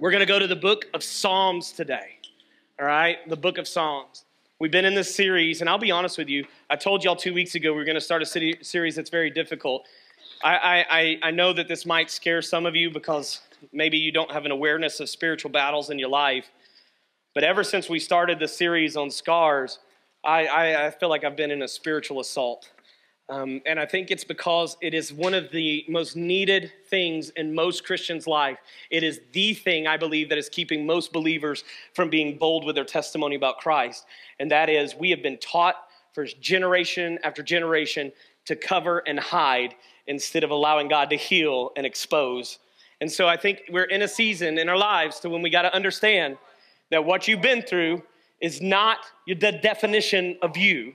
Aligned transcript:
We're 0.00 0.12
going 0.12 0.20
to 0.20 0.26
go 0.26 0.38
to 0.38 0.46
the 0.46 0.54
book 0.54 0.86
of 0.94 1.02
Psalms 1.02 1.72
today. 1.72 2.18
All 2.78 2.86
right? 2.86 3.18
The 3.28 3.36
book 3.36 3.58
of 3.58 3.66
Psalms. 3.66 4.26
We've 4.60 4.70
been 4.70 4.84
in 4.84 4.94
this 4.94 5.12
series, 5.12 5.60
and 5.60 5.68
I'll 5.68 5.76
be 5.76 5.90
honest 5.90 6.16
with 6.18 6.28
you. 6.28 6.46
I 6.70 6.76
told 6.76 7.02
y'all 7.02 7.16
two 7.16 7.34
weeks 7.34 7.56
ago 7.56 7.74
we 7.74 7.82
are 7.82 7.84
going 7.84 7.96
to 7.96 8.00
start 8.00 8.22
a 8.22 8.26
city, 8.26 8.58
series 8.62 8.94
that's 8.94 9.10
very 9.10 9.28
difficult. 9.28 9.88
I, 10.44 10.84
I, 10.88 11.18
I 11.24 11.30
know 11.32 11.52
that 11.52 11.66
this 11.66 11.84
might 11.84 12.12
scare 12.12 12.42
some 12.42 12.64
of 12.64 12.76
you 12.76 12.92
because 12.92 13.40
maybe 13.72 13.98
you 13.98 14.12
don't 14.12 14.30
have 14.30 14.44
an 14.44 14.52
awareness 14.52 15.00
of 15.00 15.08
spiritual 15.08 15.50
battles 15.50 15.90
in 15.90 15.98
your 15.98 16.10
life. 16.10 16.48
But 17.34 17.42
ever 17.42 17.64
since 17.64 17.88
we 17.88 17.98
started 17.98 18.38
the 18.38 18.46
series 18.46 18.96
on 18.96 19.10
scars, 19.10 19.80
I, 20.24 20.46
I, 20.46 20.86
I 20.86 20.90
feel 20.92 21.08
like 21.08 21.24
I've 21.24 21.36
been 21.36 21.50
in 21.50 21.62
a 21.62 21.68
spiritual 21.68 22.20
assault. 22.20 22.70
Um, 23.30 23.60
and 23.66 23.78
I 23.78 23.84
think 23.84 24.10
it's 24.10 24.24
because 24.24 24.78
it 24.80 24.94
is 24.94 25.12
one 25.12 25.34
of 25.34 25.50
the 25.50 25.84
most 25.86 26.16
needed 26.16 26.72
things 26.88 27.28
in 27.30 27.54
most 27.54 27.84
Christians' 27.84 28.26
life. 28.26 28.58
It 28.90 29.02
is 29.02 29.20
the 29.32 29.52
thing 29.52 29.86
I 29.86 29.98
believe 29.98 30.30
that 30.30 30.38
is 30.38 30.48
keeping 30.48 30.86
most 30.86 31.12
believers 31.12 31.62
from 31.92 32.08
being 32.08 32.38
bold 32.38 32.64
with 32.64 32.74
their 32.74 32.86
testimony 32.86 33.36
about 33.36 33.58
Christ. 33.58 34.06
And 34.40 34.50
that 34.50 34.70
is, 34.70 34.94
we 34.94 35.10
have 35.10 35.22
been 35.22 35.36
taught 35.38 35.76
for 36.14 36.24
generation 36.24 37.18
after 37.22 37.42
generation 37.42 38.12
to 38.46 38.56
cover 38.56 39.02
and 39.06 39.20
hide 39.20 39.74
instead 40.06 40.42
of 40.42 40.50
allowing 40.50 40.88
God 40.88 41.10
to 41.10 41.16
heal 41.16 41.70
and 41.76 41.84
expose. 41.84 42.58
And 43.02 43.12
so 43.12 43.28
I 43.28 43.36
think 43.36 43.60
we're 43.70 43.84
in 43.84 44.00
a 44.00 44.08
season 44.08 44.58
in 44.58 44.70
our 44.70 44.78
lives 44.78 45.20
to 45.20 45.28
when 45.28 45.42
we 45.42 45.50
got 45.50 45.62
to 45.62 45.74
understand 45.74 46.38
that 46.90 47.04
what 47.04 47.28
you've 47.28 47.42
been 47.42 47.60
through 47.60 48.02
is 48.40 48.62
not 48.62 48.98
the 49.26 49.52
definition 49.62 50.38
of 50.40 50.56
you 50.56 50.94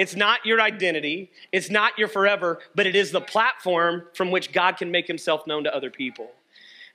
it's 0.00 0.16
not 0.16 0.46
your 0.46 0.62
identity, 0.62 1.30
it's 1.52 1.68
not 1.68 1.98
your 1.98 2.08
forever, 2.08 2.60
but 2.74 2.86
it 2.86 2.96
is 2.96 3.10
the 3.10 3.20
platform 3.20 4.04
from 4.14 4.30
which 4.30 4.50
God 4.50 4.78
can 4.78 4.90
make 4.90 5.06
himself 5.06 5.46
known 5.46 5.62
to 5.64 5.76
other 5.76 5.90
people. 5.90 6.30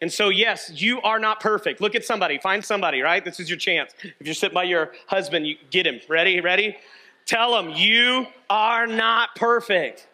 And 0.01 0.11
so, 0.11 0.29
yes, 0.29 0.71
you 0.73 0.99
are 1.01 1.19
not 1.19 1.39
perfect. 1.39 1.81
Look 1.81 1.93
at 1.93 2.03
somebody, 2.03 2.39
find 2.39 2.65
somebody, 2.65 3.01
right? 3.01 3.23
This 3.23 3.39
is 3.39 3.47
your 3.47 3.59
chance. 3.59 3.93
If 4.01 4.25
you're 4.25 4.33
sitting 4.33 4.55
by 4.55 4.63
your 4.63 4.93
husband, 5.05 5.45
you 5.45 5.55
get 5.69 5.85
him. 5.85 5.99
Ready? 6.09 6.41
Ready? 6.41 6.77
Tell 7.27 7.55
him, 7.59 7.69
you 7.69 8.25
are 8.49 8.87
not 8.87 9.35
perfect. 9.35 10.07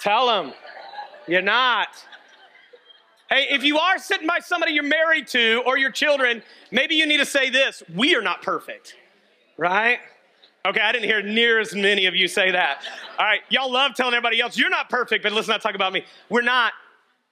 Tell 0.00 0.40
him, 0.40 0.52
you're 1.26 1.42
not. 1.42 1.88
Hey, 3.28 3.48
if 3.50 3.64
you 3.64 3.76
are 3.76 3.98
sitting 3.98 4.28
by 4.28 4.38
somebody 4.38 4.70
you're 4.70 4.84
married 4.84 5.26
to 5.28 5.64
or 5.66 5.78
your 5.78 5.90
children, 5.90 6.44
maybe 6.70 6.94
you 6.94 7.06
need 7.06 7.18
to 7.18 7.26
say 7.26 7.50
this 7.50 7.82
we 7.92 8.14
are 8.14 8.22
not 8.22 8.40
perfect, 8.40 8.94
right? 9.58 9.98
Okay, 10.66 10.80
I 10.80 10.92
didn't 10.92 11.04
hear 11.04 11.20
near 11.20 11.60
as 11.60 11.74
many 11.74 12.06
of 12.06 12.14
you 12.14 12.26
say 12.26 12.50
that. 12.50 12.82
All 13.18 13.26
right, 13.26 13.42
y'all 13.50 13.70
love 13.70 13.94
telling 13.94 14.14
everybody 14.14 14.40
else, 14.40 14.56
you're 14.56 14.70
not 14.70 14.88
perfect, 14.88 15.22
but 15.22 15.32
let's 15.32 15.46
not 15.46 15.60
talk 15.60 15.74
about 15.74 15.92
me. 15.92 16.04
We're 16.30 16.40
not. 16.40 16.72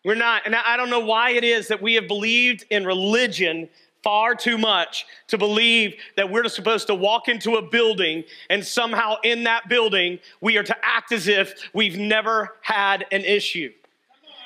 We're 0.04 0.16
not. 0.16 0.42
And 0.44 0.54
I 0.54 0.76
don't 0.76 0.90
know 0.90 1.00
why 1.00 1.30
it 1.30 1.42
is 1.42 1.68
that 1.68 1.80
we 1.80 1.94
have 1.94 2.06
believed 2.06 2.66
in 2.70 2.84
religion 2.84 3.70
far 4.02 4.34
too 4.34 4.58
much 4.58 5.06
to 5.28 5.38
believe 5.38 5.94
that 6.16 6.30
we're 6.30 6.46
supposed 6.48 6.88
to 6.88 6.94
walk 6.94 7.28
into 7.28 7.54
a 7.54 7.62
building 7.62 8.24
and 8.50 8.64
somehow 8.64 9.14
in 9.22 9.44
that 9.44 9.68
building 9.68 10.18
we 10.40 10.58
are 10.58 10.64
to 10.64 10.76
act 10.82 11.12
as 11.12 11.28
if 11.28 11.70
we've 11.72 11.96
never 11.96 12.56
had 12.60 13.06
an 13.12 13.24
issue. 13.24 13.72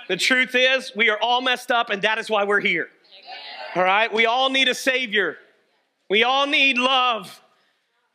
The 0.09 0.17
truth 0.17 0.55
is, 0.55 0.93
we 0.95 1.11
are 1.11 1.19
all 1.21 1.41
messed 1.41 1.73
up, 1.73 1.91
and 1.91 2.03
that 2.03 2.19
is 2.19 2.31
why 2.31 2.45
we're 2.45 2.61
here. 2.61 2.89
All 3.75 3.83
right? 3.83 4.13
We 4.13 4.27
all 4.27 4.51
need 4.51 4.69
a 4.69 4.75
Savior, 4.75 5.39
we 6.09 6.23
all 6.23 6.47
need 6.47 6.79
love. 6.79 7.43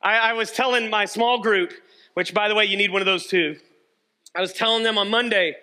I, 0.04 0.18
I 0.18 0.34
was 0.34 0.52
telling 0.52 0.90
my 0.90 1.06
small 1.06 1.40
group, 1.40 1.74
which 2.14 2.34
by 2.34 2.48
the 2.48 2.56
way, 2.56 2.66
you 2.66 2.78
need 2.78 2.92
one 2.92 3.02
of 3.02 3.06
those 3.06 3.28
too. 3.28 3.58
I 4.36 4.42
was 4.42 4.54
telling 4.54 4.84
them 4.84 4.98
on 4.98 5.10
Monday 5.10 5.56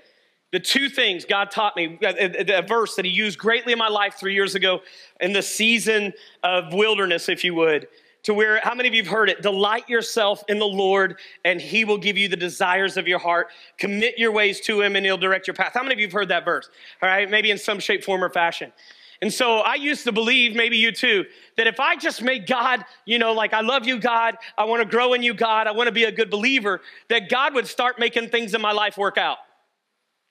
the 0.50 0.60
two 0.60 0.88
things 0.88 1.24
God 1.24 1.50
taught 1.50 1.76
me, 1.76 1.98
uh, 2.02 2.08
uh, 2.08 2.58
a, 2.58 2.62
verse 2.62 2.96
that 2.96 3.04
He 3.04 3.10
used 3.10 3.38
greatly 3.38 3.72
in 3.72 3.78
my 3.78 3.88
life 3.88 4.14
three 4.18 4.34
years 4.34 4.54
ago 4.54 4.80
in 5.20 5.32
the 5.32 5.42
season 5.42 6.12
of 6.42 6.72
wilderness, 6.72 7.28
if 7.28 7.44
you 7.44 7.54
would, 7.54 7.86
to 8.22 8.32
where, 8.32 8.60
how 8.62 8.74
many 8.74 8.88
of 8.88 8.94
you 8.94 9.02
have 9.02 9.12
heard 9.12 9.28
it? 9.28 9.42
Delight 9.42 9.88
yourself 9.88 10.42
in 10.48 10.58
the 10.58 10.66
Lord, 10.66 11.18
and 11.44 11.60
He 11.60 11.84
will 11.84 11.98
give 11.98 12.16
you 12.16 12.28
the 12.28 12.36
desires 12.36 12.96
of 12.96 13.06
your 13.06 13.18
heart. 13.18 13.48
Commit 13.76 14.18
your 14.18 14.32
ways 14.32 14.60
to 14.62 14.80
Him, 14.80 14.96
and 14.96 15.04
He'll 15.04 15.18
direct 15.18 15.46
your 15.46 15.54
path. 15.54 15.72
How 15.74 15.82
many 15.82 15.94
of 15.94 16.00
you 16.00 16.06
have 16.06 16.12
heard 16.14 16.28
that 16.28 16.46
verse? 16.46 16.70
All 17.02 17.08
right, 17.08 17.30
maybe 17.30 17.50
in 17.50 17.58
some 17.58 17.78
shape, 17.78 18.02
form, 18.02 18.24
or 18.24 18.30
fashion. 18.30 18.72
And 19.20 19.32
so 19.32 19.58
I 19.58 19.74
used 19.74 20.04
to 20.04 20.12
believe, 20.12 20.54
maybe 20.54 20.76
you 20.76 20.92
too, 20.92 21.26
that 21.58 21.66
if 21.66 21.80
I 21.80 21.96
just 21.96 22.22
make 22.22 22.46
God, 22.46 22.84
you 23.04 23.18
know, 23.18 23.32
like 23.32 23.52
I 23.52 23.62
love 23.62 23.84
you, 23.84 23.98
God, 23.98 24.36
I 24.56 24.64
want 24.64 24.80
to 24.80 24.88
grow 24.88 25.12
in 25.12 25.24
you, 25.24 25.34
God, 25.34 25.66
I 25.66 25.72
want 25.72 25.88
to 25.88 25.92
be 25.92 26.04
a 26.04 26.12
good 26.12 26.30
believer, 26.30 26.80
that 27.08 27.28
God 27.28 27.52
would 27.54 27.66
start 27.66 27.98
making 27.98 28.28
things 28.28 28.54
in 28.54 28.60
my 28.60 28.70
life 28.70 28.96
work 28.96 29.18
out. 29.18 29.38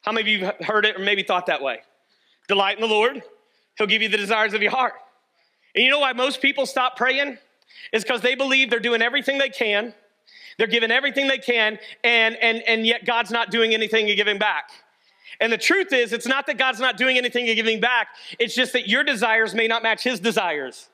How 0.03 0.13
many 0.13 0.21
of 0.21 0.41
you 0.41 0.65
heard 0.65 0.85
it 0.85 0.95
or 0.95 0.99
maybe 0.99 1.23
thought 1.23 1.47
that 1.47 1.61
way? 1.61 1.81
Delight 2.47 2.77
in 2.77 2.81
the 2.81 2.87
Lord, 2.87 3.21
He'll 3.77 3.87
give 3.87 4.01
you 4.01 4.07
the 4.07 4.17
desires 4.17 4.53
of 4.53 4.61
your 4.61 4.71
heart. 4.71 4.93
And 5.75 5.83
you 5.83 5.91
know 5.91 5.99
why 5.99 6.13
most 6.13 6.41
people 6.41 6.65
stop 6.65 6.95
praying? 6.95 7.37
Is 7.91 8.03
because 8.03 8.21
they 8.21 8.35
believe 8.35 8.69
they're 8.69 8.79
doing 8.79 9.01
everything 9.01 9.37
they 9.37 9.49
can, 9.49 9.93
they're 10.57 10.65
giving 10.65 10.91
everything 10.91 11.27
they 11.27 11.37
can, 11.39 11.77
and, 12.05 12.37
and, 12.41 12.63
and 12.65 12.87
yet 12.87 13.05
God's 13.05 13.31
not 13.31 13.51
doing 13.51 13.73
anything 13.73 14.07
and 14.07 14.15
giving 14.15 14.39
back. 14.39 14.71
And 15.41 15.51
the 15.51 15.57
truth 15.57 15.91
is, 15.91 16.13
it's 16.13 16.25
not 16.25 16.47
that 16.47 16.57
God's 16.57 16.79
not 16.79 16.95
doing 16.95 17.17
anything 17.17 17.47
and 17.47 17.55
giving 17.57 17.81
back, 17.81 18.07
it's 18.39 18.55
just 18.55 18.71
that 18.71 18.87
your 18.87 19.03
desires 19.03 19.53
may 19.53 19.67
not 19.67 19.83
match 19.83 20.05
His 20.05 20.21
desires. 20.21 20.87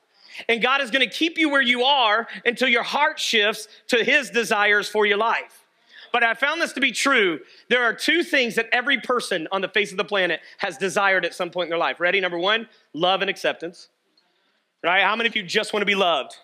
And 0.48 0.62
God 0.62 0.80
is 0.80 0.90
going 0.90 1.08
to 1.08 1.14
keep 1.14 1.38
you 1.38 1.48
where 1.48 1.62
you 1.62 1.82
are 1.84 2.26
until 2.44 2.68
your 2.68 2.82
heart 2.82 3.18
shifts 3.18 3.68
to 3.88 4.04
His 4.04 4.30
desires 4.30 4.88
for 4.88 5.06
your 5.06 5.18
life. 5.18 5.66
But 6.12 6.22
I 6.22 6.34
found 6.34 6.60
this 6.60 6.72
to 6.74 6.80
be 6.80 6.92
true. 6.92 7.40
There 7.68 7.82
are 7.82 7.92
two 7.92 8.22
things 8.22 8.54
that 8.54 8.68
every 8.72 9.00
person 9.00 9.48
on 9.50 9.60
the 9.60 9.68
face 9.68 9.90
of 9.90 9.96
the 9.96 10.04
planet 10.04 10.40
has 10.58 10.78
desired 10.78 11.24
at 11.24 11.34
some 11.34 11.50
point 11.50 11.66
in 11.66 11.70
their 11.70 11.78
life. 11.78 11.98
Ready? 11.98 12.20
Number 12.20 12.38
one, 12.38 12.68
love 12.92 13.20
and 13.20 13.28
acceptance. 13.28 13.88
Right? 14.82 15.02
How 15.02 15.16
many 15.16 15.28
of 15.28 15.34
you 15.34 15.42
just 15.42 15.72
want 15.72 15.82
to 15.82 15.86
be 15.86 15.96
loved? 15.96 16.36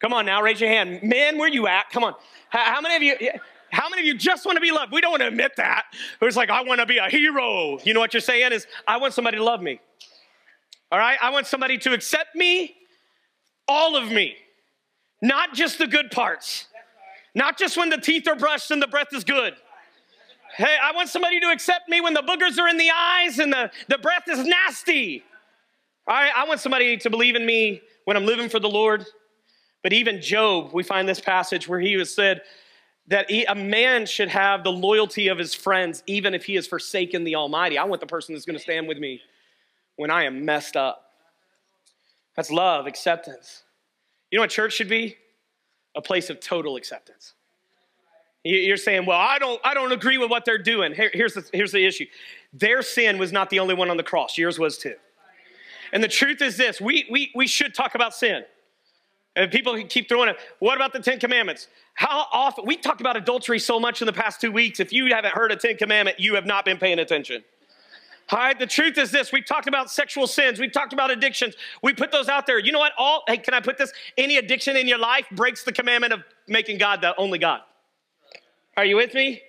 Come 0.00 0.12
on 0.12 0.26
now, 0.26 0.42
raise 0.42 0.60
your 0.60 0.70
hand. 0.70 1.02
Man, 1.02 1.38
where 1.38 1.48
you 1.48 1.66
at? 1.66 1.90
Come 1.90 2.04
on. 2.04 2.14
How 2.50 2.80
many 2.80 3.10
of 3.10 3.20
you? 3.20 3.30
How 3.70 3.88
many 3.90 4.02
of 4.02 4.06
you 4.06 4.16
just 4.16 4.46
want 4.46 4.56
to 4.56 4.60
be 4.60 4.70
loved? 4.70 4.92
We 4.92 5.00
don't 5.00 5.10
want 5.10 5.22
to 5.22 5.28
admit 5.28 5.52
that. 5.56 5.84
It's 6.22 6.36
like, 6.36 6.48
I 6.48 6.62
want 6.62 6.80
to 6.80 6.86
be 6.86 6.98
a 6.98 7.08
hero. 7.08 7.78
You 7.84 7.94
know 7.94 8.00
what 8.00 8.14
you're 8.14 8.20
saying 8.20 8.52
is, 8.52 8.66
I 8.86 8.96
want 8.96 9.12
somebody 9.12 9.36
to 9.36 9.44
love 9.44 9.60
me. 9.60 9.80
All 10.90 10.98
right? 10.98 11.18
I 11.20 11.30
want 11.30 11.46
somebody 11.46 11.76
to 11.78 11.92
accept 11.92 12.34
me, 12.34 12.76
all 13.68 13.96
of 13.96 14.10
me, 14.10 14.36
not 15.22 15.54
just 15.54 15.78
the 15.78 15.86
good 15.86 16.10
parts, 16.10 16.66
not 17.34 17.58
just 17.58 17.76
when 17.76 17.90
the 17.90 17.98
teeth 17.98 18.26
are 18.26 18.36
brushed 18.36 18.70
and 18.70 18.82
the 18.82 18.86
breath 18.86 19.12
is 19.12 19.24
good. 19.24 19.54
Hey, 20.56 20.76
I 20.82 20.92
want 20.92 21.08
somebody 21.08 21.38
to 21.40 21.48
accept 21.48 21.88
me 21.88 22.00
when 22.00 22.14
the 22.14 22.22
boogers 22.22 22.58
are 22.58 22.68
in 22.68 22.78
the 22.78 22.90
eyes 22.90 23.38
and 23.38 23.52
the, 23.52 23.70
the 23.88 23.98
breath 23.98 24.24
is 24.28 24.44
nasty. 24.44 25.22
All 26.06 26.16
right? 26.16 26.32
I 26.34 26.48
want 26.48 26.60
somebody 26.60 26.96
to 26.96 27.10
believe 27.10 27.36
in 27.36 27.44
me 27.44 27.82
when 28.06 28.16
I'm 28.16 28.24
living 28.24 28.48
for 28.48 28.58
the 28.58 28.68
Lord. 28.68 29.04
But 29.82 29.92
even 29.92 30.20
Job, 30.20 30.72
we 30.72 30.82
find 30.82 31.08
this 31.08 31.20
passage 31.20 31.68
where 31.68 31.78
he 31.78 31.96
was 31.96 32.12
said, 32.12 32.40
that 33.08 33.30
he, 33.30 33.44
a 33.44 33.54
man 33.54 34.06
should 34.06 34.28
have 34.28 34.64
the 34.64 34.72
loyalty 34.72 35.28
of 35.28 35.38
his 35.38 35.54
friends 35.54 36.02
even 36.06 36.34
if 36.34 36.44
he 36.44 36.54
has 36.56 36.66
forsaken 36.66 37.24
the 37.24 37.36
Almighty. 37.36 37.78
I 37.78 37.84
want 37.84 38.00
the 38.00 38.06
person 38.06 38.34
that's 38.34 38.44
going 38.44 38.56
to 38.56 38.62
stand 38.62 38.86
with 38.86 38.98
me 38.98 39.20
when 39.96 40.10
I 40.10 40.24
am 40.24 40.44
messed 40.44 40.76
up. 40.76 41.07
That's 42.38 42.52
love, 42.52 42.86
acceptance. 42.86 43.64
You 44.30 44.38
know 44.38 44.44
what 44.44 44.50
church 44.50 44.74
should 44.74 44.88
be? 44.88 45.16
A 45.96 46.00
place 46.00 46.30
of 46.30 46.38
total 46.38 46.76
acceptance. 46.76 47.34
You're 48.44 48.76
saying, 48.76 49.06
well, 49.06 49.18
I 49.18 49.40
don't, 49.40 49.60
I 49.64 49.74
don't 49.74 49.90
agree 49.90 50.18
with 50.18 50.30
what 50.30 50.44
they're 50.44 50.56
doing. 50.56 50.94
Here, 50.94 51.10
here's, 51.12 51.34
the, 51.34 51.44
here's 51.52 51.72
the 51.72 51.84
issue 51.84 52.06
their 52.52 52.82
sin 52.82 53.18
was 53.18 53.32
not 53.32 53.50
the 53.50 53.58
only 53.58 53.74
one 53.74 53.90
on 53.90 53.96
the 53.96 54.04
cross, 54.04 54.38
yours 54.38 54.56
was 54.56 54.78
too. 54.78 54.94
And 55.92 56.00
the 56.00 56.06
truth 56.06 56.40
is 56.40 56.56
this 56.56 56.80
we, 56.80 57.08
we, 57.10 57.32
we 57.34 57.48
should 57.48 57.74
talk 57.74 57.96
about 57.96 58.14
sin. 58.14 58.44
And 59.34 59.50
people 59.50 59.76
keep 59.88 60.08
throwing 60.08 60.28
it. 60.28 60.36
What 60.60 60.76
about 60.76 60.92
the 60.92 61.00
Ten 61.00 61.18
Commandments? 61.18 61.66
How 61.94 62.26
often, 62.32 62.64
we 62.64 62.76
talked 62.76 63.00
about 63.00 63.16
adultery 63.16 63.58
so 63.58 63.80
much 63.80 64.00
in 64.00 64.06
the 64.06 64.12
past 64.12 64.40
two 64.40 64.52
weeks. 64.52 64.78
If 64.78 64.92
you 64.92 65.12
haven't 65.12 65.34
heard 65.34 65.50
a 65.50 65.56
Ten 65.56 65.76
Commandment, 65.76 66.20
you 66.20 66.36
have 66.36 66.46
not 66.46 66.64
been 66.64 66.78
paying 66.78 67.00
attention. 67.00 67.42
All 68.30 68.38
right, 68.38 68.58
the 68.58 68.66
truth 68.66 68.98
is 68.98 69.10
this 69.10 69.32
we've 69.32 69.46
talked 69.46 69.68
about 69.68 69.90
sexual 69.90 70.26
sins, 70.26 70.60
we've 70.60 70.72
talked 70.72 70.92
about 70.92 71.10
addictions, 71.10 71.54
we 71.82 71.94
put 71.94 72.12
those 72.12 72.28
out 72.28 72.46
there. 72.46 72.58
You 72.58 72.72
know 72.72 72.78
what? 72.78 72.92
All, 72.98 73.22
hey, 73.26 73.38
can 73.38 73.54
I 73.54 73.60
put 73.60 73.78
this? 73.78 73.92
Any 74.18 74.36
addiction 74.36 74.76
in 74.76 74.86
your 74.86 74.98
life 74.98 75.26
breaks 75.32 75.64
the 75.64 75.72
commandment 75.72 76.12
of 76.12 76.22
making 76.46 76.78
God 76.78 77.00
the 77.00 77.16
only 77.16 77.38
God. 77.38 77.60
Are 78.76 78.84
you 78.84 78.96
with 78.96 79.14
me? 79.14 79.40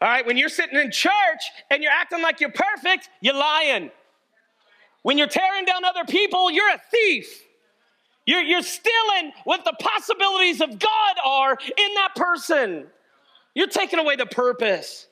All 0.00 0.08
right, 0.08 0.26
when 0.26 0.36
you're 0.36 0.48
sitting 0.48 0.78
in 0.78 0.90
church 0.90 1.12
and 1.70 1.82
you're 1.82 1.92
acting 1.92 2.22
like 2.22 2.40
you're 2.40 2.50
perfect, 2.50 3.08
you're 3.20 3.34
lying. 3.34 3.90
When 5.02 5.18
you're 5.18 5.28
tearing 5.28 5.64
down 5.64 5.84
other 5.84 6.04
people, 6.04 6.50
you're 6.50 6.70
a 6.70 6.80
thief. 6.90 7.42
You're, 8.26 8.42
you're 8.42 8.62
stealing 8.62 9.32
what 9.44 9.64
the 9.64 9.74
possibilities 9.78 10.60
of 10.60 10.78
God 10.78 11.16
are 11.24 11.52
in 11.52 11.94
that 11.94 12.14
person. 12.16 12.86
You're 13.54 13.68
taking 13.68 13.98
away 13.98 14.16
the 14.16 14.26
purpose. 14.26 15.06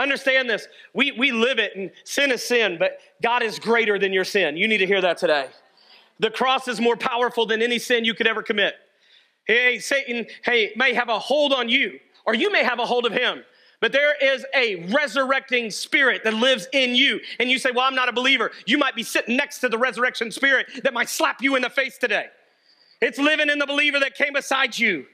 Understand 0.00 0.48
this. 0.48 0.66
We, 0.94 1.12
we 1.12 1.30
live 1.30 1.58
it, 1.58 1.76
and 1.76 1.90
sin 2.04 2.32
is 2.32 2.42
sin, 2.42 2.76
but 2.78 2.98
God 3.22 3.42
is 3.42 3.58
greater 3.58 3.98
than 3.98 4.12
your 4.12 4.24
sin. 4.24 4.56
You 4.56 4.66
need 4.66 4.78
to 4.78 4.86
hear 4.86 5.02
that 5.02 5.18
today. 5.18 5.48
The 6.18 6.30
cross 6.30 6.68
is 6.68 6.80
more 6.80 6.96
powerful 6.96 7.44
than 7.44 7.60
any 7.60 7.78
sin 7.78 8.04
you 8.04 8.14
could 8.14 8.26
ever 8.26 8.42
commit. 8.42 8.74
Hey, 9.46 9.78
Satan, 9.78 10.26
hey, 10.42 10.72
may 10.74 10.94
have 10.94 11.10
a 11.10 11.18
hold 11.18 11.52
on 11.52 11.68
you, 11.68 11.98
or 12.24 12.34
you 12.34 12.50
may 12.50 12.64
have 12.64 12.78
a 12.78 12.86
hold 12.86 13.04
of 13.04 13.12
him. 13.12 13.42
But 13.80 13.92
there 13.92 14.14
is 14.22 14.44
a 14.54 14.86
resurrecting 14.92 15.70
spirit 15.70 16.24
that 16.24 16.34
lives 16.34 16.66
in 16.72 16.94
you. 16.94 17.20
And 17.38 17.50
you 17.50 17.58
say, 17.58 17.70
Well, 17.70 17.86
I'm 17.86 17.94
not 17.94 18.10
a 18.10 18.12
believer. 18.12 18.52
You 18.66 18.76
might 18.76 18.94
be 18.94 19.02
sitting 19.02 19.36
next 19.36 19.58
to 19.60 19.70
the 19.70 19.78
resurrection 19.78 20.30
spirit 20.30 20.66
that 20.82 20.92
might 20.92 21.08
slap 21.08 21.42
you 21.42 21.56
in 21.56 21.62
the 21.62 21.70
face 21.70 21.96
today. 21.96 22.26
It's 23.00 23.18
living 23.18 23.48
in 23.48 23.58
the 23.58 23.66
believer 23.66 23.98
that 24.00 24.14
came 24.14 24.34
beside 24.34 24.78
you. 24.78 25.06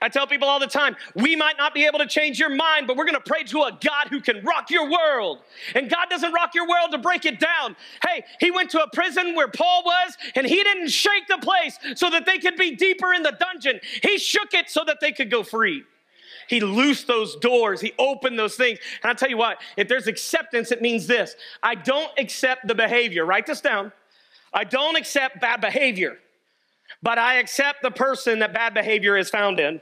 I 0.00 0.08
tell 0.08 0.26
people 0.26 0.48
all 0.48 0.60
the 0.60 0.66
time, 0.66 0.96
we 1.14 1.34
might 1.36 1.56
not 1.56 1.72
be 1.72 1.86
able 1.86 1.98
to 2.00 2.06
change 2.06 2.38
your 2.38 2.54
mind, 2.54 2.86
but 2.86 2.96
we're 2.96 3.06
going 3.06 3.14
to 3.14 3.20
pray 3.20 3.42
to 3.44 3.62
a 3.62 3.78
God 3.80 4.08
who 4.10 4.20
can 4.20 4.44
rock 4.44 4.70
your 4.70 4.90
world. 4.90 5.40
And 5.74 5.88
God 5.88 6.10
doesn't 6.10 6.32
rock 6.32 6.54
your 6.54 6.68
world 6.68 6.90
to 6.92 6.98
break 6.98 7.24
it 7.24 7.40
down. 7.40 7.76
Hey, 8.06 8.24
He 8.40 8.50
went 8.50 8.70
to 8.70 8.82
a 8.82 8.90
prison 8.90 9.34
where 9.34 9.48
Paul 9.48 9.82
was, 9.84 10.16
and 10.34 10.46
He 10.46 10.62
didn't 10.62 10.88
shake 10.88 11.26
the 11.28 11.38
place 11.38 11.78
so 11.94 12.10
that 12.10 12.26
they 12.26 12.38
could 12.38 12.56
be 12.56 12.76
deeper 12.76 13.14
in 13.14 13.22
the 13.22 13.36
dungeon. 13.38 13.80
He 14.02 14.18
shook 14.18 14.52
it 14.52 14.68
so 14.68 14.84
that 14.84 14.98
they 15.00 15.12
could 15.12 15.30
go 15.30 15.42
free. 15.42 15.84
He 16.48 16.60
loosed 16.60 17.06
those 17.06 17.36
doors. 17.36 17.80
He 17.80 17.92
opened 17.98 18.38
those 18.38 18.56
things. 18.56 18.78
And 19.02 19.10
I 19.10 19.14
tell 19.14 19.30
you 19.30 19.36
what, 19.36 19.58
if 19.76 19.88
there's 19.88 20.06
acceptance, 20.06 20.72
it 20.72 20.82
means 20.82 21.06
this 21.06 21.36
I 21.62 21.74
don't 21.74 22.10
accept 22.18 22.66
the 22.66 22.74
behavior. 22.74 23.24
Write 23.24 23.46
this 23.46 23.60
down. 23.60 23.92
I 24.52 24.64
don't 24.64 24.96
accept 24.96 25.40
bad 25.40 25.60
behavior, 25.60 26.18
but 27.04 27.18
I 27.18 27.34
accept 27.34 27.82
the 27.82 27.90
person 27.90 28.38
that 28.38 28.54
bad 28.54 28.72
behavior 28.72 29.16
is 29.16 29.28
found 29.28 29.60
in 29.60 29.80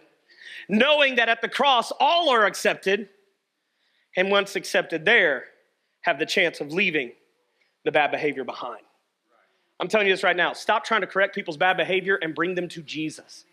knowing 0.68 1.16
that 1.16 1.28
at 1.28 1.40
the 1.40 1.48
cross 1.48 1.92
all 1.98 2.30
are 2.30 2.44
accepted, 2.46 3.08
and 4.16 4.30
once 4.30 4.56
accepted 4.56 5.04
there, 5.04 5.44
have 6.02 6.18
the 6.18 6.26
chance 6.26 6.60
of 6.60 6.72
leaving 6.72 7.12
the 7.84 7.92
bad 7.92 8.10
behavior 8.10 8.44
behind. 8.44 8.82
I'm 9.80 9.88
telling 9.88 10.06
you 10.06 10.12
this 10.12 10.22
right 10.22 10.36
now. 10.36 10.52
Stop 10.52 10.84
trying 10.84 11.00
to 11.00 11.06
correct 11.06 11.34
people's 11.34 11.56
bad 11.56 11.76
behavior 11.76 12.18
and 12.20 12.34
bring 12.34 12.54
them 12.54 12.68
to 12.68 12.82
Jesus. 12.82 13.44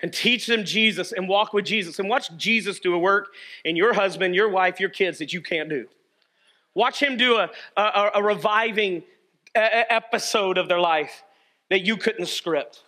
And 0.00 0.12
teach 0.12 0.46
them 0.46 0.64
Jesus 0.64 1.12
and 1.12 1.28
walk 1.28 1.52
with 1.52 1.64
Jesus 1.64 1.98
and 1.98 2.08
watch 2.08 2.34
Jesus 2.36 2.78
do 2.78 2.94
a 2.94 2.98
work 2.98 3.28
in 3.64 3.74
your 3.74 3.94
husband, 3.94 4.34
your 4.34 4.48
wife, 4.48 4.78
your 4.78 4.90
kids 4.90 5.18
that 5.18 5.32
you 5.32 5.40
can't 5.40 5.68
do. 5.68 5.88
Watch 6.74 7.02
him 7.02 7.16
do 7.16 7.36
a, 7.36 7.50
a, 7.76 8.10
a 8.14 8.22
reviving 8.22 9.02
episode 9.54 10.56
of 10.56 10.68
their 10.68 10.78
life 10.78 11.24
that 11.68 11.80
you 11.80 11.96
couldn't 11.96 12.26
script. 12.26 12.84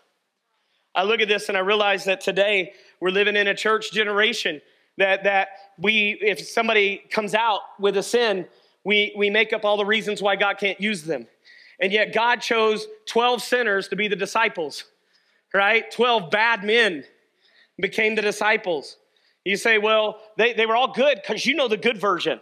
I 0.94 1.04
look 1.04 1.20
at 1.20 1.28
this 1.28 1.48
and 1.48 1.56
I 1.56 1.60
realize 1.60 2.04
that 2.04 2.20
today 2.20 2.72
we're 3.00 3.10
living 3.10 3.36
in 3.36 3.46
a 3.46 3.54
church 3.54 3.92
generation 3.92 4.60
that, 4.98 5.24
that 5.24 5.48
we, 5.78 6.18
if 6.20 6.40
somebody 6.40 7.02
comes 7.10 7.34
out 7.34 7.60
with 7.78 7.96
a 7.96 8.02
sin, 8.02 8.46
we, 8.84 9.14
we 9.16 9.30
make 9.30 9.52
up 9.52 9.64
all 9.64 9.76
the 9.76 9.84
reasons 9.84 10.20
why 10.20 10.36
God 10.36 10.58
can't 10.58 10.80
use 10.80 11.02
them. 11.02 11.26
And 11.80 11.92
yet 11.92 12.12
God 12.12 12.40
chose 12.40 12.86
12 13.06 13.42
sinners 13.42 13.88
to 13.88 13.96
be 13.96 14.08
the 14.08 14.16
disciples, 14.16 14.84
right? 15.54 15.90
12 15.90 16.30
bad 16.30 16.64
men 16.64 17.04
became 17.80 18.14
the 18.14 18.22
disciples. 18.22 18.96
You 19.44 19.56
say, 19.56 19.78
well, 19.78 20.18
they, 20.36 20.52
they 20.52 20.66
were 20.66 20.76
all 20.76 20.92
good 20.92 21.20
because 21.22 21.46
you 21.46 21.54
know 21.54 21.68
the 21.68 21.78
good 21.78 21.98
version. 21.98 22.40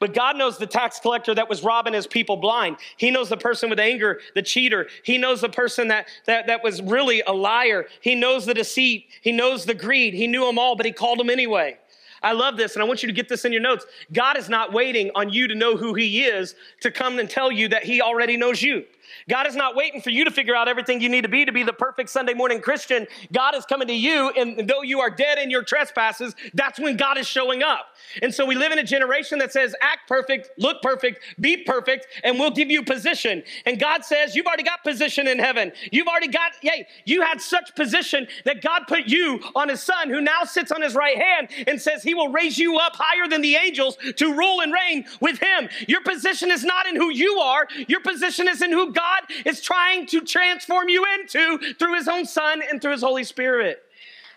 But 0.00 0.14
God 0.14 0.36
knows 0.36 0.58
the 0.58 0.66
tax 0.66 1.00
collector 1.00 1.34
that 1.34 1.48
was 1.48 1.64
robbing 1.64 1.92
his 1.92 2.06
people 2.06 2.36
blind. 2.36 2.76
He 2.96 3.10
knows 3.10 3.28
the 3.28 3.36
person 3.36 3.68
with 3.68 3.80
anger, 3.80 4.20
the 4.34 4.42
cheater. 4.42 4.88
He 5.02 5.18
knows 5.18 5.40
the 5.40 5.48
person 5.48 5.88
that, 5.88 6.06
that, 6.26 6.46
that 6.46 6.62
was 6.62 6.80
really 6.80 7.22
a 7.26 7.32
liar. 7.32 7.86
He 8.00 8.14
knows 8.14 8.46
the 8.46 8.54
deceit. 8.54 9.06
He 9.22 9.32
knows 9.32 9.64
the 9.64 9.74
greed. 9.74 10.14
He 10.14 10.28
knew 10.28 10.44
them 10.44 10.58
all, 10.58 10.76
but 10.76 10.86
he 10.86 10.92
called 10.92 11.18
them 11.18 11.30
anyway. 11.30 11.78
I 12.22 12.32
love 12.32 12.56
this, 12.56 12.74
and 12.74 12.82
I 12.82 12.86
want 12.86 13.02
you 13.02 13.06
to 13.06 13.12
get 13.12 13.28
this 13.28 13.44
in 13.44 13.52
your 13.52 13.60
notes. 13.60 13.86
God 14.12 14.36
is 14.36 14.48
not 14.48 14.72
waiting 14.72 15.10
on 15.14 15.30
you 15.30 15.46
to 15.48 15.54
know 15.54 15.76
who 15.76 15.94
He 15.94 16.24
is 16.24 16.54
to 16.80 16.90
come 16.90 17.18
and 17.18 17.30
tell 17.30 17.52
you 17.52 17.68
that 17.68 17.84
He 17.84 18.00
already 18.00 18.36
knows 18.36 18.60
you. 18.60 18.84
God 19.28 19.46
is 19.46 19.56
not 19.56 19.74
waiting 19.74 20.00
for 20.00 20.10
you 20.10 20.24
to 20.24 20.30
figure 20.30 20.54
out 20.54 20.68
everything 20.68 21.00
you 21.00 21.08
need 21.08 21.22
to 21.22 21.28
be 21.28 21.44
to 21.44 21.52
be 21.52 21.62
the 21.62 21.72
perfect 21.72 22.10
Sunday 22.10 22.34
morning 22.34 22.60
Christian. 22.60 23.06
God 23.32 23.54
is 23.54 23.64
coming 23.64 23.88
to 23.88 23.94
you, 23.94 24.30
and 24.30 24.68
though 24.68 24.82
you 24.82 25.00
are 25.00 25.10
dead 25.10 25.38
in 25.38 25.50
your 25.50 25.62
trespasses, 25.62 26.34
that's 26.54 26.78
when 26.78 26.96
God 26.96 27.18
is 27.18 27.26
showing 27.26 27.62
up. 27.62 27.86
And 28.22 28.34
so 28.34 28.46
we 28.46 28.54
live 28.54 28.72
in 28.72 28.78
a 28.78 28.84
generation 28.84 29.38
that 29.38 29.52
says, 29.52 29.74
act 29.80 30.08
perfect, 30.08 30.50
look 30.58 30.82
perfect, 30.82 31.20
be 31.40 31.58
perfect, 31.58 32.06
and 32.24 32.38
we'll 32.38 32.50
give 32.50 32.70
you 32.70 32.82
position. 32.82 33.42
And 33.66 33.78
God 33.78 34.04
says, 34.04 34.34
you've 34.34 34.46
already 34.46 34.62
got 34.62 34.82
position 34.82 35.26
in 35.26 35.38
heaven. 35.38 35.72
You've 35.92 36.08
already 36.08 36.28
got, 36.28 36.52
yay, 36.62 36.86
you 37.04 37.22
had 37.22 37.40
such 37.40 37.74
position 37.74 38.26
that 38.44 38.62
God 38.62 38.82
put 38.88 39.06
you 39.06 39.40
on 39.54 39.68
his 39.68 39.82
son 39.82 40.10
who 40.10 40.20
now 40.20 40.44
sits 40.44 40.70
on 40.72 40.82
his 40.82 40.94
right 40.94 41.16
hand 41.16 41.48
and 41.66 41.80
says 41.80 42.02
he 42.02 42.14
will 42.14 42.28
raise 42.28 42.58
you 42.58 42.78
up 42.78 42.96
higher 42.96 43.28
than 43.28 43.40
the 43.40 43.56
angels 43.56 43.96
to 44.16 44.34
rule 44.34 44.60
and 44.60 44.72
reign 44.72 45.04
with 45.20 45.38
him. 45.38 45.68
Your 45.86 46.02
position 46.02 46.50
is 46.50 46.64
not 46.64 46.86
in 46.86 46.96
who 46.96 47.10
you 47.10 47.38
are, 47.38 47.66
your 47.86 48.00
position 48.00 48.48
is 48.48 48.62
in 48.62 48.72
who 48.72 48.92
God 48.92 48.97
is 49.44 49.60
trying 49.60 50.06
to 50.06 50.20
transform 50.20 50.88
you 50.88 51.04
into 51.18 51.74
through 51.74 51.94
his 51.94 52.08
own 52.08 52.24
son 52.24 52.62
and 52.68 52.80
through 52.80 52.92
his 52.92 53.02
Holy 53.02 53.24
Spirit. 53.24 53.78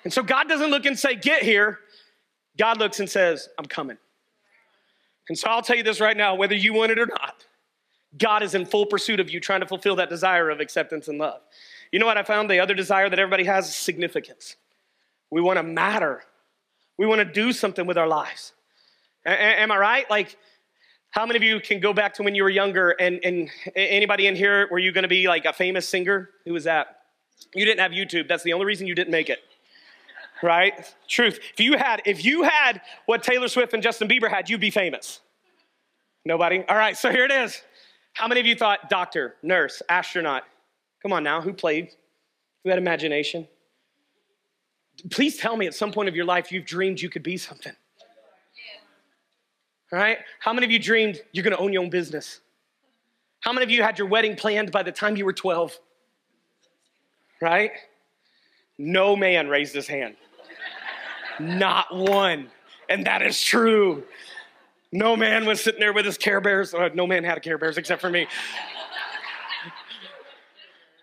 And 0.04 0.12
so 0.12 0.24
God 0.24 0.48
doesn't 0.50 0.70
look 0.70 0.86
and 0.86 0.98
say, 0.98 1.16
get 1.16 1.44
here. 1.44 1.80
God 2.58 2.80
looks 2.80 3.00
and 3.00 3.10
says, 3.10 3.50
I'm 3.58 3.66
coming. 3.66 3.98
And 5.30 5.38
so 5.38 5.50
I'll 5.50 5.62
tell 5.62 5.78
you 5.78 5.84
this 5.84 6.02
right 6.02 6.18
now 6.18 6.36
whether 6.36 6.56
you 6.56 6.74
want 6.74 6.92
it 6.92 7.00
or 7.00 7.06
not, 7.06 7.46
God 8.18 8.44
is 8.44 8.56
in 8.56 8.66
full 8.66 8.86
pursuit 8.86 9.20
of 9.20 9.30
you, 9.30 9.40
trying 9.40 9.62
to 9.62 9.68
fulfill 9.68 9.96
that 9.98 10.10
desire 10.10 10.50
of 10.50 10.60
acceptance 10.60 11.08
and 11.08 11.18
love. 11.18 11.42
You 11.92 12.00
know 12.00 12.06
what 12.06 12.18
I 12.18 12.24
found? 12.24 12.50
The 12.50 12.60
other 12.60 12.74
desire 12.74 13.10
that 13.10 13.20
everybody 13.20 13.46
has 13.46 13.70
is 13.70 13.76
significance. 13.76 14.56
We 15.30 15.42
want 15.42 15.58
to 15.58 15.64
matter, 15.64 16.24
we 16.98 17.06
want 17.06 17.20
to 17.20 17.26
do 17.26 17.54
something 17.54 17.86
with 17.86 17.98
our 17.98 18.08
lives. 18.08 18.54
A- 19.26 19.62
am 19.62 19.72
I 19.72 19.78
right? 19.78 20.10
Like, 20.10 20.38
how 21.12 21.26
many 21.26 21.38
of 21.38 21.44
you 21.44 21.60
can 21.60 21.80
go 21.80 21.94
back 21.94 22.14
to 22.16 22.24
when 22.24 22.36
you 22.36 22.44
were 22.44 22.50
younger 22.50 22.92
and, 22.92 23.20
and 23.24 23.50
anybody 23.76 24.28
in 24.28 24.36
here, 24.36 24.68
were 24.72 24.80
you 24.80 24.92
going 24.92 25.04
to 25.04 25.10
be 25.10 25.28
like 25.28 25.46
a 25.46 25.54
famous 25.54 25.88
singer? 25.88 26.30
Who 26.46 26.54
was 26.54 26.64
that? 26.66 27.04
You 27.54 27.66
didn't 27.66 27.80
have 27.80 27.92
YouTube. 27.92 28.28
That's 28.28 28.44
the 28.44 28.54
only 28.54 28.66
reason 28.66 28.88
you 28.88 28.96
didn't 28.96 29.12
make 29.12 29.30
it 29.30 29.40
right? 30.42 30.94
Truth. 31.08 31.40
If 31.54 31.60
you 31.60 31.78
had, 31.78 32.02
if 32.06 32.26
you 32.26 32.44
had 32.44 32.82
what 33.06 33.24
Taylor 33.24 33.48
Swift 33.48 33.74
and 33.74 33.84
Justin 33.84 34.08
Bieber 34.08 34.30
had, 34.30 34.50
you'd 34.50 34.62
be 34.62 34.72
famous. 34.72 35.22
Nobody? 36.26 36.64
All 36.68 36.76
right, 36.76 36.96
so 36.96 37.12
here 37.12 37.26
it 37.26 37.32
is. 37.32 37.62
How 38.14 38.28
many 38.28 38.40
of 38.40 38.46
you 38.46 38.56
thought 38.56 38.90
doctor, 38.90 39.36
nurse, 39.42 39.82
astronaut? 39.90 40.44
Come 41.02 41.14
on 41.14 41.24
now, 41.24 41.42
who 41.42 41.54
played? 41.54 41.92
Who 42.64 42.70
had 42.70 42.78
imagination? 42.78 43.48
Please 45.10 45.38
tell 45.38 45.58
me 45.58 45.66
at 45.66 45.74
some 45.74 45.92
point 45.92 46.10
of 46.10 46.16
your 46.16 46.26
life 46.26 46.52
you've 46.52 46.66
dreamed 46.66 47.02
you 47.02 47.10
could 47.10 47.24
be 47.24 47.38
something. 47.38 47.74
Right? 49.92 50.20
How 50.40 50.54
many 50.54 50.66
of 50.66 50.72
you 50.72 50.80
dreamed 50.80 51.22
you're 51.32 51.44
gonna 51.44 51.58
own 51.58 51.74
your 51.74 51.84
own 51.84 51.90
business? 51.90 52.40
How 53.42 53.52
many 53.52 53.64
of 53.64 53.70
you 53.72 53.84
had 53.84 53.98
your 53.98 54.08
wedding 54.08 54.36
planned 54.36 54.72
by 54.72 54.84
the 54.84 54.92
time 54.92 55.16
you 55.18 55.26
were 55.26 55.34
12? 55.34 55.78
Right? 57.42 57.72
No 58.78 59.16
man 59.16 59.50
raised 59.50 59.74
his 59.74 59.88
hand. 59.88 60.16
Not 61.40 61.94
one. 61.94 62.50
And 62.88 63.06
that 63.06 63.22
is 63.22 63.42
true. 63.42 64.04
No 64.92 65.16
man 65.16 65.46
was 65.46 65.62
sitting 65.62 65.80
there 65.80 65.94
with 65.94 66.06
his 66.06 66.18
Care 66.18 66.42
Bears. 66.42 66.74
Uh, 66.74 66.90
no 66.94 67.08
man 67.08 67.24
had 67.24 67.38
a 67.38 67.42
Care 67.42 67.58
Bears 67.58 67.78
except 67.78 68.02
for 68.02 68.10
me. 68.10 68.28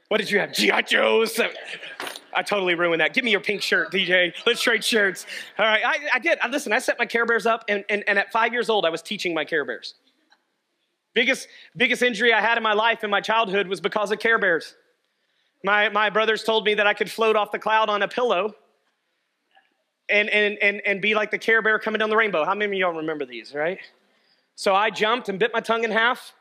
What 0.08 0.18
did 0.18 0.30
you 0.30 0.38
have? 0.38 0.52
G.I. 0.52 0.82
Joe's? 0.82 1.38
I 2.34 2.42
totally 2.42 2.74
ruined 2.74 3.00
that. 3.00 3.14
Give 3.14 3.24
me 3.24 3.30
your 3.30 3.40
pink 3.40 3.62
shirt, 3.62 3.92
DJ. 3.92 4.32
Let's 4.46 4.62
trade 4.62 4.84
shirts. 4.84 5.26
All 5.58 5.66
right, 5.66 5.82
I, 5.84 5.98
I 6.14 6.18
did. 6.18 6.38
I, 6.40 6.48
listen, 6.48 6.72
I 6.72 6.78
set 6.78 6.98
my 6.98 7.06
Care 7.06 7.26
Bears 7.26 7.46
up, 7.46 7.64
and, 7.68 7.84
and, 7.88 8.04
and 8.06 8.18
at 8.18 8.30
five 8.32 8.52
years 8.52 8.68
old, 8.68 8.84
I 8.84 8.90
was 8.90 9.02
teaching 9.02 9.34
my 9.34 9.44
Care 9.44 9.64
Bears. 9.64 9.94
Biggest, 11.14 11.48
biggest 11.76 12.02
injury 12.02 12.32
I 12.32 12.40
had 12.40 12.56
in 12.56 12.62
my 12.62 12.74
life 12.74 13.02
in 13.02 13.10
my 13.10 13.20
childhood 13.20 13.66
was 13.66 13.80
because 13.80 14.12
of 14.12 14.18
Care 14.18 14.38
Bears. 14.38 14.76
My, 15.64 15.88
my 15.88 16.10
brothers 16.10 16.44
told 16.44 16.64
me 16.64 16.74
that 16.74 16.86
I 16.86 16.94
could 16.94 17.10
float 17.10 17.34
off 17.34 17.50
the 17.50 17.58
cloud 17.58 17.88
on 17.88 18.02
a 18.02 18.08
pillow 18.08 18.54
and, 20.08 20.28
and, 20.30 20.58
and, 20.62 20.80
and 20.86 21.02
be 21.02 21.14
like 21.14 21.30
the 21.30 21.38
Care 21.38 21.62
Bear 21.62 21.78
coming 21.78 21.98
down 21.98 22.10
the 22.10 22.16
rainbow. 22.16 22.44
How 22.44 22.54
many 22.54 22.76
of 22.76 22.78
y'all 22.78 22.98
remember 22.98 23.24
these, 23.24 23.54
right? 23.54 23.78
So 24.54 24.74
I 24.74 24.90
jumped 24.90 25.28
and 25.28 25.38
bit 25.38 25.50
my 25.52 25.60
tongue 25.60 25.84
in 25.84 25.90
half, 25.90 26.32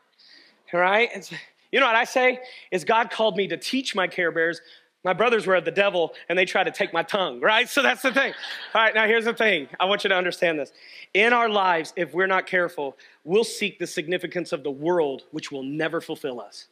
right? 0.72 1.08
It's, 1.14 1.32
you 1.72 1.80
know 1.80 1.86
what 1.86 1.96
I 1.96 2.04
say? 2.04 2.40
Is 2.70 2.84
God 2.84 3.10
called 3.10 3.36
me 3.36 3.48
to 3.48 3.56
teach 3.56 3.94
my 3.94 4.06
Care 4.06 4.30
Bears. 4.30 4.60
My 5.08 5.14
brothers 5.14 5.46
were 5.46 5.54
of 5.54 5.64
the 5.64 5.70
devil 5.70 6.12
and 6.28 6.38
they 6.38 6.44
tried 6.44 6.64
to 6.64 6.70
take 6.70 6.92
my 6.92 7.02
tongue, 7.02 7.40
right? 7.40 7.66
So 7.66 7.80
that's 7.80 8.02
the 8.02 8.12
thing. 8.12 8.34
All 8.74 8.82
right, 8.82 8.94
now 8.94 9.06
here's 9.06 9.24
the 9.24 9.32
thing. 9.32 9.66
I 9.80 9.86
want 9.86 10.04
you 10.04 10.08
to 10.08 10.14
understand 10.14 10.58
this. 10.58 10.70
In 11.14 11.32
our 11.32 11.48
lives, 11.48 11.94
if 11.96 12.12
we're 12.12 12.26
not 12.26 12.46
careful, 12.46 12.94
we'll 13.24 13.42
seek 13.42 13.78
the 13.78 13.86
significance 13.86 14.52
of 14.52 14.62
the 14.62 14.70
world, 14.70 15.22
which 15.30 15.50
will 15.50 15.62
never 15.62 16.02
fulfill 16.02 16.42
us. 16.42 16.66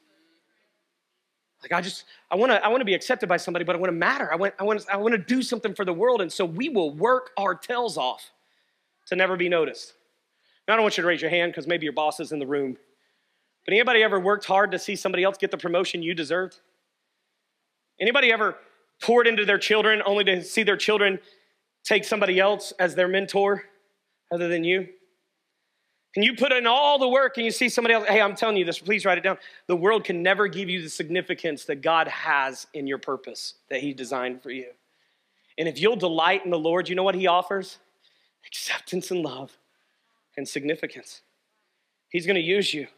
Like 1.63 1.73
I 1.73 1.81
just, 1.81 2.05
I 2.31 2.37
want 2.37 2.53
to, 2.53 2.63
I 2.63 2.69
want 2.69 2.83
to 2.83 2.85
be 2.85 2.93
accepted 2.93 3.27
by 3.27 3.39
somebody, 3.39 3.65
but 3.65 3.75
I 3.75 3.79
want 3.79 3.89
to 3.89 3.97
matter. 3.97 4.31
I 4.31 4.37
want, 4.37 4.53
I 4.59 4.65
want, 4.65 4.85
I 4.93 4.99
want 4.99 5.13
to 5.13 5.19
do 5.19 5.41
something 5.41 5.75
for 5.75 5.87
the 5.87 5.95
world, 5.95 6.21
and 6.21 6.31
so 6.31 6.45
we 6.45 6.69
will 6.69 6.93
work 6.95 7.31
our 7.39 7.55
tails 7.55 7.97
off 7.97 8.33
to 9.07 9.17
never 9.17 9.39
be 9.39 9.49
noticed. 9.49 9.95
Now, 10.69 10.75
I 10.75 10.77
don't 10.77 10.85
want 10.85 10.99
you 10.99 11.03
to 11.05 11.09
raise 11.09 11.23
your 11.23 11.31
hand 11.31 11.53
because 11.53 11.67
maybe 11.67 11.85
your 11.85 11.95
boss 11.95 12.21
is 12.21 12.33
in 12.33 12.39
the 12.39 12.47
room. 12.47 12.77
But 13.65 13.73
anybody 13.73 14.03
ever 14.03 14.21
worked 14.21 14.45
hard 14.45 14.73
to 14.73 14.79
see 14.79 14.95
somebody 14.95 15.25
else 15.25 15.39
get 15.39 15.51
the 15.51 15.57
promotion 15.57 16.03
you 16.03 16.13
deserved? 16.13 16.61
Anybody 18.01 18.33
ever 18.33 18.57
poured 19.03 19.27
into 19.27 19.45
their 19.45 19.59
children 19.59 20.03
only 20.05 20.25
to 20.25 20.43
see 20.43 20.63
their 20.63 20.77
children 20.77 21.19
take 21.85 22.05
somebody 22.05 22.39
else 22.41 22.73
as 22.79 22.95
their 22.95 23.09
mentor 23.09 23.65
other 24.33 24.49
than 24.49 24.65
you? 24.65 24.89
and 26.17 26.25
you 26.25 26.35
put 26.35 26.51
in 26.51 26.67
all 26.67 26.99
the 26.99 27.09
work 27.09 27.37
and 27.37 27.45
you 27.45 27.51
see 27.51 27.69
somebody 27.69 27.95
else, 27.95 28.09
hey, 28.09 28.23
I'm 28.23 28.35
telling 28.35 28.57
you 28.57 28.65
this, 28.65 28.79
please 28.79 29.05
write 29.05 29.19
it 29.19 29.21
down. 29.21 29.37
The 29.67 29.77
world 29.77 30.03
can 30.03 30.23
never 30.23 30.49
give 30.49 30.71
you 30.71 30.83
the 30.83 30.89
significance 30.89 31.67
that 31.67 31.83
God 31.83 32.09
has 32.09 32.67
in 32.73 32.87
your 32.87 32.97
purpose 32.97 33.55
that 33.69 33.81
He 33.81 33.93
designed 33.93 34.43
for 34.43 34.51
you. 34.51 34.69
And 35.59 35.69
if 35.69 35.79
you'll 35.79 35.97
delight 35.97 36.45
in 36.45 36.51
the 36.51 36.59
Lord, 36.59 36.89
you 36.89 36.95
know 36.95 37.03
what 37.03 37.15
He 37.15 37.27
offers? 37.27 37.79
Acceptance 38.47 39.11
and 39.11 39.23
love. 39.23 39.57
and 40.39 40.47
significance. 40.47 41.23
He's 42.11 42.27
going 42.27 42.37
to 42.37 42.43
use 42.43 42.73
you. 42.73 42.89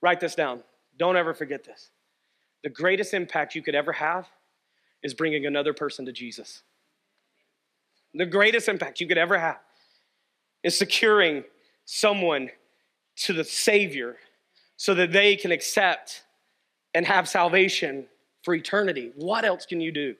Write 0.00 0.18
this 0.20 0.34
down. 0.34 0.62
Don't 0.98 1.16
ever 1.16 1.34
forget 1.34 1.64
this. 1.64 1.90
The 2.62 2.70
greatest 2.70 3.14
impact 3.14 3.54
you 3.54 3.62
could 3.62 3.74
ever 3.74 3.92
have 3.92 4.28
is 5.02 5.14
bringing 5.14 5.46
another 5.46 5.72
person 5.72 6.06
to 6.06 6.12
Jesus. 6.12 6.62
The 8.14 8.26
greatest 8.26 8.68
impact 8.68 9.00
you 9.00 9.06
could 9.06 9.18
ever 9.18 9.38
have 9.38 9.58
is 10.62 10.76
securing 10.76 11.44
someone 11.84 12.50
to 13.16 13.32
the 13.32 13.44
Savior 13.44 14.16
so 14.76 14.94
that 14.94 15.12
they 15.12 15.36
can 15.36 15.52
accept 15.52 16.24
and 16.94 17.06
have 17.06 17.28
salvation 17.28 18.06
for 18.42 18.54
eternity. 18.54 19.12
What 19.16 19.44
else 19.44 19.66
can 19.66 19.80
you 19.80 19.92
do 19.92 20.14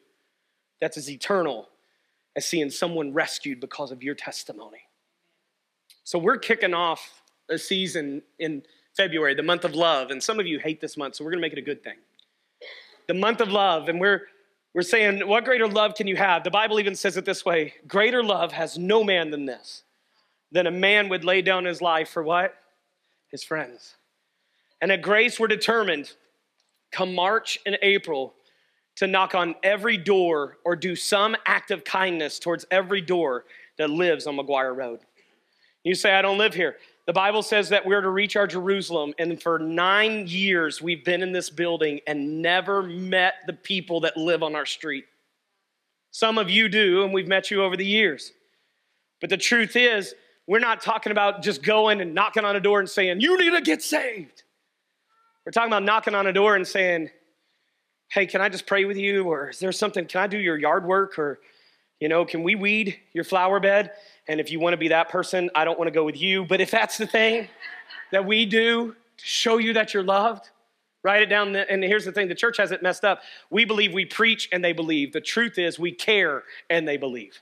that's 0.81 0.97
as 0.97 1.11
eternal 1.11 1.69
as 2.37 2.47
seeing 2.47 2.71
someone 2.71 3.13
rescued 3.13 3.61
because 3.61 3.91
of 3.91 4.03
your 4.03 4.15
testimony? 4.15 4.83
So, 6.05 6.19
we're 6.19 6.39
kicking 6.39 6.75
off 6.75 7.23
a 7.51 7.59
season 7.59 8.23
in 8.39 8.63
February, 8.97 9.35
the 9.35 9.43
month 9.43 9.65
of 9.65 9.75
love, 9.75 10.11
and 10.11 10.23
some 10.23 10.41
of 10.41 10.47
you 10.47 10.59
hate 10.59 10.81
this 10.81 10.97
month, 10.97 11.17
so 11.17 11.25
we're 11.25 11.31
gonna 11.31 11.41
make 11.41 11.53
it 11.53 11.59
a 11.59 11.63
good 11.63 11.83
thing. 11.83 11.99
The 13.09 13.15
month 13.15 13.41
of 13.41 13.51
love, 13.51 13.89
and 13.89 14.01
we're 14.01 14.23
we're 14.75 14.83
saying, 14.83 15.27
what 15.27 15.45
greater 15.45 15.67
love 15.67 15.95
can 15.95 16.07
you 16.07 16.15
have? 16.15 16.45
The 16.45 16.51
Bible 16.51 16.79
even 16.79 16.95
says 16.95 17.17
it 17.17 17.25
this 17.25 17.45
way 17.45 17.75
Greater 17.87 18.23
love 18.23 18.53
has 18.53 18.79
no 18.79 19.03
man 19.03 19.31
than 19.31 19.47
this, 19.47 19.83
than 20.53 20.67
a 20.67 20.71
man 20.71 21.09
would 21.09 21.25
lay 21.25 21.43
down 21.43 21.65
his 21.65 21.83
life 21.83 22.11
for 22.11 22.23
what? 22.23 22.55
His 23.31 23.43
friends. 23.43 23.97
And 24.81 24.93
at 24.93 25.03
Grace, 25.03 25.41
we're 25.41 25.49
determined 25.49 26.13
come 26.93 27.15
March 27.15 27.59
and 27.67 27.77
April 27.83 28.35
to 28.97 29.07
knock 29.07 29.35
on 29.35 29.55
every 29.63 29.97
door 29.97 30.59
or 30.65 30.77
do 30.77 30.97
some 30.97 31.37
act 31.45 31.71
of 31.71 31.85
kindness 31.85 32.39
towards 32.39 32.65
every 32.71 33.01
door 33.01 33.45
that 33.79 33.91
lives 33.91 34.27
on 34.27 34.37
McGuire 34.37 34.77
Road. 34.77 35.01
You 35.85 35.95
say, 35.95 36.13
I 36.13 36.23
don't 36.23 36.39
live 36.39 36.55
here. 36.55 36.77
The 37.09 37.15
Bible 37.15 37.43
says 37.43 37.71
that 37.71 37.87
we're 37.87 38.03
to 38.03 38.11
reach 38.11 38.37
our 38.37 38.47
Jerusalem, 38.47 39.15
and 39.19 39.43
for 39.43 39.59
nine 39.59 40.27
years 40.27 40.83
we've 40.83 41.07
been 41.07 41.23
in 41.23 41.33
this 41.33 41.49
building 41.49 42.01
and 42.07 42.43
never 42.43 42.83
met 42.83 43.37
the 43.47 43.55
people 43.55 44.01
that 44.01 44.19
live 44.19 44.43
on 44.43 44.55
our 44.55 44.67
street. 44.67 45.07
Some 46.11 46.37
of 46.37 46.51
you 46.51 46.69
do, 46.69 47.05
and 47.05 47.15
we've 47.15 47.27
met 47.27 47.51
you 47.51 47.63
over 47.63 47.79
the 47.79 47.87
years. 47.87 48.33
But 49.23 49.31
the 49.31 49.39
truth 49.39 49.75
is, 49.75 50.15
we're 50.47 50.59
not 50.59 50.83
talking 50.83 51.11
about 51.11 51.41
just 51.41 51.63
going 51.63 52.03
and 52.03 52.15
knocking 52.15 52.45
on 52.45 52.57
a 52.57 52.61
door 52.61 52.79
and 52.79 52.91
saying, 52.91 53.23
You 53.23 53.39
need 53.39 53.53
to 53.53 53.63
get 53.63 53.81
saved. 53.81 54.43
We're 55.47 55.53
talking 55.53 55.71
about 55.71 55.85
knocking 55.85 56.15
on 56.15 56.27
a 56.27 56.33
door 56.35 56.57
and 56.57 56.69
saying, 56.69 57.09
Hey, 58.11 58.27
can 58.27 58.43
I 58.43 58.51
just 58.51 58.67
pray 58.67 58.85
with 58.85 58.99
you? 58.99 59.25
Or 59.25 59.49
is 59.49 59.61
there 59.61 59.73
something? 59.73 60.05
Can 60.05 60.21
I 60.21 60.27
do 60.27 60.37
your 60.37 60.59
yard 60.59 60.85
work? 60.85 61.19
Or, 61.19 61.41
you 62.01 62.11
know, 62.11 62.27
can 62.27 62.43
we 62.43 62.55
weed 62.55 62.99
your 63.15 63.25
flower 63.25 63.61
bed? 63.61 63.93
And 64.29 64.41
if 64.41 64.51
you 64.51 64.61
want 64.61 64.75
to 64.75 64.77
be 64.77 64.89
that 64.89 65.09
person, 65.09 65.51
I 65.55 65.65
don't 65.65 65.79
want 65.79 65.89
to 65.89 65.93
go 65.93 66.05
with 66.05 66.21
you. 66.21 66.45
But 66.45 66.61
if 66.61 66.71
that's 66.71 66.99
the 66.99 67.07
thing 67.07 67.49
that 68.13 68.25
we 68.25 68.47
do 68.47 68.93
to 68.93 69.25
show 69.25 69.59
you 69.59 69.73
that 69.73 69.95
you're 69.95 70.03
loved, 70.03 70.51
write 71.03 71.23
it 71.23 71.27
down. 71.27 71.57
And 71.57 71.83
here's 71.83 72.05
the 72.05 72.13
thing 72.13 72.29
the 72.29 72.35
church 72.35 72.59
has 72.59 72.71
it 72.71 72.83
messed 72.83 73.05
up. 73.05 73.23
We 73.51 73.65
believe 73.65 73.93
we 73.93 74.05
preach 74.05 74.49
and 74.53 74.63
they 74.63 74.73
believe. 74.73 75.13
The 75.13 75.21
truth 75.21 75.59
is 75.59 75.79
we 75.79 75.93
care 75.93 76.45
and 76.69 76.87
they 76.87 76.97
believe. 76.97 77.41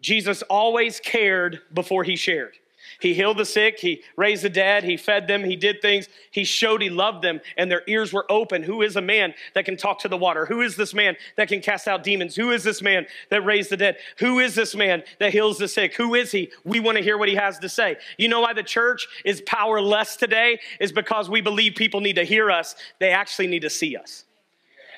Jesus 0.00 0.42
always 0.42 1.00
cared 1.00 1.60
before 1.74 2.04
he 2.04 2.14
shared. 2.14 2.54
He 3.00 3.14
healed 3.14 3.38
the 3.38 3.44
sick, 3.44 3.78
he 3.78 4.02
raised 4.16 4.42
the 4.42 4.50
dead, 4.50 4.82
he 4.82 4.96
fed 4.96 5.28
them, 5.28 5.44
he 5.44 5.54
did 5.54 5.80
things. 5.80 6.08
He 6.32 6.42
showed 6.42 6.82
he 6.82 6.90
loved 6.90 7.22
them, 7.22 7.40
and 7.56 7.70
their 7.70 7.82
ears 7.86 8.12
were 8.12 8.26
open. 8.30 8.64
Who 8.64 8.82
is 8.82 8.96
a 8.96 9.00
man 9.00 9.34
that 9.54 9.64
can 9.64 9.76
talk 9.76 10.00
to 10.00 10.08
the 10.08 10.16
water? 10.16 10.46
Who 10.46 10.62
is 10.62 10.74
this 10.74 10.92
man 10.92 11.16
that 11.36 11.48
can 11.48 11.60
cast 11.60 11.86
out 11.86 12.02
demons? 12.02 12.34
Who 12.34 12.50
is 12.50 12.64
this 12.64 12.82
man 12.82 13.06
that 13.30 13.44
raised 13.44 13.70
the 13.70 13.76
dead? 13.76 13.98
Who 14.18 14.40
is 14.40 14.56
this 14.56 14.74
man 14.74 15.04
that 15.20 15.32
heals 15.32 15.58
the 15.58 15.68
sick? 15.68 15.94
Who 15.94 16.16
is 16.16 16.32
he? 16.32 16.50
We 16.64 16.80
want 16.80 16.98
to 16.98 17.04
hear 17.04 17.16
what 17.16 17.28
he 17.28 17.36
has 17.36 17.60
to 17.60 17.68
say. 17.68 17.98
You 18.16 18.28
know 18.28 18.40
why 18.40 18.52
the 18.52 18.64
church 18.64 19.06
is 19.24 19.42
powerless 19.42 20.16
today? 20.16 20.58
Is 20.80 20.90
because 20.90 21.30
we 21.30 21.40
believe 21.40 21.76
people 21.76 22.00
need 22.00 22.16
to 22.16 22.24
hear 22.24 22.50
us, 22.50 22.74
they 22.98 23.10
actually 23.10 23.46
need 23.46 23.62
to 23.62 23.70
see 23.70 23.96
us. 23.96 24.24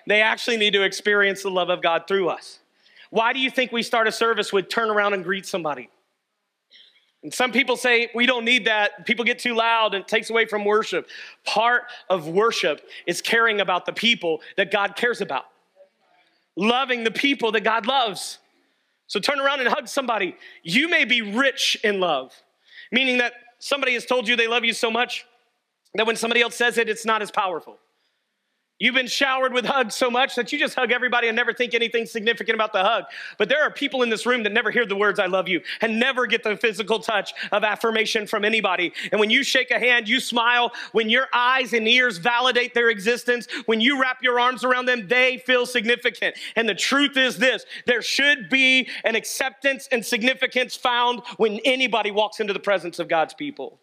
They 0.06 0.22
actually 0.22 0.56
need 0.56 0.72
to 0.72 0.82
experience 0.82 1.42
the 1.42 1.50
love 1.50 1.68
of 1.68 1.82
God 1.82 2.04
through 2.08 2.30
us. 2.30 2.60
Why 3.10 3.34
do 3.34 3.40
you 3.40 3.50
think 3.50 3.72
we 3.72 3.82
start 3.82 4.08
a 4.08 4.12
service 4.12 4.52
with 4.52 4.70
turn 4.70 4.88
around 4.88 5.12
and 5.12 5.22
greet 5.22 5.44
somebody? 5.44 5.90
And 7.22 7.32
some 7.32 7.52
people 7.52 7.76
say 7.76 8.08
we 8.14 8.26
don't 8.26 8.44
need 8.44 8.64
that. 8.66 9.04
People 9.04 9.24
get 9.24 9.38
too 9.38 9.54
loud 9.54 9.94
and 9.94 10.02
it 10.02 10.08
takes 10.08 10.30
away 10.30 10.46
from 10.46 10.64
worship. 10.64 11.08
Part 11.44 11.84
of 12.08 12.26
worship 12.28 12.80
is 13.06 13.20
caring 13.20 13.60
about 13.60 13.84
the 13.84 13.92
people 13.92 14.40
that 14.56 14.70
God 14.70 14.96
cares 14.96 15.20
about, 15.20 15.44
loving 16.56 17.04
the 17.04 17.10
people 17.10 17.52
that 17.52 17.62
God 17.62 17.86
loves. 17.86 18.38
So 19.06 19.20
turn 19.20 19.40
around 19.40 19.60
and 19.60 19.68
hug 19.68 19.88
somebody. 19.88 20.36
You 20.62 20.88
may 20.88 21.04
be 21.04 21.20
rich 21.20 21.76
in 21.82 22.00
love, 22.00 22.32
meaning 22.90 23.18
that 23.18 23.32
somebody 23.58 23.92
has 23.94 24.06
told 24.06 24.26
you 24.26 24.36
they 24.36 24.48
love 24.48 24.64
you 24.64 24.72
so 24.72 24.90
much 24.90 25.26
that 25.94 26.06
when 26.06 26.16
somebody 26.16 26.40
else 26.40 26.54
says 26.54 26.78
it, 26.78 26.88
it's 26.88 27.04
not 27.04 27.20
as 27.20 27.30
powerful. 27.30 27.76
You've 28.80 28.94
been 28.94 29.08
showered 29.08 29.52
with 29.52 29.66
hugs 29.66 29.94
so 29.94 30.10
much 30.10 30.36
that 30.36 30.50
you 30.52 30.58
just 30.58 30.74
hug 30.74 30.90
everybody 30.90 31.28
and 31.28 31.36
never 31.36 31.52
think 31.52 31.74
anything 31.74 32.06
significant 32.06 32.54
about 32.54 32.72
the 32.72 32.82
hug. 32.82 33.04
But 33.36 33.50
there 33.50 33.62
are 33.62 33.70
people 33.70 34.02
in 34.02 34.08
this 34.08 34.24
room 34.24 34.42
that 34.44 34.52
never 34.54 34.70
hear 34.70 34.86
the 34.86 34.96
words, 34.96 35.20
I 35.20 35.26
love 35.26 35.48
you, 35.48 35.60
and 35.82 36.00
never 36.00 36.26
get 36.26 36.42
the 36.42 36.56
physical 36.56 36.98
touch 36.98 37.34
of 37.52 37.62
affirmation 37.62 38.26
from 38.26 38.42
anybody. 38.42 38.94
And 39.12 39.20
when 39.20 39.28
you 39.28 39.44
shake 39.44 39.70
a 39.70 39.78
hand, 39.78 40.08
you 40.08 40.18
smile. 40.18 40.72
When 40.92 41.10
your 41.10 41.26
eyes 41.34 41.74
and 41.74 41.86
ears 41.86 42.16
validate 42.16 42.72
their 42.72 42.88
existence, 42.88 43.46
when 43.66 43.82
you 43.82 44.00
wrap 44.00 44.22
your 44.22 44.40
arms 44.40 44.64
around 44.64 44.86
them, 44.86 45.08
they 45.08 45.42
feel 45.44 45.66
significant. 45.66 46.36
And 46.56 46.66
the 46.66 46.74
truth 46.74 47.18
is 47.18 47.36
this 47.36 47.66
there 47.84 48.00
should 48.00 48.48
be 48.48 48.88
an 49.04 49.14
acceptance 49.14 49.90
and 49.92 50.02
significance 50.02 50.74
found 50.74 51.20
when 51.36 51.60
anybody 51.66 52.10
walks 52.10 52.40
into 52.40 52.54
the 52.54 52.58
presence 52.58 52.98
of 52.98 53.08
God's 53.08 53.34
people. 53.34 53.78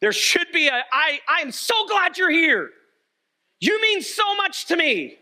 There 0.00 0.12
should 0.12 0.50
be 0.52 0.66
a, 0.66 0.82
I, 0.92 1.20
I 1.28 1.42
am 1.42 1.52
so 1.52 1.86
glad 1.86 2.18
you're 2.18 2.28
here. 2.28 2.70
You 3.60 3.80
mean 3.80 4.02
so 4.02 4.34
much 4.36 4.66
to 4.66 4.76
me. 4.76 5.18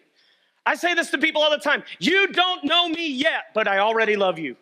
I 0.66 0.74
say 0.76 0.94
this 0.94 1.10
to 1.10 1.18
people 1.18 1.42
all 1.42 1.50
the 1.50 1.58
time. 1.58 1.84
You 1.98 2.28
don't 2.28 2.64
know 2.64 2.88
me 2.88 3.08
yet, 3.08 3.44
but 3.54 3.68
I 3.68 3.78
already 3.78 4.16
love 4.16 4.38
you. 4.38 4.56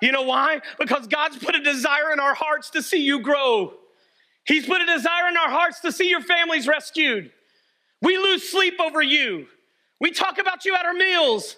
You 0.00 0.12
know 0.12 0.22
why? 0.22 0.60
Because 0.78 1.06
God's 1.06 1.38
put 1.38 1.54
a 1.54 1.62
desire 1.62 2.12
in 2.12 2.20
our 2.20 2.34
hearts 2.34 2.70
to 2.70 2.82
see 2.82 3.02
you 3.02 3.20
grow. 3.20 3.74
He's 4.44 4.66
put 4.66 4.80
a 4.80 4.86
desire 4.86 5.28
in 5.28 5.36
our 5.36 5.50
hearts 5.50 5.80
to 5.80 5.92
see 5.92 6.08
your 6.08 6.20
families 6.20 6.68
rescued. 6.68 7.30
We 8.02 8.16
lose 8.16 8.48
sleep 8.48 8.80
over 8.80 9.02
you. 9.02 9.46
We 10.00 10.10
talk 10.12 10.38
about 10.38 10.64
you 10.64 10.74
at 10.74 10.86
our 10.86 10.94
meals. 10.94 11.56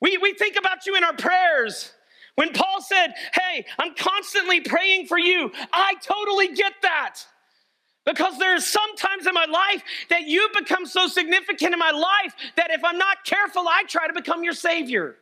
We, 0.00 0.18
we 0.18 0.34
think 0.34 0.56
about 0.56 0.86
you 0.86 0.96
in 0.96 1.04
our 1.04 1.14
prayers. 1.14 1.92
When 2.34 2.52
Paul 2.52 2.82
said, 2.82 3.14
Hey, 3.32 3.64
I'm 3.78 3.94
constantly 3.94 4.60
praying 4.60 5.06
for 5.06 5.18
you, 5.18 5.50
I 5.72 5.94
totally 6.02 6.48
get 6.54 6.72
that. 6.82 7.20
Because 8.06 8.38
there's 8.38 8.64
sometimes 8.64 9.26
in 9.26 9.34
my 9.34 9.46
life 9.46 9.82
that 10.10 10.22
you 10.22 10.48
become 10.56 10.86
so 10.86 11.08
significant 11.08 11.72
in 11.72 11.78
my 11.78 11.90
life 11.90 12.34
that 12.56 12.70
if 12.70 12.84
I'm 12.84 12.96
not 12.96 13.24
careful, 13.24 13.66
I 13.68 13.82
try 13.88 14.06
to 14.06 14.12
become 14.12 14.44
your 14.44 14.54
Savior. 14.54 15.16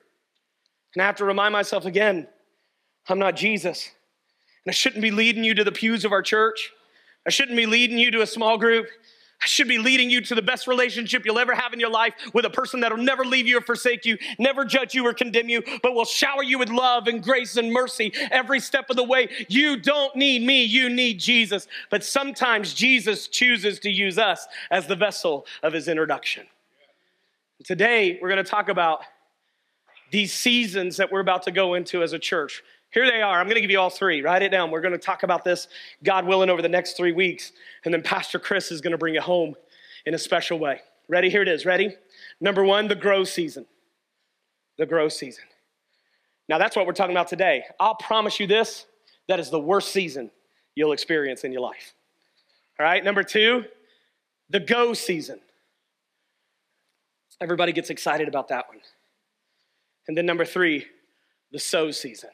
And 0.94 1.02
I 1.02 1.06
have 1.06 1.16
to 1.16 1.24
remind 1.24 1.52
myself 1.52 1.86
again 1.86 2.28
I'm 3.08 3.18
not 3.18 3.36
Jesus. 3.36 3.90
And 4.64 4.70
I 4.70 4.74
shouldn't 4.74 5.02
be 5.02 5.10
leading 5.10 5.44
you 5.44 5.54
to 5.54 5.64
the 5.64 5.72
pews 5.72 6.04
of 6.04 6.12
our 6.12 6.22
church. 6.22 6.70
I 7.26 7.30
shouldn't 7.30 7.56
be 7.56 7.66
leading 7.66 7.98
you 7.98 8.10
to 8.12 8.22
a 8.22 8.26
small 8.26 8.58
group. 8.58 8.86
Should 9.46 9.68
be 9.68 9.78
leading 9.78 10.10
you 10.10 10.20
to 10.22 10.34
the 10.34 10.42
best 10.42 10.66
relationship 10.66 11.24
you'll 11.24 11.38
ever 11.38 11.54
have 11.54 11.72
in 11.72 11.80
your 11.80 11.90
life 11.90 12.14
with 12.32 12.44
a 12.44 12.50
person 12.50 12.80
that'll 12.80 12.98
never 12.98 13.24
leave 13.24 13.46
you 13.46 13.58
or 13.58 13.60
forsake 13.60 14.04
you, 14.04 14.16
never 14.38 14.64
judge 14.64 14.94
you 14.94 15.06
or 15.06 15.12
condemn 15.12 15.48
you, 15.48 15.62
but 15.82 15.94
will 15.94 16.04
shower 16.04 16.42
you 16.42 16.58
with 16.58 16.70
love 16.70 17.06
and 17.06 17.22
grace 17.22 17.56
and 17.56 17.72
mercy 17.72 18.12
every 18.30 18.60
step 18.60 18.88
of 18.90 18.96
the 18.96 19.04
way. 19.04 19.28
You 19.48 19.76
don't 19.76 20.14
need 20.16 20.42
me, 20.42 20.64
you 20.64 20.88
need 20.88 21.20
Jesus. 21.20 21.66
But 21.90 22.04
sometimes 22.04 22.74
Jesus 22.74 23.28
chooses 23.28 23.78
to 23.80 23.90
use 23.90 24.18
us 24.18 24.46
as 24.70 24.86
the 24.86 24.96
vessel 24.96 25.46
of 25.62 25.72
his 25.72 25.88
introduction. 25.88 26.46
Today, 27.64 28.18
we're 28.20 28.28
going 28.28 28.42
to 28.42 28.50
talk 28.50 28.68
about 28.68 29.00
these 30.10 30.32
seasons 30.32 30.96
that 30.96 31.10
we're 31.10 31.20
about 31.20 31.42
to 31.44 31.50
go 31.50 31.74
into 31.74 32.02
as 32.02 32.12
a 32.12 32.18
church. 32.18 32.62
Here 32.94 33.10
they 33.10 33.22
are. 33.22 33.40
I'm 33.40 33.46
going 33.46 33.56
to 33.56 33.60
give 33.60 33.72
you 33.72 33.80
all 33.80 33.90
three. 33.90 34.22
Write 34.22 34.42
it 34.42 34.50
down. 34.50 34.70
We're 34.70 34.80
going 34.80 34.92
to 34.92 34.98
talk 34.98 35.24
about 35.24 35.42
this, 35.42 35.66
God 36.04 36.24
willing, 36.26 36.48
over 36.48 36.62
the 36.62 36.68
next 36.68 36.96
three 36.96 37.10
weeks. 37.10 37.50
And 37.84 37.92
then 37.92 38.02
Pastor 38.02 38.38
Chris 38.38 38.70
is 38.70 38.80
going 38.80 38.92
to 38.92 38.98
bring 38.98 39.16
it 39.16 39.22
home 39.22 39.56
in 40.06 40.14
a 40.14 40.18
special 40.18 40.60
way. 40.60 40.80
Ready? 41.08 41.28
Here 41.28 41.42
it 41.42 41.48
is. 41.48 41.66
Ready? 41.66 41.96
Number 42.40 42.62
one, 42.62 42.86
the 42.86 42.94
grow 42.94 43.24
season. 43.24 43.66
The 44.78 44.86
grow 44.86 45.08
season. 45.08 45.42
Now, 46.48 46.58
that's 46.58 46.76
what 46.76 46.86
we're 46.86 46.92
talking 46.92 47.16
about 47.16 47.26
today. 47.26 47.64
I'll 47.80 47.96
promise 47.96 48.38
you 48.38 48.46
this 48.46 48.86
that 49.26 49.40
is 49.40 49.50
the 49.50 49.58
worst 49.58 49.90
season 49.90 50.30
you'll 50.76 50.92
experience 50.92 51.42
in 51.42 51.50
your 51.50 51.62
life. 51.62 51.94
All 52.78 52.86
right? 52.86 53.02
Number 53.02 53.24
two, 53.24 53.64
the 54.50 54.60
go 54.60 54.94
season. 54.94 55.40
Everybody 57.40 57.72
gets 57.72 57.90
excited 57.90 58.28
about 58.28 58.48
that 58.48 58.68
one. 58.68 58.78
And 60.06 60.16
then 60.16 60.26
number 60.26 60.44
three, 60.44 60.86
the 61.50 61.58
sow 61.58 61.90
season. 61.90 62.30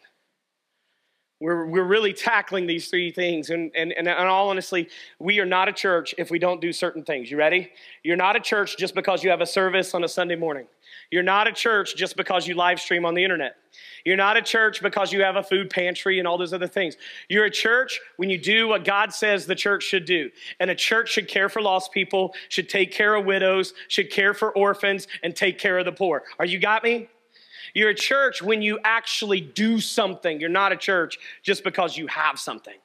We're, 1.40 1.64
we're 1.64 1.84
really 1.84 2.12
tackling 2.12 2.66
these 2.66 2.88
three 2.90 3.10
things. 3.10 3.48
And, 3.48 3.70
and, 3.74 3.92
and, 3.92 4.08
all 4.08 4.50
honestly, 4.50 4.88
we 5.18 5.40
are 5.40 5.46
not 5.46 5.70
a 5.70 5.72
church 5.72 6.14
if 6.18 6.30
we 6.30 6.38
don't 6.38 6.60
do 6.60 6.70
certain 6.70 7.02
things. 7.02 7.30
You 7.30 7.38
ready? 7.38 7.70
You're 8.02 8.16
not 8.16 8.36
a 8.36 8.40
church 8.40 8.76
just 8.76 8.94
because 8.94 9.24
you 9.24 9.30
have 9.30 9.40
a 9.40 9.46
service 9.46 9.94
on 9.94 10.04
a 10.04 10.08
Sunday 10.08 10.36
morning. 10.36 10.66
You're 11.10 11.22
not 11.22 11.48
a 11.48 11.52
church 11.52 11.96
just 11.96 12.14
because 12.16 12.46
you 12.46 12.54
live 12.54 12.78
stream 12.78 13.06
on 13.06 13.14
the 13.14 13.24
internet. 13.24 13.56
You're 14.04 14.18
not 14.18 14.36
a 14.36 14.42
church 14.42 14.82
because 14.82 15.12
you 15.12 15.22
have 15.22 15.36
a 15.36 15.42
food 15.42 15.70
pantry 15.70 16.18
and 16.18 16.28
all 16.28 16.36
those 16.36 16.52
other 16.52 16.66
things. 16.66 16.98
You're 17.28 17.46
a 17.46 17.50
church 17.50 18.00
when 18.16 18.28
you 18.28 18.38
do 18.38 18.68
what 18.68 18.84
God 18.84 19.12
says 19.12 19.46
the 19.46 19.54
church 19.54 19.82
should 19.82 20.04
do. 20.04 20.30
And 20.60 20.70
a 20.70 20.74
church 20.74 21.10
should 21.10 21.26
care 21.26 21.48
for 21.48 21.62
lost 21.62 21.90
people, 21.90 22.34
should 22.50 22.68
take 22.68 22.92
care 22.92 23.14
of 23.14 23.24
widows, 23.24 23.72
should 23.88 24.10
care 24.10 24.34
for 24.34 24.52
orphans, 24.52 25.08
and 25.22 25.34
take 25.34 25.58
care 25.58 25.78
of 25.78 25.86
the 25.86 25.92
poor. 25.92 26.22
Are 26.38 26.44
you 26.44 26.58
got 26.58 26.84
me? 26.84 27.08
You're 27.74 27.90
a 27.90 27.94
church 27.94 28.42
when 28.42 28.62
you 28.62 28.78
actually 28.84 29.40
do 29.40 29.80
something. 29.80 30.40
You're 30.40 30.48
not 30.48 30.72
a 30.72 30.76
church 30.76 31.18
just 31.42 31.64
because 31.64 31.96
you 31.96 32.06
have 32.08 32.38
something. 32.38 32.76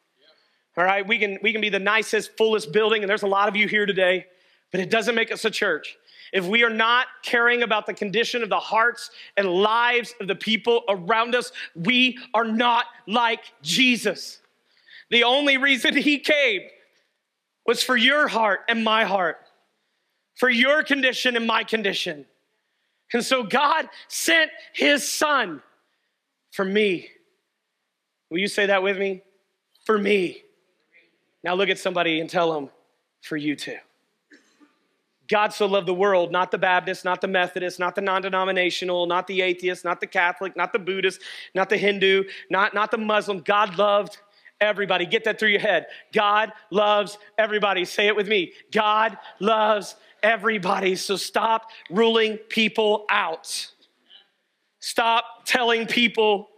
All 0.78 0.84
right, 0.84 1.08
we 1.08 1.18
can, 1.18 1.40
we 1.42 1.52
can 1.52 1.62
be 1.62 1.70
the 1.70 1.80
nicest, 1.80 2.36
fullest 2.38 2.74
building, 2.74 3.02
and 3.02 3.10
there's 3.10 3.24
a 3.24 3.28
lot 3.28 3.48
of 3.48 3.56
you 3.56 3.68
here 3.68 3.86
today, 3.86 4.26
but 4.72 4.82
it 4.82 4.90
doesn't 4.90 5.16
make 5.16 5.32
us 5.32 5.46
a 5.46 5.50
church. 5.50 5.98
If 6.34 6.46
we 6.46 6.64
are 6.64 6.70
not 6.70 7.08
caring 7.24 7.64
about 7.64 7.86
the 7.86 7.94
condition 7.94 8.44
of 8.44 8.50
the 8.50 8.60
hearts 8.60 9.10
and 9.38 9.48
lives 9.48 10.14
of 10.20 10.28
the 10.28 10.36
people 10.36 10.84
around 10.90 11.34
us, 11.34 11.54
we 11.76 12.18
are 12.34 12.44
not 12.44 12.88
like 13.08 13.40
Jesus. 13.62 14.42
The 15.10 15.24
only 15.24 15.58
reason 15.58 15.96
he 15.96 16.20
came 16.20 16.64
was 17.66 17.82
for 17.82 17.96
your 17.96 18.28
heart 18.28 18.62
and 18.68 18.84
my 18.84 19.06
heart, 19.06 19.38
for 20.36 20.50
your 20.50 20.84
condition 20.84 21.38
and 21.38 21.48
my 21.48 21.64
condition. 21.64 22.26
And 23.14 23.24
so 23.24 23.44
God 23.44 23.88
sent 24.08 24.52
his 24.74 25.10
son 25.10 25.62
for 26.52 26.66
me. 26.66 27.10
Will 28.30 28.40
you 28.40 28.48
say 28.48 28.66
that 28.66 28.84
with 28.84 28.98
me? 28.98 29.22
For 29.86 29.98
me. 29.98 30.42
Now 31.44 31.54
look 31.54 31.70
at 31.70 31.78
somebody 31.78 32.20
and 32.20 32.30
tell 32.30 32.54
them, 32.54 32.70
for 33.22 33.38
you 33.38 33.56
too. 33.56 33.78
God 35.28 35.54
so 35.54 35.66
loved 35.66 35.88
the 35.88 35.94
world, 35.94 36.32
not 36.32 36.52
the 36.52 36.58
Baptist, 36.58 37.04
not 37.04 37.22
the 37.22 37.28
Methodist, 37.28 37.80
not 37.80 37.96
the 37.96 38.02
non 38.02 38.22
denominational, 38.22 39.06
not 39.08 39.26
the 39.28 39.42
atheist, 39.42 39.84
not 39.84 40.00
the 40.00 40.08
Catholic, 40.08 40.56
not 40.56 40.72
the 40.72 40.80
Buddhist, 40.80 41.22
not 41.56 41.70
the 41.70 41.78
Hindu, 41.78 42.26
not, 42.50 42.74
not 42.74 42.92
the 42.92 42.98
Muslim. 42.98 43.40
God 43.40 43.78
loved 43.78 44.20
everybody. 44.62 45.06
Get 45.06 45.24
that 45.24 45.40
through 45.40 45.50
your 45.50 45.62
head. 45.62 45.88
God 46.14 46.52
loves 46.70 47.18
everybody. 47.38 47.86
Say 47.86 48.08
it 48.08 48.16
with 48.16 48.28
me. 48.28 48.54
God 48.72 49.18
loves 49.40 49.96
everybody. 50.26 50.96
So 50.96 51.16
stop 51.16 51.70
ruling 51.90 52.38
people 52.38 53.06
out. 53.10 53.72
Stop 54.80 55.46
telling 55.46 55.86
people 55.86 56.50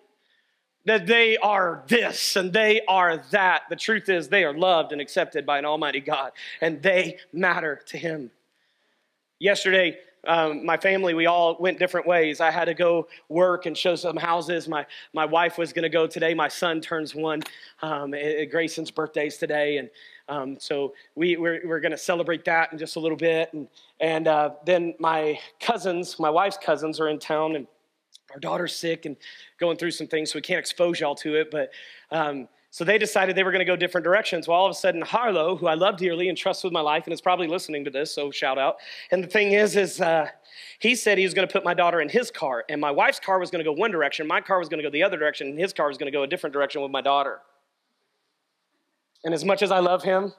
that 0.86 1.06
they 1.06 1.36
are 1.38 1.84
this 1.88 2.38
and 2.38 2.54
they 2.54 2.82
are 2.88 3.18
that. 3.32 3.64
The 3.70 3.76
truth 3.76 4.08
is, 4.08 4.30
they 4.30 4.46
are 4.46 4.58
loved 4.58 4.94
and 4.94 5.02
accepted 5.02 5.46
by 5.46 5.60
an 5.60 5.66
Almighty 5.66 6.00
God, 6.00 6.32
and 6.62 6.82
they 6.82 7.18
matter 7.34 7.82
to 7.88 7.98
Him. 7.98 8.32
Yesterday, 9.38 9.98
um, 10.26 10.66
my 10.66 10.78
family, 10.78 11.14
we 11.14 11.26
all 11.26 11.58
went 11.60 11.78
different 11.78 12.08
ways. 12.08 12.42
I 12.42 12.52
had 12.52 12.66
to 12.66 12.74
go 12.74 13.08
work 13.30 13.66
and 13.66 13.78
show 13.78 13.96
some 13.96 14.18
houses. 14.18 14.68
My, 14.68 14.86
my 15.14 15.26
wife 15.26 15.58
was 15.58 15.74
going 15.74 15.84
to 15.84 15.90
go 15.90 16.08
today. 16.08 16.34
My 16.34 16.48
son 16.48 16.82
turns 16.82 17.14
one. 17.14 17.44
Um, 17.82 18.12
Grayson's 18.50 18.92
birthday's 18.92 19.38
today. 19.38 19.78
And 19.78 19.90
um, 20.30 20.58
so 20.60 20.94
we, 21.16 21.38
we're, 21.38 21.62
we're 21.66 21.80
going 21.80 21.92
to 21.92 21.98
celebrate 21.98 22.46
that 22.46 22.72
in 22.72 22.78
just 22.78 22.96
a 22.96 23.00
little 23.00 23.18
bit. 23.18 23.54
And, 23.54 23.68
and 24.00 24.28
uh, 24.28 24.52
then 24.66 24.94
my 25.00 25.40
cousins, 25.60 26.20
my 26.20 26.30
wife's 26.30 26.58
cousins, 26.58 27.00
are 27.00 27.10
in 27.10 27.20
town, 27.20 27.56
and 27.56 27.68
our 28.34 28.40
daughter's 28.40 28.76
sick 28.76 29.06
and 29.06 29.16
going 29.60 29.78
through 29.78 29.92
some 29.92 30.08
things, 30.08 30.32
so 30.32 30.38
we 30.38 30.42
can't 30.42 30.60
expose 30.60 31.00
y'all 31.00 31.16
to 31.16 31.36
it. 31.36 31.50
But 31.50 31.72
um, 32.12 32.48
so 32.72 32.84
they 32.84 32.98
decided 32.98 33.36
they 33.36 33.44
were 33.44 33.52
going 33.52 33.66
to 33.66 33.66
go 33.66 33.78
different 33.78 34.04
directions. 34.04 34.48
Well, 34.48 34.58
all 34.58 34.66
of 34.66 34.72
a 34.72 34.76
sudden, 34.76 35.02
Harlow, 35.02 35.56
who 35.56 35.68
I 35.68 35.76
love 35.76 35.98
dearly 35.98 36.28
and 36.28 36.38
trust 36.38 36.64
with 36.64 36.74
my 36.74 36.82
life, 36.82 37.06
and 37.06 37.14
is 37.14 37.22
probably 37.22 37.48
listening 37.48 37.86
to 37.86 37.90
this, 37.90 38.14
so 38.14 38.30
shout 38.30 38.58
out. 38.58 38.78
And 39.12 39.24
the 39.24 39.28
thing 39.28 39.54
is, 39.54 39.78
is 39.78 40.02
uh, 40.02 40.28
he 40.80 40.94
said 40.94 41.18
he 41.18 41.24
was 41.24 41.34
going 41.34 41.48
to 41.48 41.52
put 41.52 41.64
my 41.64 41.74
daughter 41.74 42.02
in 42.02 42.10
his 42.10 42.30
car, 42.30 42.66
and 42.70 42.82
my 42.82 42.92
wife's 42.92 43.20
car 43.20 43.40
was 43.40 43.50
going 43.50 43.64
to 43.64 43.70
go 43.70 43.72
one 43.72 43.92
direction, 43.92 44.28
my 44.28 44.42
car 44.42 44.60
was 44.60 44.68
going 44.68 44.80
to 44.80 44.84
go 44.84 44.92
the 44.92 45.04
other 45.04 45.18
direction, 45.18 45.48
and 45.48 45.58
his 45.58 45.72
car 45.72 45.88
was 45.88 45.98
going 45.98 46.12
to 46.12 46.16
go 46.16 46.24
a 46.24 46.28
different 46.28 46.54
direction 46.54 46.82
with 46.82 46.92
my 46.92 47.02
daughter. 47.02 47.40
And 49.24 49.34
as 49.34 49.44
much 49.44 49.62
as 49.62 49.72
I 49.72 49.80
love 49.80 50.04
him, 50.04 50.34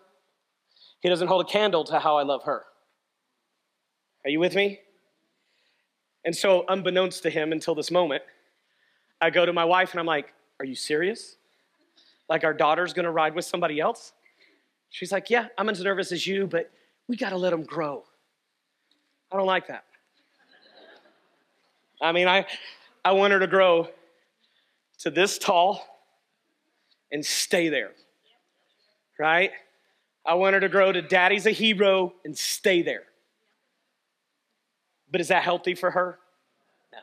he 1.00 1.08
doesn't 1.08 1.28
hold 1.28 1.46
a 1.46 1.48
candle 1.48 1.84
to 1.84 1.98
how 1.98 2.16
I 2.16 2.22
love 2.22 2.44
her. 2.44 2.64
Are 4.24 4.30
you 4.30 4.40
with 4.40 4.54
me? 4.54 4.80
And 6.24 6.34
so, 6.34 6.64
unbeknownst 6.68 7.22
to 7.22 7.30
him 7.30 7.52
until 7.52 7.74
this 7.74 7.90
moment, 7.90 8.22
I 9.20 9.30
go 9.30 9.46
to 9.46 9.52
my 9.52 9.64
wife 9.64 9.92
and 9.92 10.00
I'm 10.00 10.06
like, 10.06 10.32
Are 10.60 10.66
you 10.66 10.74
serious? 10.74 11.36
Like 12.28 12.44
our 12.44 12.52
daughter's 12.52 12.92
gonna 12.92 13.10
ride 13.10 13.34
with 13.34 13.44
somebody 13.44 13.80
else? 13.80 14.12
She's 14.90 15.12
like, 15.12 15.30
Yeah, 15.30 15.46
I'm 15.56 15.68
as 15.68 15.82
nervous 15.82 16.12
as 16.12 16.26
you, 16.26 16.46
but 16.46 16.70
we 17.06 17.16
gotta 17.16 17.36
let 17.36 17.50
them 17.50 17.62
grow. 17.62 18.04
I 19.32 19.36
don't 19.36 19.46
like 19.46 19.68
that. 19.68 19.84
I 22.00 22.12
mean, 22.12 22.28
I, 22.28 22.46
I 23.04 23.12
want 23.12 23.32
her 23.32 23.40
to 23.40 23.46
grow 23.46 23.88
to 25.00 25.10
this 25.10 25.38
tall 25.38 25.84
and 27.10 27.24
stay 27.24 27.68
there 27.68 27.92
right? 29.18 29.50
I 30.24 30.34
want 30.34 30.54
her 30.54 30.60
to 30.60 30.68
grow 30.68 30.92
to 30.92 31.02
daddy's 31.02 31.46
a 31.46 31.50
hero 31.50 32.12
and 32.24 32.36
stay 32.36 32.82
there. 32.82 33.04
But 35.10 35.20
is 35.20 35.28
that 35.28 35.42
healthy 35.42 35.74
for 35.74 35.90
her? 35.90 36.18
No. 36.92 36.98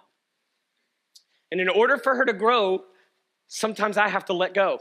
And 1.51 1.59
in 1.59 1.69
order 1.69 1.97
for 1.97 2.15
her 2.15 2.25
to 2.25 2.33
grow, 2.33 2.83
sometimes 3.47 3.97
I 3.97 4.07
have 4.07 4.25
to 4.25 4.33
let 4.33 4.53
go. 4.53 4.73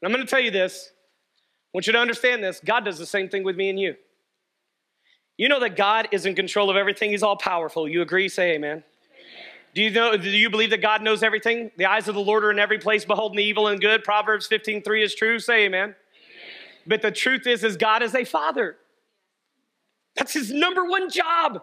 And 0.00 0.08
I'm 0.08 0.12
going 0.12 0.26
to 0.26 0.30
tell 0.30 0.40
you 0.40 0.50
this. 0.50 0.90
I 0.94 1.70
want 1.74 1.86
you 1.86 1.92
to 1.92 1.98
understand 1.98 2.42
this. 2.42 2.60
God 2.64 2.84
does 2.84 2.98
the 2.98 3.06
same 3.06 3.28
thing 3.28 3.44
with 3.44 3.56
me 3.56 3.68
and 3.68 3.78
you. 3.78 3.94
You 5.36 5.48
know 5.48 5.60
that 5.60 5.76
God 5.76 6.08
is 6.12 6.26
in 6.26 6.34
control 6.34 6.70
of 6.70 6.76
everything. 6.76 7.10
He's 7.10 7.22
all 7.22 7.36
powerful. 7.36 7.88
You 7.88 8.02
agree? 8.02 8.28
Say 8.28 8.52
amen. 8.52 8.84
Do 9.74 9.82
you 9.82 9.90
know, 9.90 10.16
do 10.16 10.28
you 10.28 10.50
believe 10.50 10.70
that 10.70 10.82
God 10.82 11.02
knows 11.02 11.22
everything? 11.22 11.70
The 11.78 11.86
eyes 11.86 12.06
of 12.06 12.14
the 12.14 12.20
Lord 12.20 12.44
are 12.44 12.50
in 12.50 12.58
every 12.58 12.78
place, 12.78 13.04
beholding 13.04 13.38
the 13.38 13.44
evil 13.44 13.68
and 13.68 13.80
good. 13.80 14.04
Proverbs 14.04 14.46
15, 14.46 14.82
3 14.82 15.02
is 15.02 15.14
true. 15.14 15.38
Say 15.38 15.64
amen. 15.64 15.80
amen. 15.82 15.94
But 16.86 17.00
the 17.00 17.10
truth 17.10 17.46
is, 17.46 17.64
is 17.64 17.76
God 17.76 18.02
is 18.02 18.14
a 18.14 18.24
father. 18.24 18.76
That's 20.16 20.34
his 20.34 20.50
number 20.50 20.84
one 20.84 21.08
job, 21.08 21.62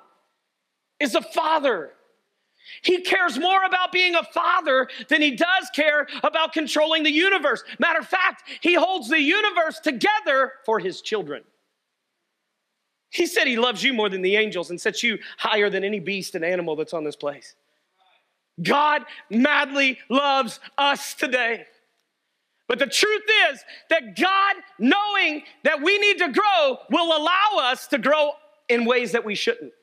is 1.00 1.14
a 1.14 1.22
father. 1.22 1.92
He 2.82 3.02
cares 3.02 3.38
more 3.38 3.64
about 3.64 3.92
being 3.92 4.16
a 4.16 4.24
father 4.24 4.88
than 5.08 5.22
he 5.22 5.36
does 5.36 5.70
care 5.76 6.08
about 6.24 6.54
controlling 6.54 7.04
the 7.04 7.12
universe. 7.12 7.64
Matter 7.78 8.00
of 8.00 8.08
fact, 8.08 8.44
he 8.62 8.74
holds 8.74 9.08
the 9.08 9.20
universe 9.20 9.80
together 9.80 10.54
for 10.66 10.80
his 10.80 11.02
children. 11.02 11.44
He 13.12 13.26
said 13.26 13.48
he 13.48 13.58
loves 13.58 13.84
you 13.84 13.94
more 13.94 14.10
than 14.10 14.22
the 14.22 14.36
angels 14.36 14.70
and 14.70 14.80
sets 14.80 15.02
you 15.02 15.18
higher 15.38 15.70
than 15.70 15.84
any 15.84 16.00
beast 16.00 16.36
and 16.36 16.46
animal 16.46 16.76
that's 16.76 16.94
on 16.94 17.04
this 17.04 17.16
place. 17.16 17.56
God 18.62 19.04
madly 19.30 20.00
loves 20.10 20.60
us 20.78 21.14
today. 21.14 21.66
But 22.68 22.78
the 22.78 22.88
truth 22.88 23.24
is 23.52 23.64
that 23.90 24.16
God, 24.16 24.56
knowing 24.78 25.42
that 25.64 25.82
we 25.82 25.98
need 25.98 26.20
to 26.20 26.32
grow, 26.32 26.78
will 26.92 27.18
allow 27.18 27.72
us 27.72 27.88
to 27.88 27.98
grow 27.98 28.34
in 28.70 28.86
ways 28.86 29.12
that 29.14 29.26
we 29.26 29.34
shouldn't. 29.34 29.74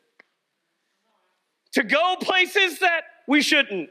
To 1.73 1.83
go 1.83 2.17
places 2.21 2.79
that 2.79 3.03
we 3.27 3.43
shouldn't. 3.43 3.91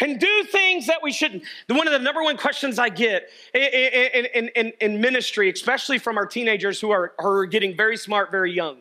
And 0.00 0.18
do 0.18 0.44
things 0.44 0.86
that 0.86 1.02
we 1.02 1.12
shouldn't. 1.12 1.42
One 1.68 1.86
of 1.86 1.92
the 1.92 1.98
number 1.98 2.22
one 2.22 2.36
questions 2.36 2.78
I 2.78 2.88
get 2.88 3.28
in, 3.52 4.26
in, 4.34 4.48
in, 4.54 4.72
in 4.80 5.00
ministry, 5.00 5.50
especially 5.50 5.98
from 5.98 6.16
our 6.16 6.26
teenagers 6.26 6.80
who 6.80 6.90
are, 6.90 7.12
are 7.18 7.44
getting 7.44 7.76
very 7.76 7.96
smart 7.96 8.30
very 8.30 8.52
young, 8.52 8.78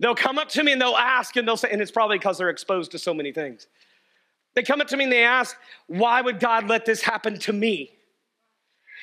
they'll 0.00 0.16
come 0.16 0.38
up 0.38 0.48
to 0.50 0.64
me 0.64 0.72
and 0.72 0.80
they'll 0.80 0.96
ask, 0.96 1.36
and 1.36 1.46
they'll 1.46 1.56
say, 1.56 1.70
and 1.70 1.80
it's 1.80 1.92
probably 1.92 2.18
because 2.18 2.38
they're 2.38 2.50
exposed 2.50 2.90
to 2.92 2.98
so 2.98 3.14
many 3.14 3.32
things. 3.32 3.66
They 4.56 4.62
come 4.62 4.80
up 4.80 4.88
to 4.88 4.96
me 4.96 5.04
and 5.04 5.12
they 5.12 5.22
ask, 5.22 5.56
Why 5.86 6.20
would 6.20 6.40
God 6.40 6.66
let 6.66 6.84
this 6.84 7.02
happen 7.02 7.38
to 7.40 7.52
me? 7.52 7.92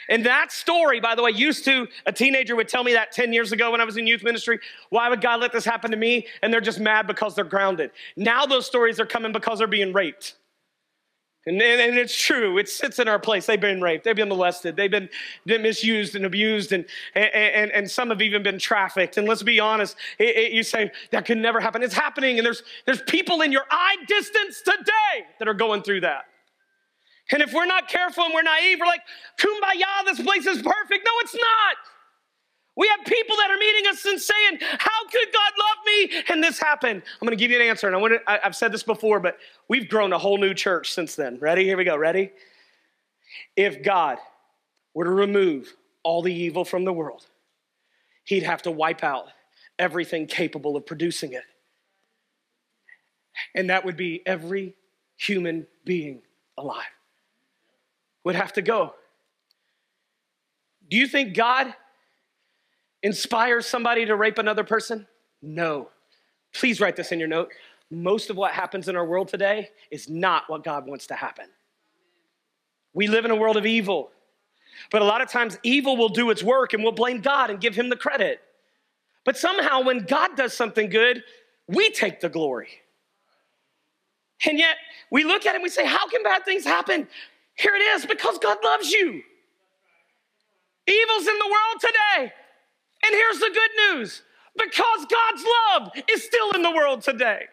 And 0.10 0.26
that 0.26 0.52
story, 0.52 1.00
by 1.00 1.16
the 1.16 1.24
way, 1.24 1.32
used 1.32 1.64
to, 1.66 1.88
a 2.06 2.12
teenager 2.12 2.58
would 2.58 2.68
tell 2.68 2.84
me 2.84 2.92
that 2.94 3.14
10 3.14 3.32
years 3.32 3.54
ago 3.54 3.72
when 3.72 3.80
I 3.80 3.86
was 3.86 3.96
in 3.96 4.06
youth 4.06 4.24
ministry. 4.24 4.60
Why 4.90 5.08
would 5.08 5.22
God 5.22 5.40
let 5.40 5.54
this 5.54 5.64
happen 5.64 5.92
to 5.92 5.98
me? 5.98 6.28
And 6.42 6.52
they're 6.52 6.60
just 6.60 6.80
mad 6.80 7.08
because 7.08 7.36
they're 7.36 7.46
grounded. 7.46 7.92
Now 8.18 8.46
those 8.46 8.66
stories 8.66 9.00
are 9.00 9.06
coming 9.06 9.32
because 9.32 9.60
they're 9.60 9.68
being 9.68 9.94
raped. 9.94 10.36
And, 11.46 11.62
and, 11.62 11.98
it's 11.98 12.16
true. 12.16 12.58
It 12.58 12.70
sits 12.70 13.00
in 13.00 13.10
our 13.10 13.20
place. 13.20 13.46
They've 13.46 13.60
been 13.60 13.82
raped. 13.82 14.06
They've 14.06 14.16
been 14.16 14.30
molested. 14.30 14.78
They've 14.78 14.90
been, 14.90 15.10
been 15.46 15.62
misused 15.62 16.16
and 16.16 16.26
abused. 16.26 16.72
And, 16.72 16.86
and, 17.16 17.70
and 17.72 17.92
some 17.92 18.10
have 18.12 18.22
even 18.22 18.44
been 18.44 18.58
trafficked. 18.58 19.18
And 19.18 19.28
let's 19.28 19.44
be 19.44 19.60
honest, 19.60 19.98
it, 20.20 20.38
it, 20.38 20.52
you 20.54 20.64
say, 20.64 20.90
that 21.12 21.26
could 21.26 21.38
never 21.38 21.60
happen. 21.60 21.84
It's 21.84 21.94
happening. 21.94 22.40
And 22.40 22.46
there's, 22.46 22.64
there's 22.86 23.02
people 23.02 23.42
in 23.42 23.52
your 23.52 23.66
eye 23.70 23.98
distance 24.08 24.62
today 24.62 25.26
that 25.40 25.50
are 25.50 25.54
going 25.54 25.84
through 25.84 26.02
that. 26.02 26.26
And 27.32 27.42
if 27.42 27.52
we're 27.52 27.66
not 27.66 27.90
careful 27.90 28.24
and 28.24 28.34
we're 28.34 28.44
naive, 28.44 28.80
we're 28.80 28.86
like, 28.86 29.02
kumbaya, 29.38 30.06
this 30.06 30.22
place 30.22 30.46
is 30.46 30.62
perfect. 30.62 31.06
No, 31.06 31.12
it's 31.20 31.36
not. 31.36 31.78
We 32.76 32.88
have 32.88 33.06
people 33.06 33.36
that 33.38 33.52
are 33.52 33.58
meeting 33.58 33.92
us 33.92 34.04
and 34.06 34.20
saying, 34.20 34.58
How 34.62 35.08
could 35.12 35.28
God 35.32 35.52
love 35.60 35.78
me? 35.86 36.24
And 36.30 36.44
this 36.44 36.60
happened. 36.60 37.04
I'm 37.22 37.28
going 37.28 37.38
to 37.38 37.42
give 37.42 37.52
you 37.52 37.62
an 37.62 37.68
answer. 37.68 37.88
And 37.88 37.96
I 37.96 38.00
want 38.00 38.14
to, 38.14 38.46
I've 38.46 38.56
said 38.56 38.72
this 38.72 38.84
before, 38.84 39.20
but 39.20 39.38
we've 39.68 39.88
grown 39.88 40.12
a 40.12 40.18
whole 40.18 40.38
new 40.38 40.54
church 40.54 40.92
since 40.92 41.16
then. 41.16 41.38
Ready? 41.40 41.66
Here 41.66 41.78
we 41.78 41.84
go. 41.84 41.96
Ready? 41.96 42.32
If 43.56 43.84
God 43.84 44.18
were 44.94 45.04
to 45.04 45.12
remove 45.12 45.76
all 46.04 46.22
the 46.22 46.34
evil 46.34 46.66
from 46.66 46.84
the 46.84 46.94
world, 46.94 47.28
he'd 48.24 48.44
have 48.44 48.64
to 48.64 48.72
wipe 48.72 49.04
out 49.04 49.28
everything 49.78 50.26
capable 50.26 50.76
of 50.76 50.86
producing 50.86 51.34
it. 51.34 51.44
And 53.56 53.70
that 53.70 53.86
would 53.86 53.98
be 53.98 54.22
every 54.26 54.76
human 55.18 55.68
being 55.86 56.22
alive 56.58 56.84
would 58.24 58.36
have 58.36 58.54
to 58.54 58.62
go. 58.62 58.94
Do 60.90 60.98
you 60.98 61.08
think 61.08 61.36
God 61.36 61.74
inspires 63.04 63.68
somebody 63.68 64.06
to 64.06 64.16
rape 64.16 64.40
another 64.40 64.64
person? 64.64 65.06
No. 65.42 65.90
Please 66.54 66.80
write 66.80 66.96
this 66.96 67.12
in 67.12 67.20
your 67.20 67.28
note. 67.28 67.52
Most 67.92 68.30
of 68.30 68.38
what 68.38 68.54
happens 68.54 68.88
in 68.88 68.96
our 68.96 69.06
world 69.06 69.28
today 69.28 69.70
is 69.92 70.10
not 70.10 70.44
what 70.48 70.64
God 70.64 70.88
wants 70.88 71.08
to 71.08 71.16
happen. 71.16 71.46
We 72.94 73.08
live 73.08 73.26
in 73.26 73.32
a 73.32 73.36
world 73.36 73.58
of 73.58 73.66
evil. 73.66 74.12
But 74.90 75.02
a 75.02 75.06
lot 75.06 75.22
of 75.22 75.30
times, 75.30 75.60
evil 75.64 75.98
will 75.98 76.10
do 76.10 76.32
its 76.32 76.42
work 76.42 76.74
and 76.74 76.82
we'll 76.82 76.94
blame 76.94 77.22
God 77.22 77.50
and 77.50 77.60
give 77.60 77.76
him 77.76 77.90
the 77.90 77.96
credit. 77.96 78.42
But 79.26 79.38
somehow, 79.38 79.84
when 79.84 80.06
God 80.06 80.36
does 80.36 80.54
something 80.54 80.90
good, 80.90 81.24
we 81.68 81.92
take 81.92 82.20
the 82.20 82.30
glory. 82.30 82.70
And 84.46 84.58
yet, 84.58 84.78
we 85.12 85.24
look 85.24 85.46
at 85.46 85.52
it 85.52 85.56
and 85.56 85.64
we 85.64 85.70
say, 85.70 85.86
How 85.86 86.08
can 86.08 86.24
bad 86.24 86.44
things 86.44 86.66
happen? 86.66 87.08
Here 87.56 87.76
it 87.76 87.82
is 87.82 88.06
because 88.06 88.40
God 88.40 88.58
loves 88.64 88.92
you. 88.92 89.22
Evil's 90.88 91.28
in 91.28 91.38
the 91.38 91.48
world 91.48 91.82
today. 91.82 92.34
And 93.06 93.14
here's 93.14 93.40
the 93.40 93.52
good 93.54 93.96
news 93.96 94.22
because 94.58 95.06
God's 95.06 95.46
love 95.72 95.92
is 96.10 96.24
still 96.24 96.52
in 96.52 96.62
the 96.62 96.72
world 96.72 97.02
today. 97.02 97.46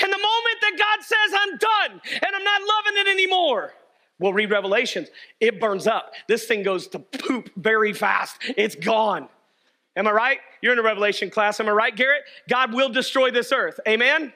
And 0.00 0.12
the 0.12 0.18
moment 0.18 0.60
that 0.60 0.72
God 0.78 1.04
says, 1.04 1.34
I'm 1.34 1.58
done 1.58 2.00
and 2.06 2.36
I'm 2.36 2.44
not 2.44 2.60
loving 2.60 3.00
it 3.00 3.08
anymore, 3.08 3.74
we'll 4.18 4.32
read 4.32 4.50
Revelations, 4.50 5.08
it 5.40 5.60
burns 5.60 5.86
up. 5.86 6.12
This 6.28 6.46
thing 6.46 6.62
goes 6.62 6.86
to 6.88 6.98
poop 6.98 7.50
very 7.56 7.92
fast. 7.92 8.36
It's 8.56 8.76
gone. 8.76 9.28
Am 9.96 10.06
I 10.06 10.12
right? 10.12 10.38
You're 10.62 10.72
in 10.72 10.78
a 10.78 10.82
Revelation 10.82 11.30
class. 11.30 11.58
Am 11.58 11.68
I 11.68 11.72
right, 11.72 11.94
Garrett? 11.94 12.22
God 12.48 12.72
will 12.72 12.88
destroy 12.88 13.32
this 13.32 13.50
earth. 13.50 13.80
Amen? 13.88 14.32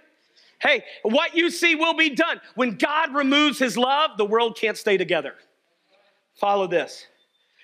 Hey, 0.61 0.85
what 1.02 1.37
you 1.37 1.50
see 1.50 1.74
will 1.74 1.94
be 1.94 2.11
done. 2.11 2.40
When 2.54 2.76
God 2.76 3.14
removes 3.14 3.58
his 3.58 3.76
love, 3.76 4.12
the 4.16 4.24
world 4.24 4.56
can't 4.56 4.76
stay 4.76 4.96
together. 4.96 5.35
Follow 6.35 6.66
this. 6.66 7.06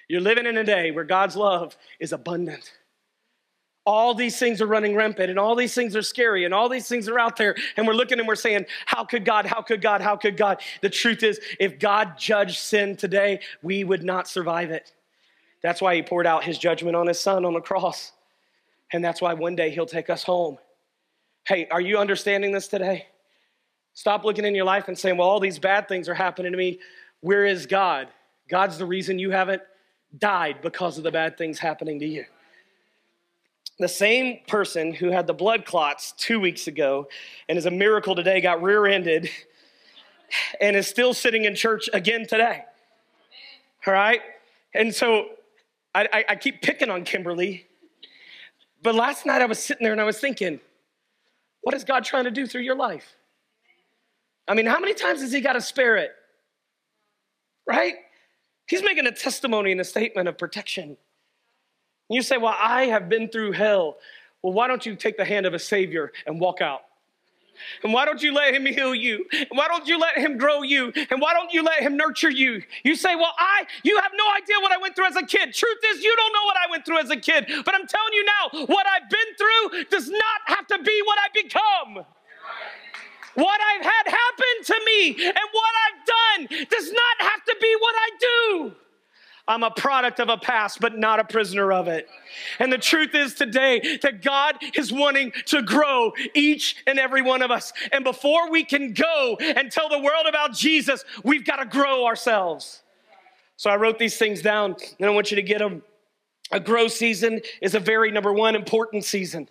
You're 0.08 0.20
living 0.22 0.46
in 0.46 0.56
a 0.56 0.64
day 0.64 0.90
where 0.90 1.04
God's 1.04 1.36
love 1.36 1.76
is 2.00 2.12
abundant. 2.12 2.72
All 3.84 4.14
these 4.14 4.38
things 4.38 4.60
are 4.60 4.66
running 4.66 4.94
rampant, 4.94 5.30
and 5.30 5.38
all 5.38 5.54
these 5.54 5.74
things 5.74 5.96
are 5.96 6.02
scary, 6.02 6.44
and 6.44 6.52
all 6.52 6.68
these 6.68 6.88
things 6.88 7.08
are 7.08 7.18
out 7.18 7.36
there. 7.36 7.56
And 7.76 7.86
we're 7.86 7.94
looking 7.94 8.18
and 8.18 8.28
we're 8.28 8.34
saying, 8.34 8.66
How 8.84 9.04
could 9.04 9.24
God? 9.24 9.46
How 9.46 9.62
could 9.62 9.80
God? 9.80 10.02
How 10.02 10.16
could 10.16 10.36
God? 10.36 10.60
The 10.82 10.90
truth 10.90 11.22
is, 11.22 11.40
if 11.58 11.78
God 11.78 12.18
judged 12.18 12.58
sin 12.58 12.96
today, 12.96 13.40
we 13.62 13.84
would 13.84 14.02
not 14.02 14.28
survive 14.28 14.70
it. 14.70 14.92
That's 15.62 15.80
why 15.80 15.94
He 15.94 16.02
poured 16.02 16.26
out 16.26 16.44
His 16.44 16.58
judgment 16.58 16.96
on 16.96 17.06
His 17.06 17.18
Son 17.18 17.44
on 17.44 17.54
the 17.54 17.60
cross. 17.60 18.12
And 18.92 19.02
that's 19.02 19.22
why 19.22 19.34
one 19.34 19.56
day 19.56 19.70
He'll 19.70 19.86
take 19.86 20.10
us 20.10 20.22
home. 20.22 20.58
Hey, 21.46 21.66
are 21.70 21.80
you 21.80 21.96
understanding 21.98 22.52
this 22.52 22.68
today? 22.68 23.06
Stop 23.94 24.24
looking 24.24 24.44
in 24.44 24.54
your 24.54 24.66
life 24.66 24.88
and 24.88 24.98
saying, 24.98 25.16
well, 25.16 25.28
all 25.28 25.40
these 25.40 25.58
bad 25.58 25.88
things 25.88 26.08
are 26.08 26.14
happening 26.14 26.52
to 26.52 26.58
me. 26.58 26.78
Where 27.20 27.46
is 27.46 27.66
God? 27.66 28.08
God's 28.50 28.78
the 28.78 28.86
reason 28.86 29.18
you 29.18 29.30
haven't 29.30 29.62
died 30.16 30.62
because 30.62 30.96
of 30.96 31.04
the 31.04 31.10
bad 31.10 31.36
things 31.36 31.58
happening 31.58 31.98
to 32.00 32.06
you. 32.06 32.24
The 33.78 33.88
same 33.88 34.40
person 34.48 34.92
who 34.92 35.10
had 35.10 35.26
the 35.26 35.34
blood 35.34 35.64
clots 35.64 36.12
two 36.12 36.40
weeks 36.40 36.66
ago 36.66 37.08
and 37.48 37.56
is 37.56 37.66
a 37.66 37.70
miracle 37.70 38.14
today 38.16 38.40
got 38.40 38.62
rear 38.62 38.86
ended 38.86 39.30
and 40.60 40.76
is 40.76 40.88
still 40.88 41.14
sitting 41.14 41.44
in 41.44 41.54
church 41.54 41.88
again 41.92 42.26
today. 42.26 42.64
All 43.86 43.92
right? 43.92 44.20
And 44.74 44.94
so 44.94 45.28
I, 45.94 46.08
I, 46.12 46.24
I 46.30 46.36
keep 46.36 46.60
picking 46.60 46.90
on 46.90 47.04
Kimberly, 47.04 47.66
but 48.82 48.94
last 48.94 49.26
night 49.26 49.42
I 49.42 49.46
was 49.46 49.58
sitting 49.58 49.84
there 49.84 49.92
and 49.92 50.00
I 50.00 50.04
was 50.04 50.18
thinking, 50.18 50.60
what 51.62 51.74
is 51.74 51.84
God 51.84 52.04
trying 52.04 52.24
to 52.24 52.30
do 52.30 52.46
through 52.46 52.62
your 52.62 52.76
life? 52.76 53.16
I 54.48 54.54
mean, 54.54 54.66
how 54.66 54.80
many 54.80 54.94
times 54.94 55.20
has 55.20 55.30
He 55.30 55.40
got 55.40 55.52
to 55.52 55.60
spare 55.60 55.96
it? 55.96 56.10
Right? 57.66 57.94
He's 58.68 58.82
making 58.82 59.06
a 59.06 59.12
testimony 59.12 59.72
and 59.72 59.80
a 59.80 59.84
statement 59.84 60.28
of 60.28 60.36
protection. 60.38 60.96
You 62.08 62.22
say, 62.22 62.36
Well, 62.36 62.54
I 62.58 62.86
have 62.86 63.08
been 63.08 63.28
through 63.28 63.52
hell. 63.52 63.96
Well, 64.42 64.52
why 64.52 64.68
don't 64.68 64.84
you 64.86 64.94
take 64.94 65.16
the 65.16 65.24
hand 65.24 65.46
of 65.46 65.54
a 65.54 65.58
Savior 65.58 66.12
and 66.26 66.40
walk 66.40 66.60
out? 66.60 66.82
And 67.82 67.92
why 67.92 68.04
don't 68.04 68.22
you 68.22 68.32
let 68.32 68.54
him 68.54 68.64
heal 68.66 68.94
you? 68.94 69.26
And 69.32 69.48
why 69.50 69.66
don't 69.66 69.86
you 69.88 69.98
let 69.98 70.16
him 70.16 70.38
grow 70.38 70.62
you? 70.62 70.92
And 71.10 71.20
why 71.20 71.32
don't 71.32 71.52
you 71.52 71.64
let 71.64 71.80
him 71.80 71.96
nurture 71.96 72.30
you? 72.30 72.62
You 72.84 72.94
say, 72.94 73.16
Well, 73.16 73.32
I, 73.38 73.64
you 73.82 73.98
have 74.00 74.12
no 74.14 74.24
idea 74.36 74.56
what 74.60 74.70
I 74.70 74.78
went 74.78 74.94
through 74.94 75.06
as 75.06 75.16
a 75.16 75.24
kid. 75.24 75.54
Truth 75.54 75.78
is, 75.92 76.02
you 76.02 76.14
don't 76.14 76.32
know 76.32 76.44
what 76.44 76.56
I 76.56 76.70
went 76.70 76.84
through 76.86 77.00
as 77.00 77.10
a 77.10 77.16
kid. 77.16 77.46
But 77.64 77.74
I'm 77.74 77.86
telling 77.86 78.12
you 78.12 78.24
now, 78.24 78.66
what 78.66 78.86
I've 78.86 79.08
been 79.08 79.34
through 79.36 79.84
does 79.90 80.08
not 80.08 80.40
have 80.46 80.66
to 80.68 80.78
be 80.82 81.02
what 81.04 81.18
I 81.18 81.42
become. 81.42 82.06
What 83.38 83.60
I've 83.60 83.84
had 83.84 84.02
happen 84.04 84.64
to 84.64 84.80
me 84.84 85.10
and 85.10 85.44
what 85.52 85.74
I've 85.86 86.48
done 86.48 86.66
does 86.68 86.92
not 86.92 87.30
have 87.30 87.44
to 87.44 87.56
be 87.60 87.76
what 87.78 87.94
I 87.96 88.08
do. 88.18 88.72
I'm 89.46 89.62
a 89.62 89.70
product 89.70 90.18
of 90.18 90.28
a 90.28 90.36
past, 90.36 90.80
but 90.80 90.98
not 90.98 91.20
a 91.20 91.24
prisoner 91.24 91.72
of 91.72 91.86
it. 91.86 92.08
And 92.58 92.72
the 92.72 92.78
truth 92.78 93.14
is 93.14 93.34
today 93.34 93.98
that 94.02 94.22
God 94.22 94.56
is 94.74 94.92
wanting 94.92 95.30
to 95.46 95.62
grow 95.62 96.14
each 96.34 96.82
and 96.88 96.98
every 96.98 97.22
one 97.22 97.42
of 97.42 97.52
us. 97.52 97.72
And 97.92 98.02
before 98.02 98.50
we 98.50 98.64
can 98.64 98.92
go 98.92 99.36
and 99.40 99.70
tell 99.70 99.88
the 99.88 100.00
world 100.00 100.26
about 100.28 100.52
Jesus, 100.52 101.04
we've 101.22 101.44
got 101.44 101.58
to 101.58 101.64
grow 101.64 102.06
ourselves. 102.06 102.82
So 103.56 103.70
I 103.70 103.76
wrote 103.76 104.00
these 104.00 104.16
things 104.16 104.42
down 104.42 104.74
and 104.98 105.08
I 105.08 105.10
want 105.10 105.30
you 105.30 105.36
to 105.36 105.42
get 105.42 105.60
them. 105.60 105.84
A 106.50 106.58
grow 106.58 106.88
season 106.88 107.40
is 107.62 107.76
a 107.76 107.80
very 107.80 108.10
number 108.10 108.32
one 108.32 108.56
important 108.56 109.04
season. 109.04 109.48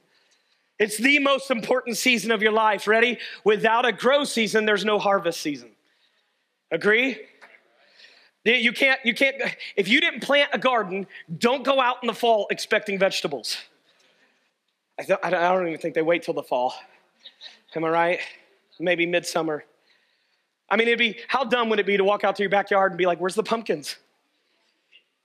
It's 0.79 0.97
the 0.97 1.19
most 1.19 1.49
important 1.49 1.97
season 1.97 2.31
of 2.31 2.41
your 2.41 2.51
life. 2.51 2.87
Ready? 2.87 3.17
Without 3.43 3.85
a 3.85 3.91
grow 3.91 4.23
season, 4.23 4.65
there's 4.65 4.85
no 4.85 4.99
harvest 4.99 5.41
season. 5.41 5.71
Agree? 6.71 7.17
You 8.43 8.71
can't, 8.71 8.99
you 9.03 9.13
can't, 9.13 9.35
if 9.75 9.87
you 9.89 9.99
didn't 9.99 10.21
plant 10.21 10.51
a 10.53 10.57
garden, 10.57 11.05
don't 11.37 11.65
go 11.65 11.81
out 11.81 11.97
in 12.01 12.07
the 12.07 12.13
fall 12.13 12.47
expecting 12.49 12.97
vegetables. 12.97 13.57
I, 14.99 15.17
I 15.21 15.29
don't 15.29 15.67
even 15.67 15.79
think 15.79 15.95
they 15.95 16.01
wait 16.01 16.23
till 16.23 16.33
the 16.33 16.43
fall. 16.43 16.73
Am 17.75 17.83
I 17.83 17.89
right? 17.89 18.19
Maybe 18.79 19.05
midsummer. 19.05 19.65
I 20.69 20.77
mean, 20.77 20.87
it'd 20.87 20.99
be, 20.99 21.19
how 21.27 21.43
dumb 21.43 21.69
would 21.69 21.79
it 21.79 21.85
be 21.85 21.97
to 21.97 22.03
walk 22.03 22.23
out 22.23 22.35
to 22.37 22.43
your 22.43 22.49
backyard 22.49 22.91
and 22.91 22.97
be 22.97 23.05
like, 23.05 23.19
where's 23.19 23.35
the 23.35 23.43
pumpkins? 23.43 23.97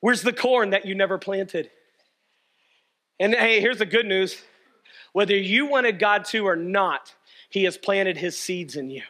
Where's 0.00 0.22
the 0.22 0.32
corn 0.32 0.70
that 0.70 0.84
you 0.84 0.94
never 0.94 1.16
planted? 1.16 1.70
And 3.20 3.34
hey, 3.34 3.60
here's 3.60 3.78
the 3.78 3.86
good 3.86 4.06
news 4.06 4.42
whether 5.12 5.36
you 5.36 5.66
wanted 5.66 5.98
God 5.98 6.24
to 6.26 6.46
or 6.46 6.56
not, 6.56 7.14
He 7.50 7.64
has 7.64 7.76
planted 7.76 8.16
His 8.16 8.36
seeds 8.36 8.76
in 8.76 8.90
you. 8.90 9.02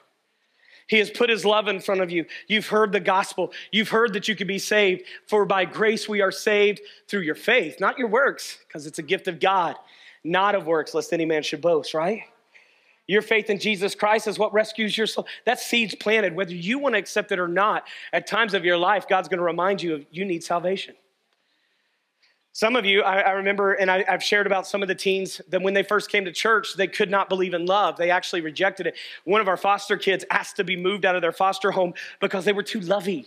He 0.92 0.98
has 0.98 1.10
put 1.10 1.30
his 1.30 1.46
love 1.46 1.68
in 1.68 1.80
front 1.80 2.02
of 2.02 2.10
you. 2.10 2.26
You've 2.48 2.66
heard 2.66 2.92
the 2.92 3.00
gospel. 3.00 3.52
You've 3.70 3.88
heard 3.88 4.12
that 4.12 4.28
you 4.28 4.36
can 4.36 4.46
be 4.46 4.58
saved. 4.58 5.04
For 5.26 5.46
by 5.46 5.64
grace 5.64 6.06
we 6.06 6.20
are 6.20 6.30
saved 6.30 6.82
through 7.08 7.22
your 7.22 7.34
faith, 7.34 7.80
not 7.80 7.98
your 7.98 8.08
works, 8.08 8.58
because 8.66 8.86
it's 8.86 8.98
a 8.98 9.02
gift 9.02 9.26
of 9.26 9.40
God, 9.40 9.76
not 10.22 10.54
of 10.54 10.66
works, 10.66 10.92
lest 10.92 11.14
any 11.14 11.24
man 11.24 11.44
should 11.44 11.62
boast, 11.62 11.94
right? 11.94 12.24
Your 13.06 13.22
faith 13.22 13.48
in 13.48 13.58
Jesus 13.58 13.94
Christ 13.94 14.28
is 14.28 14.38
what 14.38 14.52
rescues 14.52 14.96
your 14.96 15.06
soul. 15.06 15.26
That 15.44 15.58
seed's 15.58 15.94
planted, 15.94 16.36
whether 16.36 16.54
you 16.54 16.78
want 16.78 16.94
to 16.94 16.98
accept 16.98 17.32
it 17.32 17.38
or 17.38 17.48
not. 17.48 17.84
At 18.12 18.26
times 18.26 18.54
of 18.54 18.64
your 18.64 18.76
life, 18.76 19.08
God's 19.08 19.28
going 19.28 19.38
to 19.38 19.44
remind 19.44 19.82
you 19.82 19.94
of 19.94 20.06
you 20.10 20.24
need 20.24 20.44
salvation. 20.44 20.94
Some 22.54 22.76
of 22.76 22.84
you, 22.84 23.02
I, 23.02 23.20
I 23.20 23.30
remember, 23.30 23.72
and 23.72 23.90
I, 23.90 24.04
have 24.06 24.22
shared 24.22 24.46
about 24.46 24.66
some 24.66 24.82
of 24.82 24.88
the 24.88 24.94
teens 24.94 25.40
that 25.48 25.62
when 25.62 25.72
they 25.72 25.82
first 25.82 26.10
came 26.10 26.26
to 26.26 26.32
church, 26.32 26.74
they 26.76 26.86
could 26.86 27.10
not 27.10 27.30
believe 27.30 27.54
in 27.54 27.64
love. 27.64 27.96
They 27.96 28.10
actually 28.10 28.42
rejected 28.42 28.86
it. 28.86 28.94
One 29.24 29.40
of 29.40 29.48
our 29.48 29.56
foster 29.56 29.96
kids 29.96 30.24
asked 30.30 30.56
to 30.56 30.64
be 30.64 30.76
moved 30.76 31.06
out 31.06 31.16
of 31.16 31.22
their 31.22 31.32
foster 31.32 31.70
home 31.70 31.94
because 32.20 32.44
they 32.44 32.52
were 32.52 32.62
too 32.62 32.80
lovey. 32.80 33.26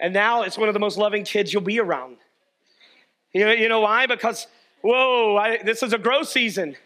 And 0.00 0.14
now 0.14 0.42
it's 0.42 0.56
one 0.56 0.68
of 0.68 0.74
the 0.74 0.80
most 0.80 0.96
loving 0.96 1.24
kids 1.24 1.52
you'll 1.52 1.62
be 1.62 1.78
around. 1.78 2.16
You 3.34 3.44
know, 3.44 3.52
you 3.52 3.68
know 3.68 3.80
why? 3.80 4.06
Because, 4.06 4.46
whoa, 4.80 5.36
I, 5.36 5.58
this 5.62 5.82
is 5.82 5.92
a 5.92 5.98
grow 5.98 6.22
season, 6.22 6.76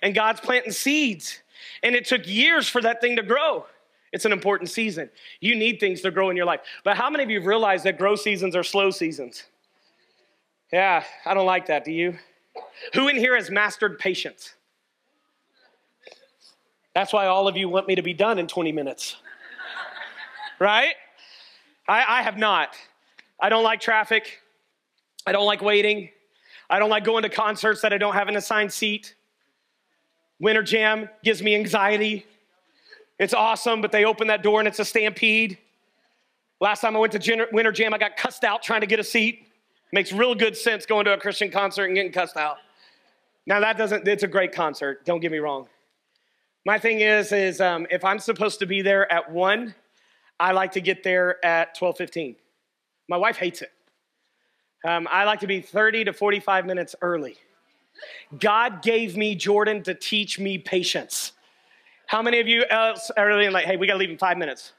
and 0.00 0.14
God's 0.14 0.40
planting 0.40 0.72
seeds. 0.72 1.40
And 1.82 1.96
it 1.96 2.04
took 2.04 2.26
years 2.28 2.68
for 2.68 2.80
that 2.82 3.00
thing 3.00 3.16
to 3.16 3.22
grow. 3.22 3.66
It's 4.12 4.24
an 4.24 4.32
important 4.32 4.70
season. 4.70 5.10
You 5.40 5.56
need 5.56 5.80
things 5.80 6.00
to 6.02 6.10
grow 6.12 6.30
in 6.30 6.36
your 6.36 6.46
life. 6.46 6.60
But 6.84 6.96
how 6.96 7.10
many 7.10 7.24
of 7.24 7.30
you 7.30 7.40
have 7.40 7.46
realized 7.46 7.84
that 7.84 7.98
grow 7.98 8.14
seasons 8.14 8.54
are 8.54 8.62
slow 8.62 8.90
seasons? 8.90 9.44
Yeah, 10.72 11.04
I 11.26 11.34
don't 11.34 11.46
like 11.46 11.66
that, 11.66 11.84
do 11.84 11.92
you? 11.92 12.16
Who 12.94 13.08
in 13.08 13.16
here 13.16 13.34
has 13.34 13.50
mastered 13.50 13.98
patience? 13.98 14.54
That's 16.94 17.12
why 17.12 17.26
all 17.26 17.48
of 17.48 17.56
you 17.56 17.68
want 17.68 17.88
me 17.88 17.94
to 17.96 18.02
be 18.02 18.14
done 18.14 18.38
in 18.38 18.46
20 18.46 18.72
minutes. 18.72 19.16
right? 20.58 20.94
I, 21.88 22.18
I 22.18 22.22
have 22.22 22.36
not. 22.36 22.76
I 23.40 23.48
don't 23.48 23.64
like 23.64 23.80
traffic. 23.80 24.40
I 25.26 25.32
don't 25.32 25.46
like 25.46 25.62
waiting. 25.62 26.10
I 26.68 26.78
don't 26.78 26.90
like 26.90 27.04
going 27.04 27.22
to 27.22 27.28
concerts 27.28 27.80
that 27.82 27.92
I 27.92 27.98
don't 27.98 28.14
have 28.14 28.28
an 28.28 28.36
assigned 28.36 28.72
seat. 28.72 29.14
Winter 30.38 30.62
Jam 30.62 31.08
gives 31.24 31.42
me 31.42 31.54
anxiety. 31.54 32.26
It's 33.18 33.34
awesome, 33.34 33.80
but 33.80 33.92
they 33.92 34.04
open 34.04 34.28
that 34.28 34.42
door 34.42 34.60
and 34.60 34.68
it's 34.68 34.78
a 34.78 34.84
stampede. 34.84 35.58
Last 36.60 36.80
time 36.80 36.96
I 36.96 37.00
went 37.00 37.12
to 37.12 37.48
Winter 37.52 37.72
Jam, 37.72 37.92
I 37.92 37.98
got 37.98 38.16
cussed 38.16 38.44
out 38.44 38.62
trying 38.62 38.80
to 38.82 38.86
get 38.86 38.98
a 38.98 39.04
seat. 39.04 39.46
Makes 39.92 40.12
real 40.12 40.34
good 40.34 40.56
sense 40.56 40.86
going 40.86 41.04
to 41.06 41.14
a 41.14 41.18
Christian 41.18 41.50
concert 41.50 41.86
and 41.86 41.94
getting 41.94 42.12
cussed 42.12 42.36
out. 42.36 42.58
Now 43.46 43.60
that 43.60 43.76
doesn't, 43.76 44.06
it's 44.06 44.22
a 44.22 44.28
great 44.28 44.52
concert, 44.52 45.04
don't 45.04 45.20
get 45.20 45.32
me 45.32 45.38
wrong. 45.38 45.68
My 46.66 46.78
thing 46.78 47.00
is, 47.00 47.32
is 47.32 47.60
um, 47.60 47.86
if 47.90 48.04
I'm 48.04 48.18
supposed 48.18 48.58
to 48.58 48.66
be 48.66 48.82
there 48.82 49.10
at 49.10 49.30
one, 49.30 49.74
I 50.38 50.52
like 50.52 50.72
to 50.72 50.80
get 50.80 51.02
there 51.02 51.44
at 51.44 51.76
12:15. 51.76 52.36
My 53.08 53.16
wife 53.16 53.36
hates 53.36 53.62
it. 53.62 53.72
Um, 54.84 55.08
I 55.10 55.24
like 55.24 55.40
to 55.40 55.46
be 55.46 55.60
30 55.60 56.04
to 56.04 56.12
45 56.12 56.64
minutes 56.66 56.94
early. 57.02 57.36
God 58.38 58.82
gave 58.82 59.16
me 59.16 59.34
Jordan 59.34 59.82
to 59.82 59.94
teach 59.94 60.38
me 60.38 60.58
patience. 60.58 61.32
How 62.06 62.22
many 62.22 62.40
of 62.40 62.48
you 62.48 62.64
else 62.70 63.10
are 63.16 63.26
really 63.26 63.50
like, 63.50 63.66
hey, 63.66 63.76
we 63.76 63.86
gotta 63.86 63.98
leave 63.98 64.10
in 64.10 64.18
five 64.18 64.38
minutes, 64.38 64.72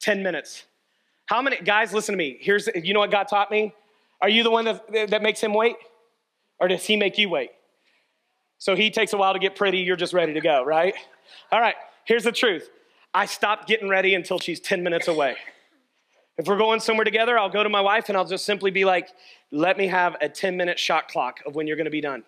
10 0.00 0.22
minutes? 0.22 0.64
How 1.26 1.42
many 1.42 1.56
guys, 1.58 1.92
listen 1.92 2.12
to 2.12 2.16
me. 2.16 2.38
Here's 2.40 2.68
you 2.74 2.94
know 2.94 3.00
what 3.00 3.10
God 3.10 3.28
taught 3.28 3.50
me? 3.50 3.72
Are 4.20 4.28
you 4.28 4.42
the 4.42 4.50
one 4.50 4.64
that, 4.64 5.10
that 5.10 5.22
makes 5.22 5.40
him 5.40 5.54
wait? 5.54 5.76
Or 6.58 6.68
does 6.68 6.84
he 6.84 6.96
make 6.96 7.18
you 7.18 7.28
wait? 7.28 7.50
So 8.58 8.74
he 8.74 8.90
takes 8.90 9.12
a 9.12 9.16
while 9.16 9.34
to 9.34 9.38
get 9.38 9.56
pretty, 9.56 9.78
you're 9.78 9.96
just 9.96 10.14
ready 10.14 10.32
to 10.32 10.40
go, 10.40 10.64
right? 10.64 10.94
All 11.52 11.60
right, 11.60 11.74
here's 12.04 12.24
the 12.24 12.32
truth. 12.32 12.70
I 13.12 13.26
stopped 13.26 13.68
getting 13.68 13.88
ready 13.88 14.14
until 14.14 14.38
she's 14.38 14.60
10 14.60 14.82
minutes 14.82 15.08
away. 15.08 15.36
If 16.38 16.46
we're 16.46 16.58
going 16.58 16.80
somewhere 16.80 17.04
together, 17.04 17.38
I'll 17.38 17.50
go 17.50 17.62
to 17.62 17.68
my 17.68 17.80
wife 17.80 18.08
and 18.08 18.16
I'll 18.16 18.26
just 18.26 18.44
simply 18.44 18.70
be 18.70 18.84
like, 18.84 19.08
let 19.50 19.78
me 19.78 19.86
have 19.86 20.16
a 20.20 20.28
10 20.28 20.56
minute 20.56 20.78
shot 20.78 21.08
clock 21.08 21.40
of 21.46 21.54
when 21.54 21.66
you're 21.66 21.76
gonna 21.76 21.90
be 21.90 22.00
done. 22.00 22.24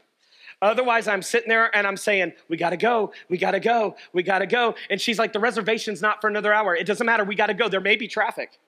Otherwise, 0.60 1.06
I'm 1.06 1.22
sitting 1.22 1.48
there 1.48 1.74
and 1.76 1.86
I'm 1.86 1.96
saying, 1.96 2.32
We 2.48 2.56
gotta 2.56 2.76
go, 2.76 3.12
we 3.28 3.38
gotta 3.38 3.60
go, 3.60 3.96
we 4.12 4.22
gotta 4.22 4.46
go. 4.46 4.74
And 4.90 5.00
she's 5.00 5.18
like, 5.18 5.32
The 5.32 5.38
reservation's 5.38 6.02
not 6.02 6.20
for 6.20 6.28
another 6.28 6.52
hour. 6.52 6.74
It 6.74 6.86
doesn't 6.86 7.06
matter, 7.06 7.22
we 7.22 7.36
gotta 7.36 7.54
go. 7.54 7.68
There 7.68 7.80
may 7.80 7.96
be 7.96 8.08
traffic. 8.08 8.58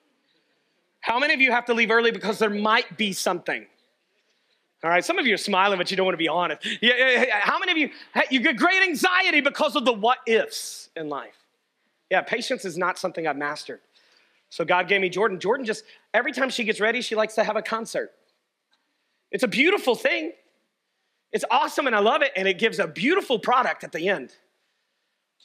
How 1.01 1.19
many 1.19 1.33
of 1.33 1.41
you 1.41 1.51
have 1.51 1.65
to 1.65 1.73
leave 1.73 1.91
early 1.91 2.11
because 2.11 2.39
there 2.39 2.49
might 2.49 2.97
be 2.97 3.11
something? 3.11 3.65
All 4.83 4.89
right, 4.89 5.05
some 5.05 5.19
of 5.19 5.27
you 5.27 5.33
are 5.35 5.37
smiling, 5.37 5.77
but 5.77 5.91
you 5.91 5.97
don't 5.97 6.05
want 6.05 6.13
to 6.13 6.17
be 6.17 6.27
honest. 6.27 6.65
Yeah, 6.81 7.25
how 7.41 7.59
many 7.59 7.71
of 7.71 7.77
you 7.77 7.89
you 8.31 8.39
get 8.39 8.57
great 8.57 8.81
anxiety 8.81 9.41
because 9.41 9.75
of 9.75 9.85
the 9.85 9.93
what 9.93 10.19
ifs 10.25 10.89
in 10.95 11.07
life? 11.09 11.35
Yeah, 12.09 12.21
patience 12.21 12.65
is 12.65 12.77
not 12.77 12.97
something 12.97 13.27
I've 13.27 13.37
mastered. 13.37 13.79
So 14.49 14.65
God 14.65 14.87
gave 14.87 15.01
me 15.01 15.09
Jordan. 15.09 15.39
Jordan 15.39 15.65
just 15.65 15.83
every 16.13 16.31
time 16.31 16.49
she 16.49 16.63
gets 16.63 16.79
ready, 16.79 17.01
she 17.01 17.15
likes 17.15 17.35
to 17.35 17.43
have 17.43 17.55
a 17.55 17.61
concert. 17.61 18.11
It's 19.31 19.43
a 19.43 19.47
beautiful 19.47 19.95
thing. 19.95 20.33
It's 21.31 21.45
awesome 21.49 21.87
and 21.87 21.95
I 21.95 21.99
love 21.99 22.21
it, 22.21 22.31
and 22.35 22.47
it 22.47 22.57
gives 22.57 22.79
a 22.79 22.87
beautiful 22.87 23.37
product 23.39 23.83
at 23.83 23.91
the 23.91 24.09
end. 24.09 24.35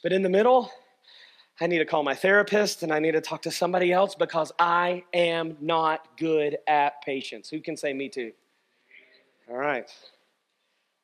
But 0.01 0.13
in 0.13 0.23
the 0.23 0.29
middle, 0.29 0.71
I 1.59 1.65
need 1.65 1.79
to 1.79 1.85
call 1.85 2.03
my 2.03 2.13
therapist 2.13 2.83
and 2.83 2.91
I 2.91 2.99
need 2.99 3.13
to 3.13 3.21
talk 3.21 3.41
to 3.43 3.51
somebody 3.51 3.91
else 3.91 4.13
because 4.13 4.51
I 4.59 5.03
am 5.13 5.57
not 5.59 6.17
good 6.17 6.57
at 6.67 7.01
patience. 7.01 7.49
Who 7.49 7.61
can 7.61 7.75
say 7.75 7.93
me 7.93 8.09
too? 8.09 8.31
All 9.49 9.57
right. 9.57 9.89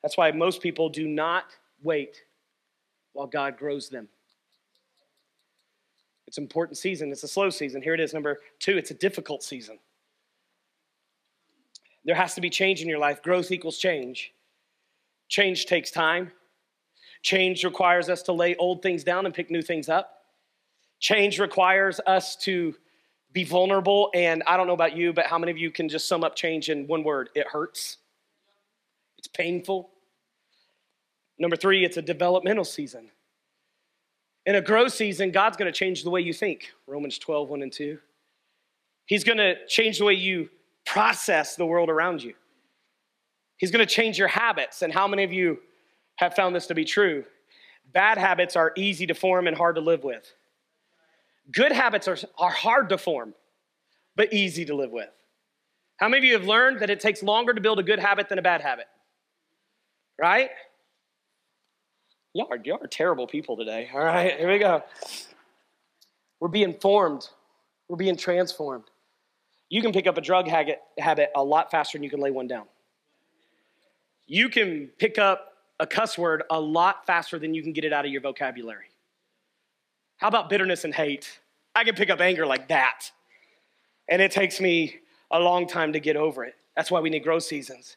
That's 0.02 0.16
why 0.16 0.30
most 0.30 0.62
people 0.62 0.88
do 0.88 1.08
not 1.08 1.46
wait 1.82 2.22
while 3.14 3.26
God 3.26 3.56
grows 3.56 3.88
them. 3.88 4.08
It's 6.26 6.38
an 6.38 6.44
important 6.44 6.78
season. 6.78 7.10
It's 7.10 7.22
a 7.22 7.28
slow 7.28 7.50
season. 7.50 7.82
Here 7.82 7.94
it 7.94 8.00
is, 8.00 8.14
number 8.14 8.40
two. 8.58 8.76
It's 8.76 8.90
a 8.90 8.94
difficult 8.94 9.42
season. 9.42 9.78
There 12.04 12.14
has 12.14 12.34
to 12.34 12.40
be 12.40 12.50
change 12.50 12.82
in 12.82 12.88
your 12.88 12.98
life. 12.98 13.22
Growth 13.22 13.50
equals 13.50 13.78
change. 13.78 14.32
Change 15.28 15.66
takes 15.66 15.90
time. 15.90 16.30
Change 17.22 17.64
requires 17.64 18.08
us 18.08 18.22
to 18.22 18.32
lay 18.32 18.54
old 18.56 18.82
things 18.82 19.02
down 19.02 19.26
and 19.26 19.34
pick 19.34 19.50
new 19.50 19.62
things 19.62 19.88
up. 19.88 20.13
Change 21.00 21.38
requires 21.38 22.00
us 22.06 22.36
to 22.36 22.74
be 23.32 23.44
vulnerable. 23.44 24.10
And 24.14 24.42
I 24.46 24.56
don't 24.56 24.66
know 24.66 24.74
about 24.74 24.96
you, 24.96 25.12
but 25.12 25.26
how 25.26 25.38
many 25.38 25.50
of 25.50 25.58
you 25.58 25.70
can 25.70 25.88
just 25.88 26.08
sum 26.08 26.24
up 26.24 26.36
change 26.36 26.70
in 26.70 26.86
one 26.86 27.02
word? 27.02 27.30
It 27.34 27.46
hurts, 27.48 27.98
it's 29.18 29.28
painful. 29.28 29.90
Number 31.38 31.56
three, 31.56 31.84
it's 31.84 31.96
a 31.96 32.02
developmental 32.02 32.64
season. 32.64 33.10
In 34.46 34.54
a 34.54 34.60
growth 34.60 34.92
season, 34.92 35.30
God's 35.30 35.56
going 35.56 35.72
to 35.72 35.76
change 35.76 36.04
the 36.04 36.10
way 36.10 36.20
you 36.20 36.32
think. 36.32 36.70
Romans 36.86 37.18
12, 37.18 37.48
1 37.48 37.62
and 37.62 37.72
2. 37.72 37.98
He's 39.06 39.24
going 39.24 39.38
to 39.38 39.54
change 39.66 39.98
the 39.98 40.04
way 40.04 40.14
you 40.14 40.48
process 40.86 41.56
the 41.56 41.66
world 41.66 41.90
around 41.90 42.22
you. 42.22 42.34
He's 43.56 43.70
going 43.70 43.84
to 43.84 43.92
change 43.92 44.18
your 44.18 44.28
habits. 44.28 44.82
And 44.82 44.92
how 44.92 45.08
many 45.08 45.24
of 45.24 45.32
you 45.32 45.58
have 46.16 46.34
found 46.34 46.54
this 46.54 46.66
to 46.68 46.74
be 46.74 46.84
true? 46.84 47.24
Bad 47.92 48.18
habits 48.18 48.56
are 48.56 48.72
easy 48.76 49.06
to 49.06 49.14
form 49.14 49.46
and 49.46 49.56
hard 49.56 49.76
to 49.76 49.80
live 49.80 50.04
with. 50.04 50.32
Good 51.52 51.72
habits 51.72 52.08
are, 52.08 52.16
are 52.38 52.50
hard 52.50 52.88
to 52.88 52.98
form, 52.98 53.34
but 54.16 54.32
easy 54.32 54.64
to 54.64 54.74
live 54.74 54.90
with. 54.90 55.10
How 55.96 56.08
many 56.08 56.18
of 56.18 56.24
you 56.24 56.32
have 56.34 56.46
learned 56.46 56.80
that 56.80 56.90
it 56.90 57.00
takes 57.00 57.22
longer 57.22 57.52
to 57.52 57.60
build 57.60 57.78
a 57.78 57.82
good 57.82 57.98
habit 57.98 58.28
than 58.28 58.38
a 58.38 58.42
bad 58.42 58.60
habit? 58.60 58.86
Right? 60.18 60.50
Y'all 62.32 62.48
are, 62.50 62.58
y'all 62.64 62.82
are 62.82 62.88
terrible 62.88 63.26
people 63.26 63.56
today. 63.56 63.88
All 63.94 64.00
right, 64.00 64.36
here 64.36 64.50
we 64.50 64.58
go. 64.58 64.82
We're 66.40 66.48
being 66.48 66.74
formed, 66.74 67.28
we're 67.88 67.96
being 67.96 68.16
transformed. 68.16 68.84
You 69.68 69.82
can 69.82 69.92
pick 69.92 70.06
up 70.06 70.18
a 70.18 70.20
drug 70.20 70.46
habit, 70.46 70.80
habit 70.98 71.30
a 71.34 71.42
lot 71.42 71.70
faster 71.70 71.96
than 71.96 72.02
you 72.04 72.10
can 72.10 72.20
lay 72.20 72.30
one 72.30 72.46
down. 72.46 72.64
You 74.26 74.48
can 74.48 74.90
pick 74.98 75.18
up 75.18 75.54
a 75.80 75.86
cuss 75.86 76.16
word 76.16 76.44
a 76.50 76.60
lot 76.60 77.06
faster 77.06 77.38
than 77.38 77.54
you 77.54 77.62
can 77.62 77.72
get 77.72 77.84
it 77.84 77.92
out 77.92 78.04
of 78.04 78.10
your 78.10 78.20
vocabulary. 78.20 78.86
How 80.18 80.28
about 80.28 80.48
bitterness 80.48 80.84
and 80.84 80.94
hate? 80.94 81.40
I 81.74 81.84
can 81.84 81.94
pick 81.94 82.10
up 82.10 82.20
anger 82.20 82.46
like 82.46 82.68
that. 82.68 83.10
And 84.08 84.22
it 84.22 84.30
takes 84.30 84.60
me 84.60 84.96
a 85.30 85.40
long 85.40 85.66
time 85.66 85.92
to 85.92 86.00
get 86.00 86.16
over 86.16 86.44
it. 86.44 86.54
That's 86.76 86.90
why 86.90 87.00
we 87.00 87.10
need 87.10 87.24
growth 87.24 87.42
seasons. 87.44 87.96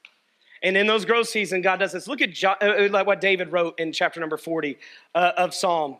And 0.63 0.75
in 0.75 0.87
those 0.87 1.05
growth 1.05 1.29
seasons, 1.29 1.63
God 1.63 1.77
does 1.77 1.91
this. 1.91 2.07
Look 2.07 2.21
at 2.21 2.43
uh, 2.43 2.55
uh, 2.61 2.87
like 2.89 3.05
what 3.05 3.21
David 3.21 3.51
wrote 3.51 3.79
in 3.79 3.91
chapter 3.91 4.19
number 4.19 4.37
40 4.37 4.77
uh, 5.13 5.31
of 5.37 5.53
Psalm. 5.53 5.97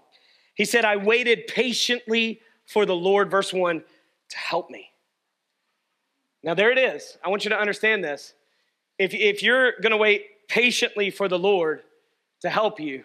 He 0.56 0.66
said, 0.66 0.86
I 0.86 0.98
waited 0.98 1.48
patiently 1.48 2.42
for 2.66 2.86
the 2.86 2.96
Lord, 2.96 3.30
verse 3.30 3.54
1, 3.54 3.84
to 4.30 4.38
help 4.38 4.70
me. 4.70 4.90
Now, 6.44 6.54
there 6.54 6.72
it 6.72 6.80
is. 6.80 7.18
I 7.24 7.30
want 7.30 7.44
you 7.44 7.50
to 7.50 7.60
understand 7.60 8.04
this. 8.04 8.34
If, 8.98 9.14
if 9.14 9.44
you're 9.44 9.74
going 9.82 9.92
to 9.92 9.98
wait 9.98 10.48
patiently 10.48 11.12
for 11.12 11.28
the 11.28 11.38
Lord 11.38 11.84
to 12.42 12.50
help 12.50 12.80
you, 12.80 13.04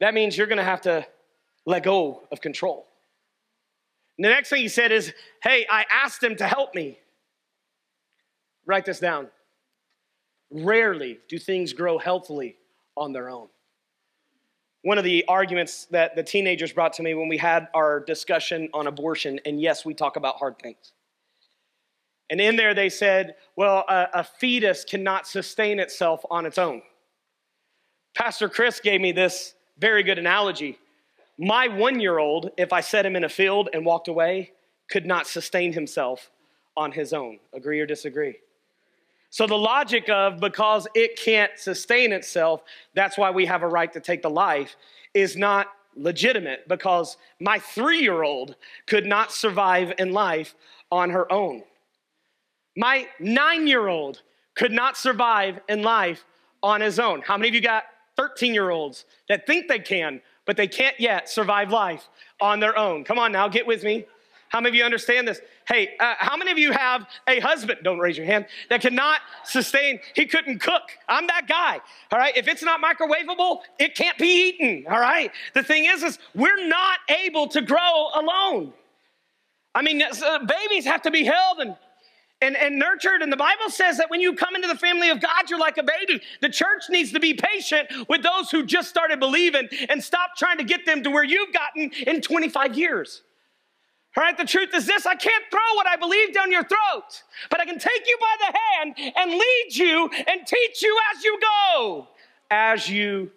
that 0.00 0.12
means 0.12 0.36
you're 0.36 0.46
going 0.46 0.58
to 0.58 0.64
have 0.64 0.82
to 0.82 1.06
let 1.66 1.82
go 1.82 2.22
of 2.30 2.40
control. 2.40 2.86
And 4.18 4.24
the 4.24 4.28
next 4.28 4.50
thing 4.50 4.62
he 4.62 4.68
said 4.68 4.92
is, 4.92 5.12
Hey, 5.42 5.66
I 5.70 5.86
asked 5.92 6.22
him 6.22 6.36
to 6.36 6.46
help 6.46 6.74
me. 6.74 6.98
Write 8.66 8.84
this 8.84 9.00
down. 9.00 9.28
Rarely 10.50 11.18
do 11.28 11.38
things 11.38 11.72
grow 11.72 11.98
healthily 11.98 12.56
on 12.96 13.12
their 13.12 13.28
own. 13.28 13.48
One 14.82 14.98
of 14.98 15.04
the 15.04 15.24
arguments 15.28 15.86
that 15.86 16.14
the 16.14 16.22
teenagers 16.22 16.72
brought 16.72 16.92
to 16.94 17.02
me 17.02 17.14
when 17.14 17.28
we 17.28 17.38
had 17.38 17.68
our 17.74 18.00
discussion 18.00 18.68
on 18.74 18.86
abortion, 18.86 19.40
and 19.46 19.60
yes, 19.60 19.84
we 19.84 19.94
talk 19.94 20.16
about 20.16 20.36
hard 20.36 20.58
things. 20.58 20.92
And 22.30 22.40
in 22.40 22.56
there 22.56 22.74
they 22.74 22.88
said, 22.90 23.36
well, 23.56 23.84
a, 23.88 24.08
a 24.14 24.24
fetus 24.24 24.84
cannot 24.84 25.26
sustain 25.26 25.78
itself 25.78 26.22
on 26.30 26.46
its 26.46 26.58
own. 26.58 26.82
Pastor 28.14 28.48
Chris 28.48 28.80
gave 28.80 29.00
me 29.00 29.12
this 29.12 29.54
very 29.78 30.02
good 30.02 30.18
analogy. 30.18 30.78
My 31.38 31.68
one 31.68 32.00
year 32.00 32.18
old, 32.18 32.50
if 32.56 32.72
I 32.72 32.80
set 32.80 33.04
him 33.04 33.16
in 33.16 33.24
a 33.24 33.28
field 33.28 33.68
and 33.72 33.84
walked 33.84 34.08
away, 34.08 34.52
could 34.88 35.06
not 35.06 35.26
sustain 35.26 35.72
himself 35.72 36.30
on 36.76 36.92
his 36.92 37.12
own. 37.12 37.38
Agree 37.52 37.80
or 37.80 37.86
disagree? 37.86 38.36
So, 39.30 39.46
the 39.46 39.58
logic 39.58 40.08
of 40.08 40.38
because 40.38 40.86
it 40.94 41.18
can't 41.18 41.50
sustain 41.56 42.12
itself, 42.12 42.62
that's 42.94 43.18
why 43.18 43.30
we 43.30 43.46
have 43.46 43.62
a 43.62 43.68
right 43.68 43.92
to 43.92 44.00
take 44.00 44.22
the 44.22 44.30
life, 44.30 44.76
is 45.12 45.36
not 45.36 45.68
legitimate 45.96 46.68
because 46.68 47.16
my 47.40 47.58
three 47.58 48.00
year 48.00 48.22
old 48.22 48.56
could 48.86 49.06
not 49.06 49.32
survive 49.32 49.92
in 49.98 50.12
life 50.12 50.54
on 50.90 51.10
her 51.10 51.30
own. 51.32 51.62
My 52.76 53.06
nine 53.18 53.66
year 53.66 53.88
old 53.88 54.22
could 54.54 54.72
not 54.72 54.96
survive 54.96 55.60
in 55.68 55.82
life 55.82 56.24
on 56.62 56.80
his 56.80 56.98
own. 56.98 57.22
How 57.22 57.36
many 57.36 57.48
of 57.48 57.54
you 57.54 57.60
got 57.60 57.84
13 58.16 58.54
year 58.54 58.70
olds 58.70 59.04
that 59.28 59.46
think 59.46 59.68
they 59.68 59.78
can, 59.78 60.20
but 60.46 60.56
they 60.56 60.66
can't 60.66 60.98
yet 60.98 61.28
survive 61.28 61.70
life 61.70 62.08
on 62.40 62.60
their 62.60 62.76
own? 62.78 63.04
Come 63.04 63.18
on 63.18 63.32
now, 63.32 63.48
get 63.48 63.66
with 63.66 63.82
me. 63.82 64.06
How 64.48 64.60
many 64.60 64.68
of 64.68 64.74
you 64.76 64.84
understand 64.84 65.26
this? 65.26 65.40
Hey, 65.66 65.96
uh, 65.98 66.14
how 66.18 66.36
many 66.36 66.52
of 66.52 66.58
you 66.58 66.70
have 66.70 67.08
a 67.26 67.40
husband, 67.40 67.80
don't 67.82 67.98
raise 67.98 68.16
your 68.16 68.26
hand, 68.26 68.46
that 68.70 68.80
cannot 68.80 69.18
sustain, 69.44 69.98
he 70.14 70.26
couldn't 70.26 70.60
cook? 70.60 70.82
I'm 71.08 71.26
that 71.26 71.48
guy, 71.48 71.80
all 72.12 72.18
right? 72.20 72.36
If 72.36 72.46
it's 72.46 72.62
not 72.62 72.80
microwavable, 72.80 73.62
it 73.80 73.96
can't 73.96 74.16
be 74.16 74.50
eaten, 74.50 74.84
all 74.88 75.00
right? 75.00 75.32
The 75.54 75.64
thing 75.64 75.86
is, 75.86 76.04
is 76.04 76.20
we're 76.36 76.68
not 76.68 77.00
able 77.08 77.48
to 77.48 77.62
grow 77.62 78.10
alone. 78.14 78.72
I 79.74 79.82
mean, 79.82 80.00
uh, 80.02 80.38
babies 80.38 80.84
have 80.84 81.02
to 81.02 81.10
be 81.10 81.24
held 81.24 81.58
and 81.58 81.74
and, 82.44 82.56
and 82.56 82.78
nurtured. 82.78 83.22
And 83.22 83.32
the 83.32 83.36
Bible 83.36 83.68
says 83.68 83.96
that 83.98 84.10
when 84.10 84.20
you 84.20 84.34
come 84.34 84.54
into 84.54 84.68
the 84.68 84.76
family 84.76 85.10
of 85.10 85.20
God, 85.20 85.48
you're 85.48 85.58
like 85.58 85.78
a 85.78 85.82
baby. 85.82 86.22
The 86.40 86.48
church 86.48 86.84
needs 86.90 87.12
to 87.12 87.20
be 87.20 87.34
patient 87.34 87.88
with 88.08 88.22
those 88.22 88.50
who 88.50 88.64
just 88.64 88.88
started 88.88 89.18
believing 89.18 89.68
and 89.88 90.02
stop 90.02 90.30
trying 90.36 90.58
to 90.58 90.64
get 90.64 90.86
them 90.86 91.02
to 91.02 91.10
where 91.10 91.24
you've 91.24 91.52
gotten 91.52 91.90
in 92.06 92.20
25 92.20 92.76
years. 92.76 93.22
All 94.16 94.22
right, 94.22 94.36
the 94.36 94.44
truth 94.44 94.70
is 94.74 94.86
this 94.86 95.06
I 95.06 95.16
can't 95.16 95.44
throw 95.50 95.74
what 95.74 95.88
I 95.88 95.96
believe 95.96 96.32
down 96.32 96.52
your 96.52 96.62
throat, 96.62 97.22
but 97.50 97.60
I 97.60 97.64
can 97.64 97.78
take 97.78 98.06
you 98.06 98.16
by 98.20 98.46
the 98.46 98.58
hand 98.58 99.12
and 99.16 99.30
lead 99.32 99.66
you 99.70 100.08
and 100.28 100.46
teach 100.46 100.82
you 100.82 100.96
as 101.14 101.24
you 101.24 101.40
go, 101.40 102.08
as 102.50 102.88
you 102.88 103.32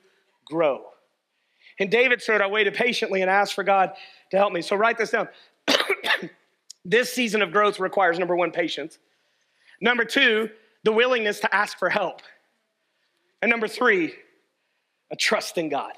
grow. 0.45 0.83
And 1.79 1.89
David 1.89 2.21
said, 2.21 2.41
I 2.41 2.47
waited 2.47 2.73
patiently 2.73 3.21
and 3.21 3.29
asked 3.29 3.53
for 3.53 3.63
God 3.63 3.93
to 4.31 4.37
help 4.37 4.53
me. 4.53 4.61
So 4.61 4.75
write 4.75 4.97
this 4.97 5.11
down. 5.11 5.29
this 6.87 7.13
season 7.13 7.41
of 7.41 7.51
growth 7.51 7.79
requires 7.79 8.17
number 8.17 8.35
one, 8.35 8.51
patience. 8.51 8.97
Number 9.81 10.05
two, 10.05 10.49
the 10.83 10.91
willingness 10.91 11.41
to 11.41 11.53
ask 11.53 11.77
for 11.77 11.89
help. 11.89 12.21
And 13.41 13.51
number 13.51 13.67
three, 13.67 14.15
a 15.11 15.15
trust 15.15 15.57
in 15.57 15.69
God. 15.69 15.91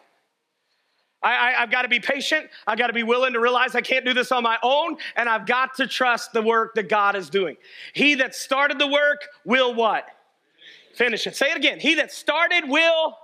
I, 1.21 1.51
have 1.51 1.69
got 1.69 1.81
to 1.81 1.89
be 1.89 1.99
patient. 1.99 2.47
I've 2.65 2.77
got 2.77 2.87
to 2.87 2.93
be 2.93 3.03
willing 3.03 3.33
to 3.33 3.39
realize 3.39 3.75
I 3.75 3.81
can't 3.81 4.05
do 4.05 4.13
this 4.13 4.31
on 4.31 4.41
my 4.41 4.57
own, 4.63 4.97
and 5.17 5.27
I've 5.27 5.45
got 5.45 5.75
to 5.75 5.85
trust 5.85 6.31
the 6.31 6.41
work 6.41 6.75
that 6.75 6.87
God 6.87 7.15
is 7.15 7.29
doing. 7.29 7.57
He 7.93 8.15
that 8.15 8.33
started 8.33 8.79
the 8.79 8.87
work 8.87 9.27
will 9.43 9.73
what? 9.73 10.05
Finish 10.95 11.27
it. 11.27 11.35
Say 11.35 11.51
it 11.51 11.57
again. 11.57 11.79
He 11.79 11.95
that 11.95 12.11
started 12.11 12.69
will 12.69 13.17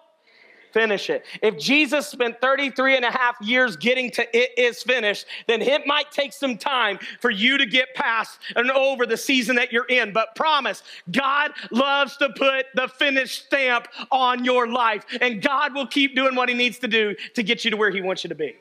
finish 0.75 1.09
it. 1.09 1.25
If 1.41 1.57
Jesus 1.57 2.05
spent 2.05 2.41
33 2.41 2.97
and 2.97 3.05
a 3.05 3.09
half 3.09 3.37
years 3.39 3.77
getting 3.77 4.11
to 4.11 4.37
it 4.37 4.51
is 4.57 4.83
finished, 4.83 5.25
then 5.47 5.61
it 5.61 5.87
might 5.87 6.11
take 6.11 6.33
some 6.33 6.57
time 6.57 6.99
for 7.21 7.31
you 7.31 7.57
to 7.57 7.65
get 7.65 7.95
past 7.95 8.39
and 8.57 8.69
over 8.69 9.05
the 9.05 9.15
season 9.15 9.55
that 9.55 9.71
you're 9.71 9.85
in. 9.85 10.11
But 10.11 10.35
promise, 10.35 10.83
God 11.09 11.53
loves 11.71 12.17
to 12.17 12.29
put 12.35 12.65
the 12.75 12.89
finished 12.89 13.45
stamp 13.45 13.87
on 14.11 14.43
your 14.43 14.67
life, 14.67 15.05
and 15.21 15.41
God 15.41 15.73
will 15.73 15.87
keep 15.87 16.13
doing 16.13 16.35
what 16.35 16.49
He 16.49 16.55
needs 16.55 16.77
to 16.79 16.89
do 16.89 17.15
to 17.35 17.41
get 17.41 17.63
you 17.63 17.71
to 17.71 17.77
where 17.77 17.89
He 17.89 18.01
wants 18.01 18.25
you 18.25 18.27
to 18.27 18.35
be. 18.35 18.55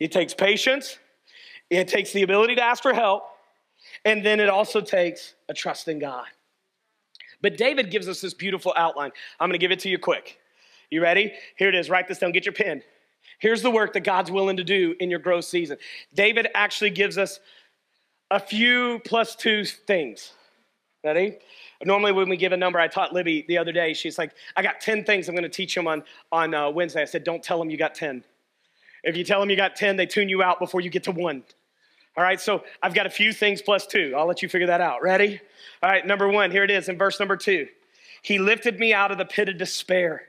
It 0.00 0.10
takes 0.10 0.34
patience, 0.34 0.98
it 1.70 1.86
takes 1.86 2.12
the 2.12 2.22
ability 2.22 2.56
to 2.56 2.62
ask 2.62 2.82
for 2.82 2.92
help, 2.92 3.28
and 4.04 4.26
then 4.26 4.40
it 4.40 4.48
also 4.48 4.80
takes 4.80 5.34
a 5.48 5.54
trust 5.54 5.86
in 5.86 6.00
God. 6.00 6.26
But 7.40 7.56
David 7.56 7.92
gives 7.92 8.08
us 8.08 8.20
this 8.20 8.34
beautiful 8.34 8.74
outline. 8.76 9.12
I'm 9.38 9.48
going 9.48 9.58
to 9.58 9.64
give 9.64 9.70
it 9.70 9.78
to 9.80 9.88
you 9.88 9.98
quick. 9.98 10.37
You 10.90 11.02
ready? 11.02 11.32
Here 11.56 11.68
it 11.68 11.74
is. 11.74 11.90
Write 11.90 12.08
this 12.08 12.18
down. 12.18 12.32
Get 12.32 12.46
your 12.46 12.54
pen. 12.54 12.82
Here's 13.38 13.62
the 13.62 13.70
work 13.70 13.92
that 13.92 14.04
God's 14.04 14.30
willing 14.30 14.56
to 14.56 14.64
do 14.64 14.94
in 15.00 15.10
your 15.10 15.18
growth 15.18 15.44
season. 15.44 15.76
David 16.14 16.48
actually 16.54 16.90
gives 16.90 17.18
us 17.18 17.40
a 18.30 18.40
few 18.40 19.00
plus 19.04 19.36
two 19.36 19.64
things. 19.64 20.32
Ready? 21.04 21.38
Normally, 21.84 22.12
when 22.12 22.28
we 22.28 22.36
give 22.36 22.52
a 22.52 22.56
number, 22.56 22.80
I 22.80 22.88
taught 22.88 23.12
Libby 23.12 23.44
the 23.46 23.58
other 23.58 23.70
day. 23.70 23.94
She's 23.94 24.18
like, 24.18 24.32
I 24.56 24.62
got 24.62 24.80
10 24.80 25.04
things 25.04 25.28
I'm 25.28 25.34
going 25.34 25.44
to 25.44 25.48
teach 25.48 25.74
them 25.74 25.86
on, 25.86 26.02
on 26.32 26.54
uh, 26.54 26.70
Wednesday. 26.70 27.02
I 27.02 27.04
said, 27.04 27.22
Don't 27.22 27.42
tell 27.42 27.58
them 27.58 27.70
you 27.70 27.76
got 27.76 27.94
10. 27.94 28.24
If 29.04 29.16
you 29.16 29.22
tell 29.22 29.38
them 29.38 29.48
you 29.48 29.56
got 29.56 29.76
10, 29.76 29.96
they 29.96 30.06
tune 30.06 30.28
you 30.28 30.42
out 30.42 30.58
before 30.58 30.80
you 30.80 30.90
get 30.90 31.04
to 31.04 31.12
one. 31.12 31.44
All 32.16 32.24
right, 32.24 32.40
so 32.40 32.64
I've 32.82 32.94
got 32.94 33.06
a 33.06 33.10
few 33.10 33.32
things 33.32 33.62
plus 33.62 33.86
two. 33.86 34.12
I'll 34.16 34.26
let 34.26 34.42
you 34.42 34.48
figure 34.48 34.66
that 34.66 34.80
out. 34.80 35.02
Ready? 35.02 35.40
All 35.82 35.88
right, 35.88 36.04
number 36.04 36.26
one, 36.26 36.50
here 36.50 36.64
it 36.64 36.70
is 36.70 36.88
in 36.88 36.98
verse 36.98 37.20
number 37.20 37.36
two. 37.36 37.68
He 38.22 38.38
lifted 38.38 38.80
me 38.80 38.92
out 38.92 39.12
of 39.12 39.18
the 39.18 39.24
pit 39.24 39.48
of 39.48 39.56
despair. 39.56 40.27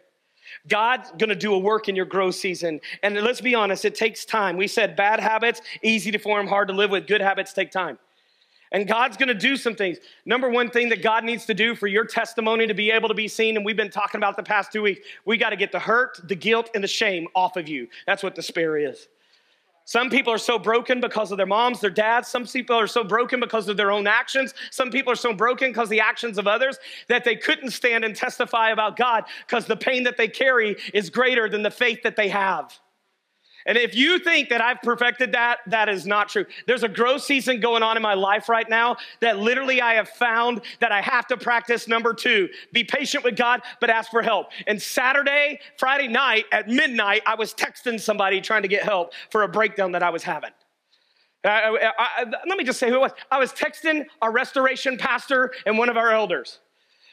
God's 0.67 1.11
gonna 1.17 1.35
do 1.35 1.53
a 1.53 1.59
work 1.59 1.89
in 1.89 1.95
your 1.95 2.05
growth 2.05 2.35
season. 2.35 2.79
And 3.03 3.15
let's 3.15 3.41
be 3.41 3.55
honest, 3.55 3.85
it 3.85 3.95
takes 3.95 4.25
time. 4.25 4.57
We 4.57 4.67
said 4.67 4.95
bad 4.95 5.19
habits, 5.19 5.61
easy 5.83 6.11
to 6.11 6.17
form, 6.17 6.47
hard 6.47 6.67
to 6.69 6.73
live 6.73 6.91
with. 6.91 7.07
Good 7.07 7.21
habits 7.21 7.53
take 7.53 7.71
time. 7.71 7.97
And 8.71 8.87
God's 8.87 9.17
gonna 9.17 9.33
do 9.33 9.57
some 9.57 9.75
things. 9.75 9.97
Number 10.25 10.49
one 10.49 10.69
thing 10.69 10.89
that 10.89 11.01
God 11.01 11.23
needs 11.23 11.45
to 11.47 11.53
do 11.53 11.75
for 11.75 11.87
your 11.87 12.05
testimony 12.05 12.67
to 12.67 12.73
be 12.73 12.91
able 12.91 13.07
to 13.09 13.15
be 13.15 13.27
seen, 13.27 13.55
and 13.55 13.65
we've 13.65 13.77
been 13.77 13.89
talking 13.89 14.19
about 14.19 14.37
the 14.37 14.43
past 14.43 14.71
two 14.71 14.83
weeks, 14.83 15.01
we 15.25 15.37
gotta 15.37 15.55
get 15.55 15.71
the 15.71 15.79
hurt, 15.79 16.19
the 16.27 16.35
guilt, 16.35 16.69
and 16.75 16.83
the 16.83 16.87
shame 16.87 17.27
off 17.35 17.57
of 17.57 17.67
you. 17.67 17.87
That's 18.05 18.21
what 18.21 18.35
the 18.35 18.41
despair 18.41 18.77
is. 18.77 19.07
Some 19.89 20.11
people 20.11 20.31
are 20.31 20.37
so 20.37 20.59
broken 20.59 21.01
because 21.01 21.31
of 21.31 21.37
their 21.37 21.47
moms, 21.47 21.79
their 21.79 21.89
dads. 21.89 22.27
Some 22.27 22.45
people 22.45 22.77
are 22.77 22.85
so 22.85 23.03
broken 23.03 23.39
because 23.39 23.67
of 23.67 23.75
their 23.75 23.89
own 23.89 24.05
actions. 24.05 24.53
Some 24.69 24.91
people 24.91 25.11
are 25.11 25.15
so 25.15 25.33
broken 25.33 25.71
because 25.71 25.89
the 25.89 25.99
actions 25.99 26.37
of 26.37 26.45
others 26.45 26.77
that 27.07 27.23
they 27.23 27.35
couldn't 27.35 27.71
stand 27.71 28.05
and 28.05 28.15
testify 28.15 28.69
about 28.69 28.97
God 28.97 29.23
because 29.47 29.65
the 29.65 29.75
pain 29.75 30.03
that 30.03 30.15
they 30.15 30.27
carry 30.27 30.75
is 30.93 31.09
greater 31.09 31.49
than 31.49 31.63
the 31.63 31.71
faith 31.71 32.03
that 32.03 32.15
they 32.15 32.29
have. 32.29 32.79
And 33.65 33.77
if 33.77 33.93
you 33.95 34.19
think 34.19 34.49
that 34.49 34.61
I've 34.61 34.81
perfected 34.81 35.33
that, 35.33 35.59
that 35.67 35.89
is 35.89 36.05
not 36.05 36.29
true. 36.29 36.45
There's 36.65 36.83
a 36.83 36.89
growth 36.89 37.23
season 37.23 37.59
going 37.59 37.83
on 37.83 37.97
in 37.97 38.03
my 38.03 38.13
life 38.13 38.49
right 38.49 38.67
now 38.69 38.97
that 39.19 39.39
literally 39.39 39.81
I 39.81 39.95
have 39.95 40.09
found 40.09 40.61
that 40.79 40.91
I 40.91 41.01
have 41.01 41.27
to 41.27 41.37
practice 41.37 41.87
number 41.87 42.13
two 42.13 42.49
be 42.73 42.83
patient 42.83 43.23
with 43.23 43.35
God, 43.35 43.61
but 43.81 43.89
ask 43.89 44.11
for 44.11 44.21
help. 44.21 44.47
And 44.67 44.81
Saturday, 44.81 45.59
Friday 45.77 46.07
night 46.07 46.45
at 46.51 46.69
midnight, 46.69 47.21
I 47.25 47.35
was 47.35 47.53
texting 47.53 47.99
somebody 47.99 48.41
trying 48.41 48.61
to 48.61 48.67
get 48.67 48.83
help 48.83 49.13
for 49.29 49.43
a 49.43 49.47
breakdown 49.47 49.91
that 49.91 50.03
I 50.03 50.09
was 50.09 50.23
having. 50.23 50.51
I, 51.43 51.49
I, 51.49 51.91
I, 51.97 52.23
let 52.47 52.57
me 52.57 52.63
just 52.63 52.79
say 52.79 52.89
who 52.89 52.95
it 52.95 53.01
was. 53.01 53.11
I 53.31 53.39
was 53.39 53.53
texting 53.53 54.05
our 54.21 54.31
restoration 54.31 54.97
pastor 54.97 55.53
and 55.65 55.77
one 55.77 55.89
of 55.89 55.97
our 55.97 56.11
elders. 56.11 56.59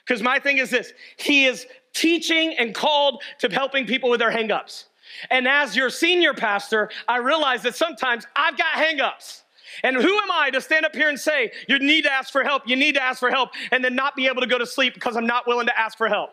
Because 0.06 0.22
my 0.22 0.38
thing 0.38 0.58
is 0.58 0.70
this 0.70 0.92
he 1.16 1.46
is 1.46 1.66
teaching 1.92 2.54
and 2.58 2.74
called 2.74 3.22
to 3.40 3.48
helping 3.48 3.86
people 3.86 4.10
with 4.10 4.20
their 4.20 4.30
hangups. 4.30 4.84
And 5.30 5.46
as 5.48 5.76
your 5.76 5.90
senior 5.90 6.34
pastor, 6.34 6.90
I 7.08 7.18
realize 7.18 7.62
that 7.62 7.74
sometimes 7.74 8.26
I've 8.34 8.56
got 8.56 8.74
hangups. 8.74 9.42
And 9.82 9.96
who 9.96 10.18
am 10.18 10.30
I 10.30 10.50
to 10.50 10.60
stand 10.60 10.86
up 10.86 10.94
here 10.94 11.08
and 11.08 11.18
say, 11.18 11.52
you 11.68 11.78
need 11.78 12.02
to 12.02 12.12
ask 12.12 12.32
for 12.32 12.42
help, 12.42 12.62
you 12.66 12.76
need 12.76 12.94
to 12.94 13.02
ask 13.02 13.18
for 13.20 13.30
help, 13.30 13.50
and 13.72 13.84
then 13.84 13.94
not 13.94 14.16
be 14.16 14.26
able 14.26 14.40
to 14.40 14.46
go 14.46 14.58
to 14.58 14.66
sleep 14.66 14.94
because 14.94 15.16
I'm 15.16 15.26
not 15.26 15.46
willing 15.46 15.66
to 15.66 15.78
ask 15.78 15.98
for 15.98 16.08
help? 16.08 16.30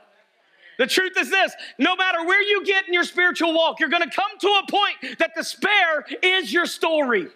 The 0.77 0.87
truth 0.87 1.13
is 1.17 1.29
this 1.29 1.53
no 1.77 1.95
matter 1.95 2.25
where 2.25 2.41
you 2.41 2.65
get 2.65 2.87
in 2.87 2.93
your 2.93 3.03
spiritual 3.03 3.53
walk, 3.53 3.79
you're 3.79 3.89
gonna 3.89 4.09
come 4.09 4.31
to 4.39 4.47
a 4.47 4.71
point 4.71 5.19
that 5.19 5.35
despair 5.35 6.05
is 6.21 6.51
your 6.51 6.65
story. 6.65 7.27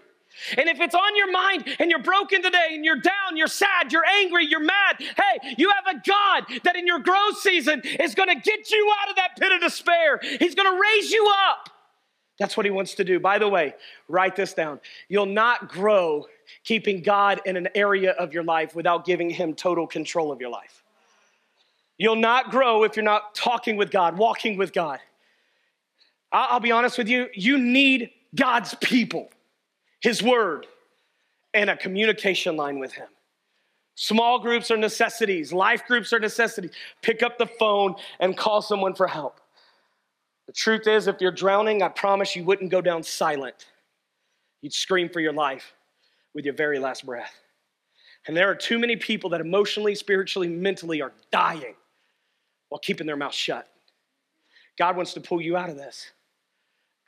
And 0.58 0.70
if 0.70 0.80
it's 0.80 0.96
on 0.96 1.16
your 1.16 1.32
mind 1.32 1.66
and 1.80 1.90
you're 1.90 2.02
broken 2.02 2.42
today 2.42 2.70
and 2.72 2.86
you're 2.86 3.00
down, 3.00 3.36
you're 3.36 3.48
sad, 3.48 3.92
you're 3.92 4.06
angry, 4.06 4.46
you're 4.46 4.60
mad, 4.60 4.98
hey, 5.00 5.56
you 5.58 5.72
have 5.72 5.96
a 5.96 6.02
God 6.06 6.46
that 6.64 6.76
in 6.76 6.88
your 6.88 7.00
growth 7.00 7.38
season 7.40 7.82
is 7.84 8.16
going 8.16 8.30
to 8.30 8.36
get 8.36 8.72
you 8.72 8.94
out 9.02 9.10
of 9.10 9.16
that 9.16 9.38
pit 9.40 9.52
of 9.52 9.62
despair. 9.62 10.20
He's 10.22 10.56
going 10.56 10.72
to 10.72 10.80
raise 10.80 11.12
you 11.12 11.32
up. 11.50 11.70
That's 12.40 12.56
what 12.56 12.66
he 12.66 12.72
wants 12.72 12.94
to 12.96 13.04
do. 13.04 13.20
By 13.20 13.40
the 13.40 13.48
way, 13.48 13.74
write 14.08 14.36
this 14.36 14.54
down. 14.54 14.80
You'll 15.10 15.26
not 15.26 15.70
grow 15.70 16.28
keeping 16.64 17.02
God 17.02 17.42
in 17.46 17.58
an 17.58 17.68
area 17.74 18.12
of 18.12 18.34
your 18.34 18.44
life 18.44 18.76
without 18.76 19.06
giving 19.06 19.30
him 19.30 19.54
total 19.56 19.88
control 19.88 20.32
of 20.32 20.40
your 20.40 20.52
life. 20.52 20.84
You'll 21.98 22.16
not 22.16 22.52
grow 22.52 22.84
if 22.84 22.96
you're 22.96 23.04
not 23.04 23.34
talking 23.34 23.76
with 23.76 23.90
God, 23.90 24.18
walking 24.18 24.56
with 24.56 24.72
God. 24.72 25.00
I'll 26.32 26.60
be 26.60 26.72
honest 26.72 26.98
with 26.98 27.08
you, 27.08 27.28
you 27.34 27.58
need 27.58 28.12
God's 28.36 28.76
people. 28.76 29.32
His 30.00 30.22
Word, 30.22 30.68
and 31.54 31.70
a 31.70 31.78
communication 31.78 32.56
line 32.56 32.80
with 32.80 32.94
Him. 32.94 33.08
Small 33.96 34.40
groups 34.40 34.70
are 34.70 34.78
necessities, 34.78 35.52
life 35.52 35.86
groups 35.88 36.14
are 36.14 36.20
necessities. 36.20 36.72
Pick 37.02 37.24
up 37.24 37.38
the 37.38 37.48
phone 37.48 37.96
and 38.20 38.38
call 38.38 38.62
someone 38.62 38.94
for 38.94 39.08
help. 39.08 39.40
The 40.46 40.54
truth 40.54 40.88
is, 40.88 41.08
if 41.08 41.20
you're 41.20 41.32
drowning, 41.32 41.82
I 41.82 41.90
promise 41.90 42.36
you 42.36 42.44
wouldn't 42.44 42.72
go 42.72 42.80
down 42.80 43.04
silent. 43.04 43.68
You'd 44.62 44.74
scream 44.74 45.10
for 45.10 45.20
your 45.20 45.34
life 45.34 45.74
with 46.34 46.46
your 46.46 46.54
very 46.54 46.80
last 46.80 47.06
breath. 47.06 47.34
And 48.28 48.36
there 48.36 48.50
are 48.50 48.56
too 48.56 48.78
many 48.78 48.96
people 48.96 49.30
that 49.32 49.42
emotionally, 49.42 49.96
spiritually, 49.96 50.48
mentally 50.48 51.02
are 51.02 51.14
dying 51.32 51.76
while 52.70 52.80
keeping 52.80 53.08
their 53.08 53.18
mouth 53.18 53.34
shut. 53.34 53.68
God 54.78 54.96
wants 54.96 55.14
to 55.14 55.22
pull 55.22 55.42
you 55.42 55.58
out 55.58 55.70
of 55.70 55.76
this. 55.76 56.12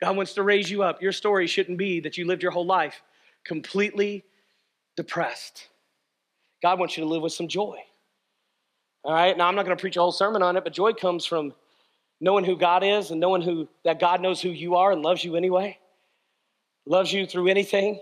God 0.00 0.16
wants 0.16 0.34
to 0.34 0.42
raise 0.42 0.70
you 0.70 0.82
up. 0.82 1.02
Your 1.02 1.12
story 1.12 1.46
shouldn't 1.46 1.78
be 1.78 2.00
that 2.00 2.16
you 2.16 2.26
lived 2.26 2.42
your 2.42 2.52
whole 2.52 2.66
life 2.66 3.02
completely 3.44 4.24
depressed. 4.96 5.68
God 6.62 6.78
wants 6.78 6.96
you 6.96 7.04
to 7.04 7.08
live 7.08 7.22
with 7.22 7.32
some 7.32 7.48
joy. 7.48 7.76
All 9.02 9.14
right, 9.14 9.36
now 9.36 9.48
I'm 9.48 9.54
not 9.54 9.64
going 9.64 9.76
to 9.76 9.80
preach 9.80 9.96
a 9.96 10.00
whole 10.00 10.12
sermon 10.12 10.42
on 10.42 10.56
it, 10.56 10.64
but 10.64 10.72
joy 10.72 10.92
comes 10.92 11.24
from 11.24 11.54
knowing 12.20 12.44
who 12.44 12.56
God 12.56 12.84
is 12.84 13.10
and 13.10 13.20
knowing 13.20 13.40
who 13.40 13.66
that 13.84 13.98
God 13.98 14.20
knows 14.20 14.42
who 14.42 14.50
you 14.50 14.76
are 14.76 14.92
and 14.92 15.02
loves 15.02 15.24
you 15.24 15.36
anyway. 15.36 15.78
Loves 16.86 17.12
you 17.12 17.26
through 17.26 17.48
anything. 17.48 18.00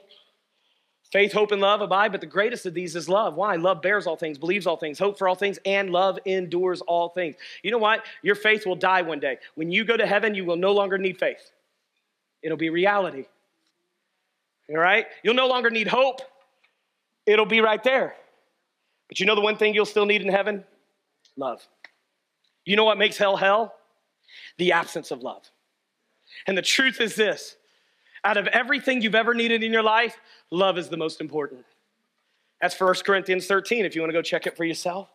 Faith, 1.13 1.33
hope, 1.33 1.53
and 1.53 1.61
love 1.63 1.81
abide, 1.81 2.13
but 2.13 2.21
the 2.21 2.27
greatest 2.27 2.67
of 2.67 2.75
these 2.75 2.95
is 2.95 3.09
love. 3.09 3.35
Why? 3.35 3.57
Love 3.57 3.81
bears 3.81 4.07
all 4.07 4.17
things, 4.17 4.37
believes 4.37 4.67
all 4.67 4.77
things, 4.77 4.99
hope 4.99 5.19
for 5.19 5.27
all 5.27 5.35
things, 5.35 5.59
and 5.65 5.91
love 5.91 6.19
endures 6.27 6.83
all 6.83 7.09
things. 7.09 7.37
You 7.63 7.71
know 7.71 7.79
what? 7.79 8.05
Your 8.23 8.35
faith 8.35 8.67
will 8.67 8.77
die 8.77 9.03
one 9.03 9.19
day. 9.19 9.39
When 9.55 9.71
you 9.71 9.85
go 9.85 9.97
to 9.97 10.07
heaven, 10.07 10.35
you 10.35 10.45
will 10.45 10.57
no 10.57 10.73
longer 10.73 10.99
need 10.99 11.19
faith. 11.19 11.51
It'll 12.43 12.57
be 12.57 12.71
reality. 12.71 13.27
All 14.71 14.77
right? 14.77 15.07
You'll 15.23 15.35
no 15.35 15.49
longer 15.49 15.71
need 15.71 15.89
hope. 15.89 16.21
It'll 17.27 17.47
be 17.47 17.61
right 17.61 17.83
there. 17.83 18.15
But 19.09 19.21
you 19.21 19.27
know 19.27 19.35
the 19.35 19.41
one 19.41 19.57
thing 19.57 19.75
you'll 19.75 19.87
still 19.87 20.07
need 20.07 20.23
in 20.23 20.29
heaven? 20.29 20.65
Love. 21.37 21.67
You 22.65 22.77
know 22.77 22.85
what 22.85 22.99
makes 22.99 23.17
hell 23.17 23.37
hell? 23.37 23.75
The 24.59 24.73
absence 24.73 25.11
of 25.11 25.23
love. 25.23 25.51
And 26.47 26.57
the 26.57 26.63
truth 26.63 27.01
is 27.01 27.15
this 27.15 27.57
out 28.25 28.37
of 28.37 28.47
everything 28.49 29.01
you've 29.01 29.15
ever 29.15 29.33
needed 29.33 29.63
in 29.63 29.73
your 29.73 29.83
life, 29.83 30.19
love 30.51 30.77
is 30.77 30.89
the 30.89 30.97
most 30.97 31.21
important. 31.21 31.65
That's 32.61 32.79
1 32.79 32.95
Corinthians 33.07 33.47
13, 33.47 33.85
if 33.85 33.95
you 33.95 34.03
want 34.03 34.11
to 34.11 34.13
go 34.13 34.23
check 34.23 34.47
it 34.47 34.57
for 34.57 34.65
yourself. 34.65 35.09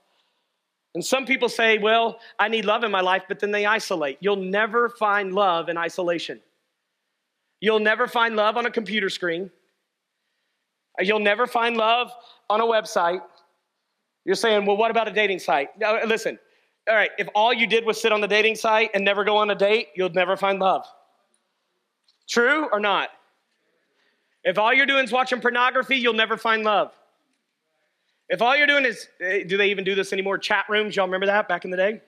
And 0.95 1.03
some 1.03 1.26
people 1.26 1.49
say, 1.49 1.78
well, 1.78 2.19
I 2.39 2.47
need 2.47 2.65
love 2.65 2.84
in 2.84 2.91
my 2.91 3.01
life, 3.01 3.24
but 3.28 3.39
then 3.39 3.51
they 3.51 3.65
isolate. 3.65 4.17
You'll 4.21 4.36
never 4.38 4.89
find 4.89 5.34
love 5.34 5.67
in 5.69 5.78
isolation. 5.78 6.39
You'll 7.64 7.80
never 7.80 8.09
find 8.09 8.36
love 8.36 8.57
on 8.57 8.66
a 8.66 8.70
computer 8.70 9.09
screen. 9.09 9.49
You'll 10.99 11.20
never 11.20 11.47
find 11.47 11.78
love 11.78 12.11
on 12.49 12.59
a 12.59 12.66
website. 12.66 13.22
You're 14.26 14.36
saying, 14.36 14.66
well, 14.66 14.76
what 14.76 14.91
about 14.91 15.07
a 15.07 15.11
dating 15.11 15.39
site? 15.39 15.70
Now, 15.80 16.03
listen, 16.03 16.38
all 16.89 16.95
right, 16.95 17.11
if 17.18 17.30
all 17.34 17.53
you 17.53 17.66
did 17.66 17.86
was 17.86 18.01
sit 18.01 18.11
on 18.11 18.20
the 18.20 18.28
dating 18.28 18.55
site 18.55 18.89
and 18.93 19.05
never 19.05 19.24
go 19.24 19.38
on 19.38 19.49
a 19.49 19.55
date, 19.55 19.88
you'll 19.95 20.09
never 20.09 20.36
find 20.36 20.59
love. 20.59 20.86
True 22.28 22.68
or 22.70 22.82
not? 22.82 23.11
If 24.43 24.57
all 24.57 24.74
you're 24.74 24.86
doing 24.86 25.05
is 25.05 25.14
watching 25.14 25.39
pornography, 25.39 25.95
you'll 25.95 26.11
never 26.11 26.36
find 26.36 26.66
love. 26.66 26.91
If 28.28 28.41
all 28.41 28.57
you're 28.57 28.68
doing 28.68 28.84
is, 28.84 29.07
eh, 29.22 29.45
do 29.47 29.55
they 29.55 29.70
even 29.72 29.86
do 29.86 29.95
this 29.95 30.11
anymore? 30.11 30.38
Chat 30.38 30.66
rooms, 30.68 30.97
y'all 30.97 31.05
remember 31.05 31.28
that 31.28 31.47
back 31.47 31.64
in 31.64 31.72
the 31.72 31.78
day? 31.78 31.91
And 31.91 32.01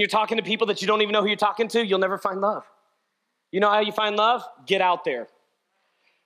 you're 0.00 0.06
talking 0.06 0.36
to 0.36 0.44
people 0.44 0.68
that 0.68 0.80
you 0.80 0.86
don't 0.86 1.02
even 1.02 1.12
know 1.12 1.20
who 1.20 1.26
you're 1.26 1.36
talking 1.36 1.66
to, 1.66 1.84
you'll 1.84 1.98
never 1.98 2.16
find 2.16 2.40
love. 2.40 2.62
You 3.54 3.60
know 3.60 3.70
how 3.70 3.78
you 3.78 3.92
find 3.92 4.16
love? 4.16 4.44
Get 4.66 4.80
out 4.80 5.04
there. 5.04 5.28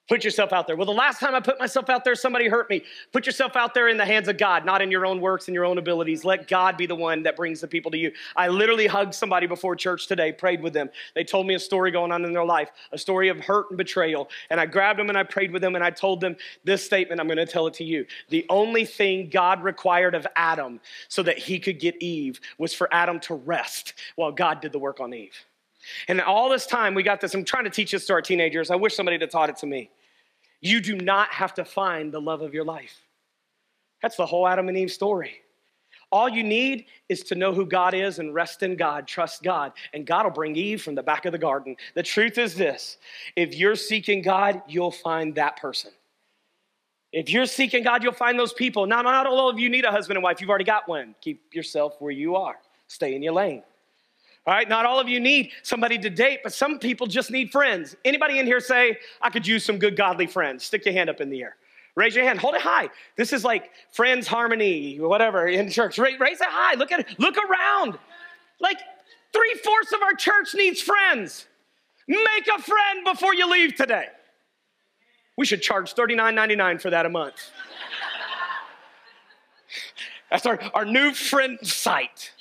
Put 0.08 0.24
yourself 0.24 0.50
out 0.50 0.66
there. 0.66 0.76
Well, 0.76 0.86
the 0.86 0.92
last 0.92 1.20
time 1.20 1.34
I 1.34 1.40
put 1.40 1.58
myself 1.58 1.90
out 1.90 2.02
there, 2.02 2.14
somebody 2.14 2.48
hurt 2.48 2.70
me. 2.70 2.82
Put 3.12 3.26
yourself 3.26 3.54
out 3.54 3.74
there 3.74 3.88
in 3.88 3.98
the 3.98 4.06
hands 4.06 4.28
of 4.28 4.38
God, 4.38 4.64
not 4.64 4.80
in 4.80 4.90
your 4.90 5.04
own 5.04 5.20
works 5.20 5.46
and 5.46 5.54
your 5.54 5.66
own 5.66 5.76
abilities. 5.76 6.24
Let 6.24 6.48
God 6.48 6.78
be 6.78 6.86
the 6.86 6.94
one 6.94 7.22
that 7.24 7.36
brings 7.36 7.60
the 7.60 7.68
people 7.68 7.90
to 7.90 7.98
you. 7.98 8.12
I 8.34 8.48
literally 8.48 8.86
hugged 8.86 9.14
somebody 9.14 9.46
before 9.46 9.76
church 9.76 10.06
today, 10.06 10.32
prayed 10.32 10.62
with 10.62 10.72
them. 10.72 10.88
They 11.14 11.22
told 11.22 11.46
me 11.46 11.52
a 11.52 11.58
story 11.58 11.90
going 11.90 12.12
on 12.12 12.24
in 12.24 12.32
their 12.32 12.46
life, 12.46 12.70
a 12.92 12.96
story 12.96 13.28
of 13.28 13.40
hurt 13.40 13.66
and 13.68 13.76
betrayal. 13.76 14.30
And 14.48 14.58
I 14.58 14.64
grabbed 14.64 14.98
them 14.98 15.10
and 15.10 15.18
I 15.18 15.24
prayed 15.24 15.52
with 15.52 15.60
them 15.60 15.74
and 15.74 15.84
I 15.84 15.90
told 15.90 16.22
them 16.22 16.34
this 16.64 16.82
statement. 16.82 17.20
I'm 17.20 17.26
going 17.26 17.36
to 17.36 17.44
tell 17.44 17.66
it 17.66 17.74
to 17.74 17.84
you. 17.84 18.06
The 18.30 18.46
only 18.48 18.86
thing 18.86 19.28
God 19.28 19.62
required 19.62 20.14
of 20.14 20.26
Adam 20.34 20.80
so 21.08 21.22
that 21.24 21.36
he 21.36 21.58
could 21.58 21.78
get 21.78 22.02
Eve 22.02 22.40
was 22.56 22.72
for 22.72 22.88
Adam 22.90 23.20
to 23.20 23.34
rest 23.34 23.92
while 24.16 24.32
God 24.32 24.62
did 24.62 24.72
the 24.72 24.78
work 24.78 24.98
on 24.98 25.12
Eve. 25.12 25.34
And 26.08 26.20
all 26.20 26.48
this 26.48 26.66
time, 26.66 26.94
we 26.94 27.02
got 27.02 27.20
this. 27.20 27.34
I'm 27.34 27.44
trying 27.44 27.64
to 27.64 27.70
teach 27.70 27.92
this 27.92 28.06
to 28.06 28.12
our 28.12 28.22
teenagers. 28.22 28.70
I 28.70 28.76
wish 28.76 28.94
somebody 28.94 29.18
had 29.18 29.30
taught 29.30 29.48
it 29.48 29.56
to 29.58 29.66
me. 29.66 29.90
You 30.60 30.80
do 30.80 30.96
not 30.96 31.28
have 31.30 31.54
to 31.54 31.64
find 31.64 32.12
the 32.12 32.20
love 32.20 32.42
of 32.42 32.52
your 32.52 32.64
life. 32.64 32.96
That's 34.02 34.16
the 34.16 34.26
whole 34.26 34.46
Adam 34.46 34.68
and 34.68 34.76
Eve 34.76 34.90
story. 34.90 35.42
All 36.10 36.28
you 36.28 36.42
need 36.42 36.86
is 37.08 37.22
to 37.24 37.34
know 37.34 37.52
who 37.52 37.66
God 37.66 37.92
is 37.92 38.18
and 38.18 38.34
rest 38.34 38.62
in 38.62 38.76
God, 38.76 39.06
trust 39.06 39.42
God, 39.42 39.72
and 39.92 40.06
God 40.06 40.24
will 40.24 40.30
bring 40.30 40.56
Eve 40.56 40.82
from 40.82 40.94
the 40.94 41.02
back 41.02 41.26
of 41.26 41.32
the 41.32 41.38
garden. 41.38 41.76
The 41.94 42.02
truth 42.02 42.38
is 42.38 42.54
this 42.54 42.96
if 43.36 43.54
you're 43.54 43.76
seeking 43.76 44.22
God, 44.22 44.62
you'll 44.66 44.90
find 44.90 45.34
that 45.34 45.60
person. 45.60 45.90
If 47.12 47.30
you're 47.30 47.46
seeking 47.46 47.84
God, 47.84 48.02
you'll 48.02 48.12
find 48.12 48.38
those 48.38 48.52
people. 48.52 48.86
Now, 48.86 49.02
not 49.02 49.26
all 49.26 49.48
of 49.48 49.58
you 49.58 49.68
need 49.68 49.84
a 49.84 49.90
husband 49.90 50.16
and 50.16 50.24
wife, 50.24 50.40
you've 50.40 50.50
already 50.50 50.64
got 50.64 50.88
one. 50.88 51.14
Keep 51.20 51.54
yourself 51.54 51.96
where 52.00 52.12
you 52.12 52.36
are, 52.36 52.56
stay 52.86 53.14
in 53.14 53.22
your 53.22 53.34
lane. 53.34 53.62
All 54.48 54.54
right, 54.54 54.66
not 54.66 54.86
all 54.86 54.98
of 54.98 55.10
you 55.10 55.20
need 55.20 55.50
somebody 55.62 55.98
to 55.98 56.08
date, 56.08 56.40
but 56.42 56.54
some 56.54 56.78
people 56.78 57.06
just 57.06 57.30
need 57.30 57.52
friends. 57.52 57.94
Anybody 58.02 58.38
in 58.38 58.46
here 58.46 58.60
say, 58.60 58.96
I 59.20 59.28
could 59.28 59.46
use 59.46 59.62
some 59.62 59.78
good 59.78 59.94
godly 59.94 60.26
friends? 60.26 60.64
Stick 60.64 60.86
your 60.86 60.94
hand 60.94 61.10
up 61.10 61.20
in 61.20 61.28
the 61.28 61.42
air. 61.42 61.56
Raise 61.96 62.16
your 62.16 62.24
hand. 62.24 62.38
Hold 62.38 62.54
it 62.54 62.62
high. 62.62 62.88
This 63.14 63.34
is 63.34 63.44
like 63.44 63.70
friends 63.92 64.26
harmony, 64.26 65.00
whatever 65.00 65.48
in 65.48 65.68
church. 65.68 65.98
Raise, 65.98 66.14
it 66.18 66.46
high. 66.48 66.76
Look 66.76 66.92
at 66.92 67.00
it. 67.00 67.20
Look 67.20 67.36
around. 67.36 67.98
Like 68.58 68.78
three 69.34 69.54
fourths 69.62 69.92
of 69.92 70.00
our 70.00 70.14
church 70.14 70.54
needs 70.54 70.80
friends. 70.80 71.46
Make 72.06 72.48
a 72.56 72.62
friend 72.62 73.04
before 73.04 73.34
you 73.34 73.50
leave 73.50 73.74
today. 73.74 74.06
We 75.36 75.44
should 75.44 75.60
charge 75.60 75.94
$39.99 75.94 76.80
for 76.80 76.88
that 76.88 77.04
a 77.04 77.10
month. 77.10 77.50
That's 80.30 80.46
our, 80.46 80.58
our 80.72 80.86
new 80.86 81.12
friend 81.12 81.58
site. 81.62 82.32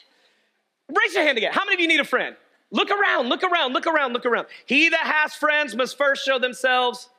Raise 0.90 1.14
your 1.14 1.24
hand 1.24 1.38
again. 1.38 1.54
How 1.54 1.66
many 1.66 1.76
of 1.76 1.80
you 1.80 1.88
need 1.88 2.00
a 2.00 2.06
friend? 2.06 2.36
Look 2.72 2.90
around, 2.92 3.30
look 3.30 3.44
around, 3.44 3.74
look 3.74 3.88
around, 3.88 4.14
look 4.14 4.26
around. 4.26 4.48
He 4.66 4.90
that 4.90 5.00
has 5.00 5.34
friends 5.34 5.76
must 5.76 5.98
first 5.98 6.26
show 6.26 6.38
themselves 6.38 7.10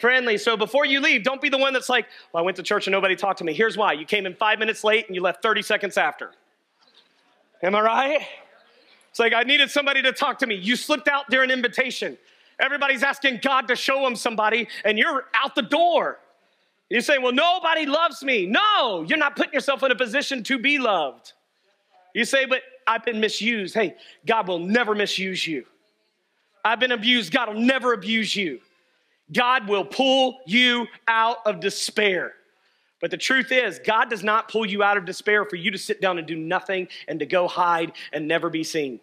friendly. 0.00 0.38
So 0.38 0.56
before 0.56 0.84
you 0.86 1.00
leave, 1.00 1.24
don't 1.24 1.40
be 1.40 1.48
the 1.48 1.58
one 1.58 1.72
that's 1.72 1.88
like, 1.88 2.06
well, 2.32 2.42
I 2.42 2.44
went 2.44 2.56
to 2.58 2.62
church 2.62 2.86
and 2.86 2.92
nobody 2.92 3.16
talked 3.16 3.38
to 3.38 3.44
me. 3.44 3.52
Here's 3.52 3.76
why 3.76 3.92
you 3.92 4.06
came 4.06 4.26
in 4.26 4.34
five 4.34 4.58
minutes 4.58 4.84
late 4.84 5.06
and 5.06 5.16
you 5.16 5.22
left 5.22 5.42
30 5.42 5.62
seconds 5.62 5.96
after. 5.96 6.30
Am 7.62 7.74
I 7.74 7.80
right? 7.80 8.20
It's 9.10 9.18
like, 9.18 9.32
I 9.32 9.42
needed 9.42 9.70
somebody 9.70 10.02
to 10.02 10.12
talk 10.12 10.38
to 10.40 10.46
me. 10.46 10.56
You 10.56 10.76
slipped 10.76 11.08
out 11.08 11.30
during 11.30 11.50
invitation. 11.50 12.18
Everybody's 12.60 13.02
asking 13.02 13.40
God 13.42 13.68
to 13.68 13.76
show 13.76 14.02
them 14.02 14.16
somebody, 14.16 14.68
and 14.84 14.98
you're 14.98 15.24
out 15.34 15.54
the 15.54 15.62
door. 15.62 16.18
You 16.88 17.00
say, 17.00 17.18
Well, 17.18 17.32
nobody 17.32 17.86
loves 17.86 18.22
me. 18.22 18.46
No, 18.46 19.04
you're 19.08 19.18
not 19.18 19.36
putting 19.36 19.52
yourself 19.52 19.82
in 19.82 19.90
a 19.90 19.96
position 19.96 20.42
to 20.44 20.58
be 20.58 20.78
loved. 20.78 21.32
You 22.14 22.24
say, 22.24 22.44
But 22.44 22.62
I've 22.86 23.04
been 23.04 23.20
misused. 23.20 23.74
Hey, 23.74 23.96
God 24.26 24.48
will 24.48 24.58
never 24.58 24.94
misuse 24.94 25.46
you. 25.46 25.64
I've 26.64 26.80
been 26.80 26.92
abused. 26.92 27.32
God 27.32 27.52
will 27.54 27.60
never 27.60 27.92
abuse 27.92 28.34
you. 28.34 28.60
God 29.32 29.68
will 29.68 29.84
pull 29.84 30.38
you 30.46 30.86
out 31.08 31.38
of 31.46 31.60
despair. 31.60 32.34
But 33.00 33.10
the 33.10 33.16
truth 33.16 33.52
is, 33.52 33.80
God 33.84 34.08
does 34.08 34.22
not 34.22 34.48
pull 34.48 34.64
you 34.64 34.82
out 34.82 34.96
of 34.96 35.04
despair 35.04 35.44
for 35.44 35.56
you 35.56 35.70
to 35.70 35.78
sit 35.78 36.00
down 36.00 36.18
and 36.18 36.26
do 36.26 36.36
nothing 36.36 36.88
and 37.06 37.18
to 37.20 37.26
go 37.26 37.48
hide 37.48 37.92
and 38.12 38.26
never 38.26 38.48
be 38.48 38.64
seen. 38.64 39.00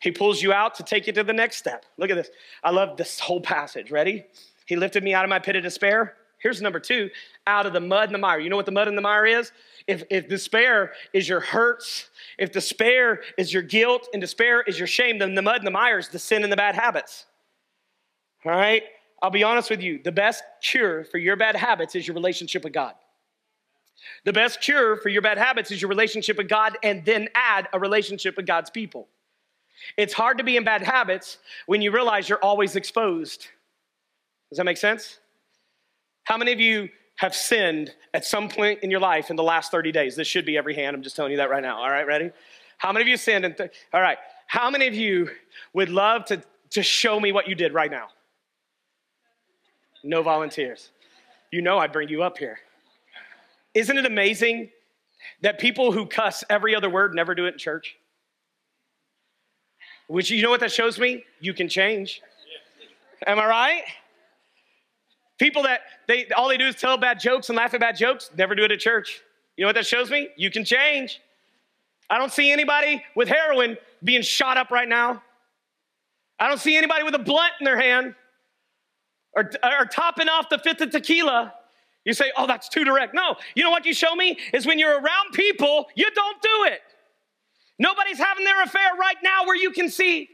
He 0.00 0.10
pulls 0.10 0.42
you 0.42 0.52
out 0.52 0.74
to 0.76 0.82
take 0.82 1.06
you 1.06 1.12
to 1.14 1.24
the 1.24 1.32
next 1.32 1.56
step. 1.56 1.86
Look 1.96 2.10
at 2.10 2.16
this. 2.16 2.30
I 2.62 2.70
love 2.70 2.96
this 2.96 3.18
whole 3.18 3.40
passage. 3.40 3.90
Ready? 3.90 4.24
He 4.66 4.76
lifted 4.76 5.02
me 5.02 5.14
out 5.14 5.24
of 5.24 5.30
my 5.30 5.38
pit 5.38 5.56
of 5.56 5.62
despair. 5.62 6.16
Here's 6.38 6.60
number 6.60 6.80
two 6.80 7.10
out 7.46 7.64
of 7.64 7.72
the 7.72 7.80
mud 7.80 8.08
and 8.08 8.14
the 8.14 8.18
mire. 8.18 8.40
You 8.40 8.50
know 8.50 8.56
what 8.56 8.66
the 8.66 8.72
mud 8.72 8.88
and 8.88 8.96
the 8.96 9.02
mire 9.02 9.24
is? 9.24 9.52
If, 9.86 10.04
if 10.10 10.28
despair 10.28 10.92
is 11.12 11.28
your 11.28 11.40
hurts, 11.40 12.08
if 12.38 12.52
despair 12.52 13.20
is 13.36 13.52
your 13.52 13.62
guilt 13.62 14.08
and 14.12 14.20
despair 14.20 14.62
is 14.62 14.78
your 14.78 14.86
shame, 14.86 15.18
then 15.18 15.34
the 15.34 15.42
mud 15.42 15.56
and 15.58 15.66
the 15.66 15.70
mire 15.70 15.98
is 15.98 16.08
the 16.08 16.18
sin 16.18 16.42
and 16.42 16.50
the 16.50 16.56
bad 16.56 16.74
habits. 16.74 17.26
All 18.44 18.52
right? 18.52 18.82
I'll 19.22 19.30
be 19.30 19.42
honest 19.42 19.70
with 19.70 19.82
you. 19.82 20.00
The 20.02 20.12
best 20.12 20.42
cure 20.62 21.04
for 21.04 21.18
your 21.18 21.36
bad 21.36 21.56
habits 21.56 21.94
is 21.94 22.06
your 22.06 22.14
relationship 22.14 22.64
with 22.64 22.72
God. 22.72 22.94
The 24.24 24.32
best 24.32 24.60
cure 24.60 24.96
for 24.96 25.08
your 25.08 25.22
bad 25.22 25.38
habits 25.38 25.70
is 25.70 25.80
your 25.80 25.88
relationship 25.88 26.36
with 26.36 26.48
God 26.48 26.76
and 26.82 27.04
then 27.04 27.28
add 27.34 27.68
a 27.72 27.78
relationship 27.78 28.36
with 28.36 28.46
God's 28.46 28.70
people. 28.70 29.08
It's 29.96 30.12
hard 30.12 30.38
to 30.38 30.44
be 30.44 30.56
in 30.56 30.64
bad 30.64 30.82
habits 30.82 31.38
when 31.66 31.82
you 31.82 31.90
realize 31.90 32.28
you're 32.28 32.42
always 32.42 32.76
exposed. 32.76 33.48
Does 34.50 34.58
that 34.58 34.64
make 34.64 34.76
sense? 34.76 35.18
How 36.24 36.36
many 36.36 36.52
of 36.52 36.60
you 36.60 36.88
have 37.16 37.34
sinned 37.34 37.92
at 38.12 38.24
some 38.24 38.48
point 38.48 38.80
in 38.82 38.90
your 38.90 39.00
life 39.00 39.30
in 39.30 39.36
the 39.36 39.42
last 39.42 39.70
30 39.70 39.92
days? 39.92 40.16
This 40.16 40.26
should 40.26 40.44
be 40.44 40.56
every 40.56 40.74
hand. 40.74 40.96
I'm 40.96 41.02
just 41.02 41.16
telling 41.16 41.30
you 41.32 41.38
that 41.38 41.50
right 41.50 41.62
now. 41.62 41.78
All 41.78 41.90
right, 41.90 42.06
ready? 42.06 42.30
How 42.78 42.92
many 42.92 43.02
of 43.02 43.08
you 43.08 43.16
sinned? 43.16 43.56
Th- 43.56 43.70
all 43.92 44.00
right. 44.00 44.18
How 44.46 44.70
many 44.70 44.86
of 44.86 44.94
you 44.94 45.30
would 45.72 45.88
love 45.88 46.24
to, 46.26 46.42
to 46.70 46.82
show 46.82 47.18
me 47.18 47.32
what 47.32 47.48
you 47.48 47.54
did 47.54 47.72
right 47.72 47.90
now? 47.90 48.08
No 50.02 50.22
volunteers. 50.22 50.90
You 51.50 51.62
know 51.62 51.78
I'd 51.78 51.92
bring 51.92 52.08
you 52.08 52.22
up 52.22 52.36
here. 52.36 52.58
Isn't 53.74 53.96
it 53.96 54.06
amazing 54.06 54.70
that 55.40 55.58
people 55.58 55.92
who 55.92 56.06
cuss 56.06 56.44
every 56.50 56.74
other 56.74 56.90
word 56.90 57.14
never 57.14 57.34
do 57.34 57.46
it 57.46 57.54
in 57.54 57.58
church? 57.58 57.96
Which 60.06 60.30
you 60.30 60.42
know 60.42 60.50
what 60.50 60.60
that 60.60 60.72
shows 60.72 60.98
me? 60.98 61.24
You 61.40 61.54
can 61.54 61.68
change. 61.68 62.20
Am 63.26 63.38
I 63.38 63.46
right? 63.46 63.82
People 65.44 65.64
that 65.64 65.82
they 66.08 66.26
all 66.30 66.48
they 66.48 66.56
do 66.56 66.66
is 66.66 66.74
tell 66.74 66.96
bad 66.96 67.20
jokes 67.20 67.50
and 67.50 67.56
laugh 67.58 67.74
at 67.74 67.80
bad 67.80 67.98
jokes, 67.98 68.30
never 68.34 68.54
do 68.54 68.64
it 68.64 68.72
at 68.72 68.78
church. 68.78 69.20
You 69.58 69.64
know 69.64 69.68
what 69.68 69.74
that 69.74 69.84
shows 69.84 70.10
me? 70.10 70.30
You 70.38 70.50
can 70.50 70.64
change. 70.64 71.20
I 72.08 72.16
don't 72.16 72.32
see 72.32 72.50
anybody 72.50 73.04
with 73.14 73.28
heroin 73.28 73.76
being 74.02 74.22
shot 74.22 74.56
up 74.56 74.70
right 74.70 74.88
now. 74.88 75.22
I 76.40 76.48
don't 76.48 76.62
see 76.62 76.78
anybody 76.78 77.02
with 77.02 77.14
a 77.14 77.18
blunt 77.18 77.52
in 77.60 77.66
their 77.66 77.78
hand 77.78 78.14
or, 79.36 79.50
or 79.62 79.84
topping 79.84 80.30
off 80.30 80.48
the 80.48 80.56
fifth 80.56 80.80
of 80.80 80.88
tequila. 80.88 81.52
You 82.06 82.14
say, 82.14 82.32
oh, 82.38 82.46
that's 82.46 82.70
too 82.70 82.82
direct. 82.82 83.12
No, 83.12 83.36
you 83.54 83.64
know 83.64 83.70
what 83.70 83.84
you 83.84 83.92
show 83.92 84.14
me 84.14 84.38
is 84.54 84.64
when 84.64 84.78
you're 84.78 84.94
around 84.94 85.32
people, 85.34 85.88
you 85.94 86.10
don't 86.14 86.40
do 86.40 86.64
it. 86.72 86.80
Nobody's 87.78 88.16
having 88.16 88.46
their 88.46 88.62
affair 88.62 88.94
right 88.98 89.16
now 89.22 89.44
where 89.44 89.56
you 89.56 89.72
can 89.72 89.90
see. 89.90 90.30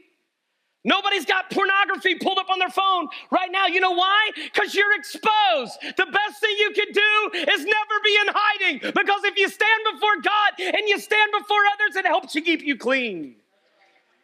Nobody's 0.83 1.25
got 1.25 1.51
pornography 1.51 2.15
pulled 2.15 2.39
up 2.39 2.49
on 2.49 2.57
their 2.57 2.69
phone 2.69 3.07
right 3.29 3.51
now. 3.51 3.67
You 3.67 3.79
know 3.79 3.91
why? 3.91 4.31
Because 4.35 4.73
you're 4.73 4.95
exposed. 4.95 5.77
The 5.95 6.07
best 6.07 6.41
thing 6.41 6.55
you 6.59 6.71
can 6.71 6.91
do 6.91 7.39
is 7.51 7.65
never 7.65 7.95
be 8.03 8.17
in 8.21 8.33
hiding 8.33 8.79
because 8.79 9.23
if 9.25 9.37
you 9.37 9.47
stand 9.49 9.81
before 9.93 10.21
God 10.23 10.75
and 10.75 10.87
you 10.87 10.99
stand 10.99 11.31
before 11.37 11.61
others, 11.73 11.95
it 11.97 12.05
helps 12.07 12.33
to 12.33 12.41
keep 12.41 12.63
you 12.63 12.75
clean. 12.77 13.35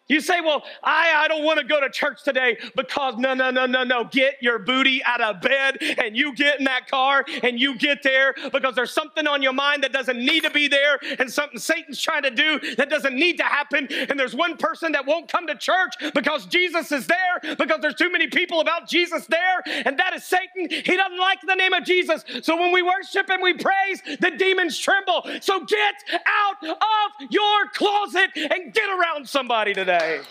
You 0.08 0.22
say, 0.22 0.40
Well, 0.40 0.64
I, 0.84 1.14
I 1.16 1.28
don't 1.28 1.44
want 1.44 1.60
to 1.60 1.66
go 1.66 1.82
to 1.82 1.90
church 1.90 2.24
today 2.24 2.58
because 2.76 3.16
no, 3.18 3.34
no, 3.34 3.52
no, 3.52 3.66
no, 3.66 3.84
no. 3.84 4.06
Get 4.06 4.42
your 4.42 4.60
booty 4.60 5.04
out 5.04 5.20
of 5.20 5.42
bed 5.42 5.78
and 5.82 6.16
you 6.16 6.34
get 6.34 6.60
in 6.60 6.66
that 6.66 6.90
car 6.90 7.26
and 7.44 7.60
you 7.60 7.78
get 7.78 8.04
there 8.04 8.34
because 8.52 8.76
there's 8.76 8.92
something 8.92 9.28
on 9.28 9.42
your 9.42 9.54
mind 9.54 9.84
that 9.84 9.92
doesn't 9.92 10.18
need 10.18 10.44
to 10.44 10.50
be 10.50 10.68
there 10.68 11.00
and 11.20 11.32
something 11.32 11.60
Satan's 11.60 12.02
trying 12.02 12.24
to 12.24 12.32
do 12.32 12.76
that 12.76 12.90
doesn't 12.90 13.16
need 13.16 13.38
to 13.38 13.44
happen. 13.44 13.88
And 13.92 14.18
there's 14.20 14.36
one 14.36 14.56
person 14.56 14.94
that 14.94 15.06
won't 15.06 15.28
come 15.28 15.46
to 15.48 15.56
church 15.56 15.96
because 16.14 16.46
Jesus 16.46 16.92
is 16.92 17.08
there, 17.08 17.56
because 17.58 17.82
there's 17.82 17.96
too 17.96 18.12
many 18.12 18.28
people 18.28 18.62
about 18.62 18.88
Jesus 18.88 19.26
there, 19.26 19.62
and 19.86 20.00
that 20.00 20.14
is 20.16 20.24
Satan. 20.24 20.70
He 20.70 20.96
doesn't 20.96 21.20
like 21.20 21.40
the 21.46 21.56
name 21.56 21.74
of 21.74 21.84
Jesus. 21.84 22.24
So 22.44 22.56
when 22.56 22.72
we 22.72 22.82
worship 22.82 23.30
and 23.30 23.42
we 23.42 23.54
praise, 23.54 24.02
the 24.20 24.32
demons 24.38 24.78
tremble. 24.78 25.26
So 25.42 25.66
get 25.66 25.96
out 26.26 26.64
of 26.64 27.32
your 27.32 27.68
closet 27.74 28.30
and 28.36 28.74
get 28.74 28.90
around 28.90 29.28
somebody 29.28 29.74
today 29.74 29.97
today. 30.00 30.22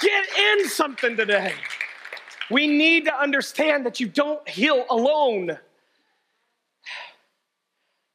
Get 0.00 0.38
in 0.38 0.68
something 0.68 1.16
today. 1.16 1.52
We 2.50 2.66
need 2.66 3.04
to 3.04 3.14
understand 3.14 3.86
that 3.86 4.00
you 4.00 4.08
don't 4.08 4.46
heal 4.48 4.84
alone. 4.90 5.58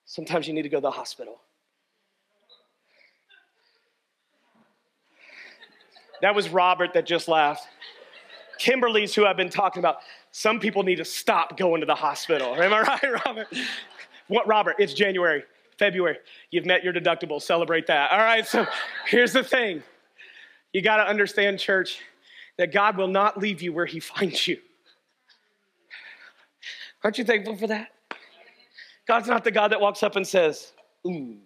Sometimes 0.05 0.47
you 0.47 0.53
need 0.53 0.63
to 0.63 0.70
go 0.70 0.78
to 0.78 0.82
the 0.82 0.91
hospital. 0.91 1.39
That 6.22 6.34
was 6.34 6.49
Robert 6.49 6.93
that 6.93 7.05
just 7.05 7.28
laughed. 7.28 7.68
Kimberly's 8.57 9.13
who 9.13 9.26
I've 9.26 9.38
been 9.38 9.49
talking 9.49 9.82
about. 9.82 9.97
Some 10.32 10.59
people 10.59 10.84
need 10.84 10.95
to 10.95 11.05
stop 11.05 11.57
going 11.57 11.82
to 11.82 11.86
the 11.86 11.95
hospital. 11.95 12.55
Am 12.55 12.74
I 12.74 12.82
right, 12.82 13.26
Robert? 13.26 13.47
What, 14.28 14.47
Robert? 14.47 14.78
It's 14.80 14.93
January, 14.93 15.43
February. 15.78 16.18
You've 16.51 16.66
met 16.66 16.84
your 16.84 16.93
deductible. 16.93 17.41
Celebrate 17.41 17.86
that. 17.88 18.11
All 18.11 18.20
right, 18.20 18.47
so 18.47 18.66
here's 19.07 19.34
the 19.34 19.43
thing 19.43 19.84
you 20.76 20.82
got 20.82 20.97
to 20.97 21.07
understand, 21.07 21.57
church, 21.57 22.01
that 22.57 22.73
God 22.73 22.97
will 22.97 23.07
not 23.07 23.38
leave 23.38 23.61
you 23.61 23.71
where 23.71 23.86
He 23.86 23.99
finds 24.01 24.45
you. 24.45 24.57
Aren't 27.01 27.17
you 27.17 27.23
thankful 27.23 27.55
for 27.55 27.67
that? 27.67 27.93
God's 29.07 29.30
not 29.30 29.45
the 29.45 29.51
God 29.51 29.71
that 29.71 29.80
walks 29.80 30.03
up 30.03 30.17
and 30.17 30.28
says, 30.28 30.73
Ooh, 31.07 31.38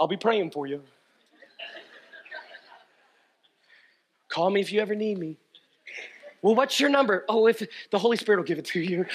I'll 0.00 0.08
be 0.08 0.16
praying 0.16 0.50
for 0.50 0.66
you. 0.66 0.82
Call 4.30 4.50
me 4.50 4.60
if 4.60 4.72
you 4.72 4.80
ever 4.80 4.96
need 4.96 5.18
me. 5.18 5.36
Well, 6.42 6.56
what's 6.56 6.80
your 6.80 6.90
number? 6.90 7.24
Oh, 7.28 7.46
if 7.46 7.62
the 7.92 7.98
Holy 8.00 8.16
Spirit 8.16 8.38
will 8.38 8.46
give 8.46 8.58
it 8.58 8.64
to 8.64 8.80
you. 8.80 9.06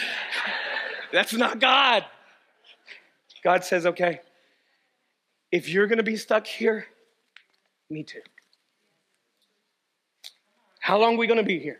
That's 1.12 1.34
not 1.34 1.60
God. 1.60 2.06
God 3.44 3.66
says, 3.66 3.86
okay, 3.86 4.22
if 5.52 5.68
you're 5.68 5.88
going 5.88 5.98
to 5.98 6.04
be 6.04 6.16
stuck 6.16 6.48
here, 6.48 6.88
me 7.90 8.04
too. 8.04 8.22
How 10.82 10.98
long 10.98 11.14
are 11.14 11.18
we 11.18 11.28
going 11.28 11.38
to 11.38 11.46
be 11.46 11.60
here? 11.60 11.80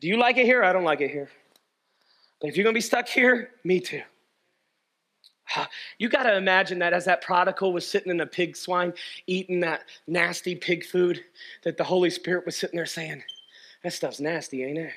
Do 0.00 0.06
you 0.06 0.18
like 0.18 0.36
it 0.36 0.44
here? 0.44 0.62
I 0.62 0.72
don't 0.72 0.84
like 0.84 1.00
it 1.00 1.10
here. 1.10 1.30
But 2.40 2.50
if 2.50 2.56
you're 2.56 2.62
going 2.62 2.74
to 2.74 2.76
be 2.76 2.82
stuck 2.82 3.08
here, 3.08 3.50
me 3.64 3.80
too. 3.80 4.02
You 5.98 6.10
got 6.10 6.24
to 6.24 6.36
imagine 6.36 6.78
that 6.80 6.92
as 6.92 7.06
that 7.06 7.22
prodigal 7.22 7.72
was 7.72 7.88
sitting 7.88 8.10
in 8.10 8.20
a 8.20 8.26
pig 8.26 8.54
swine 8.54 8.92
eating 9.26 9.60
that 9.60 9.84
nasty 10.06 10.54
pig 10.54 10.84
food, 10.84 11.24
that 11.64 11.78
the 11.78 11.84
Holy 11.84 12.10
Spirit 12.10 12.44
was 12.44 12.54
sitting 12.54 12.76
there 12.76 12.86
saying, 12.86 13.22
That 13.82 13.94
stuff's 13.94 14.20
nasty, 14.20 14.62
ain't 14.62 14.78
it? 14.78 14.92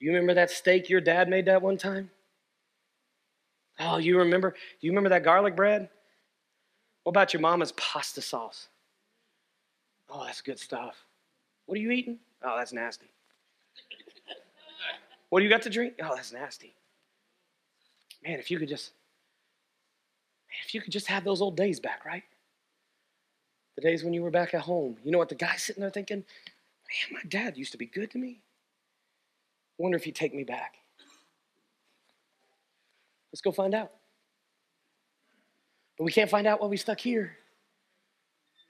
You 0.00 0.10
remember 0.10 0.34
that 0.34 0.50
steak 0.50 0.90
your 0.90 1.00
dad 1.00 1.28
made 1.28 1.46
that 1.46 1.62
one 1.62 1.78
time? 1.78 2.10
Oh, 3.78 3.98
you 3.98 4.18
remember? 4.18 4.56
You 4.80 4.90
remember 4.90 5.10
that 5.10 5.22
garlic 5.22 5.54
bread? 5.54 5.88
What 7.04 7.10
about 7.10 7.32
your 7.32 7.40
mama's 7.40 7.70
pasta 7.72 8.20
sauce? 8.20 8.66
Oh, 10.10 10.24
that's 10.24 10.40
good 10.40 10.58
stuff. 10.58 11.05
What 11.66 11.78
are 11.78 11.80
you 11.80 11.90
eating? 11.90 12.18
Oh, 12.42 12.56
that's 12.56 12.72
nasty. 12.72 13.06
What 15.28 15.40
do 15.40 15.44
you 15.44 15.50
got 15.50 15.62
to 15.62 15.70
drink? 15.70 15.94
Oh, 16.02 16.14
that's 16.14 16.32
nasty. 16.32 16.74
Man, 18.24 18.38
if 18.38 18.50
you 18.50 18.58
could 18.58 18.68
just 18.68 18.92
if 20.64 20.74
you 20.74 20.80
could 20.80 20.92
just 20.92 21.06
have 21.08 21.24
those 21.24 21.42
old 21.42 21.56
days 21.56 21.80
back, 21.80 22.04
right? 22.04 22.22
The 23.74 23.82
days 23.82 24.02
when 24.02 24.14
you 24.14 24.22
were 24.22 24.30
back 24.30 24.54
at 24.54 24.62
home. 24.62 24.96
You 25.04 25.10
know 25.10 25.18
what 25.18 25.28
the 25.28 25.34
guy's 25.34 25.62
sitting 25.62 25.80
there 25.80 25.90
thinking? 25.90 26.18
Man, 26.18 27.22
my 27.22 27.28
dad 27.28 27.56
used 27.56 27.72
to 27.72 27.78
be 27.78 27.86
good 27.86 28.10
to 28.12 28.18
me. 28.18 28.40
I 29.78 29.82
wonder 29.82 29.96
if 29.96 30.04
he'd 30.04 30.14
take 30.14 30.34
me 30.34 30.44
back. 30.44 30.76
Let's 33.32 33.42
go 33.42 33.52
find 33.52 33.74
out. 33.74 33.92
But 35.98 36.04
we 36.04 36.12
can't 36.12 36.30
find 36.30 36.46
out 36.46 36.60
while 36.60 36.70
we 36.70 36.76
stuck 36.78 37.00
here. 37.00 37.36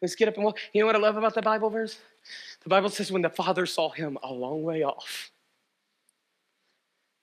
Let's 0.03 0.15
get 0.15 0.29
up 0.29 0.35
and 0.35 0.45
walk. 0.45 0.59
You 0.73 0.81
know 0.81 0.87
what 0.87 0.97
I 0.97 0.99
love 0.99 1.17
about 1.17 1.35
the 1.35 1.43
Bible 1.43 1.71
verse? 1.71 1.99
The 2.63 2.69
Bible 2.69 2.91
says 2.91 3.11
when 3.11 3.23
the 3.23 3.31
Father 3.31 3.67
saw 3.67 3.91
him 3.91 4.19
a 4.23 4.33
long 4.33 4.63
way 4.63 4.83
off, 4.83 5.31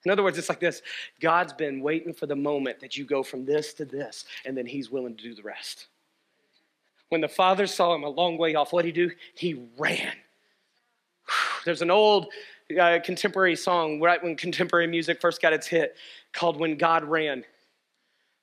in 0.04 0.10
other 0.10 0.22
words, 0.22 0.36
it's 0.36 0.48
like 0.48 0.60
this 0.60 0.82
God's 1.20 1.52
been 1.52 1.80
waiting 1.80 2.12
for 2.12 2.26
the 2.26 2.36
moment 2.36 2.80
that 2.80 2.96
you 2.96 3.04
go 3.04 3.22
from 3.22 3.44
this 3.44 3.72
to 3.74 3.84
this, 3.84 4.26
and 4.44 4.56
then 4.56 4.66
He's 4.66 4.90
willing 4.90 5.16
to 5.16 5.22
do 5.22 5.34
the 5.34 5.42
rest. 5.42 5.86
When 7.08 7.20
the 7.20 7.28
father 7.28 7.66
saw 7.66 7.94
him 7.94 8.02
a 8.02 8.08
long 8.08 8.38
way 8.38 8.54
off, 8.54 8.72
what 8.72 8.82
did 8.82 8.96
he 8.96 9.06
do? 9.06 9.14
He 9.34 9.68
ran. 9.78 10.14
There's 11.64 11.82
an 11.82 11.90
old 11.90 12.26
uh, 12.78 12.98
contemporary 13.04 13.56
song, 13.56 14.00
right 14.00 14.22
when 14.22 14.36
contemporary 14.36 14.86
music 14.86 15.20
first 15.20 15.40
got 15.40 15.52
its 15.52 15.66
hit, 15.66 15.96
called 16.32 16.58
When 16.58 16.76
God 16.76 17.04
Ran. 17.04 17.44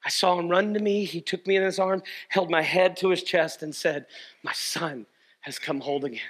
I 0.04 0.10
saw 0.10 0.38
him 0.39 0.49
run 0.49 0.74
to 0.74 0.80
me. 0.80 1.06
He 1.06 1.22
took 1.22 1.45
me 1.45 1.56
in 1.56 1.64
his 1.64 1.80
arms, 1.80 2.04
held 2.30 2.49
my 2.49 2.62
head 2.62 2.97
to 2.97 3.10
his 3.10 3.24
chest, 3.24 3.62
and 3.62 3.74
said, 3.74 4.08
My 4.43 4.54
son 4.54 5.06
has 5.41 5.60
come 5.60 5.80
home 5.80 6.04
again. 6.04 6.22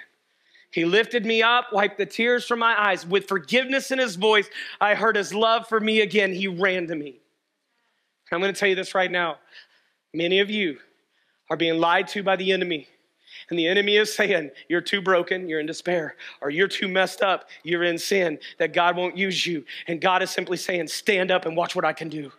He 0.70 0.84
lifted 0.84 1.26
me 1.26 1.42
up, 1.42 1.66
wiped 1.72 1.98
the 1.98 2.06
tears 2.06 2.46
from 2.46 2.58
my 2.58 2.74
eyes. 2.78 3.06
With 3.06 3.28
forgiveness 3.28 3.90
in 3.90 3.98
his 3.98 4.16
voice, 4.16 4.48
I 4.80 4.94
heard 4.94 5.16
his 5.16 5.34
love 5.34 5.68
for 5.68 5.80
me 5.80 6.00
again. 6.00 6.32
He 6.32 6.48
ran 6.48 6.86
to 6.86 6.94
me. 6.94 7.20
I'm 8.30 8.40
going 8.40 8.52
to 8.52 8.58
tell 8.58 8.68
you 8.68 8.74
this 8.74 8.94
right 8.94 9.10
now. 9.10 9.36
Many 10.14 10.40
of 10.40 10.48
you 10.48 10.78
are 11.50 11.56
being 11.56 11.78
lied 11.78 12.08
to 12.08 12.22
by 12.22 12.36
the 12.36 12.52
enemy. 12.52 12.88
And 13.50 13.58
the 13.58 13.66
enemy 13.66 13.96
is 13.96 14.14
saying, 14.14 14.50
You're 14.68 14.80
too 14.80 15.02
broken, 15.02 15.48
you're 15.48 15.60
in 15.60 15.66
despair, 15.66 16.16
or 16.40 16.48
you're 16.48 16.68
too 16.68 16.88
messed 16.88 17.22
up, 17.22 17.48
you're 17.62 17.84
in 17.84 17.98
sin, 17.98 18.38
that 18.58 18.72
God 18.72 18.96
won't 18.96 19.16
use 19.16 19.46
you. 19.46 19.64
And 19.88 20.00
God 20.00 20.22
is 20.22 20.30
simply 20.30 20.56
saying, 20.56 20.88
Stand 20.88 21.30
up 21.30 21.44
and 21.44 21.56
watch 21.56 21.76
what 21.76 21.84
I 21.84 21.92
can 21.92 22.08
do. 22.08 22.32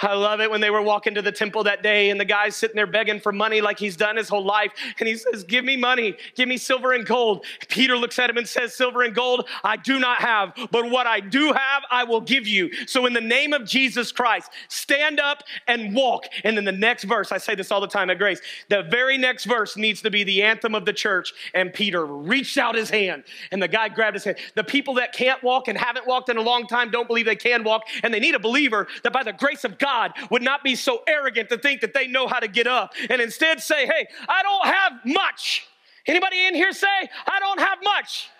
I 0.00 0.14
love 0.14 0.40
it 0.40 0.50
when 0.50 0.60
they 0.60 0.70
were 0.70 0.82
walking 0.82 1.14
to 1.14 1.22
the 1.22 1.30
temple 1.30 1.64
that 1.64 1.82
day 1.82 2.10
and 2.10 2.18
the 2.18 2.24
guy's 2.24 2.56
sitting 2.56 2.74
there 2.74 2.86
begging 2.86 3.20
for 3.20 3.30
money 3.30 3.60
like 3.60 3.78
he's 3.78 3.96
done 3.96 4.16
his 4.16 4.28
whole 4.28 4.44
life. 4.44 4.72
And 4.98 5.06
he 5.06 5.16
says, 5.16 5.44
Give 5.44 5.64
me 5.64 5.76
money, 5.76 6.16
give 6.34 6.48
me 6.48 6.56
silver 6.56 6.92
and 6.92 7.06
gold. 7.06 7.44
Peter 7.68 7.96
looks 7.96 8.18
at 8.18 8.28
him 8.28 8.36
and 8.36 8.48
says, 8.48 8.74
Silver 8.74 9.02
and 9.02 9.14
gold 9.14 9.48
I 9.62 9.76
do 9.76 10.00
not 10.00 10.18
have, 10.18 10.54
but 10.70 10.90
what 10.90 11.06
I 11.06 11.20
do 11.20 11.52
have, 11.52 11.82
I 11.90 12.04
will 12.04 12.20
give 12.20 12.46
you. 12.46 12.72
So, 12.86 13.06
in 13.06 13.12
the 13.12 13.20
name 13.20 13.52
of 13.52 13.64
Jesus 13.64 14.10
Christ, 14.10 14.50
stand 14.68 15.20
up 15.20 15.44
and 15.68 15.94
walk. 15.94 16.24
And 16.42 16.56
then 16.56 16.64
the 16.64 16.72
next 16.72 17.04
verse, 17.04 17.30
I 17.30 17.38
say 17.38 17.54
this 17.54 17.70
all 17.70 17.80
the 17.80 17.86
time 17.86 18.10
at 18.10 18.18
Grace, 18.18 18.40
the 18.68 18.82
very 18.82 19.18
next 19.18 19.44
verse 19.44 19.76
needs 19.76 20.02
to 20.02 20.10
be 20.10 20.24
the 20.24 20.42
anthem 20.42 20.74
of 20.74 20.84
the 20.84 20.92
church. 20.92 21.32
And 21.54 21.72
Peter 21.72 22.06
reached 22.06 22.58
out 22.58 22.74
his 22.74 22.90
hand 22.90 23.24
and 23.52 23.62
the 23.62 23.68
guy 23.68 23.88
grabbed 23.88 24.14
his 24.14 24.24
hand. 24.24 24.38
The 24.54 24.64
people 24.64 24.94
that 24.94 25.12
can't 25.12 25.42
walk 25.42 25.68
and 25.68 25.78
haven't 25.78 26.06
walked 26.06 26.28
in 26.28 26.38
a 26.38 26.42
long 26.42 26.66
time 26.66 26.90
don't 26.90 27.06
believe 27.06 27.26
they 27.26 27.36
can 27.36 27.62
walk, 27.62 27.82
and 28.02 28.12
they 28.12 28.20
need 28.20 28.34
a 28.34 28.38
believer 28.38 28.88
that 29.04 29.12
by 29.12 29.22
the 29.22 29.32
grace 29.32 29.64
of 29.64 29.78
God, 29.82 30.12
would 30.30 30.42
not 30.42 30.62
be 30.62 30.76
so 30.76 31.02
arrogant 31.08 31.48
to 31.48 31.58
think 31.58 31.80
that 31.80 31.92
they 31.92 32.06
know 32.06 32.28
how 32.28 32.38
to 32.38 32.48
get 32.48 32.66
up 32.66 32.94
and 33.10 33.20
instead 33.20 33.60
say, 33.60 33.84
hey, 33.86 34.06
I 34.28 34.42
don't 34.42 34.66
have 34.66 34.92
much. 35.04 35.66
Anybody 36.06 36.46
in 36.46 36.54
here 36.54 36.72
say, 36.72 36.86
I 37.26 37.38
don't 37.40 37.60
have 37.60 37.78
much? 37.82 38.30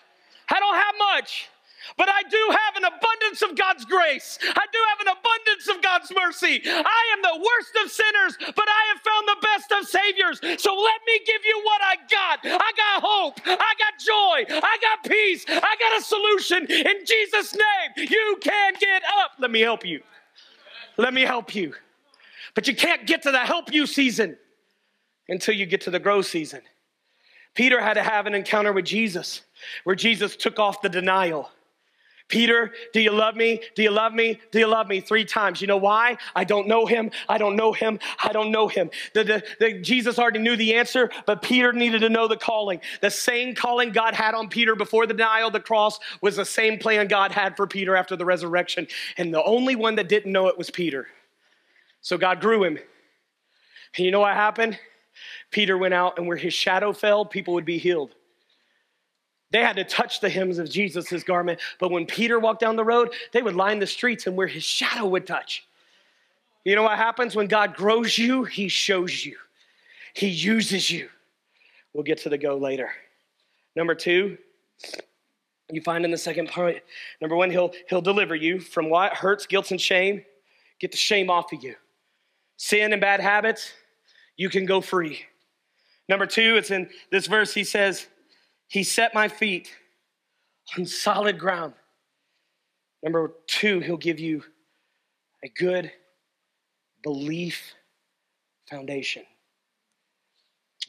I 0.49 0.59
don't 0.59 0.75
have 0.75 0.95
much. 1.15 1.49
But 1.97 2.07
I 2.07 2.23
do 2.23 2.39
have 2.49 2.75
an 2.77 2.85
abundance 2.85 3.41
of 3.41 3.57
God's 3.57 3.83
grace. 3.83 4.39
I 4.41 4.65
do 4.71 4.79
have 4.89 4.99
an 5.01 5.11
abundance 5.19 5.67
of 5.67 5.83
God's 5.83 6.11
mercy. 6.15 6.61
I 6.65 7.03
am 7.11 7.21
the 7.21 7.43
worst 7.43 7.75
of 7.83 7.91
sinners, 7.91 8.37
but 8.55 8.67
I 8.69 8.81
have 8.93 9.01
found 9.03 9.27
the 9.27 9.39
best 9.41 9.71
of 9.73 9.87
saviors. 9.89 10.39
So 10.63 10.73
let 10.73 11.01
me 11.05 11.19
give 11.25 11.41
you 11.45 11.61
what 11.63 11.81
I 11.83 11.95
got. 12.09 12.39
I 12.45 12.71
got 12.71 13.03
hope. 13.03 13.39
I 13.45 13.73
got 13.83 13.99
joy. 13.99 14.59
I 14.63 14.77
got 14.79 15.11
peace. 15.11 15.43
I 15.49 15.75
got 15.75 15.99
a 15.99 16.03
solution. 16.03 16.65
In 16.71 17.05
Jesus' 17.05 17.53
name, 17.53 18.07
you 18.09 18.37
can 18.41 18.75
get 18.79 19.03
up. 19.19 19.31
Let 19.37 19.51
me 19.51 19.59
help 19.59 19.85
you. 19.85 20.01
Let 20.97 21.13
me 21.13 21.21
help 21.21 21.55
you. 21.55 21.73
But 22.55 22.67
you 22.67 22.75
can't 22.75 23.07
get 23.07 23.23
to 23.23 23.31
the 23.31 23.39
help 23.39 23.73
you 23.73 23.87
season 23.87 24.37
until 25.27 25.55
you 25.55 25.65
get 25.65 25.81
to 25.81 25.91
the 25.91 25.99
grow 25.99 26.21
season. 26.21 26.61
Peter 27.55 27.81
had 27.81 27.93
to 27.93 28.03
have 28.03 28.25
an 28.25 28.33
encounter 28.33 28.73
with 28.73 28.85
Jesus 28.85 29.41
where 29.83 29.95
Jesus 29.95 30.35
took 30.35 30.59
off 30.59 30.81
the 30.81 30.89
denial. 30.89 31.49
Peter, 32.33 32.71
do 32.93 32.99
you 32.99 33.11
love 33.11 33.35
me? 33.35 33.61
Do 33.75 33.83
you 33.83 33.91
love 33.91 34.11
me? 34.11 34.39
Do 34.49 34.57
you 34.57 34.65
love 34.65 34.87
me? 34.87 35.01
Three 35.01 35.23
times. 35.23 35.61
You 35.61 35.67
know 35.67 35.77
why? 35.77 36.17
I 36.33 36.43
don't 36.43 36.67
know 36.67 36.87
him. 36.87 37.11
I 37.29 37.37
don't 37.37 37.55
know 37.55 37.73
him. 37.73 37.99
I 38.23 38.33
don't 38.33 38.49
know 38.49 38.67
him. 38.67 38.89
The, 39.13 39.23
the, 39.23 39.43
the, 39.59 39.81
Jesus 39.81 40.17
already 40.17 40.39
knew 40.39 40.55
the 40.55 40.73
answer, 40.73 41.11
but 41.27 41.43
Peter 41.43 41.71
needed 41.71 41.99
to 41.99 42.09
know 42.09 42.27
the 42.27 42.35
calling. 42.35 42.81
The 43.01 43.11
same 43.11 43.53
calling 43.53 43.91
God 43.91 44.15
had 44.15 44.33
on 44.33 44.49
Peter 44.49 44.75
before 44.75 45.05
the 45.05 45.13
denial 45.13 45.45
of 45.45 45.53
the 45.53 45.59
cross 45.59 45.99
was 46.21 46.35
the 46.35 46.43
same 46.43 46.79
plan 46.79 47.07
God 47.07 47.31
had 47.31 47.55
for 47.55 47.67
Peter 47.67 47.95
after 47.95 48.15
the 48.15 48.25
resurrection. 48.25 48.87
And 49.17 49.31
the 49.31 49.43
only 49.43 49.75
one 49.75 49.93
that 49.97 50.09
didn't 50.09 50.31
know 50.31 50.47
it 50.47 50.57
was 50.57 50.71
Peter. 50.71 51.09
So 52.01 52.17
God 52.17 52.41
grew 52.41 52.63
him. 52.63 52.79
And 53.95 54.05
you 54.05 54.09
know 54.09 54.21
what 54.21 54.33
happened? 54.33 54.79
Peter 55.51 55.77
went 55.77 55.93
out, 55.93 56.17
and 56.17 56.27
where 56.27 56.37
his 56.37 56.55
shadow 56.55 56.93
fell, 56.93 57.25
people 57.25 57.53
would 57.53 57.63
be 57.63 57.77
healed. 57.77 58.15
They 59.53 59.61
had 59.61 59.75
to 59.75 59.83
touch 59.83 60.19
the 60.19 60.29
hems 60.29 60.57
of 60.57 60.67
Jesus' 60.69 61.23
garment. 61.23 61.59
But 61.79 61.91
when 61.91 62.07
Peter 62.07 62.39
walked 62.39 62.59
down 62.59 62.75
the 62.75 62.83
road, 62.83 63.13
they 63.31 63.43
would 63.43 63.55
line 63.55 63.77
the 63.77 63.87
streets 63.87 64.25
and 64.25 64.35
where 64.35 64.47
his 64.47 64.63
shadow 64.63 65.05
would 65.05 65.27
touch. 65.27 65.65
You 66.65 66.75
know 66.75 66.81
what 66.81 66.97
happens 66.97 67.35
when 67.35 67.47
God 67.47 67.75
grows 67.75 68.17
you? 68.17 68.45
He 68.45 68.67
shows 68.67 69.25
you, 69.25 69.37
He 70.13 70.27
uses 70.27 70.89
you. 70.89 71.07
We'll 71.93 72.03
get 72.03 72.17
to 72.19 72.29
the 72.29 72.37
go 72.37 72.57
later. 72.57 72.89
Number 73.75 73.93
two, 73.93 74.39
you 75.71 75.81
find 75.81 76.03
in 76.03 76.09
the 76.09 76.17
second 76.17 76.49
part, 76.49 76.83
number 77.21 77.35
one, 77.35 77.51
he'll, 77.51 77.73
he'll 77.89 78.01
deliver 78.01 78.35
you 78.35 78.59
from 78.59 78.89
what? 78.89 79.13
Hurts, 79.13 79.45
guilt, 79.45 79.69
and 79.69 79.79
shame. 79.79 80.23
Get 80.79 80.91
the 80.91 80.97
shame 80.97 81.29
off 81.29 81.53
of 81.53 81.63
you. 81.63 81.75
Sin 82.57 82.91
and 82.91 83.01
bad 83.01 83.19
habits, 83.19 83.71
you 84.35 84.49
can 84.49 84.65
go 84.65 84.81
free. 84.81 85.25
Number 86.09 86.25
two, 86.25 86.55
it's 86.57 86.71
in 86.71 86.89
this 87.11 87.27
verse, 87.27 87.53
he 87.53 87.63
says, 87.63 88.07
he 88.73 88.83
set 88.83 89.13
my 89.13 89.27
feet 89.27 89.71
on 90.75 90.83
solid 90.87 91.37
ground. 91.37 91.75
Number 93.03 93.33
two, 93.45 93.79
he'll 93.81 93.97
give 93.97 94.19
you 94.19 94.41
a 95.43 95.49
good 95.49 95.91
belief 97.03 97.75
foundation. 98.67 99.21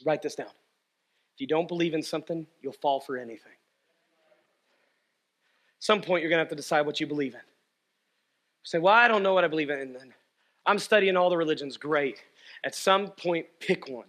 Write 0.03 0.23
this 0.23 0.33
down. 0.33 0.47
If 0.47 1.41
you 1.41 1.45
don't 1.45 1.67
believe 1.67 1.93
in 1.93 2.01
something, 2.01 2.47
you'll 2.59 2.73
fall 2.73 3.01
for 3.01 3.17
anything. 3.17 3.51
At 5.77 5.83
some 5.83 6.01
point, 6.01 6.23
you're 6.23 6.31
going 6.31 6.39
to 6.39 6.43
have 6.43 6.49
to 6.49 6.55
decide 6.55 6.87
what 6.87 6.99
you 6.99 7.05
believe 7.05 7.35
in. 7.35 7.41
say, 8.63 8.79
well, 8.79 8.95
I 8.95 9.07
don't 9.07 9.21
know 9.21 9.35
what 9.35 9.43
I 9.43 9.47
believe 9.47 9.69
in. 9.69 9.95
I'm 10.65 10.79
studying 10.79 11.15
all 11.15 11.29
the 11.29 11.37
religions. 11.37 11.77
Great. 11.77 12.23
At 12.63 12.73
some 12.73 13.09
point, 13.09 13.45
pick 13.59 13.87
one. 13.87 14.07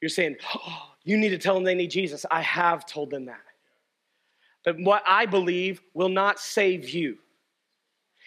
You're 0.00 0.08
saying, 0.08 0.36
oh, 0.54 0.90
you 1.04 1.16
need 1.16 1.30
to 1.30 1.38
tell 1.38 1.54
them 1.54 1.64
they 1.64 1.74
need 1.74 1.90
Jesus. 1.90 2.24
I 2.30 2.40
have 2.42 2.86
told 2.86 3.10
them 3.10 3.26
that. 3.26 3.40
But 4.64 4.78
what 4.80 5.02
I 5.06 5.26
believe 5.26 5.80
will 5.94 6.08
not 6.08 6.38
save 6.38 6.88
you, 6.90 7.18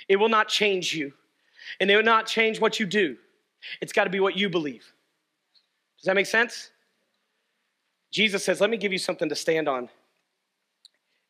it 0.08 0.18
will 0.18 0.30
not 0.30 0.48
change 0.48 0.94
you, 0.94 1.14
and 1.80 1.90
it 1.90 1.96
will 1.96 2.04
not 2.04 2.28
change 2.28 2.60
what 2.60 2.80
you 2.80 2.86
do. 2.86 3.18
It's 3.82 3.94
got 3.94 4.04
to 4.06 4.10
be 4.10 4.20
what 4.20 4.36
you 4.36 4.50
believe. 4.50 4.94
Does 6.00 6.06
that 6.06 6.16
make 6.16 6.26
sense? 6.26 6.72
Jesus 8.12 8.44
says, 8.44 8.60
Let 8.60 8.70
me 8.70 8.78
give 8.78 8.92
you 8.92 8.98
something 8.98 9.30
to 9.30 9.36
stand 9.36 9.68
on. 9.68 9.90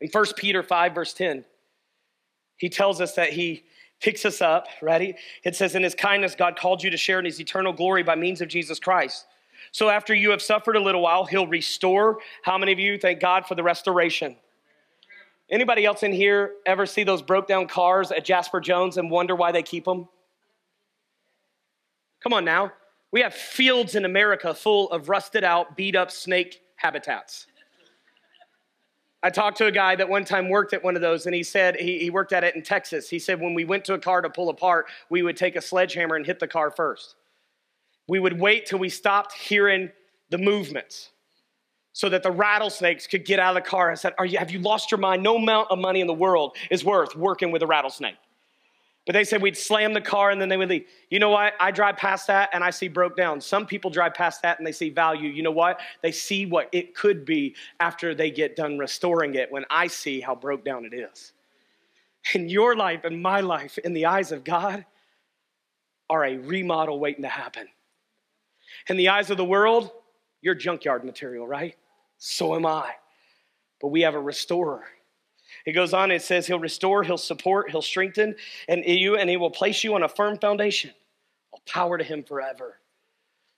In 0.02 0.10
1 0.12 0.26
Peter 0.36 0.64
5, 0.64 0.96
verse 0.96 1.14
10, 1.14 1.46
he 2.58 2.70
tells 2.70 3.00
us 3.00 3.14
that 3.16 3.32
he 3.32 3.64
picks 4.02 4.26
us 4.26 4.42
up, 4.42 4.68
ready? 4.82 5.16
It 5.44 5.56
says, 5.56 5.76
In 5.76 5.84
his 5.84 5.96
kindness, 5.96 6.36
God 6.36 6.58
called 6.58 6.84
you 6.84 6.90
to 6.90 6.98
share 6.98 7.20
in 7.20 7.26
his 7.26 7.40
eternal 7.40 7.72
glory 7.72 8.04
by 8.04 8.16
means 8.16 8.42
of 8.42 8.48
Jesus 8.48 8.80
Christ. 8.80 9.26
So 9.74 9.90
after 9.90 10.14
you 10.14 10.30
have 10.30 10.42
suffered 10.42 10.76
a 10.76 10.80
little 10.80 11.02
while, 11.02 11.26
he'll 11.26 11.48
restore. 11.48 12.20
How 12.44 12.60
many 12.60 12.72
of 12.72 12.78
you 12.78 13.00
thank 13.00 13.20
God 13.20 13.48
for 13.48 13.56
the 13.56 13.64
restoration? 13.64 14.36
Anybody 15.50 15.84
else 15.84 16.04
in 16.04 16.14
here 16.14 16.52
ever 16.68 16.86
see 16.86 17.04
those 17.04 17.24
broke 17.24 17.48
down 17.48 17.68
cars 17.68 18.12
at 18.12 18.24
Jasper 18.24 18.62
Jones 18.62 18.98
and 18.98 19.10
wonder 19.10 19.36
why 19.36 19.52
they 19.52 19.64
keep 19.64 19.86
them? 19.86 20.08
Come 22.22 22.34
on 22.34 22.46
now. 22.46 22.72
We 23.12 23.22
have 23.22 23.34
fields 23.34 23.96
in 23.96 24.06
America 24.06 24.54
full 24.54 24.92
of 24.92 25.10
rusted 25.10 25.44
out, 25.44 25.76
beat 25.76 25.96
up 25.96 26.12
snake 26.12 26.62
habitats. 26.76 27.48
I 29.24 29.32
talked 29.32 29.58
to 29.58 29.66
a 29.66 29.72
guy 29.72 29.96
that 29.96 30.08
one 30.08 30.24
time 30.24 30.50
worked 30.50 30.74
at 30.74 30.84
one 30.84 30.96
of 30.96 31.02
those, 31.02 31.26
and 31.26 31.34
he 31.34 31.44
said 31.44 31.78
he, 31.78 31.98
he 31.98 32.10
worked 32.12 32.32
at 32.32 32.44
it 32.44 32.56
in 32.56 32.62
Texas. 32.62 33.10
He 33.10 33.18
said 33.18 33.42
when 33.42 33.56
we 33.56 33.66
went 33.66 33.86
to 33.86 33.96
a 33.96 34.00
car 34.00 34.22
to 34.22 34.30
pull 34.30 34.50
apart, 34.50 34.86
we 35.10 35.24
would 35.24 35.36
take 35.36 35.56
a 35.56 35.62
sledgehammer 35.62 36.16
and 36.16 36.26
hit 36.26 36.40
the 36.40 36.48
car 36.48 36.70
first 36.70 37.16
we 38.08 38.20
would 38.20 38.40
wait 38.40 38.66
till 38.66 38.80
we 38.80 38.90
stopped 38.90 39.34
hearing 39.34 39.92
the 40.30 40.38
movements 40.38 41.12
so 41.94 42.10
that 42.10 42.24
the 42.24 42.32
rattlesnakes 42.32 43.08
could 43.08 43.24
get 43.24 43.40
out 43.40 43.56
of 43.56 43.64
the 43.64 43.70
car. 43.70 43.92
I 43.92 43.96
said, 43.96 44.14
Are 44.18 44.26
you, 44.26 44.40
Have 44.40 44.52
you 44.52 44.60
lost 44.60 44.92
your 44.92 45.00
mind? 45.00 45.24
No 45.24 45.38
amount 45.38 45.72
of 45.72 45.80
money 45.80 46.02
in 46.02 46.08
the 46.08 46.14
world 46.14 46.58
is 46.72 46.84
worth 46.84 47.16
working 47.16 47.52
with 47.52 47.62
a 47.62 47.68
rattlesnake. 47.68 48.18
But 49.06 49.14
they 49.14 49.26
said 49.26 49.42
we'd 49.42 49.58
slam 49.58 49.94
the 49.94 50.02
car 50.02 50.32
and 50.32 50.40
then 50.40 50.48
they 50.48 50.56
would 50.56 50.70
leave. 50.70 50.88
You 51.10 51.20
know 51.20 51.30
what? 51.30 51.54
I 51.60 51.72
drive 51.72 51.98
past 51.98 52.28
that 52.28 52.50
and 52.54 52.64
I 52.64 52.70
see 52.70 52.88
broke 52.88 53.18
down. 53.18 53.42
Some 53.42 53.66
people 53.66 53.92
drive 53.92 54.14
past 54.14 54.42
that 54.44 54.60
and 54.60 54.66
they 54.66 54.72
see 54.72 54.90
value. 54.90 55.30
You 55.30 55.44
know 55.44 55.52
what? 55.52 55.82
They 56.02 56.14
see 56.14 56.46
what 56.46 56.70
it 56.72 56.96
could 56.96 57.26
be 57.26 57.56
after 57.82 58.16
they 58.16 58.32
get 58.32 58.56
done 58.56 58.78
restoring 58.78 59.36
it 59.36 59.52
when 59.52 59.66
I 59.70 59.88
see 59.88 60.22
how 60.22 60.36
broke 60.36 60.64
down 60.64 60.86
it 60.86 60.94
is. 60.94 61.34
In 62.34 62.48
your 62.48 62.78
life 62.78 63.04
and 63.04 63.22
my 63.22 63.42
life, 63.42 63.78
in 63.78 63.92
the 63.92 64.06
eyes 64.06 64.32
of 64.32 64.46
God, 64.46 64.86
are 66.10 66.24
a 66.24 66.38
remodel 66.38 66.98
waiting 66.98 67.24
to 67.24 67.30
happen. 67.30 67.68
In 68.90 68.98
the 68.98 69.10
eyes 69.10 69.30
of 69.30 69.38
the 69.38 69.46
world, 69.46 69.92
you're 70.42 70.56
junkyard 70.56 71.04
material, 71.04 71.48
right? 71.48 71.76
So 72.18 72.56
am 72.56 72.66
I. 72.66 72.92
But 73.82 73.90
we 73.90 74.02
have 74.02 74.16
a 74.16 74.20
restorer. 74.20 74.84
It 75.66 75.74
goes 75.74 75.94
on, 75.94 76.12
it 76.12 76.22
says, 76.22 76.48
He'll 76.48 76.60
restore, 76.60 77.04
He'll 77.04 77.18
support, 77.18 77.70
He'll 77.70 77.82
strengthen 77.82 78.36
and 78.68 78.84
you, 78.86 79.18
and 79.18 79.30
He 79.30 79.38
will 79.38 79.52
place 79.52 79.84
you 79.84 79.96
on 79.96 80.04
a 80.04 80.10
firm 80.10 80.38
foundation. 80.38 80.92
All 81.52 81.62
power 81.66 81.98
to 81.98 82.04
Him 82.04 82.24
forever. 82.24 82.80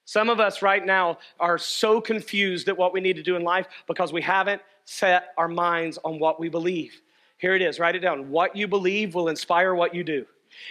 Some 0.06 0.30
of 0.30 0.40
us 0.40 0.62
right 0.62 0.86
now 0.86 1.18
are 1.40 1.58
so 1.58 2.00
confused 2.00 2.70
at 2.70 2.78
what 2.78 2.94
we 2.94 3.02
need 3.02 3.16
to 3.16 3.24
do 3.24 3.36
in 3.36 3.44
life 3.44 3.68
because 3.88 4.14
we 4.14 4.22
haven't 4.22 4.62
set 4.86 5.34
our 5.38 5.48
minds 5.48 5.98
on 6.04 6.20
what 6.20 6.40
we 6.40 6.48
believe. 6.48 7.02
Here 7.38 7.56
it 7.56 7.62
is, 7.62 7.80
write 7.80 7.96
it 7.96 8.00
down. 8.00 8.30
What 8.30 8.56
you 8.56 8.68
believe 8.68 9.16
will 9.16 9.30
inspire 9.30 9.74
what 9.74 9.96
you 9.96 10.04
do. 10.04 10.26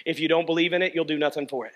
If 0.06 0.20
you 0.20 0.28
don't 0.28 0.46
believe 0.46 0.72
in 0.72 0.82
it, 0.82 0.94
you'll 0.94 1.04
do 1.04 1.18
nothing 1.18 1.48
for 1.48 1.66
it. 1.66 1.72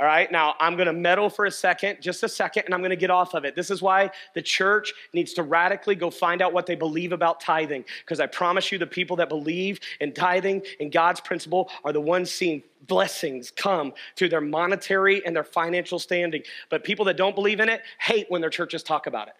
All 0.00 0.06
right, 0.06 0.32
now 0.32 0.54
I'm 0.58 0.78
gonna 0.78 0.94
meddle 0.94 1.28
for 1.28 1.44
a 1.44 1.50
second, 1.50 1.98
just 2.00 2.22
a 2.22 2.28
second, 2.28 2.62
and 2.64 2.72
I'm 2.72 2.80
gonna 2.80 2.96
get 2.96 3.10
off 3.10 3.34
of 3.34 3.44
it. 3.44 3.54
This 3.54 3.70
is 3.70 3.82
why 3.82 4.10
the 4.34 4.40
church 4.40 4.94
needs 5.12 5.34
to 5.34 5.42
radically 5.42 5.94
go 5.94 6.08
find 6.08 6.40
out 6.40 6.54
what 6.54 6.64
they 6.64 6.74
believe 6.74 7.12
about 7.12 7.38
tithing. 7.38 7.84
Because 8.00 8.18
I 8.18 8.26
promise 8.26 8.72
you, 8.72 8.78
the 8.78 8.86
people 8.86 9.16
that 9.16 9.28
believe 9.28 9.78
in 10.00 10.14
tithing 10.14 10.62
and 10.80 10.90
God's 10.90 11.20
principle 11.20 11.68
are 11.84 11.92
the 11.92 12.00
ones 12.00 12.30
seeing 12.30 12.62
blessings 12.86 13.50
come 13.50 13.92
through 14.16 14.30
their 14.30 14.40
monetary 14.40 15.24
and 15.26 15.36
their 15.36 15.44
financial 15.44 15.98
standing. 15.98 16.44
But 16.70 16.82
people 16.82 17.04
that 17.04 17.18
don't 17.18 17.34
believe 17.34 17.60
in 17.60 17.68
it 17.68 17.82
hate 17.98 18.24
when 18.30 18.40
their 18.40 18.48
churches 18.48 18.82
talk 18.82 19.06
about 19.06 19.28
it. 19.28 19.34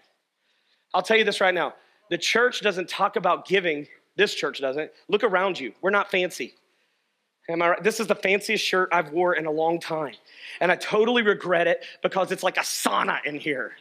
I'll 0.93 1.01
tell 1.01 1.17
you 1.17 1.25
this 1.25 1.41
right 1.41 1.55
now 1.55 1.73
the 2.11 2.19
church 2.19 2.61
doesn't 2.61 2.91
talk 2.91 3.17
about 3.17 3.47
giving, 3.47 3.87
this 4.17 4.35
church 4.35 4.61
doesn't. 4.61 4.91
Look 5.09 5.25
around 5.25 5.59
you, 5.59 5.73
we're 5.81 5.89
not 5.89 6.11
fancy. 6.11 6.53
Am 7.51 7.63
I 7.63 7.71
right? 7.71 7.83
This 7.83 8.01
is 8.01 8.07
the 8.07 8.15
fanciest 8.15 8.65
shirt 8.65 8.89
I've 8.93 9.11
wore 9.11 9.35
in 9.35 9.47
a 9.47 9.51
long 9.51 9.81
time. 9.81 10.15
And 10.61 10.71
I 10.71 10.77
totally 10.77 11.23
regret 11.23 11.67
it 11.67 11.85
because 12.03 12.31
it's 12.33 12.43
like 12.43 12.57
a 12.57 12.61
sauna 12.61 13.25
in 13.25 13.37
here. 13.37 13.73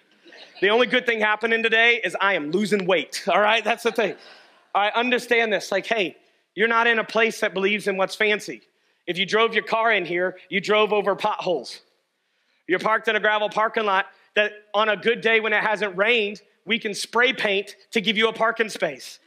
The 0.62 0.70
only 0.70 0.88
good 0.88 1.06
thing 1.06 1.20
happening 1.20 1.62
today 1.62 2.02
is 2.04 2.16
I 2.20 2.34
am 2.34 2.52
losing 2.52 2.86
weight. 2.86 3.24
All 3.28 3.40
right, 3.40 3.64
that's 3.64 3.84
the 3.84 3.92
thing. 3.92 4.16
I 4.74 4.90
understand 4.90 5.54
this. 5.54 5.72
Like, 5.72 5.86
hey, 5.86 6.18
you're 6.56 6.68
not 6.68 6.88
in 6.88 7.00
a 7.00 7.04
place 7.04 7.40
that 7.42 7.54
believes 7.54 7.88
in 7.88 7.98
what's 7.98 8.16
fancy. 8.16 8.62
If 9.08 9.18
you 9.18 9.26
drove 9.26 9.54
your 9.54 9.64
car 9.64 9.92
in 9.92 10.06
here, 10.06 10.38
you 10.50 10.62
drove 10.62 10.94
over 10.94 11.16
potholes. 11.16 11.82
You're 12.68 12.80
parked 12.80 13.08
in 13.08 13.16
a 13.16 13.20
gravel 13.20 13.50
parking 13.50 13.86
lot 13.86 14.08
that 14.36 14.52
on 14.74 14.90
a 14.90 14.98
good 14.98 15.22
day 15.22 15.40
when 15.40 15.54
it 15.54 15.64
hasn't 15.64 15.98
rained, 15.98 16.42
we 16.66 16.78
can 16.78 16.94
spray 16.94 17.34
paint 17.34 17.76
to 17.92 18.02
give 18.02 18.18
you 18.18 18.28
a 18.28 18.34
parking 18.34 18.70
space. 18.70 19.20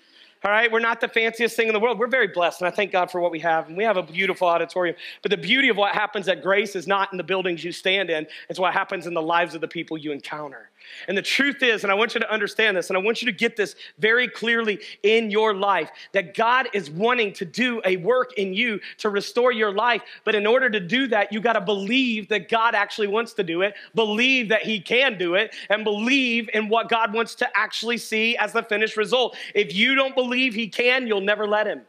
All 0.45 0.51
right, 0.51 0.72
we're 0.72 0.80
not 0.80 1.01
the 1.01 1.07
fanciest 1.07 1.55
thing 1.55 1.68
in 1.68 1.72
the 1.72 1.78
world. 1.78 2.01
We're 2.01 2.09
very 2.09 2.26
blessed, 2.26 2.62
and 2.62 2.68
I 2.68 2.72
thank 2.72 2.90
God 2.90 3.12
for 3.12 3.20
what 3.20 3.30
we 3.30 3.38
have. 3.40 3.68
And 3.68 3.76
we 3.76 3.84
have 3.84 3.97
a 3.97 4.03
beautiful 4.03 4.49
auditorium. 4.49 4.97
But 5.22 5.30
the 5.30 5.36
beauty 5.36 5.68
of 5.68 5.76
what 5.76 5.95
happens 5.95 6.26
at 6.26 6.43
Grace 6.43 6.74
is 6.74 6.88
not 6.88 7.12
in 7.12 7.16
the 7.16 7.22
buildings 7.22 7.62
you 7.62 7.70
stand 7.70 8.11
in, 8.11 8.26
it's 8.49 8.59
what 8.59 8.72
happens 8.72 9.07
in 9.07 9.14
the 9.14 9.22
lives 9.22 9.55
of 9.55 9.61
the 9.61 9.68
people 9.68 9.97
you 9.97 10.11
encounter. 10.11 10.70
And 11.09 11.16
the 11.16 11.22
truth 11.22 11.62
is, 11.62 11.83
and 11.83 11.91
I 11.91 11.95
want 11.95 12.14
you 12.14 12.20
to 12.20 12.33
understand 12.33 12.76
this, 12.76 12.91
and 12.91 12.97
I 12.97 13.01
want 13.01 13.22
you 13.22 13.26
to 13.26 13.33
get 13.33 13.57
this 13.57 13.74
very 13.99 14.28
clearly 14.28 14.80
in 15.03 15.30
your 15.30 15.55
life, 15.55 15.91
that 16.12 16.35
God 16.35 16.68
is 16.72 16.91
wanting 16.91 17.33
to 17.35 17.45
do 17.45 17.80
a 17.85 17.97
work 17.99 18.33
in 18.39 18.55
you 18.55 18.80
to 18.99 19.11
restore 19.11 19.53
your 19.53 19.72
life. 19.72 20.03
But 20.24 20.35
in 20.35 20.47
order 20.47 20.70
to 20.70 20.80
do 20.80 21.07
that, 21.09 21.33
you 21.33 21.41
got 21.41 21.55
to 21.55 21.61
believe 21.61 22.28
that 22.28 22.49
God 22.49 22.74
actually 22.74 23.09
wants 23.09 23.33
to 23.35 23.43
do 23.43 23.62
it, 23.62 23.74
believe 23.95 24.49
that 24.49 24.62
He 24.62 24.80
can 24.80 25.18
do 25.18 25.35
it, 25.35 25.55
and 25.70 25.85
believe 25.85 26.49
in 26.55 26.68
what 26.68 26.89
God 26.89 27.12
wants 27.12 27.35
to 27.37 27.49
actually 27.57 27.99
see 27.99 28.37
as 28.37 28.53
the 28.53 28.62
finished 28.62 28.97
result. 28.97 29.37
If 29.55 29.74
you 29.74 29.95
don't 29.95 30.14
believe 30.14 30.55
He 30.55 30.68
can, 30.68 31.07
you'll 31.07 31.20
never 31.20 31.47
let 31.47 31.66
Him. 31.66 31.83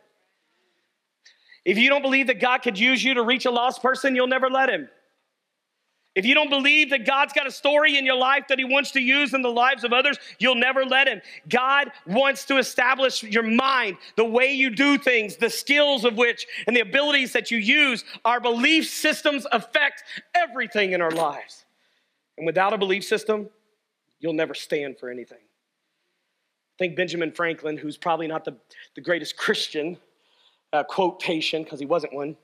If 1.65 1.77
you 1.77 1.89
don't 1.89 2.01
believe 2.01 2.27
that 2.27 2.39
God 2.39 2.59
could 2.59 2.77
use 2.77 3.03
you 3.03 3.13
to 3.13 3.23
reach 3.23 3.45
a 3.45 3.51
lost 3.51 3.81
person, 3.81 4.15
you'll 4.15 4.27
never 4.27 4.49
let 4.49 4.69
Him. 4.69 4.89
If 6.15 6.25
you 6.25 6.35
don't 6.35 6.49
believe 6.49 6.91
that 6.91 7.07
God's 7.07 7.33
got 7.33 7.47
a 7.47 7.51
story 7.51 7.97
in 7.97 8.05
your 8.05 8.15
life 8.15 8.47
that 8.49 8.59
He 8.59 8.65
wants 8.65 8.91
to 8.91 8.99
use 8.99 9.33
in 9.33 9.41
the 9.41 9.49
lives 9.49 9.83
of 9.83 9.93
others, 9.93 10.17
you'll 10.37 10.55
never 10.55 10.85
let 10.85 11.07
Him. 11.07 11.21
God 11.49 11.91
wants 12.05 12.45
to 12.45 12.57
establish 12.57 13.23
your 13.23 13.43
mind, 13.43 13.97
the 14.15 14.25
way 14.25 14.53
you 14.53 14.69
do 14.69 14.99
things, 14.99 15.37
the 15.37 15.49
skills 15.49 16.05
of 16.05 16.15
which, 16.15 16.45
and 16.67 16.75
the 16.75 16.81
abilities 16.81 17.33
that 17.33 17.49
you 17.49 17.57
use. 17.57 18.03
Our 18.25 18.39
belief 18.39 18.87
systems 18.87 19.47
affect 19.51 20.03
everything 20.35 20.91
in 20.91 21.01
our 21.01 21.11
lives. 21.11 21.65
And 22.37 22.45
without 22.45 22.73
a 22.73 22.77
belief 22.77 23.03
system, 23.03 23.49
you'll 24.19 24.33
never 24.33 24.53
stand 24.53 24.99
for 24.99 25.09
anything. 25.09 25.39
I 25.39 26.77
think 26.77 26.95
Benjamin 26.95 27.31
Franklin, 27.31 27.77
who's 27.77 27.97
probably 27.97 28.27
not 28.27 28.45
the, 28.45 28.55
the 28.95 29.01
greatest 29.01 29.35
Christian 29.35 29.97
uh, 30.71 30.83
quotation, 30.83 31.63
because 31.63 31.79
he 31.79 31.85
wasn't 31.87 32.13
one, 32.13 32.35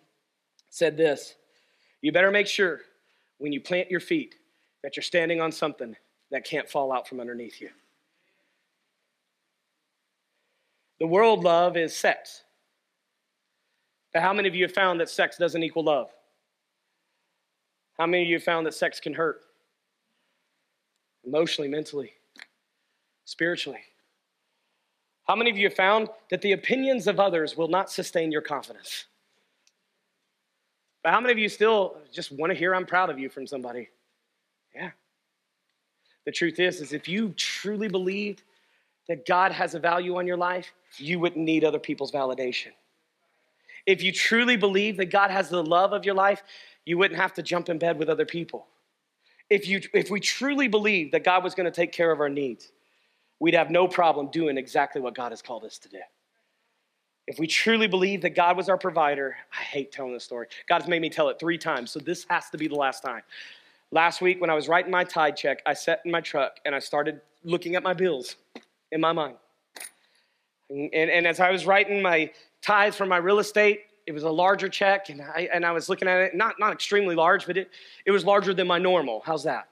said 0.71 0.97
this 0.97 1.35
You 2.01 2.11
better 2.11 2.31
make 2.31 2.47
sure 2.47 2.81
when 3.39 3.51
you 3.51 3.59
plant 3.59 3.89
your 3.89 3.99
feet 3.99 4.35
that 4.83 4.95
you're 4.95 5.03
standing 5.03 5.41
on 5.41 5.51
something 5.51 5.95
that 6.31 6.45
can't 6.45 6.69
fall 6.69 6.91
out 6.91 7.07
from 7.07 7.19
underneath 7.19 7.59
you. 7.59 7.69
The 10.99 11.07
world 11.07 11.43
love 11.43 11.75
is 11.77 11.95
sex. 11.95 12.43
But 14.13 14.21
how 14.21 14.33
many 14.33 14.47
of 14.47 14.55
you 14.55 14.63
have 14.65 14.73
found 14.73 14.99
that 14.99 15.09
sex 15.09 15.37
doesn't 15.37 15.63
equal 15.63 15.83
love? 15.83 16.09
How 17.97 18.05
many 18.05 18.23
of 18.23 18.29
you 18.29 18.35
have 18.35 18.43
found 18.43 18.65
that 18.65 18.73
sex 18.73 18.99
can 18.99 19.13
hurt? 19.13 19.41
Emotionally, 21.25 21.69
mentally, 21.69 22.13
spiritually. 23.25 23.81
How 25.27 25.35
many 25.35 25.51
of 25.51 25.57
you 25.57 25.67
have 25.67 25.75
found 25.75 26.09
that 26.31 26.41
the 26.41 26.53
opinions 26.53 27.07
of 27.07 27.19
others 27.19 27.55
will 27.55 27.67
not 27.67 27.91
sustain 27.91 28.31
your 28.31 28.41
confidence? 28.41 29.05
But 31.03 31.11
how 31.11 31.21
many 31.21 31.31
of 31.31 31.37
you 31.37 31.49
still 31.49 31.97
just 32.11 32.31
want 32.31 32.51
to 32.51 32.57
hear 32.57 32.75
I'm 32.75 32.85
proud 32.85 33.09
of 33.09 33.19
you 33.19 33.29
from 33.29 33.47
somebody? 33.47 33.89
Yeah. 34.75 34.91
The 36.25 36.31
truth 36.31 36.59
is, 36.59 36.81
is 36.81 36.93
if 36.93 37.07
you 37.07 37.29
truly 37.37 37.87
believed 37.87 38.43
that 39.07 39.25
God 39.25 39.51
has 39.51 39.73
a 39.73 39.79
value 39.79 40.17
on 40.17 40.27
your 40.27 40.37
life, 40.37 40.71
you 40.97 41.19
wouldn't 41.19 41.43
need 41.43 41.63
other 41.63 41.79
people's 41.79 42.11
validation. 42.11 42.71
If 43.85 44.03
you 44.03 44.11
truly 44.11 44.55
believe 44.55 44.97
that 44.97 45.07
God 45.07 45.31
has 45.31 45.49
the 45.49 45.63
love 45.63 45.93
of 45.93 46.05
your 46.05 46.13
life, 46.13 46.43
you 46.85 46.97
wouldn't 46.97 47.19
have 47.19 47.33
to 47.33 47.41
jump 47.41 47.69
in 47.69 47.79
bed 47.79 47.97
with 47.97 48.09
other 48.09 48.25
people. 48.25 48.67
If, 49.49 49.67
you, 49.67 49.81
if 49.93 50.11
we 50.11 50.19
truly 50.19 50.67
believe 50.67 51.11
that 51.11 51.23
God 51.23 51.43
was 51.43 51.55
going 51.55 51.65
to 51.65 51.71
take 51.71 51.91
care 51.91 52.11
of 52.11 52.19
our 52.19 52.29
needs, 52.29 52.71
we'd 53.39 53.55
have 53.55 53.71
no 53.71 53.87
problem 53.87 54.29
doing 54.29 54.57
exactly 54.57 55.01
what 55.01 55.15
God 55.15 55.31
has 55.31 55.41
called 55.41 55.63
us 55.63 55.79
to 55.79 55.89
do. 55.89 55.99
If 57.29 57.37
we 57.37 57.45
truly 57.45 57.85
believe 57.85 58.23
that 58.23 58.31
God 58.31 58.57
was 58.57 58.69
our 58.69 58.77
provider, 58.77 59.37
I 59.53 59.61
hate 59.61 59.91
telling 59.91 60.13
this 60.13 60.23
story. 60.23 60.47
God's 60.67 60.87
made 60.87 60.99
me 60.99 61.11
tell 61.11 61.29
it 61.29 61.37
three 61.39 61.59
times, 61.59 61.91
so 61.91 61.99
this 61.99 62.25
has 62.27 62.49
to 62.49 62.57
be 62.57 62.67
the 62.67 62.73
last 62.73 63.03
time. 63.03 63.21
Last 63.91 64.19
week, 64.19 64.41
when 64.41 64.49
I 64.49 64.55
was 64.55 64.67
writing 64.67 64.89
my 64.89 65.03
tithe 65.03 65.35
check, 65.35 65.61
I 65.63 65.75
sat 65.75 66.01
in 66.05 66.11
my 66.11 66.21
truck 66.21 66.59
and 66.65 66.73
I 66.73 66.79
started 66.79 67.21
looking 67.43 67.75
at 67.75 67.83
my 67.83 67.93
bills 67.93 68.35
in 68.91 68.99
my 68.99 69.11
mind. 69.11 69.35
And, 70.71 70.91
and, 70.91 71.11
and 71.11 71.27
as 71.27 71.39
I 71.39 71.51
was 71.51 71.67
writing 71.67 72.01
my 72.01 72.31
tithes 72.63 72.95
for 72.95 73.05
my 73.05 73.17
real 73.17 73.37
estate, 73.37 73.81
it 74.07 74.11
was 74.11 74.23
a 74.23 74.29
larger 74.31 74.67
check, 74.67 75.09
and 75.09 75.21
I, 75.21 75.49
and 75.53 75.63
I 75.63 75.71
was 75.71 75.87
looking 75.87 76.07
at 76.07 76.19
it, 76.21 76.35
not, 76.35 76.55
not 76.59 76.73
extremely 76.73 77.13
large, 77.13 77.45
but 77.45 77.57
it, 77.57 77.69
it 78.07 78.11
was 78.11 78.25
larger 78.25 78.55
than 78.55 78.65
my 78.65 78.79
normal. 78.79 79.21
How's 79.23 79.43
that? 79.43 79.67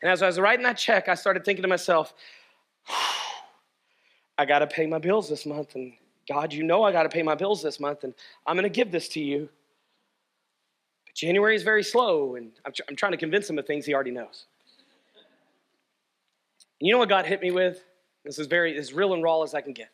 And 0.00 0.12
as 0.12 0.22
I 0.22 0.26
was 0.26 0.38
writing 0.38 0.62
that 0.62 0.78
check, 0.78 1.08
I 1.08 1.16
started 1.16 1.44
thinking 1.44 1.62
to 1.62 1.68
myself, 1.68 2.14
I 4.38 4.44
got 4.44 4.60
to 4.60 4.68
pay 4.68 4.86
my 4.86 5.00
bills 5.00 5.28
this 5.28 5.44
month, 5.44 5.74
and 5.74 5.92
God, 6.28 6.52
you 6.52 6.62
know 6.62 6.82
I 6.82 6.92
got 6.92 7.04
to 7.04 7.08
pay 7.08 7.22
my 7.22 7.34
bills 7.34 7.62
this 7.62 7.78
month, 7.78 8.04
and 8.04 8.14
I'm 8.46 8.56
going 8.56 8.64
to 8.64 8.68
give 8.68 8.90
this 8.90 9.08
to 9.10 9.20
you. 9.20 9.48
But 11.06 11.14
January 11.14 11.54
is 11.54 11.62
very 11.62 11.84
slow, 11.84 12.34
and 12.34 12.52
I'm, 12.64 12.72
tr- 12.72 12.82
I'm 12.88 12.96
trying 12.96 13.12
to 13.12 13.18
convince 13.18 13.48
him 13.48 13.58
of 13.58 13.66
things 13.66 13.86
he 13.86 13.94
already 13.94 14.10
knows. 14.10 14.46
And 16.80 16.86
you 16.86 16.92
know 16.92 16.98
what 16.98 17.08
God 17.08 17.26
hit 17.26 17.40
me 17.40 17.50
with? 17.50 17.82
This 18.24 18.38
is 18.38 18.48
very 18.48 18.76
as 18.76 18.92
real 18.92 19.14
and 19.14 19.22
raw 19.22 19.42
as 19.42 19.54
I 19.54 19.60
can 19.60 19.72
get. 19.72 19.90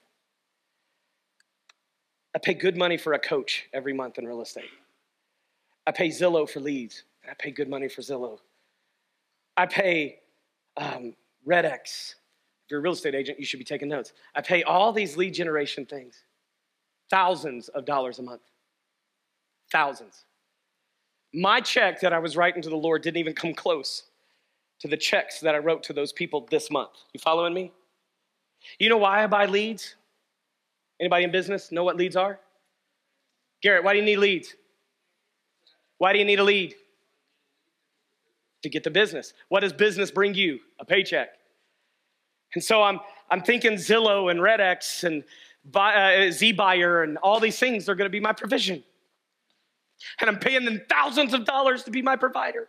I 2.35 2.39
pay 2.39 2.55
good 2.55 2.77
money 2.77 2.97
for 2.97 3.13
a 3.13 3.19
coach 3.19 3.67
every 3.75 3.93
month 3.93 4.19
in 4.19 4.27
real 4.27 4.41
estate. 4.41 4.71
I 5.87 5.93
pay 5.93 6.09
Zillow 6.09 6.49
for 6.49 6.61
leads. 6.61 7.05
I 7.29 7.35
pay 7.39 7.51
good 7.51 7.69
money 7.69 7.89
for 7.89 8.01
Zillow. 8.01 8.39
I 9.57 9.67
pay 9.67 10.21
um, 10.79 11.15
RedX. 11.47 12.15
If 12.17 12.22
you're 12.73 12.81
a 12.81 12.83
real 12.83 12.95
estate 12.95 13.15
agent, 13.15 13.39
you 13.39 13.45
should 13.45 13.59
be 13.59 13.65
taking 13.65 13.89
notes. 13.89 14.15
I 14.35 14.41
pay 14.41 14.63
all 14.63 14.95
these 14.95 15.15
lead 15.15 15.35
generation 15.35 15.85
things, 15.85 16.25
thousands 17.11 17.69
of 17.69 17.85
dollars 17.85 18.19
a 18.19 18.23
month. 18.23 18.41
Thousands. 19.71 20.25
My 21.35 21.61
check 21.61 22.01
that 22.01 22.15
I 22.15 22.19
was 22.19 22.35
writing 22.35 22.63
to 22.63 22.71
the 22.71 22.77
Lord 22.77 23.03
didn't 23.03 23.19
even 23.19 23.35
come 23.35 23.53
close 23.53 24.05
to 24.81 24.89
the 24.89 24.97
checks 24.97 25.41
that 25.41 25.55
I 25.55 25.59
wrote 25.59 25.83
to 25.85 25.93
those 25.93 26.15
people 26.15 26.49
this 26.51 26.71
month. 26.71 26.93
You 27.13 27.21
following 27.21 27.53
me? 27.53 27.73
You 28.79 28.89
know 28.89 28.97
why 28.97 29.23
I 29.23 29.27
buy 29.27 29.45
leads? 29.45 29.97
Anybody 30.99 31.25
in 31.25 31.31
business 31.31 31.73
know 31.73 31.85
what 31.85 31.97
leads 31.97 32.17
are? 32.17 32.41
Garrett, 33.63 33.85
why 33.85 33.93
do 33.93 33.99
you 33.99 34.05
need 34.05 34.17
leads? 34.17 34.55
Why 35.99 36.15
do 36.15 36.19
you 36.19 36.25
need 36.25 36.41
a 36.41 36.45
lead? 36.45 36.75
To 38.63 38.71
get 38.71 38.83
the 38.83 38.91
business. 38.91 39.35
What 39.51 39.61
does 39.61 39.75
business 39.75 40.11
bring 40.11 40.33
you? 40.33 40.61
A 40.81 40.87
paycheck. 40.87 41.29
And 42.55 42.63
so 42.63 42.83
I'm, 42.83 43.01
I'm 43.31 43.43
thinking 43.43 43.73
Zillow 43.73 44.31
and 44.31 44.41
RedX 44.41 45.05
and 45.05 45.25
buy, 45.65 45.95
uh, 45.95 46.09
ZBuyer 46.29 47.05
and 47.05 47.19
all 47.19 47.41
these 47.41 47.59
things 47.59 47.89
are 47.89 47.95
going 47.95 48.07
to 48.07 48.13
be 48.13 48.21
my 48.21 48.33
provision. 48.33 48.83
And 50.21 50.29
I'm 50.29 50.39
paying 50.39 50.65
them 50.65 50.83
thousands 50.89 51.33
of 51.33 51.45
dollars 51.45 51.85
to 51.85 51.91
be 51.91 52.03
my 52.03 52.17
provider. 52.17 52.69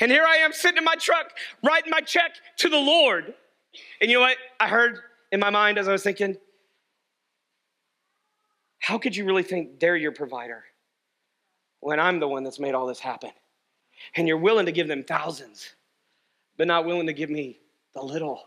And 0.00 0.10
here 0.10 0.24
I 0.24 0.36
am 0.36 0.52
sitting 0.52 0.78
in 0.78 0.84
my 0.84 0.94
truck 0.94 1.32
writing 1.62 1.90
my 1.90 2.00
check 2.00 2.32
to 2.58 2.68
the 2.68 2.76
Lord. 2.76 3.34
And 4.00 4.10
you 4.10 4.18
know 4.18 4.22
what 4.22 4.36
I 4.60 4.68
heard 4.68 5.00
in 5.32 5.40
my 5.40 5.50
mind 5.50 5.78
as 5.78 5.88
I 5.88 5.92
was 5.92 6.02
thinking? 6.02 6.36
How 8.78 8.98
could 8.98 9.16
you 9.16 9.24
really 9.24 9.42
think 9.42 9.80
they're 9.80 9.96
your 9.96 10.12
provider 10.12 10.64
when 11.80 11.98
I'm 11.98 12.20
the 12.20 12.28
one 12.28 12.44
that's 12.44 12.60
made 12.60 12.74
all 12.74 12.86
this 12.86 13.00
happen? 13.00 13.30
And 14.14 14.28
you're 14.28 14.36
willing 14.36 14.66
to 14.66 14.72
give 14.72 14.86
them 14.86 15.02
thousands, 15.02 15.74
but 16.56 16.66
not 16.66 16.84
willing 16.84 17.06
to 17.06 17.12
give 17.12 17.30
me 17.30 17.58
the 17.96 18.02
little. 18.02 18.44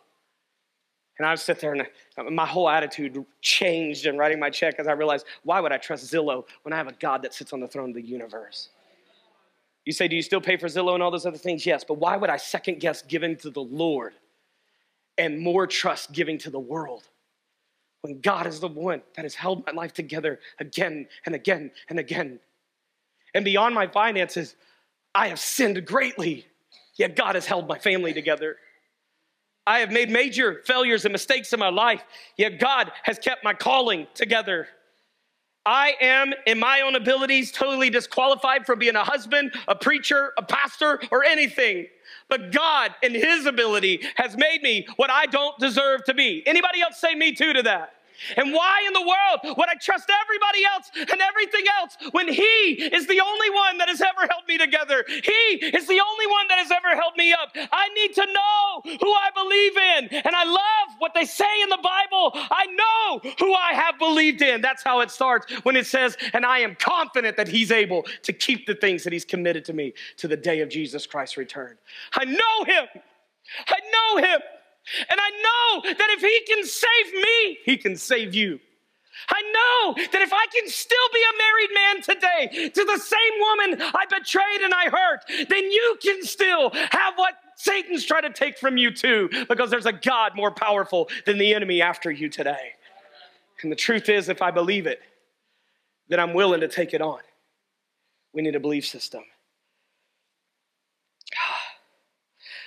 And 1.18 1.28
I 1.28 1.32
would 1.32 1.40
sit 1.40 1.60
there 1.60 1.74
and 1.74 1.86
my 2.34 2.46
whole 2.46 2.70
attitude 2.70 3.26
changed 3.42 4.06
in 4.06 4.18
writing 4.18 4.40
my 4.40 4.50
check 4.50 4.76
as 4.80 4.88
I 4.88 4.94
realized, 4.94 5.26
why 5.44 5.60
would 5.60 5.74
I 5.74 5.78
trust 5.78 6.12
Zillow 6.12 6.46
when 6.64 6.72
I 6.72 6.78
have 6.78 6.88
a 6.88 6.94
God 6.94 7.24
that 7.24 7.34
sits 7.34 7.52
on 7.52 7.60
the 7.60 7.68
throne 7.68 7.90
of 7.90 7.96
the 7.96 8.02
universe? 8.02 8.70
You 9.84 9.92
say, 9.92 10.08
do 10.08 10.16
you 10.16 10.22
still 10.22 10.40
pay 10.40 10.56
for 10.56 10.68
Zillow 10.68 10.94
and 10.94 11.04
all 11.04 11.12
those 11.12 11.26
other 11.26 11.38
things? 11.38 11.66
Yes, 11.66 11.84
but 11.84 11.96
why 11.96 12.16
would 12.16 12.30
I 12.30 12.38
second 12.38 12.80
guess 12.80 13.02
giving 13.02 13.36
to 13.38 13.50
the 13.50 13.62
Lord 13.62 14.14
and 15.18 15.40
more 15.40 15.68
trust 15.68 16.14
giving 16.14 16.38
to 16.40 16.50
the 16.50 16.60
world? 16.60 17.04
when 18.02 18.22
God 18.22 18.48
is 18.48 18.60
the 18.60 18.68
one 18.68 19.02
that 19.16 19.24
has 19.24 19.36
held 19.36 19.66
my 19.66 19.74
life 19.74 19.94
together 19.94 20.40
again 20.60 21.08
and 21.26 21.36
again 21.36 21.72
and 21.90 22.00
again. 22.00 22.40
And 23.34 23.46
beyond 23.46 23.76
my 23.76 23.88
finances, 23.88 24.56
I 25.14 25.28
have 25.28 25.40
sinned 25.40 25.86
greatly, 25.86 26.46
yet 26.96 27.16
God 27.16 27.36
has 27.36 27.46
held 27.46 27.68
my 27.68 27.78
family 27.78 28.14
together. 28.14 28.58
I 29.68 29.80
have 29.80 29.92
made 29.92 30.10
major 30.10 30.62
failures 30.66 31.06
and 31.06 31.12
mistakes 31.12 31.54
in 31.54 31.60
my 31.60 31.70
life, 31.70 32.04
yet 32.38 32.60
God 32.60 32.92
has 33.04 33.20
kept 33.20 33.44
my 33.44 33.54
calling 33.54 34.08
together. 34.14 34.68
I 35.66 35.96
am, 36.02 36.34
in 36.48 36.58
my 36.58 36.82
own 36.82 36.96
abilities, 36.96 37.52
totally 37.52 37.90
disqualified 37.90 38.66
from 38.66 38.80
being 38.80 38.96
a 38.96 39.04
husband, 39.04 39.54
a 39.68 39.76
preacher, 39.76 40.34
a 40.38 40.42
pastor, 40.42 41.00
or 41.12 41.24
anything. 41.24 41.86
But 42.28 42.52
God, 42.52 42.96
in 43.04 43.14
His 43.14 43.46
ability, 43.46 44.02
has 44.16 44.36
made 44.36 44.64
me 44.64 44.88
what 44.96 45.12
I 45.12 45.28
don't 45.28 45.58
deserve 45.60 46.04
to 46.06 46.14
be. 46.14 46.42
Anybody 46.48 46.82
else 46.82 47.00
say 47.00 47.14
me 47.14 47.34
too 47.34 47.54
to 47.54 47.62
that? 47.64 47.94
And 48.38 48.54
why 48.54 48.84
in 48.88 48.94
the 48.94 49.02
world 49.02 49.58
would 49.58 49.70
I 49.70 49.76
trust 49.76 50.10
everybody 50.10 50.66
else 50.66 50.92
and 50.96 51.22
everything 51.22 51.66
else 51.80 51.98
when 52.12 52.28
He 52.28 52.90
is 52.92 53.08
the 53.08 53.22
only 53.22 53.50
one 53.50 53.78
that 53.78 53.90
has 53.90 54.02
ever 54.02 54.28
held 54.30 54.48
me 54.48 54.58
together? 54.58 55.06
He 55.08 55.66
is 55.66 55.88
the 55.88 56.02
only 56.02 56.28
one 56.28 56.48
that 56.50 56.60
has 56.60 56.72
ever 56.72 56.96
held 56.96 57.16
me 57.18 57.34
up. 57.34 57.50
I 57.72 57.90
need 57.90 58.14
to 58.16 58.26
know 58.26 58.98
who 59.00 59.12
I 59.14 59.30
believe 59.36 59.78
in. 59.78 60.22
And 60.26 60.36
I 60.36 60.44
love 60.44 60.96
what 61.00 61.14
they 61.14 61.26
say 61.26 61.62
in 61.64 61.70
the 61.70 61.80
Bible. 61.82 62.32
I 62.34 62.66
know 62.68 63.32
who 63.40 63.54
I 63.54 63.74
have 63.74 63.98
believed 64.00 64.42
in. 64.42 64.62
That's 64.62 64.84
how 64.84 65.02
it 65.02 65.12
starts 65.12 65.52
when 65.64 65.76
it 65.76 65.88
says, 65.88 66.18
and 66.34 66.46
I 66.46 66.60
am 66.60 66.76
confident 66.76 67.38
that 67.38 67.48
He's 67.48 67.72
able 67.72 68.06
to 68.24 68.34
keep 68.34 68.66
the 68.66 68.76
things 68.76 69.04
that 69.04 69.14
He's 69.14 69.26
committed 69.26 69.66
to 69.66 69.74
me 69.74 69.94
to 70.18 70.28
the 70.28 70.38
day 70.38 70.62
of 70.62 70.70
Jesus 70.70 71.06
Christ's 71.06 71.38
return. 71.38 71.78
I 72.14 72.26
know 72.26 72.64
Him. 72.66 72.86
I 73.68 73.80
know 73.92 74.28
Him. 74.28 74.40
And 75.10 75.20
I 75.20 75.30
know 75.30 75.94
that 75.94 76.10
if 76.12 76.22
He 76.22 76.54
can 76.54 76.66
save 76.66 77.14
me, 77.14 77.58
He 77.66 77.78
can 77.78 77.96
save 77.96 78.34
you. 78.34 78.60
I 79.28 79.42
know 79.42 80.04
that 80.12 80.22
if 80.22 80.32
I 80.32 80.46
can 80.54 80.70
still 80.70 80.98
be 81.14 81.20
a 81.20 81.38
married 81.38 81.74
man 81.74 82.02
today 82.02 82.70
to 82.70 82.86
the 82.86 82.98
same 82.98 83.40
woman 83.40 83.82
I 83.82 84.06
betrayed 84.06 84.62
and 84.62 84.74
I 84.74 84.90
hurt, 84.90 85.26
then 85.50 85.72
you 85.72 85.98
can 86.02 86.24
still 86.24 86.72
have 86.72 87.16
what 87.16 87.34
Satan's 87.56 88.06
trying 88.06 88.24
to 88.24 88.32
take 88.32 88.58
from 88.58 88.78
you 88.78 88.92
too, 88.92 89.30
because 89.50 89.70
there's 89.70 89.86
a 89.86 89.92
God 89.92 90.34
more 90.36 90.52
powerful 90.52 91.10
than 91.26 91.38
the 91.38 91.54
enemy 91.54 91.82
after 91.82 92.10
you 92.10 92.30
today. 92.30 92.76
And 93.62 93.72
the 93.72 93.76
truth 93.76 94.08
is, 94.08 94.30
if 94.30 94.42
I 94.42 94.52
believe 94.52 94.88
it, 94.88 95.02
then 96.08 96.22
I'm 96.22 96.34
willing 96.34 96.62
to 96.62 96.70
take 96.70 96.94
it 96.94 97.02
on. 97.02 97.20
We 98.34 98.42
need 98.42 98.56
a 98.56 98.60
belief 98.60 98.88
system. 98.88 99.24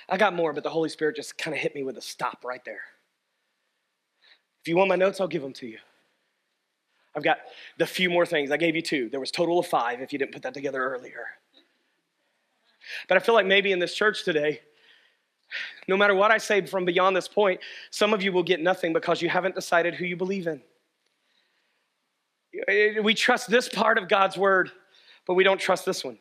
I 0.09 0.17
got 0.17 0.33
more, 0.33 0.53
but 0.53 0.63
the 0.63 0.69
Holy 0.69 0.89
Spirit 0.89 1.15
just 1.15 1.37
kind 1.37 1.55
of 1.55 1.61
hit 1.61 1.75
me 1.75 1.83
with 1.83 1.97
a 1.97 2.01
stop 2.01 2.43
right 2.43 2.63
there. 2.65 2.81
If 4.61 4.67
you 4.67 4.77
want 4.77 4.89
my 4.89 4.95
notes, 4.95 5.19
I'll 5.19 5.27
give 5.27 5.41
them 5.41 5.53
to 5.53 5.67
you. 5.67 5.77
I've 7.15 7.23
got 7.23 7.39
the 7.77 7.85
few 7.85 8.09
more 8.09 8.25
things. 8.25 8.49
I 8.51 8.57
gave 8.57 8.75
you 8.75 8.81
two. 8.81 9.09
There 9.09 9.19
was 9.19 9.31
total 9.31 9.59
of 9.59 9.67
five 9.67 10.01
if 10.01 10.11
you 10.11 10.19
didn't 10.19 10.31
put 10.31 10.41
that 10.43 10.53
together 10.53 10.83
earlier. 10.83 11.25
But 13.07 13.17
I 13.17 13.19
feel 13.19 13.35
like 13.35 13.45
maybe 13.45 13.71
in 13.71 13.79
this 13.79 13.93
church 13.93 14.23
today, 14.23 14.61
no 15.87 15.95
matter 15.95 16.15
what 16.15 16.31
I 16.31 16.37
say 16.37 16.65
from 16.65 16.85
beyond 16.85 17.15
this 17.15 17.27
point, 17.27 17.59
some 17.91 18.13
of 18.13 18.23
you 18.23 18.31
will 18.31 18.43
get 18.43 18.61
nothing 18.61 18.93
because 18.93 19.21
you 19.21 19.29
haven't 19.29 19.55
decided 19.55 19.93
who 19.93 20.05
you 20.05 20.15
believe 20.15 20.47
in. 20.47 20.61
We 23.03 23.13
trust 23.13 23.49
this 23.49 23.69
part 23.69 23.97
of 23.97 24.07
God's 24.07 24.37
word, 24.37 24.71
but 25.25 25.35
we 25.35 25.43
don't 25.43 25.59
trust 25.59 25.85
this 25.85 26.03
one. 26.03 26.17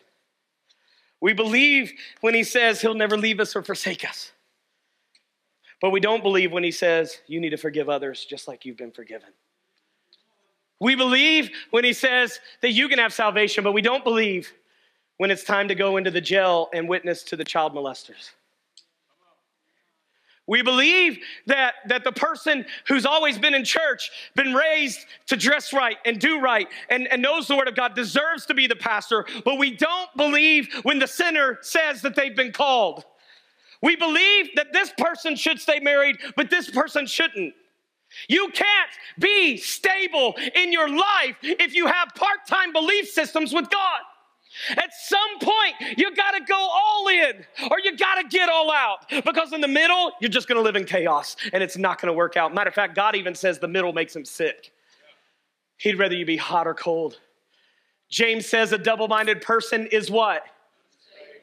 We 1.22 1.32
believe 1.32 1.92
when 2.20 2.34
he 2.34 2.42
says 2.42 2.80
he'll 2.80 2.94
never 2.94 3.16
leave 3.16 3.38
us 3.38 3.54
or 3.54 3.62
forsake 3.62 4.06
us. 4.06 4.32
But 5.80 5.90
we 5.90 6.00
don't 6.00 6.22
believe 6.22 6.52
when 6.52 6.64
he 6.64 6.72
says 6.72 7.20
you 7.28 7.40
need 7.40 7.50
to 7.50 7.56
forgive 7.56 7.88
others 7.88 8.26
just 8.28 8.48
like 8.48 8.66
you've 8.66 8.76
been 8.76 8.90
forgiven. 8.90 9.30
We 10.80 10.96
believe 10.96 11.50
when 11.70 11.84
he 11.84 11.92
says 11.92 12.40
that 12.60 12.72
you 12.72 12.88
can 12.88 12.98
have 12.98 13.12
salvation, 13.12 13.62
but 13.62 13.72
we 13.72 13.82
don't 13.82 14.02
believe 14.02 14.52
when 15.18 15.30
it's 15.30 15.44
time 15.44 15.68
to 15.68 15.76
go 15.76 15.96
into 15.96 16.10
the 16.10 16.20
jail 16.20 16.68
and 16.74 16.88
witness 16.88 17.22
to 17.24 17.36
the 17.36 17.44
child 17.44 17.72
molesters. 17.72 18.30
We 20.46 20.62
believe 20.62 21.18
that, 21.46 21.74
that 21.86 22.02
the 22.02 22.12
person 22.12 22.66
who's 22.88 23.06
always 23.06 23.38
been 23.38 23.54
in 23.54 23.64
church, 23.64 24.10
been 24.34 24.54
raised 24.54 24.98
to 25.26 25.36
dress 25.36 25.72
right 25.72 25.96
and 26.04 26.18
do 26.18 26.40
right, 26.40 26.68
and, 26.90 27.06
and 27.12 27.22
knows 27.22 27.46
the 27.46 27.56
word 27.56 27.68
of 27.68 27.76
God, 27.76 27.94
deserves 27.94 28.44
to 28.46 28.54
be 28.54 28.66
the 28.66 28.76
pastor, 28.76 29.24
but 29.44 29.58
we 29.58 29.76
don't 29.76 30.10
believe 30.16 30.68
when 30.82 30.98
the 30.98 31.06
sinner 31.06 31.58
says 31.62 32.02
that 32.02 32.16
they've 32.16 32.34
been 32.34 32.52
called. 32.52 33.04
We 33.82 33.96
believe 33.96 34.50
that 34.56 34.72
this 34.72 34.92
person 34.98 35.36
should 35.36 35.60
stay 35.60 35.80
married, 35.80 36.16
but 36.36 36.50
this 36.50 36.70
person 36.70 37.06
shouldn't. 37.06 37.54
You 38.28 38.48
can't 38.52 38.90
be 39.18 39.56
stable 39.56 40.36
in 40.54 40.72
your 40.72 40.88
life 40.88 41.36
if 41.42 41.74
you 41.74 41.86
have 41.86 42.08
part 42.14 42.46
time 42.46 42.72
belief 42.72 43.08
systems 43.08 43.52
with 43.54 43.70
God. 43.70 44.00
At 44.70 44.90
some 44.94 45.38
point, 45.40 45.98
you 45.98 46.14
got 46.14 46.32
to 46.32 46.40
go 46.44 46.56
all 46.56 47.08
in 47.08 47.44
or 47.70 47.78
you 47.80 47.96
got 47.96 48.16
to 48.16 48.28
get 48.28 48.48
all 48.48 48.72
out 48.72 49.08
because 49.24 49.52
in 49.52 49.60
the 49.60 49.68
middle, 49.68 50.12
you're 50.20 50.30
just 50.30 50.48
going 50.48 50.56
to 50.56 50.62
live 50.62 50.76
in 50.76 50.84
chaos 50.84 51.36
and 51.52 51.62
it's 51.62 51.76
not 51.76 52.00
going 52.00 52.08
to 52.08 52.16
work 52.16 52.36
out. 52.36 52.54
Matter 52.54 52.68
of 52.68 52.74
fact, 52.74 52.94
God 52.94 53.16
even 53.16 53.34
says 53.34 53.58
the 53.58 53.68
middle 53.68 53.92
makes 53.92 54.14
him 54.14 54.24
sick. 54.24 54.72
He'd 55.78 55.98
rather 55.98 56.14
you 56.14 56.24
be 56.24 56.36
hot 56.36 56.66
or 56.66 56.74
cold. 56.74 57.18
James 58.08 58.46
says 58.46 58.72
a 58.72 58.78
double 58.78 59.08
minded 59.08 59.40
person 59.40 59.86
is 59.86 60.10
what? 60.10 60.44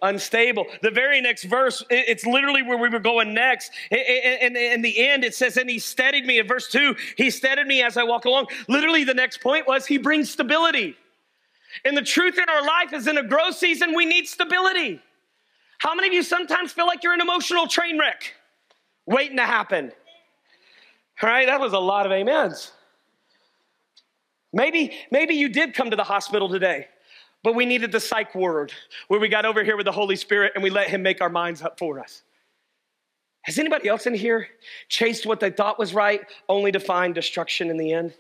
unstable. 0.02 0.66
The 0.82 0.92
very 0.92 1.22
next 1.22 1.44
verse, 1.44 1.84
it's 1.90 2.26
literally 2.26 2.64
where 2.64 2.78
we 2.78 2.90
were 2.90 3.00
going 3.00 3.34
next. 3.34 3.72
And 3.92 4.56
in, 4.56 4.82
the 4.82 5.08
end, 5.08 5.24
it 5.24 5.36
says, 5.36 5.58
and 5.58 5.70
he 5.70 5.80
steadied 5.80 6.26
me. 6.26 6.40
In 6.40 6.48
verse 6.48 6.70
two, 6.70 6.96
he 7.18 7.30
steadied 7.30 7.68
me 7.68 7.82
as 7.82 7.98
I 7.98 8.04
walk 8.04 8.26
along. 8.26 8.48
Literally, 8.68 9.04
the 9.04 9.14
next 9.14 9.42
point 9.42 9.68
was 9.68 9.86
he 9.86 9.98
brings 9.98 10.30
stability. 10.30 10.96
And 11.86 11.96
the 11.96 12.02
truth 12.02 12.38
in 12.38 12.50
our 12.50 12.66
life 12.66 12.94
is 12.94 13.08
in 13.08 13.18
a 13.18 13.24
growth 13.24 13.56
season, 13.56 13.96
we 13.96 14.06
need 14.06 14.28
stability. 14.28 15.02
How 15.80 15.96
many 15.96 16.08
of 16.08 16.14
you 16.14 16.24
sometimes 16.24 16.72
feel 16.72 16.88
like 16.88 17.04
you're 17.04 17.14
an 17.14 17.22
emotional 17.22 17.68
train 17.68 17.98
wreck 17.98 18.34
waiting 19.06 19.38
to 19.38 19.46
happen? 19.46 19.92
All 21.22 21.30
right, 21.30 21.48
that 21.48 21.60
was 21.60 21.74
a 21.74 21.80
lot 21.80 22.06
of 22.06 22.12
amens. 22.12 22.72
Maybe, 24.52 24.94
maybe 25.12 25.36
you 25.36 25.50
did 25.50 25.74
come 25.74 25.90
to 25.90 25.96
the 25.96 26.04
hospital 26.04 26.50
today, 26.50 26.88
but 27.44 27.56
we 27.56 27.66
needed 27.66 27.92
the 27.92 28.00
psych 28.00 28.34
ward 28.34 28.74
where 29.08 29.20
we 29.20 29.30
got 29.30 29.46
over 29.46 29.64
here 29.64 29.78
with 29.78 29.86
the 29.86 29.92
Holy 29.92 30.16
Spirit 30.16 30.54
and 30.56 30.64
we 30.64 30.70
let 30.70 30.90
Him 30.90 31.04
make 31.04 31.22
our 31.22 31.30
minds 31.30 31.62
up 31.62 31.78
for 31.78 32.00
us. 32.00 32.24
Has 33.44 33.58
anybody 33.58 33.88
else 33.88 34.06
in 34.06 34.14
here 34.14 34.48
chased 34.90 35.26
what 35.26 35.40
they 35.40 35.50
thought 35.50 35.80
was 35.80 35.94
right 35.94 36.22
only 36.50 36.72
to 36.72 36.80
find 36.80 37.16
destruction 37.16 37.70
in 37.70 37.78
the 37.78 37.94
end? 37.94 38.14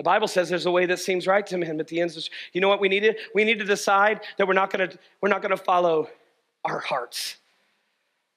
The 0.00 0.04
Bible 0.04 0.28
says 0.28 0.48
there's 0.48 0.64
a 0.64 0.70
way 0.70 0.86
that 0.86 0.98
seems 0.98 1.26
right 1.26 1.46
to 1.46 1.62
him 1.62 1.76
but 1.76 1.86
the 1.86 2.00
end. 2.00 2.10
is—you 2.12 2.62
know 2.62 2.68
what 2.68 2.80
we 2.80 2.88
need 2.88 3.00
to 3.00 3.14
we 3.34 3.44
need 3.44 3.58
to 3.58 3.66
decide 3.66 4.22
that 4.38 4.48
we're 4.48 4.54
not 4.54 4.70
gonna, 4.70 4.88
we're 5.20 5.28
not 5.28 5.42
gonna 5.42 5.58
follow 5.58 6.08
our 6.64 6.78
hearts. 6.78 7.36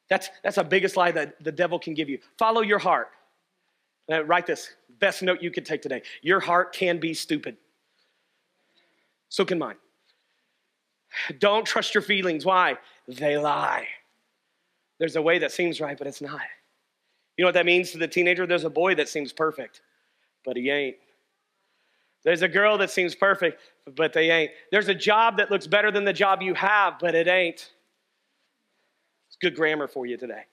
That's, 0.10 0.30
that's 0.44 0.58
the 0.58 0.66
biggest 0.66 0.98
lie 0.98 1.14
that 1.14 1.42
the 1.42 1.54
devil 1.54 1.80
can 1.80 1.94
give 1.94 2.10
you. 2.10 2.20
Follow 2.38 2.60
your 2.60 2.80
heart. 2.80 3.12
Uh, 4.12 4.26
write 4.26 4.46
this. 4.46 4.76
Best 5.00 5.24
note 5.24 5.42
you 5.42 5.52
could 5.52 5.66
take 5.66 5.82
today. 5.82 6.02
Your 6.22 6.42
heart 6.42 6.74
can 6.74 7.00
be 7.00 7.14
stupid. 7.14 7.56
So 9.30 9.46
can 9.46 9.58
mine. 9.58 9.78
Don't 11.40 11.66
trust 11.66 11.96
your 11.96 12.02
feelings. 12.02 12.44
Why? 12.44 12.78
They 13.08 13.38
lie. 13.38 13.88
There's 15.00 15.16
a 15.16 15.22
way 15.22 15.40
that 15.40 15.54
seems 15.54 15.80
right, 15.80 15.98
but 15.98 16.08
it's 16.08 16.20
not. 16.20 16.42
You 17.38 17.44
know 17.44 17.48
what 17.48 17.54
that 17.54 17.66
means 17.66 17.92
to 17.92 18.00
the 18.00 18.08
teenager? 18.10 18.46
There's 18.46 18.66
a 18.66 18.70
boy 18.70 18.96
that 18.96 19.08
seems 19.08 19.32
perfect, 19.32 19.80
but 20.44 20.58
he 20.58 20.70
ain't. 20.70 20.98
There's 22.24 22.42
a 22.42 22.48
girl 22.48 22.78
that 22.78 22.90
seems 22.90 23.16
perfect, 23.16 23.60
but 23.96 24.14
they 24.14 24.32
ain't. 24.32 24.52
There's 24.72 24.88
a 24.88 24.96
job 24.96 25.38
that 25.38 25.52
looks 25.52 25.68
better 25.68 25.92
than 25.92 26.06
the 26.06 26.14
job 26.14 26.42
you 26.42 26.54
have, 26.54 27.00
but 27.00 27.16
it 27.16 27.28
ain't. 27.28 27.72
It's 29.28 29.38
good 29.42 29.56
grammar 29.56 29.88
for 29.88 30.06
you 30.06 30.16
today. 30.16 30.44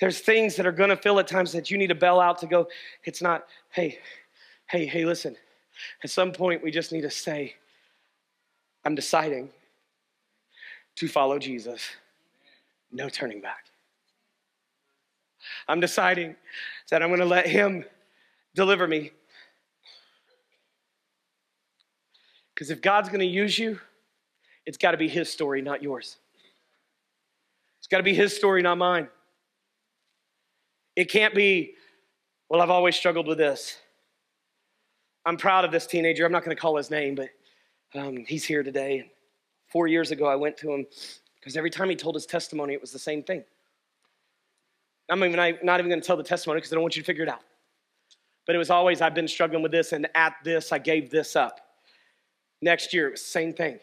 There's 0.00 0.20
things 0.20 0.56
that 0.56 0.66
are 0.66 0.72
to 0.72 0.96
feel 0.96 1.18
at 1.18 1.26
times 1.26 1.52
that 1.52 1.70
you 1.70 1.76
need 1.76 1.88
to 1.88 1.94
bell 1.94 2.20
out 2.20 2.38
to 2.38 2.46
go, 2.46 2.68
it's 3.04 3.20
not, 3.20 3.46
hey, 3.70 3.98
hey, 4.66 4.86
hey, 4.86 5.04
listen. 5.04 5.36
At 6.02 6.10
some 6.10 6.32
point, 6.32 6.62
we 6.62 6.70
just 6.70 6.92
need 6.92 7.02
to 7.02 7.10
say, 7.10 7.54
I'm 8.84 8.94
deciding 8.94 9.50
to 10.96 11.08
follow 11.08 11.38
Jesus. 11.38 11.82
No 12.92 13.08
turning 13.08 13.40
back. 13.40 13.64
I'm 15.66 15.80
deciding 15.80 16.36
that 16.90 17.02
I'm 17.02 17.08
to 17.20 17.24
let 17.24 17.46
Him 17.46 17.84
deliver 18.54 18.86
me 18.86 19.10
Because 22.58 22.72
if 22.72 22.82
God's 22.82 23.08
going 23.08 23.20
to 23.20 23.24
use 23.24 23.56
you, 23.56 23.78
it's 24.66 24.76
got 24.76 24.90
to 24.90 24.96
be 24.96 25.06
His 25.06 25.30
story, 25.30 25.62
not 25.62 25.80
yours. 25.80 26.16
It's 27.78 27.86
got 27.86 27.98
to 27.98 28.02
be 28.02 28.14
His 28.14 28.34
story, 28.34 28.62
not 28.62 28.78
mine. 28.78 29.06
It 30.96 31.04
can't 31.04 31.36
be, 31.36 31.74
well, 32.48 32.60
I've 32.60 32.68
always 32.68 32.96
struggled 32.96 33.28
with 33.28 33.38
this. 33.38 33.76
I'm 35.24 35.36
proud 35.36 35.66
of 35.66 35.70
this 35.70 35.86
teenager. 35.86 36.26
I'm 36.26 36.32
not 36.32 36.44
going 36.44 36.56
to 36.56 36.60
call 36.60 36.76
his 36.76 36.90
name, 36.90 37.14
but 37.14 37.28
um, 37.94 38.24
he's 38.26 38.44
here 38.44 38.64
today. 38.64 39.08
Four 39.70 39.86
years 39.86 40.10
ago, 40.10 40.26
I 40.26 40.34
went 40.34 40.56
to 40.56 40.72
him 40.72 40.84
because 41.38 41.56
every 41.56 41.70
time 41.70 41.88
he 41.88 41.94
told 41.94 42.16
his 42.16 42.26
testimony, 42.26 42.74
it 42.74 42.80
was 42.80 42.90
the 42.90 42.98
same 42.98 43.22
thing. 43.22 43.44
I'm 45.08 45.22
even, 45.22 45.36
not 45.62 45.78
even 45.78 45.88
going 45.88 46.00
to 46.00 46.06
tell 46.06 46.16
the 46.16 46.24
testimony 46.24 46.58
because 46.58 46.72
I 46.72 46.74
don't 46.74 46.82
want 46.82 46.96
you 46.96 47.02
to 47.02 47.06
figure 47.06 47.22
it 47.22 47.28
out. 47.28 47.42
But 48.46 48.56
it 48.56 48.58
was 48.58 48.70
always, 48.70 49.00
I've 49.00 49.14
been 49.14 49.28
struggling 49.28 49.62
with 49.62 49.70
this, 49.70 49.92
and 49.92 50.08
at 50.16 50.34
this, 50.42 50.72
I 50.72 50.78
gave 50.78 51.10
this 51.10 51.36
up. 51.36 51.60
Next 52.60 52.92
year, 52.92 53.08
it 53.08 53.12
was 53.12 53.22
the 53.22 53.30
same 53.30 53.52
thing. 53.52 53.78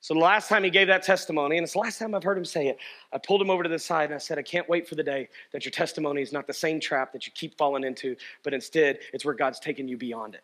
So 0.00 0.14
the 0.14 0.20
last 0.20 0.48
time 0.48 0.64
he 0.64 0.70
gave 0.70 0.88
that 0.88 1.04
testimony, 1.04 1.58
and 1.58 1.64
it's 1.64 1.74
the 1.74 1.78
last 1.78 2.00
time 2.00 2.12
I've 2.12 2.24
heard 2.24 2.36
him 2.36 2.44
say 2.44 2.66
it, 2.66 2.78
I 3.12 3.18
pulled 3.18 3.40
him 3.40 3.50
over 3.50 3.62
to 3.62 3.68
the 3.68 3.78
side 3.78 4.06
and 4.06 4.14
I 4.14 4.18
said, 4.18 4.36
I 4.36 4.42
can't 4.42 4.68
wait 4.68 4.88
for 4.88 4.96
the 4.96 5.02
day 5.02 5.28
that 5.52 5.64
your 5.64 5.70
testimony 5.70 6.22
is 6.22 6.32
not 6.32 6.48
the 6.48 6.52
same 6.52 6.80
trap 6.80 7.12
that 7.12 7.24
you 7.24 7.32
keep 7.36 7.56
falling 7.56 7.84
into, 7.84 8.16
but 8.42 8.52
instead 8.52 8.98
it's 9.12 9.24
where 9.24 9.34
God's 9.34 9.60
taken 9.60 9.86
you 9.86 9.96
beyond 9.96 10.34
it. 10.34 10.42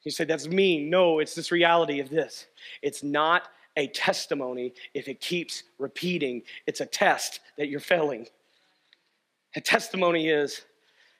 He 0.00 0.10
said, 0.10 0.28
That's 0.28 0.48
me. 0.48 0.88
No, 0.88 1.18
it's 1.18 1.34
this 1.34 1.52
reality 1.52 2.00
of 2.00 2.08
this. 2.08 2.46
It's 2.80 3.02
not 3.02 3.48
a 3.76 3.88
testimony 3.88 4.72
if 4.94 5.08
it 5.08 5.20
keeps 5.20 5.64
repeating, 5.78 6.42
it's 6.66 6.80
a 6.80 6.86
test 6.86 7.40
that 7.58 7.68
you're 7.68 7.80
failing. 7.80 8.26
A 9.56 9.60
testimony 9.60 10.30
is 10.30 10.62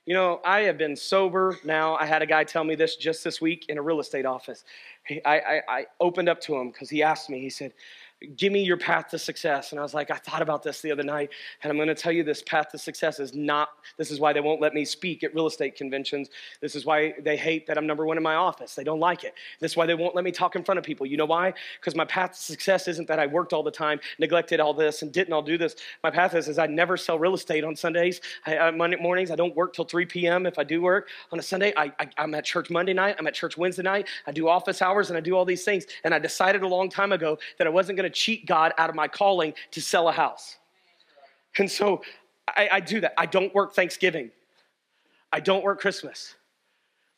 you 0.07 0.15
know, 0.15 0.41
I 0.45 0.61
have 0.61 0.79
been 0.79 0.95
sober 0.95 1.59
now. 1.65 1.97
I 1.97 2.07
had 2.07 2.23
a 2.23 2.27
guy 2.27 2.45
tell 2.45 2.63
me 2.63 2.77
this 2.77 2.95
just 2.95 3.25
this 3.25 3.41
week 3.41 3.67
in 3.69 3.77
a 3.77 3.83
real 3.83 3.99
estate 3.99 4.25
office. 4.25 4.65
I, 5.11 5.21
I, 5.39 5.61
I 5.69 5.87
opened 6.01 6.29
up 6.29 6.41
to 6.43 6.57
him 6.57 6.71
because 6.71 6.89
he 6.89 7.03
asked 7.03 7.29
me, 7.29 7.41
he 7.41 7.51
said, 7.51 7.73
give 8.37 8.51
me 8.51 8.63
your 8.63 8.79
path 8.79 9.09
to 9.09 9.19
success. 9.19 9.73
And 9.73 9.79
I 9.79 9.83
was 9.83 9.93
like, 9.93 10.11
I 10.11 10.17
thought 10.17 10.41
about 10.41 10.63
this 10.63 10.81
the 10.81 10.91
other 10.91 11.03
night, 11.03 11.31
and 11.63 11.71
I'm 11.71 11.77
going 11.77 11.89
to 11.89 11.95
tell 11.95 12.13
you 12.13 12.25
this 12.25 12.43
path 12.43 12.71
to 12.71 12.79
success 12.79 13.21
is 13.21 13.35
not, 13.35 13.69
this 13.99 14.11
is 14.11 14.19
why 14.19 14.33
they 14.33 14.41
won't 14.41 14.61
let 14.61 14.73
me 14.73 14.87
speak 14.87 15.23
at 15.23 15.35
real 15.35 15.47
estate 15.47 15.77
conventions. 15.77 16.31
This 16.63 16.75
is 16.75 16.87
why 16.87 17.15
they 17.21 17.37
hate 17.37 17.67
that 17.67 17.77
I'm 17.77 17.87
number 17.87 18.07
one 18.07 18.17
in 18.17 18.23
my 18.23 18.37
office. 18.37 18.75
They 18.75 18.85
don't 18.85 19.01
like 19.01 19.25
it. 19.25 19.35
This 19.61 19.73
is 19.73 19.77
why 19.77 19.85
they 19.85 19.95
won't 19.95 20.15
let 20.15 20.25
me 20.25 20.33
talk 20.33 20.57
in 20.57 20.65
front 20.65 20.79
of 20.79 20.85
people. 20.85 21.05
You 21.05 21.19
know 21.19 21.27
why? 21.27 21.53
Because 21.79 21.95
my 21.95 22.07
path 22.07 22.33
to 22.33 22.41
success 22.41 22.89
isn't 22.89 23.07
that 23.07 23.19
I 23.19 23.27
worked 23.27 23.53
all 23.53 23.63
the 23.63 23.71
time, 23.71 24.01
neglected 24.19 24.61
all 24.61 24.73
this, 24.73 25.03
and 25.03 25.13
didn't 25.13 25.35
all 25.35 25.43
do 25.43 25.59
this. 25.59 25.77
My 26.03 26.11
path 26.11 26.35
is, 26.35 26.49
is 26.49 26.59
I 26.59 26.67
never 26.67 26.97
sell 26.97 27.19
real 27.19 27.35
estate 27.35 27.65
on 27.65 27.77
Sundays. 27.77 28.23
I, 28.47 28.57
uh, 28.57 28.73
Monday 28.73 28.97
mornings, 28.97 29.31
I 29.31 29.37
don't 29.37 29.55
work 29.55 29.75
till 29.75 29.85
3 29.85 30.07
p.m. 30.07 30.47
If 30.47 30.59
I 30.59 30.65
do 30.65 30.81
work 30.81 31.11
on 31.33 31.39
a 31.39 31.43
Sunday, 31.43 31.75
I, 31.77 31.93
I, 32.01 32.09
I'm 32.17 32.35
at 32.35 32.47
church 32.47 32.71
Monday 32.71 32.95
night, 32.95 33.17
I'm 33.19 33.27
at 33.27 33.35
church 33.35 33.59
Wednesday 33.59 33.83
night, 33.83 34.09
I 34.27 34.33
do 34.33 34.49
office 34.49 34.81
hours, 34.81 35.11
and 35.11 35.19
I 35.19 35.21
do 35.21 35.37
all 35.37 35.45
these 35.45 35.65
things. 35.65 35.85
And 36.03 36.15
I 36.15 36.19
decided 36.19 36.63
a 36.63 36.69
long 36.69 36.89
time 36.89 37.13
ago 37.13 37.39
that 37.59 37.67
I 37.67 37.71
wasn't 37.71 37.99
going 37.99 38.06
to 38.07 38.11
cheat 38.11 38.47
God 38.47 38.73
out 38.79 38.89
of 38.89 38.97
my 38.97 39.09
calling 39.09 39.55
to 39.73 39.81
sell 39.81 40.09
a 40.09 40.13
house. 40.13 40.57
And 41.59 41.71
so 41.71 42.03
I, 42.49 42.69
I 42.73 42.81
do 42.81 43.01
that. 43.01 43.15
I 43.19 43.27
don't 43.27 43.55
work 43.55 43.75
Thanksgiving, 43.75 44.31
I 45.33 45.41
don't 45.41 45.65
work 45.65 45.81
Christmas. 45.81 46.35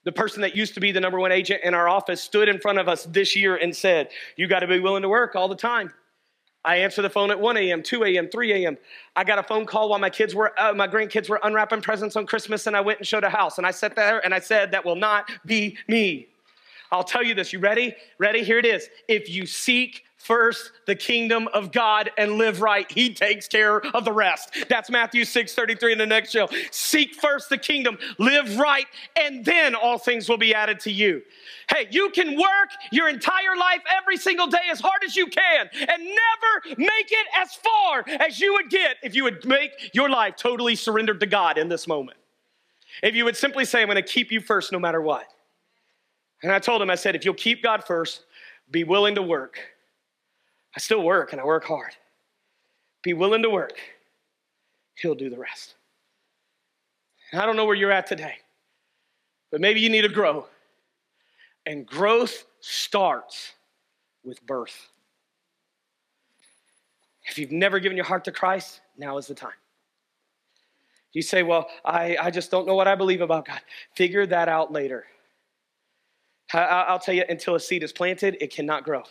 The 0.05 0.13
person 0.13 0.41
that 0.41 0.57
used 0.57 0.73
to 0.75 0.81
be 0.81 0.91
the 0.91 1.01
number 1.01 1.19
one 1.19 1.33
agent 1.33 1.61
in 1.65 1.75
our 1.75 1.89
office 1.89 2.23
stood 2.23 2.49
in 2.49 2.59
front 2.61 2.79
of 2.79 2.89
us 2.89 3.05
this 3.05 3.37
year 3.37 3.57
and 3.57 3.77
said, 3.77 4.09
You 4.37 4.47
got 4.47 4.61
to 4.61 4.67
be 4.67 4.81
willing 4.81 5.03
to 5.03 5.09
work 5.09 5.37
all 5.37 5.49
the 5.49 5.57
time. 5.57 5.93
I 6.65 6.77
answer 6.77 7.03
the 7.03 7.11
phone 7.11 7.31
at 7.31 7.39
1 7.39 7.57
a.m., 7.57 7.83
2 7.83 8.05
a.m., 8.05 8.29
3 8.29 8.65
a.m. 8.65 8.79
I 9.17 9.25
got 9.25 9.39
a 9.39 9.43
phone 9.43 9.67
call 9.67 9.91
while 9.91 9.99
my 9.99 10.11
kids 10.11 10.35
were, 10.35 10.53
uh, 10.59 10.73
my 10.73 10.89
grandkids 10.89 11.29
were 11.29 11.41
unwrapping 11.43 11.83
presents 11.83 12.17
on 12.17 12.27
Christmas, 12.27 12.67
and 12.67 12.77
I 12.77 12.81
went 12.81 12.99
and 12.99 13.07
showed 13.07 13.25
a 13.25 13.31
house. 13.31 13.59
And 13.59 13.67
I 13.67 13.71
sat 13.71 13.95
there 13.97 14.25
and 14.25 14.33
I 14.33 14.39
said, 14.39 14.71
That 14.71 14.85
will 14.85 14.97
not 14.97 15.31
be 15.45 15.77
me. 15.89 16.29
I'll 16.91 17.05
tell 17.05 17.23
you 17.23 17.35
this. 17.35 17.53
You 17.53 17.59
ready? 17.59 17.95
Ready? 18.19 18.43
Here 18.43 18.59
it 18.59 18.67
is. 18.67 18.89
If 19.09 19.29
you 19.29 19.47
seek 19.47 20.05
first 20.19 20.73
the 20.87 20.95
kingdom 20.95 21.49
of 21.55 21.73
God 21.73 22.11
and 22.19 22.33
live 22.33 22.61
right, 22.61 22.91
he 22.91 23.15
takes 23.15 23.49
care 23.49 23.85
of 23.95 24.05
the 24.05 24.13
rest. 24.13 24.55
That's 24.69 24.91
Matthew 24.91 25.25
6 25.25 25.55
33 25.55 25.93
in 25.93 25.99
the 25.99 26.07
next 26.07 26.33
show. 26.33 26.49
Seek 26.71 27.15
first 27.15 27.49
the 27.49 27.57
kingdom, 27.57 27.99
live 28.19 28.59
right, 28.59 28.87
and 29.19 29.45
then 29.45 29.75
all 29.75 29.99
things 29.99 30.29
will 30.29 30.37
be 30.37 30.55
added 30.55 30.81
to 30.81 30.93
you. 30.93 31.23
Hey, 31.71 31.87
you 31.91 32.11
can 32.11 32.37
work 32.37 32.71
your 32.91 33.09
entire 33.09 33.57
life 33.59 33.81
every 33.97 34.17
single 34.17 34.47
day 34.47 34.59
as 34.71 34.81
hard 34.81 35.03
as 35.05 35.17
you 35.17 35.27
can 35.27 35.69
and 35.73 36.03
never 36.05 36.77
make 36.79 37.11
it 37.11 37.27
as 37.37 37.55
far 37.55 38.05
as 38.21 38.41
you 38.41 38.53
would 38.55 38.71
get 38.71 38.97
if 39.03 39.15
you 39.15 39.25
would 39.25 39.45
make 39.47 39.95
your 39.95 40.09
life 40.09 40.37
totally 40.37 40.75
surrendered 40.75 41.21
to 41.21 41.27
God 41.27 41.59
in 41.59 41.69
this 41.69 41.87
moment. 41.87 42.19
If 43.03 43.15
you 43.15 43.25
would 43.25 43.37
simply 43.37 43.65
say, 43.65 43.83
I'm 43.83 43.87
going 43.87 43.97
to 43.97 44.03
keep 44.03 44.33
you 44.33 44.41
first 44.41 44.73
no 44.73 44.79
matter 44.79 45.01
what. 45.01 45.27
And 46.43 46.53
I 46.53 46.59
told 46.59 46.83
him, 46.83 46.91
I 46.91 46.95
said, 46.95 47.15
if 47.15 47.25
you'll 47.25 47.35
keep 47.35 47.63
God 47.63 47.85
first, 47.85 48.25
be 48.71 48.85
willing 48.85 49.15
to 49.17 49.23
work. 49.23 49.59
I 50.77 50.81
still 50.81 51.03
work 51.03 51.33
and 51.33 51.41
I 51.41 51.45
work 51.45 51.65
hard. 51.65 51.93
Be 53.03 53.13
willing 53.13 53.43
to 53.43 53.51
work, 53.51 53.79
He'll 54.97 55.15
do 55.15 55.31
the 55.31 55.39
rest. 55.39 55.75
And 57.33 57.41
I 57.41 57.47
don't 57.47 57.57
know 57.57 57.67
where 57.67 57.77
you're 57.77 57.93
at 57.93 58.07
today, 58.07 58.37
but 59.51 59.61
maybe 59.61 59.81
you 59.81 59.91
need 59.91 60.03
to 60.03 60.09
grow. 60.09 60.47
And 61.67 61.87
growth 61.87 62.47
starts 62.61 63.53
with 64.25 64.45
birth. 64.47 64.89
If 67.25 67.39
you've 67.39 67.53
never 67.53 67.79
given 67.79 67.97
your 67.97 68.07
heart 68.07 68.25
to 68.25 68.33
Christ, 68.33 68.81
now 68.97 69.19
is 69.19 69.27
the 69.27 69.35
time. 69.35 69.53
You 71.13 71.23
say, 71.23 71.43
Well, 71.43 71.69
I, 71.85 72.17
I 72.21 72.31
just 72.31 72.51
don't 72.51 72.67
know 72.67 72.75
what 72.75 72.89
I 72.89 72.95
believe 72.95 73.21
about 73.21 73.47
God. 73.47 73.61
Figure 73.95 74.27
that 74.27 74.49
out 74.49 74.73
later. 74.73 75.07
I'll 76.53 76.99
tell 76.99 77.15
you, 77.15 77.25
until 77.29 77.57
a 77.57 77.61
seed 77.61 77.83
is 77.83 77.93
planted, 77.93 78.39
it 78.41 78.51
cannot 78.51 78.85
grow. 78.85 79.03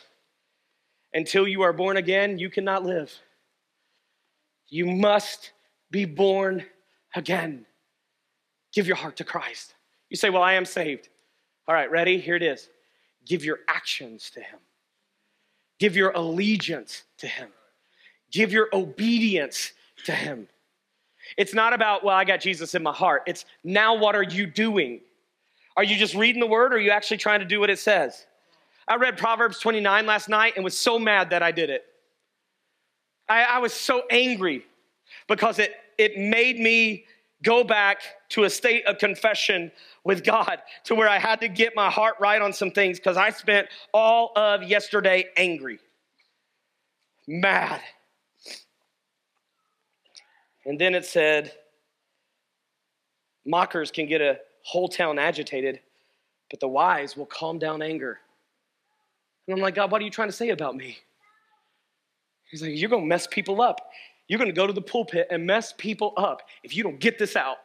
Until 1.13 1.47
you 1.47 1.61
are 1.61 1.73
born 1.73 1.97
again, 1.97 2.37
you 2.37 2.49
cannot 2.49 2.83
live. 2.83 3.13
You 4.67 4.85
must 4.85 5.51
be 5.89 6.05
born 6.05 6.65
again. 7.15 7.65
Give 8.73 8.87
your 8.87 8.97
heart 8.97 9.17
to 9.17 9.23
Christ. 9.23 9.73
You 10.09 10.17
say, 10.17 10.29
Well, 10.29 10.43
I 10.43 10.53
am 10.53 10.65
saved. 10.65 11.09
All 11.67 11.75
right, 11.75 11.89
ready? 11.89 12.19
Here 12.19 12.35
it 12.35 12.43
is. 12.43 12.69
Give 13.25 13.43
your 13.43 13.59
actions 13.67 14.29
to 14.31 14.41
Him, 14.41 14.59
give 15.79 15.95
your 15.95 16.11
allegiance 16.11 17.03
to 17.19 17.27
Him, 17.27 17.49
give 18.31 18.51
your 18.51 18.69
obedience 18.73 19.73
to 20.05 20.11
Him. 20.11 20.47
It's 21.35 21.53
not 21.53 21.73
about, 21.73 22.05
well, 22.05 22.15
I 22.15 22.23
got 22.23 22.39
Jesus 22.39 22.73
in 22.73 22.83
my 22.83 22.93
heart. 22.93 23.23
It's 23.27 23.43
now 23.63 23.95
what 23.95 24.15
are 24.15 24.23
you 24.23 24.47
doing? 24.47 25.01
Are 25.75 25.83
you 25.83 25.97
just 25.97 26.15
reading 26.15 26.39
the 26.39 26.47
word 26.47 26.71
or 26.71 26.77
are 26.77 26.79
you 26.79 26.91
actually 26.91 27.17
trying 27.17 27.41
to 27.41 27.45
do 27.45 27.59
what 27.59 27.69
it 27.69 27.79
says? 27.79 28.25
I 28.87 28.95
read 28.95 29.17
Proverbs 29.17 29.59
29 29.59 30.05
last 30.05 30.29
night 30.29 30.53
and 30.55 30.63
was 30.63 30.77
so 30.77 30.97
mad 30.97 31.31
that 31.31 31.43
I 31.43 31.51
did 31.51 31.69
it. 31.69 31.85
I, 33.27 33.43
I 33.43 33.57
was 33.59 33.73
so 33.73 34.03
angry 34.09 34.65
because 35.27 35.59
it, 35.59 35.73
it 35.97 36.17
made 36.17 36.57
me 36.59 37.05
go 37.43 37.63
back 37.63 38.01
to 38.29 38.45
a 38.45 38.49
state 38.49 38.85
of 38.85 38.97
confession 38.97 39.71
with 40.03 40.23
God 40.23 40.61
to 40.85 40.95
where 40.95 41.09
I 41.09 41.19
had 41.19 41.41
to 41.41 41.49
get 41.49 41.75
my 41.75 41.89
heart 41.89 42.15
right 42.19 42.41
on 42.41 42.53
some 42.53 42.71
things 42.71 42.97
because 42.97 43.17
I 43.17 43.29
spent 43.29 43.67
all 43.93 44.31
of 44.35 44.63
yesterday 44.63 45.25
angry, 45.35 45.79
mad. 47.27 47.81
And 50.65 50.79
then 50.79 50.95
it 50.95 51.05
said, 51.05 51.51
mockers 53.45 53.91
can 53.91 54.07
get 54.07 54.21
a 54.21 54.39
whole 54.63 54.87
town 54.87 55.19
agitated, 55.19 55.79
but 56.49 56.59
the 56.59 56.67
wise 56.67 57.15
will 57.15 57.25
calm 57.25 57.59
down 57.59 57.81
anger. 57.81 58.19
And 59.47 59.55
I'm 59.55 59.61
like, 59.61 59.75
God, 59.75 59.91
what 59.91 60.01
are 60.01 60.05
you 60.05 60.11
trying 60.11 60.27
to 60.27 60.33
say 60.33 60.49
about 60.49 60.75
me? 60.75 60.97
He's 62.49 62.61
like, 62.61 62.71
You're 62.75 62.89
going 62.89 63.03
to 63.03 63.07
mess 63.07 63.27
people 63.27 63.61
up. 63.61 63.79
You're 64.27 64.39
going 64.39 64.49
to 64.49 64.55
go 64.55 64.67
to 64.67 64.73
the 64.73 64.81
pulpit 64.81 65.27
and 65.31 65.45
mess 65.45 65.73
people 65.77 66.13
up 66.17 66.41
if 66.63 66.75
you 66.75 66.83
don't 66.83 66.99
get 66.99 67.17
this 67.17 67.35
out. 67.35 67.57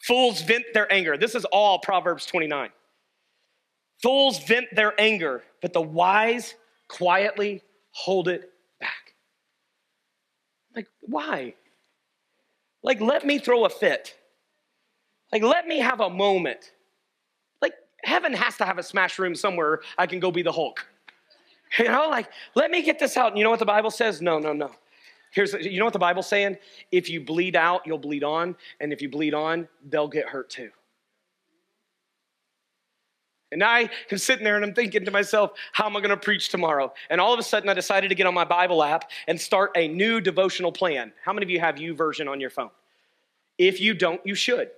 Fools 0.00 0.42
vent 0.42 0.64
their 0.74 0.92
anger. 0.92 1.16
This 1.16 1.34
is 1.34 1.44
all 1.46 1.78
Proverbs 1.78 2.26
29. 2.26 2.70
Fools 4.02 4.44
vent 4.44 4.66
their 4.74 4.98
anger, 5.00 5.42
but 5.60 5.72
the 5.72 5.80
wise 5.80 6.54
quietly 6.88 7.62
hold 7.90 8.28
it 8.28 8.52
back. 8.80 9.14
Like, 10.74 10.86
why? 11.00 11.54
Like, 12.82 13.00
let 13.00 13.26
me 13.26 13.38
throw 13.38 13.64
a 13.64 13.70
fit. 13.70 14.16
Like, 15.32 15.42
let 15.42 15.66
me 15.66 15.78
have 15.78 16.00
a 16.00 16.08
moment. 16.08 16.72
Heaven 18.04 18.32
has 18.32 18.56
to 18.58 18.64
have 18.64 18.78
a 18.78 18.82
smash 18.82 19.18
room 19.18 19.34
somewhere 19.34 19.80
I 19.96 20.06
can 20.06 20.20
go 20.20 20.30
be 20.30 20.42
the 20.42 20.52
Hulk. 20.52 20.86
You 21.78 21.86
know, 21.86 22.08
like, 22.08 22.30
let 22.54 22.70
me 22.70 22.82
get 22.82 22.98
this 22.98 23.16
out. 23.16 23.28
And 23.28 23.38
you 23.38 23.44
know 23.44 23.50
what 23.50 23.58
the 23.58 23.66
Bible 23.66 23.90
says? 23.90 24.22
No, 24.22 24.38
no, 24.38 24.52
no. 24.52 24.70
Here's, 25.30 25.52
you 25.52 25.78
know 25.78 25.84
what 25.84 25.92
the 25.92 25.98
Bible's 25.98 26.26
saying? 26.26 26.56
If 26.90 27.10
you 27.10 27.20
bleed 27.20 27.54
out, 27.54 27.82
you'll 27.86 27.98
bleed 27.98 28.24
on. 28.24 28.56
And 28.80 28.92
if 28.92 29.02
you 29.02 29.10
bleed 29.10 29.34
on, 29.34 29.68
they'll 29.88 30.08
get 30.08 30.26
hurt 30.26 30.48
too. 30.48 30.70
And 33.50 33.64
I 33.64 33.88
am 34.10 34.18
sitting 34.18 34.44
there 34.44 34.56
and 34.56 34.64
I'm 34.64 34.74
thinking 34.74 35.04
to 35.04 35.10
myself, 35.10 35.52
how 35.72 35.86
am 35.86 35.96
I 35.96 36.00
going 36.00 36.10
to 36.10 36.16
preach 36.16 36.50
tomorrow? 36.50 36.92
And 37.08 37.20
all 37.20 37.32
of 37.32 37.38
a 37.38 37.42
sudden, 37.42 37.68
I 37.68 37.74
decided 37.74 38.08
to 38.08 38.14
get 38.14 38.26
on 38.26 38.34
my 38.34 38.44
Bible 38.44 38.82
app 38.82 39.10
and 39.26 39.40
start 39.40 39.70
a 39.74 39.88
new 39.88 40.20
devotional 40.20 40.70
plan. 40.70 41.12
How 41.24 41.32
many 41.32 41.44
of 41.44 41.50
you 41.50 41.60
have 41.60 41.78
U 41.78 41.94
YouVersion 41.94 42.30
on 42.30 42.40
your 42.40 42.50
phone? 42.50 42.70
If 43.56 43.80
you 43.80 43.94
don't, 43.94 44.20
you 44.24 44.34
should. 44.34 44.70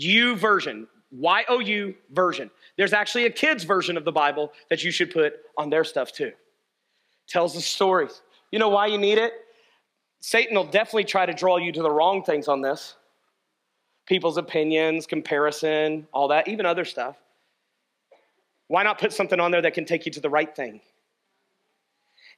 YouVersion, 0.00 0.86
Y 1.10 1.44
O 1.48 1.58
U 1.58 1.94
version. 2.10 2.50
There's 2.76 2.92
actually 2.92 3.26
a 3.26 3.30
kid's 3.30 3.64
version 3.64 3.96
of 3.96 4.04
the 4.04 4.12
Bible 4.12 4.52
that 4.70 4.84
you 4.84 4.90
should 4.90 5.10
put 5.10 5.34
on 5.56 5.70
their 5.70 5.84
stuff 5.84 6.12
too. 6.12 6.32
Tells 7.28 7.54
the 7.54 7.60
stories. 7.60 8.22
You 8.50 8.58
know 8.58 8.68
why 8.68 8.86
you 8.86 8.98
need 8.98 9.18
it? 9.18 9.32
Satan 10.20 10.56
will 10.56 10.64
definitely 10.64 11.04
try 11.04 11.26
to 11.26 11.32
draw 11.32 11.56
you 11.56 11.72
to 11.72 11.82
the 11.82 11.90
wrong 11.90 12.22
things 12.22 12.48
on 12.48 12.60
this 12.60 12.94
people's 14.06 14.38
opinions, 14.38 15.06
comparison, 15.06 16.08
all 16.12 16.28
that, 16.28 16.48
even 16.48 16.64
other 16.64 16.86
stuff. 16.86 17.16
Why 18.68 18.82
not 18.82 18.98
put 18.98 19.12
something 19.12 19.38
on 19.38 19.50
there 19.50 19.60
that 19.60 19.74
can 19.74 19.84
take 19.84 20.06
you 20.06 20.12
to 20.12 20.20
the 20.20 20.30
right 20.30 20.54
thing? 20.56 20.80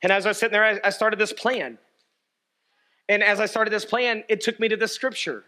And 0.03 0.11
as 0.11 0.27
I 0.27 0.31
was 0.31 0.39
sitting 0.39 0.53
there, 0.53 0.81
I 0.83 0.91
started 0.91 1.21
this 1.21 1.33
plan. 1.33 1.79
And 3.09 3.23
as 3.23 3.39
I 3.39 3.47
started 3.47 3.71
this 3.71 3.85
plan, 3.85 4.25
it 4.29 4.41
took 4.41 4.59
me 4.59 4.68
to 4.68 4.77
this 4.77 4.93
scripture, 4.93 5.45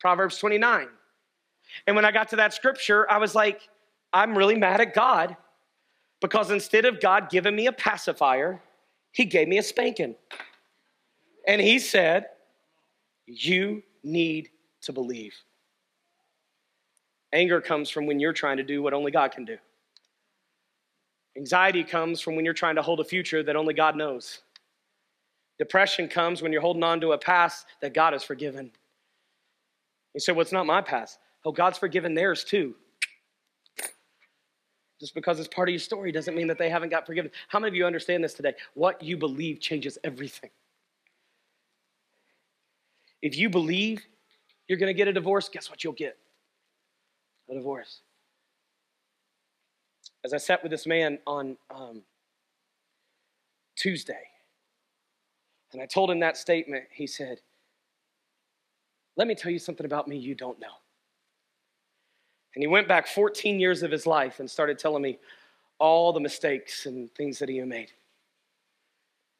Proverbs 0.00 0.38
29. 0.38 0.88
And 1.86 1.96
when 1.96 2.04
I 2.04 2.12
got 2.12 2.28
to 2.30 2.36
that 2.36 2.54
scripture, 2.54 3.10
I 3.10 3.18
was 3.18 3.34
like, 3.34 3.68
I'm 4.12 4.36
really 4.36 4.56
mad 4.56 4.80
at 4.80 4.94
God 4.94 5.36
because 6.20 6.50
instead 6.50 6.84
of 6.84 7.00
God 7.00 7.30
giving 7.30 7.56
me 7.56 7.66
a 7.66 7.72
pacifier, 7.72 8.60
He 9.12 9.24
gave 9.24 9.48
me 9.48 9.58
a 9.58 9.62
spanking. 9.62 10.14
And 11.46 11.60
He 11.60 11.78
said, 11.78 12.26
You 13.26 13.82
need 14.02 14.50
to 14.82 14.92
believe. 14.92 15.34
Anger 17.32 17.60
comes 17.60 17.90
from 17.90 18.06
when 18.06 18.18
you're 18.18 18.32
trying 18.32 18.56
to 18.56 18.62
do 18.64 18.82
what 18.82 18.92
only 18.92 19.10
God 19.10 19.30
can 19.32 19.44
do. 19.44 19.56
Anxiety 21.36 21.84
comes 21.84 22.20
from 22.20 22.34
when 22.34 22.44
you're 22.44 22.54
trying 22.54 22.74
to 22.74 22.82
hold 22.82 22.98
a 23.00 23.04
future 23.04 23.42
that 23.42 23.54
only 23.54 23.72
God 23.72 23.96
knows. 23.96 24.40
Depression 25.58 26.08
comes 26.08 26.42
when 26.42 26.52
you're 26.52 26.60
holding 26.60 26.82
on 26.82 27.00
to 27.00 27.12
a 27.12 27.18
past 27.18 27.66
that 27.80 27.94
God 27.94 28.14
has 28.14 28.24
forgiven. 28.24 28.72
You 30.14 30.20
say, 30.20 30.32
Well, 30.32 30.42
it's 30.42 30.52
not 30.52 30.66
my 30.66 30.82
past. 30.82 31.18
Oh, 31.44 31.52
God's 31.52 31.78
forgiven 31.78 32.14
theirs 32.14 32.44
too. 32.44 32.74
Just 35.00 35.14
because 35.14 35.38
it's 35.38 35.48
part 35.48 35.68
of 35.68 35.72
your 35.72 35.80
story 35.80 36.12
doesn't 36.12 36.36
mean 36.36 36.46
that 36.48 36.58
they 36.58 36.68
haven't 36.68 36.90
got 36.90 37.06
forgiven. 37.06 37.30
How 37.48 37.58
many 37.58 37.68
of 37.68 37.74
you 37.74 37.86
understand 37.86 38.22
this 38.22 38.34
today? 38.34 38.52
What 38.74 39.02
you 39.02 39.16
believe 39.16 39.58
changes 39.58 39.96
everything. 40.04 40.50
If 43.22 43.36
you 43.36 43.48
believe 43.48 44.02
you're 44.68 44.78
going 44.78 44.88
to 44.88 44.94
get 44.94 45.08
a 45.08 45.12
divorce, 45.12 45.48
guess 45.48 45.70
what 45.70 45.82
you'll 45.82 45.94
get? 45.94 46.18
A 47.50 47.54
divorce. 47.54 48.02
As 50.22 50.34
I 50.34 50.36
sat 50.36 50.62
with 50.62 50.70
this 50.70 50.86
man 50.86 51.18
on 51.26 51.56
um, 51.74 52.02
Tuesday, 53.74 54.28
and 55.72 55.80
I 55.80 55.86
told 55.86 56.10
him 56.10 56.20
that 56.20 56.36
statement, 56.36 56.84
he 56.90 57.06
said, 57.06 57.40
Let 59.16 59.26
me 59.26 59.34
tell 59.34 59.50
you 59.50 59.58
something 59.58 59.86
about 59.86 60.08
me 60.08 60.18
you 60.18 60.34
don't 60.34 60.60
know. 60.60 60.79
And 62.54 62.62
he 62.62 62.66
went 62.66 62.88
back 62.88 63.06
14 63.06 63.60
years 63.60 63.82
of 63.82 63.90
his 63.90 64.06
life 64.06 64.40
and 64.40 64.50
started 64.50 64.78
telling 64.78 65.02
me 65.02 65.18
all 65.78 66.12
the 66.12 66.20
mistakes 66.20 66.86
and 66.86 67.12
things 67.14 67.38
that 67.38 67.48
he 67.48 67.58
had 67.58 67.68
made. 67.68 67.92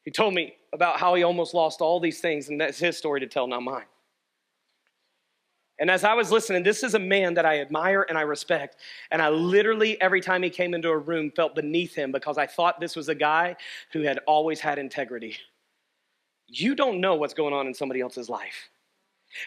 He 0.03 0.11
told 0.11 0.33
me 0.33 0.55
about 0.73 0.99
how 0.99 1.13
he 1.15 1.23
almost 1.23 1.53
lost 1.53 1.81
all 1.81 1.99
these 1.99 2.19
things, 2.19 2.49
and 2.49 2.59
that's 2.59 2.79
his 2.79 2.97
story 2.97 3.19
to 3.19 3.27
tell, 3.27 3.47
not 3.47 3.61
mine. 3.61 3.85
And 5.81 5.89
as 5.89 6.03
I 6.03 6.13
was 6.13 6.31
listening, 6.31 6.61
this 6.61 6.83
is 6.83 6.93
a 6.93 6.99
man 6.99 7.33
that 7.33 7.45
I 7.45 7.59
admire 7.59 8.05
and 8.07 8.15
I 8.15 8.21
respect. 8.21 8.77
And 9.09 9.19
I 9.19 9.29
literally, 9.29 9.99
every 9.99 10.21
time 10.21 10.43
he 10.43 10.49
came 10.51 10.75
into 10.75 10.89
a 10.89 10.97
room, 10.97 11.31
felt 11.31 11.55
beneath 11.55 11.95
him 11.95 12.11
because 12.11 12.37
I 12.37 12.45
thought 12.45 12.79
this 12.79 12.95
was 12.95 13.09
a 13.09 13.15
guy 13.15 13.55
who 13.91 14.01
had 14.01 14.19
always 14.27 14.59
had 14.59 14.77
integrity. 14.77 15.37
You 16.47 16.75
don't 16.75 17.01
know 17.01 17.15
what's 17.15 17.33
going 17.33 17.53
on 17.53 17.65
in 17.65 17.73
somebody 17.73 17.99
else's 17.99 18.29
life. 18.29 18.69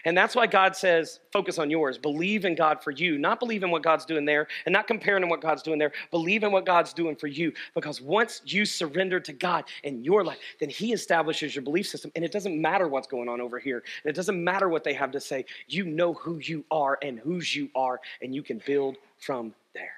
And 0.05 0.17
that's 0.17 0.35
why 0.35 0.47
God 0.47 0.75
says, 0.75 1.19
focus 1.31 1.59
on 1.59 1.69
yours. 1.69 1.97
Believe 1.97 2.45
in 2.45 2.55
God 2.55 2.83
for 2.83 2.91
you, 2.91 3.17
not 3.17 3.39
believe 3.39 3.63
in 3.63 3.71
what 3.71 3.83
God's 3.83 4.05
doing 4.05 4.25
there 4.25 4.47
and 4.65 4.73
not 4.73 4.87
comparing 4.87 5.21
to 5.21 5.27
what 5.27 5.41
God's 5.41 5.61
doing 5.61 5.79
there. 5.79 5.91
Believe 6.11 6.43
in 6.43 6.51
what 6.51 6.65
God's 6.65 6.93
doing 6.93 7.15
for 7.15 7.27
you. 7.27 7.53
Because 7.73 8.01
once 8.01 8.41
you 8.45 8.65
surrender 8.65 9.19
to 9.19 9.33
God 9.33 9.65
in 9.83 10.03
your 10.03 10.23
life, 10.23 10.39
then 10.59 10.69
He 10.69 10.93
establishes 10.93 11.55
your 11.55 11.63
belief 11.63 11.87
system. 11.87 12.11
And 12.15 12.25
it 12.25 12.31
doesn't 12.31 12.59
matter 12.59 12.87
what's 12.87 13.07
going 13.07 13.29
on 13.29 13.41
over 13.41 13.59
here, 13.59 13.83
and 14.03 14.09
it 14.09 14.15
doesn't 14.15 14.43
matter 14.43 14.69
what 14.69 14.83
they 14.83 14.93
have 14.93 15.11
to 15.11 15.19
say. 15.19 15.45
You 15.67 15.85
know 15.85 16.13
who 16.13 16.39
you 16.39 16.65
are 16.71 16.97
and 17.01 17.19
whose 17.19 17.55
you 17.55 17.69
are, 17.75 17.99
and 18.21 18.33
you 18.33 18.43
can 18.43 18.61
build 18.65 18.97
from 19.19 19.53
there. 19.73 19.93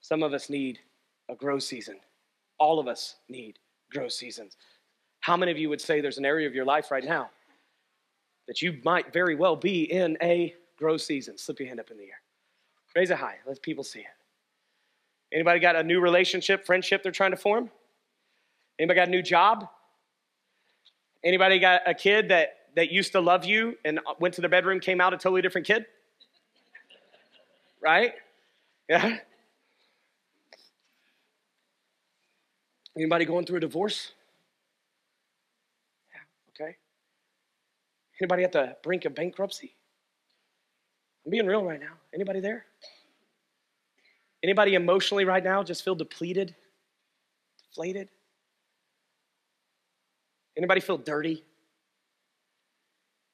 Some 0.00 0.22
of 0.22 0.32
us 0.32 0.48
need 0.48 0.78
a 1.28 1.34
grow 1.34 1.58
season, 1.58 1.96
all 2.58 2.78
of 2.78 2.88
us 2.88 3.16
need 3.28 3.58
grow 3.90 4.08
seasons. 4.08 4.56
How 5.20 5.36
many 5.36 5.50
of 5.50 5.58
you 5.58 5.68
would 5.68 5.80
say 5.80 6.00
there's 6.00 6.18
an 6.18 6.24
area 6.24 6.46
of 6.46 6.54
your 6.54 6.64
life 6.64 6.90
right 6.90 7.04
now? 7.04 7.30
That 8.46 8.62
you 8.62 8.78
might 8.84 9.12
very 9.12 9.34
well 9.34 9.56
be 9.56 9.90
in 9.90 10.16
a 10.22 10.54
grow 10.76 10.96
season. 10.96 11.36
Slip 11.38 11.58
your 11.58 11.68
hand 11.68 11.80
up 11.80 11.90
in 11.90 11.96
the 11.96 12.04
air. 12.04 12.20
Raise 12.94 13.10
it 13.10 13.16
high. 13.16 13.36
Let 13.46 13.60
people 13.62 13.84
see 13.84 14.00
it. 14.00 14.06
Anybody 15.32 15.58
got 15.60 15.76
a 15.76 15.82
new 15.82 16.00
relationship, 16.00 16.64
friendship 16.64 17.02
they're 17.02 17.12
trying 17.12 17.32
to 17.32 17.36
form? 17.36 17.70
Anybody 18.78 18.96
got 18.96 19.08
a 19.08 19.10
new 19.10 19.22
job? 19.22 19.68
Anybody 21.24 21.58
got 21.58 21.82
a 21.86 21.94
kid 21.94 22.28
that, 22.28 22.56
that 22.76 22.92
used 22.92 23.12
to 23.12 23.20
love 23.20 23.44
you 23.44 23.76
and 23.84 24.00
went 24.20 24.34
to 24.34 24.40
their 24.40 24.50
bedroom, 24.50 24.80
came 24.80 25.00
out 25.00 25.12
a 25.12 25.16
totally 25.16 25.42
different 25.42 25.66
kid? 25.66 25.86
Right? 27.82 28.14
Yeah. 28.88 29.18
Anybody 32.96 33.24
going 33.24 33.44
through 33.44 33.58
a 33.58 33.60
divorce? 33.60 34.12
Yeah, 36.12 36.64
okay. 36.64 36.76
Anybody 38.20 38.44
at 38.44 38.52
the 38.52 38.76
brink 38.82 39.04
of 39.04 39.14
bankruptcy? 39.14 39.74
I'm 41.24 41.30
being 41.30 41.46
real 41.46 41.64
right 41.64 41.80
now. 41.80 41.94
Anybody 42.14 42.40
there? 42.40 42.64
Anybody 44.42 44.74
emotionally 44.74 45.24
right 45.24 45.42
now 45.42 45.62
just 45.62 45.84
feel 45.84 45.94
depleted, 45.94 46.54
deflated? 47.68 48.08
Anybody 50.56 50.80
feel 50.80 50.98
dirty? 50.98 51.44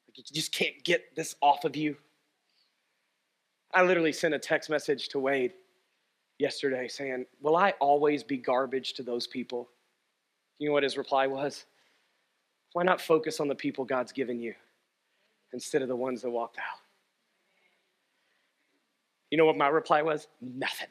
Like 0.08 0.18
you 0.18 0.24
just 0.32 0.52
can't 0.52 0.82
get 0.84 1.14
this 1.14 1.36
off 1.40 1.64
of 1.64 1.76
you? 1.76 1.96
I 3.74 3.82
literally 3.82 4.12
sent 4.12 4.34
a 4.34 4.38
text 4.38 4.68
message 4.68 5.08
to 5.08 5.18
Wade 5.18 5.52
yesterday 6.38 6.88
saying, 6.88 7.26
Will 7.40 7.56
I 7.56 7.74
always 7.78 8.22
be 8.22 8.36
garbage 8.36 8.94
to 8.94 9.02
those 9.02 9.26
people? 9.26 9.68
You 10.58 10.68
know 10.68 10.72
what 10.72 10.82
his 10.82 10.96
reply 10.96 11.26
was? 11.26 11.66
Why 12.72 12.82
not 12.82 13.00
focus 13.00 13.38
on 13.38 13.48
the 13.48 13.54
people 13.54 13.84
God's 13.84 14.12
given 14.12 14.40
you 14.40 14.54
instead 15.53 15.82
of 15.82 15.88
the 15.88 15.96
ones 15.96 16.22
that 16.22 16.30
walked 16.30 16.59
out? 16.59 16.80
You 19.30 19.38
know 19.38 19.46
what 19.46 19.57
my 19.57 19.68
reply 19.68 20.03
was? 20.03 20.28
Nothing. 20.40 20.88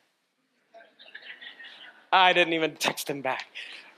I 2.11 2.33
didn't 2.33 2.53
even 2.53 2.75
text 2.75 3.09
him 3.09 3.21
back 3.21 3.45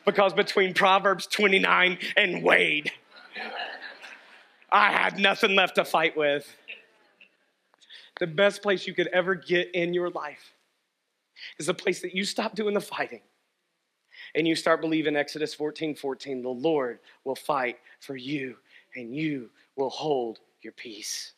because 0.05 0.33
between 0.33 0.73
Proverbs 0.73 1.27
29 1.27 1.97
and 2.17 2.43
Wade, 2.43 2.91
I 4.71 4.91
had 4.91 5.17
nothing 5.17 5.55
left 5.55 5.75
to 5.75 5.85
fight 5.85 6.15
with. 6.15 6.47
The 8.19 8.27
best 8.27 8.61
place 8.61 8.85
you 8.85 8.93
could 8.93 9.07
ever 9.07 9.33
get 9.33 9.73
in 9.73 9.93
your 9.93 10.09
life 10.09 10.53
is 11.57 11.67
the 11.67 11.73
place 11.73 12.01
that 12.01 12.13
you 12.13 12.25
stop 12.25 12.53
doing 12.53 12.73
the 12.73 12.81
fighting 12.81 13.21
and 14.35 14.47
you 14.47 14.55
start 14.55 14.81
believing 14.81 15.15
Exodus 15.15 15.53
14 15.53 15.95
14, 15.95 16.41
the 16.41 16.49
Lord 16.49 16.99
will 17.23 17.35
fight 17.35 17.79
for 17.99 18.15
you 18.15 18.57
and 18.95 19.15
you 19.15 19.49
will 19.75 19.89
hold 19.89 20.39
your 20.63 20.73
peace. 20.73 21.33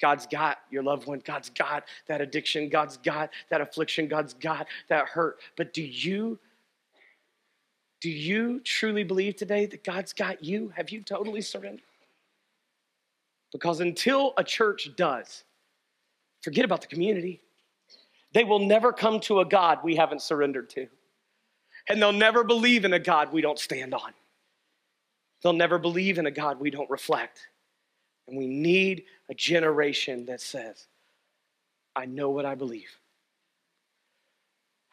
God's 0.00 0.26
got 0.26 0.58
your 0.70 0.82
loved 0.82 1.06
one. 1.06 1.20
God's 1.24 1.50
got 1.50 1.84
that 2.06 2.20
addiction. 2.20 2.68
God's 2.68 2.98
got 2.98 3.30
that 3.48 3.60
affliction. 3.60 4.08
God's 4.08 4.34
got 4.34 4.66
that 4.88 5.06
hurt. 5.06 5.40
But 5.56 5.72
do 5.72 5.82
you 5.82 6.38
do 8.00 8.10
you 8.10 8.60
truly 8.60 9.04
believe 9.04 9.36
today 9.36 9.66
that 9.66 9.82
God's 9.82 10.12
got 10.12 10.44
you? 10.44 10.70
Have 10.76 10.90
you 10.90 11.00
totally 11.00 11.40
surrendered? 11.40 11.82
Because 13.52 13.80
until 13.80 14.34
a 14.36 14.44
church 14.44 14.90
does, 14.96 15.44
forget 16.42 16.64
about 16.64 16.82
the 16.82 16.86
community. 16.86 17.40
They 18.32 18.44
will 18.44 18.58
never 18.58 18.92
come 18.92 19.18
to 19.20 19.40
a 19.40 19.46
God 19.46 19.78
we 19.82 19.96
haven't 19.96 20.20
surrendered 20.20 20.68
to. 20.70 20.86
And 21.88 22.02
they'll 22.02 22.12
never 22.12 22.44
believe 22.44 22.84
in 22.84 22.92
a 22.92 22.98
God 22.98 23.32
we 23.32 23.40
don't 23.40 23.58
stand 23.58 23.94
on. 23.94 24.12
They'll 25.42 25.52
never 25.52 25.78
believe 25.78 26.18
in 26.18 26.26
a 26.26 26.30
God 26.30 26.60
we 26.60 26.70
don't 26.70 26.90
reflect. 26.90 27.48
And 28.28 28.36
we 28.36 28.46
need 28.46 29.04
a 29.28 29.34
generation 29.34 30.26
that 30.26 30.40
says, 30.40 30.86
I 31.94 32.06
know 32.06 32.30
what 32.30 32.44
I 32.44 32.54
believe. 32.54 32.90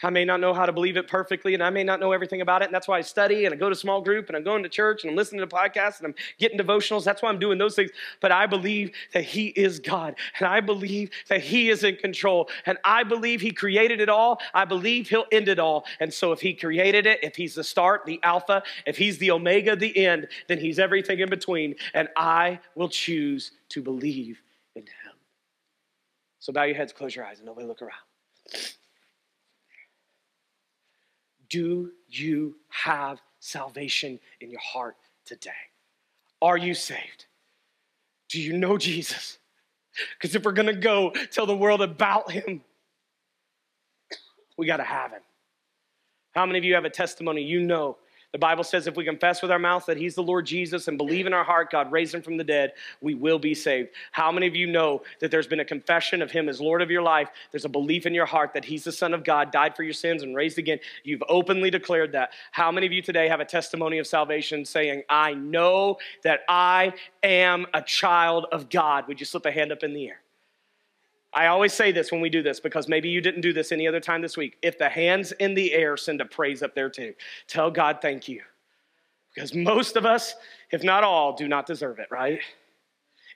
I 0.01 0.09
may 0.09 0.25
not 0.25 0.39
know 0.41 0.53
how 0.53 0.65
to 0.65 0.73
believe 0.73 0.97
it 0.97 1.07
perfectly, 1.07 1.53
and 1.53 1.63
I 1.63 1.69
may 1.69 1.83
not 1.83 1.99
know 1.99 2.11
everything 2.11 2.41
about 2.41 2.61
it. 2.61 2.65
And 2.65 2.73
that's 2.73 2.87
why 2.87 2.97
I 2.97 3.01
study 3.01 3.45
and 3.45 3.53
I 3.53 3.57
go 3.57 3.69
to 3.69 3.75
small 3.75 4.01
group 4.01 4.27
and 4.27 4.35
I'm 4.35 4.43
going 4.43 4.63
to 4.63 4.69
church 4.69 5.03
and 5.03 5.11
I'm 5.11 5.15
listening 5.15 5.41
to 5.41 5.47
podcasts 5.47 5.99
and 5.99 6.07
I'm 6.07 6.15
getting 6.39 6.57
devotionals. 6.57 7.03
That's 7.03 7.21
why 7.21 7.29
I'm 7.29 7.39
doing 7.39 7.57
those 7.57 7.75
things. 7.75 7.91
But 8.19 8.31
I 8.31 8.45
believe 8.45 8.91
that 9.13 9.23
He 9.23 9.47
is 9.47 9.79
God, 9.79 10.15
and 10.39 10.47
I 10.47 10.59
believe 10.59 11.11
that 11.29 11.41
He 11.41 11.69
is 11.69 11.83
in 11.83 11.95
control, 11.95 12.49
and 12.65 12.77
I 12.83 13.03
believe 13.03 13.39
He 13.39 13.51
created 13.51 14.01
it 14.01 14.09
all. 14.09 14.39
I 14.53 14.65
believe 14.65 15.09
He'll 15.09 15.25
end 15.31 15.47
it 15.47 15.59
all. 15.59 15.85
And 15.99 16.13
so, 16.13 16.31
if 16.31 16.41
He 16.41 16.53
created 16.53 17.05
it, 17.05 17.19
if 17.23 17.35
He's 17.35 17.55
the 17.55 17.63
start, 17.63 18.05
the 18.05 18.19
Alpha, 18.23 18.63
if 18.85 18.97
He's 18.97 19.17
the 19.19 19.31
Omega, 19.31 19.75
the 19.75 20.05
end, 20.05 20.27
then 20.47 20.57
He's 20.57 20.79
everything 20.79 21.19
in 21.19 21.29
between. 21.29 21.75
And 21.93 22.09
I 22.17 22.59
will 22.75 22.89
choose 22.89 23.51
to 23.69 23.81
believe 23.81 24.41
in 24.75 24.81
Him. 24.81 25.13
So, 26.39 26.51
bow 26.51 26.63
your 26.63 26.75
heads, 26.75 26.91
close 26.91 27.15
your 27.15 27.25
eyes, 27.25 27.37
and 27.37 27.45
nobody 27.45 27.67
look 27.67 27.81
around. 27.81 28.73
Do 31.53 31.91
you 32.09 32.55
have 32.69 33.21
salvation 33.39 34.19
in 34.41 34.49
your 34.49 34.59
heart 34.59 34.95
today? 35.23 35.51
Are 36.41 36.57
you 36.57 36.73
saved? 36.73 37.27
Do 38.29 38.41
you 38.41 38.57
know 38.57 38.75
Jesus? 38.75 39.37
Because 40.17 40.33
if 40.33 40.43
we're 40.43 40.51
going 40.53 40.65
to 40.65 40.73
go 40.73 41.11
tell 41.31 41.45
the 41.45 41.55
world 41.55 41.83
about 41.83 42.31
him, 42.31 42.63
we 44.57 44.65
got 44.65 44.77
to 44.77 44.83
have 44.83 45.11
him. 45.11 45.21
How 46.31 46.47
many 46.47 46.57
of 46.57 46.65
you 46.65 46.73
have 46.73 46.85
a 46.85 46.89
testimony 46.89 47.43
you 47.43 47.61
know 47.61 47.97
the 48.33 48.39
Bible 48.39 48.63
says 48.63 48.87
if 48.87 48.97
we 48.97 49.05
confess 49.05 49.43
with 49.43 49.51
our 49.51 49.59
mouth 49.59 49.85
that 49.85 49.95
He's 49.95 50.15
the 50.15 50.23
Lord 50.23 50.47
Jesus 50.47 50.87
and 50.87 50.97
believe 50.97 51.27
in 51.27 51.33
our 51.33 51.43
heart 51.43 51.71
God 51.71 51.91
raised 51.91 52.15
Him 52.15 52.23
from 52.23 52.35
the 52.35 52.43
dead, 52.43 52.73
we 52.99 53.13
will 53.13 53.37
be 53.37 53.53
saved. 53.53 53.91
How 54.11 54.31
many 54.31 54.47
of 54.47 54.55
you 54.55 54.65
know 54.65 55.03
that 55.19 55.29
there's 55.29 55.45
been 55.45 55.59
a 55.59 55.65
confession 55.65 56.21
of 56.21 56.31
Him 56.31 56.49
as 56.49 56.59
Lord 56.59 56.81
of 56.81 56.89
your 56.89 57.03
life? 57.03 57.29
There's 57.51 57.65
a 57.65 57.69
belief 57.69 58.07
in 58.07 58.13
your 58.13 58.25
heart 58.25 58.55
that 58.55 58.65
He's 58.65 58.83
the 58.83 58.91
Son 58.91 59.13
of 59.13 59.23
God, 59.23 59.51
died 59.51 59.75
for 59.75 59.83
your 59.83 59.93
sins, 59.93 60.23
and 60.23 60.35
raised 60.35 60.57
again. 60.57 60.79
You've 61.03 61.23
openly 61.29 61.69
declared 61.69 62.13
that. 62.13 62.31
How 62.51 62.71
many 62.71 62.87
of 62.87 62.91
you 62.91 63.03
today 63.03 63.27
have 63.27 63.39
a 63.39 63.45
testimony 63.45 63.99
of 63.99 64.07
salvation 64.07 64.65
saying, 64.65 65.03
I 65.07 65.35
know 65.35 65.97
that 66.23 66.39
I 66.49 66.93
am 67.21 67.67
a 67.71 67.83
child 67.83 68.47
of 68.51 68.67
God? 68.67 69.07
Would 69.07 69.19
you 69.19 69.27
slip 69.27 69.45
a 69.45 69.51
hand 69.51 69.71
up 69.71 69.83
in 69.83 69.93
the 69.93 70.07
air? 70.07 70.23
I 71.33 71.47
always 71.47 71.73
say 71.73 71.91
this 71.91 72.11
when 72.11 72.21
we 72.21 72.29
do 72.29 72.43
this 72.43 72.59
because 72.59 72.87
maybe 72.87 73.09
you 73.09 73.19
didn't 73.19 73.41
do 73.41 73.53
this 73.53 73.71
any 73.71 73.87
other 73.87 73.99
time 73.99 74.21
this 74.21 74.37
week. 74.37 74.57
If 74.61 74.77
the 74.77 74.89
hands 74.89 75.31
in 75.33 75.53
the 75.53 75.73
air, 75.73 75.97
send 75.97 76.21
a 76.21 76.25
praise 76.25 76.61
up 76.61 76.75
there 76.75 76.89
too. 76.89 77.13
Tell 77.47 77.71
God 77.71 77.99
thank 78.01 78.27
you. 78.27 78.41
Because 79.33 79.55
most 79.55 79.95
of 79.95 80.05
us, 80.05 80.35
if 80.71 80.83
not 80.83 81.03
all, 81.03 81.35
do 81.35 81.47
not 81.47 81.65
deserve 81.65 81.97
it, 81.97 82.07
right? 82.11 82.39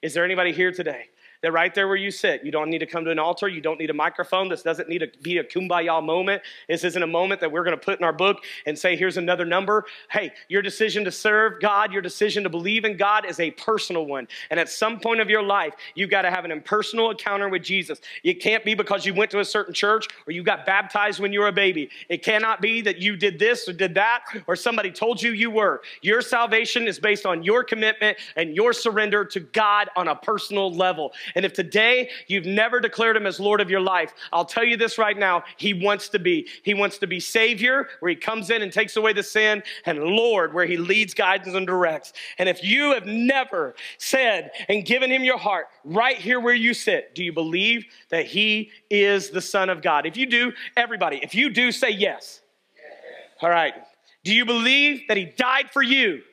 Is 0.03 0.13
there 0.13 0.23
anybody 0.23 0.53
here 0.53 0.71
today 0.71 1.05
right 1.51 1.73
there 1.73 1.87
where 1.87 1.97
you 1.97 2.11
sit, 2.11 2.43
you 2.43 2.51
don't 2.51 2.69
need 2.69 2.79
to 2.79 2.85
come 2.85 3.05
to 3.05 3.11
an 3.11 3.19
altar, 3.19 3.47
you 3.47 3.61
don't 3.61 3.79
need 3.79 3.89
a 3.89 3.93
microphone. 3.93 4.49
This 4.49 4.63
doesn't 4.63 4.89
need 4.89 4.99
to 4.99 5.11
be 5.21 5.37
a 5.37 5.43
kumbaya 5.43 6.03
moment. 6.03 6.41
This 6.67 6.83
isn't 6.83 7.01
a 7.01 7.07
moment 7.07 7.41
that 7.41 7.51
we're 7.51 7.63
going 7.63 7.77
to 7.77 7.83
put 7.83 7.99
in 7.99 8.05
our 8.05 8.13
book 8.13 8.43
and 8.65 8.77
say, 8.77 8.95
here's 8.95 9.17
another 9.17 9.45
number. 9.45 9.85
Hey, 10.09 10.31
your 10.49 10.61
decision 10.61 11.03
to 11.05 11.11
serve 11.11 11.61
God, 11.61 11.91
your 11.91 12.01
decision 12.01 12.43
to 12.43 12.49
believe 12.49 12.85
in 12.85 12.97
God 12.97 13.25
is 13.25 13.39
a 13.39 13.51
personal 13.51 14.05
one. 14.05 14.27
And 14.49 14.59
at 14.59 14.69
some 14.69 14.99
point 14.99 15.21
of 15.21 15.29
your 15.29 15.43
life, 15.43 15.73
you've 15.95 16.09
got 16.09 16.23
to 16.23 16.29
have 16.29 16.45
an 16.45 16.51
impersonal 16.51 17.11
encounter 17.11 17.49
with 17.49 17.63
Jesus. 17.63 17.99
It 18.23 18.35
can't 18.35 18.63
be 18.63 18.73
because 18.73 19.05
you 19.05 19.13
went 19.13 19.31
to 19.31 19.39
a 19.39 19.45
certain 19.45 19.73
church 19.73 20.07
or 20.27 20.31
you 20.31 20.43
got 20.43 20.65
baptized 20.65 21.19
when 21.19 21.33
you 21.33 21.39
were 21.39 21.47
a 21.47 21.53
baby. 21.53 21.89
It 22.09 22.23
cannot 22.23 22.61
be 22.61 22.81
that 22.81 22.97
you 22.97 23.15
did 23.15 23.39
this 23.39 23.67
or 23.67 23.73
did 23.73 23.95
that 23.95 24.21
or 24.47 24.55
somebody 24.55 24.91
told 24.91 25.21
you 25.21 25.31
you 25.31 25.51
were. 25.51 25.81
Your 26.01 26.21
salvation 26.21 26.87
is 26.87 26.99
based 26.99 27.25
on 27.25 27.43
your 27.43 27.63
commitment 27.63 28.17
and 28.35 28.55
your 28.55 28.73
surrender 28.73 29.25
to 29.25 29.39
God 29.39 29.89
on 29.95 30.07
a 30.07 30.15
personal 30.15 30.73
level. 30.73 31.13
And 31.38 31.45
if 31.45 31.53
today 31.53 32.09
you've 32.25 32.47
never 32.47 32.79
declared 32.79 33.15
him 33.15 33.27
as 33.27 33.39
Lord 33.39 33.61
of 33.61 33.69
your 33.69 33.79
life, 33.79 34.11
I'll 34.33 34.43
tell 34.43 34.63
you 34.63 34.75
this 34.75 34.97
right 34.97 35.15
now. 35.15 35.43
He 35.57 35.71
wants 35.71 36.09
to 36.09 36.17
be. 36.17 36.47
He 36.63 36.73
wants 36.73 36.97
to 36.97 37.05
be 37.05 37.19
Savior, 37.19 37.89
where 37.99 38.09
he 38.09 38.15
comes 38.15 38.49
in 38.49 38.63
and 38.63 38.73
takes 38.73 38.97
away 38.97 39.13
the 39.13 39.21
sin, 39.21 39.61
and 39.85 39.99
Lord, 39.99 40.51
where 40.51 40.65
he 40.65 40.77
leads, 40.77 41.13
guides, 41.13 41.47
and 41.47 41.67
directs. 41.67 42.13
And 42.39 42.49
if 42.49 42.63
you 42.63 42.91
have 42.95 43.05
never 43.05 43.76
said 43.99 44.49
and 44.68 44.84
given 44.84 45.11
him 45.11 45.23
your 45.23 45.38
heart 45.38 45.68
right 45.84 46.18
here 46.18 46.39
where 46.39 46.55
you 46.55 46.73
sit, 46.73 47.14
do 47.14 47.23
you 47.23 47.31
believe 47.31 47.85
that 48.09 48.26
he 48.26 48.72
is 48.89 49.30
the 49.30 49.39
Son 49.39 49.69
of 49.69 49.84
God? 49.84 50.07
If 50.07 50.18
you 50.18 50.26
do, 50.26 50.51
everybody, 50.76 51.19
if 51.22 51.35
you 51.35 51.51
do, 51.51 51.72
say 51.72 51.91
yes. 51.91 52.41
yes. 52.76 53.43
All 53.43 53.51
right. 53.51 53.76
Do 54.23 54.34
you 54.34 54.43
believe 54.43 55.03
that 55.07 55.18
he 55.18 55.26
died 55.26 55.69
for 55.72 55.84
you? 55.84 56.23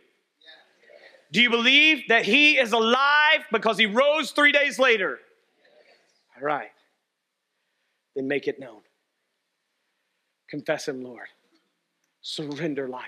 Do 1.35 1.43
you 1.43 1.51
believe 1.51 2.05
that 2.11 2.25
he 2.25 2.59
is 2.59 2.71
alive 2.71 3.41
because 3.51 3.77
he 3.77 3.87
rose 3.87 4.31
three 4.31 4.53
days 4.53 4.79
later? 4.79 5.19
All 6.37 6.45
right. 6.45 6.71
Then 8.15 8.29
make 8.29 8.47
it 8.47 8.61
known. 8.61 8.83
Confess 10.49 10.87
him, 10.87 11.03
Lord. 11.03 11.27
Surrender 12.23 12.87
life. 12.87 13.03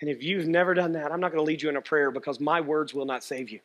And 0.00 0.08
if 0.08 0.22
you've 0.22 0.46
never 0.46 0.72
done 0.72 0.92
that, 0.92 1.10
I'm 1.10 1.18
not 1.18 1.32
going 1.32 1.44
to 1.44 1.46
lead 1.46 1.60
you 1.60 1.70
in 1.70 1.76
a 1.76 1.82
prayer 1.82 2.12
because 2.12 2.38
my 2.38 2.60
words 2.60 2.94
will 2.94 3.04
not 3.04 3.24
save 3.24 3.50
you. 3.50 3.58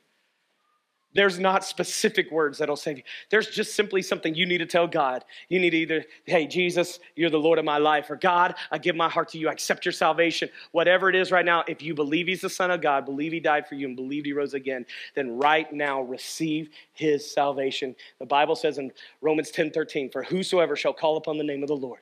There's 1.16 1.40
not 1.40 1.64
specific 1.64 2.30
words 2.30 2.58
that'll 2.58 2.76
save 2.76 2.98
you. 2.98 3.04
There's 3.30 3.48
just 3.48 3.74
simply 3.74 4.02
something 4.02 4.36
you 4.36 4.46
need 4.46 4.58
to 4.58 4.66
tell 4.66 4.86
God. 4.86 5.24
You 5.48 5.62
need 5.62 5.70
to 5.70 5.78
either, 5.78 6.06
hey, 6.26 6.46
Jesus, 6.46 7.00
you're 7.16 7.30
the 7.30 7.40
Lord 7.40 7.58
of 7.58 7.64
my 7.64 7.78
life, 7.78 8.10
or 8.10 8.18
God, 8.18 8.54
I 8.70 8.78
give 8.78 8.98
my 8.98 9.08
heart 9.08 9.30
to 9.30 9.38
you. 9.38 9.48
I 9.48 9.54
accept 9.54 9.86
your 9.86 9.94
salvation. 9.94 10.50
Whatever 10.74 11.10
it 11.10 11.16
is 11.16 11.32
right 11.32 11.46
now, 11.46 11.64
if 11.70 11.82
you 11.82 11.94
believe 11.94 12.28
He's 12.28 12.42
the 12.42 12.50
Son 12.50 12.70
of 12.70 12.82
God, 12.82 13.06
believe 13.06 13.32
He 13.32 13.40
died 13.40 13.66
for 13.66 13.76
you, 13.76 13.88
and 13.88 13.96
believe 13.96 14.26
He 14.26 14.34
rose 14.34 14.54
again, 14.54 14.86
then 15.16 15.38
right 15.38 15.72
now 15.72 16.02
receive 16.02 16.70
His 16.92 17.34
salvation. 17.34 17.96
The 18.20 18.26
Bible 18.26 18.58
says 18.58 18.78
in 18.78 18.92
Romans 19.22 19.52
10 19.52 19.72
13, 19.72 20.12
for 20.12 20.22
whosoever 20.22 20.76
shall 20.76 20.94
call 20.94 21.16
upon 21.16 21.38
the 21.38 21.46
name 21.46 21.64
of 21.64 21.70
the 21.70 21.78
Lord 21.78 22.02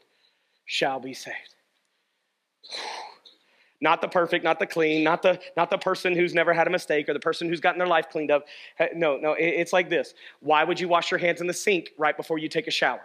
shall 0.65 0.99
be 0.99 1.13
saved 1.13 1.53
not 3.83 3.99
the 3.99 4.07
perfect, 4.07 4.45
not 4.45 4.59
the 4.59 4.65
clean, 4.65 5.03
not 5.03 5.21
the, 5.21 5.37
not 5.57 5.69
the 5.69 5.77
person 5.77 6.15
who's 6.15 6.33
never 6.33 6.53
had 6.53 6.67
a 6.67 6.69
mistake 6.69 7.09
or 7.09 7.13
the 7.13 7.19
person 7.19 7.49
who's 7.49 7.59
gotten 7.59 7.77
their 7.77 7.87
life 7.87 8.09
cleaned 8.09 8.31
up. 8.31 8.45
No, 8.95 9.17
no, 9.17 9.35
it's 9.37 9.73
like 9.73 9.89
this. 9.89 10.13
Why 10.39 10.63
would 10.63 10.79
you 10.79 10.87
wash 10.87 11.11
your 11.11 11.17
hands 11.17 11.41
in 11.41 11.47
the 11.47 11.53
sink 11.53 11.91
right 11.97 12.15
before 12.15 12.37
you 12.37 12.47
take 12.47 12.67
a 12.67 12.71
shower? 12.71 13.01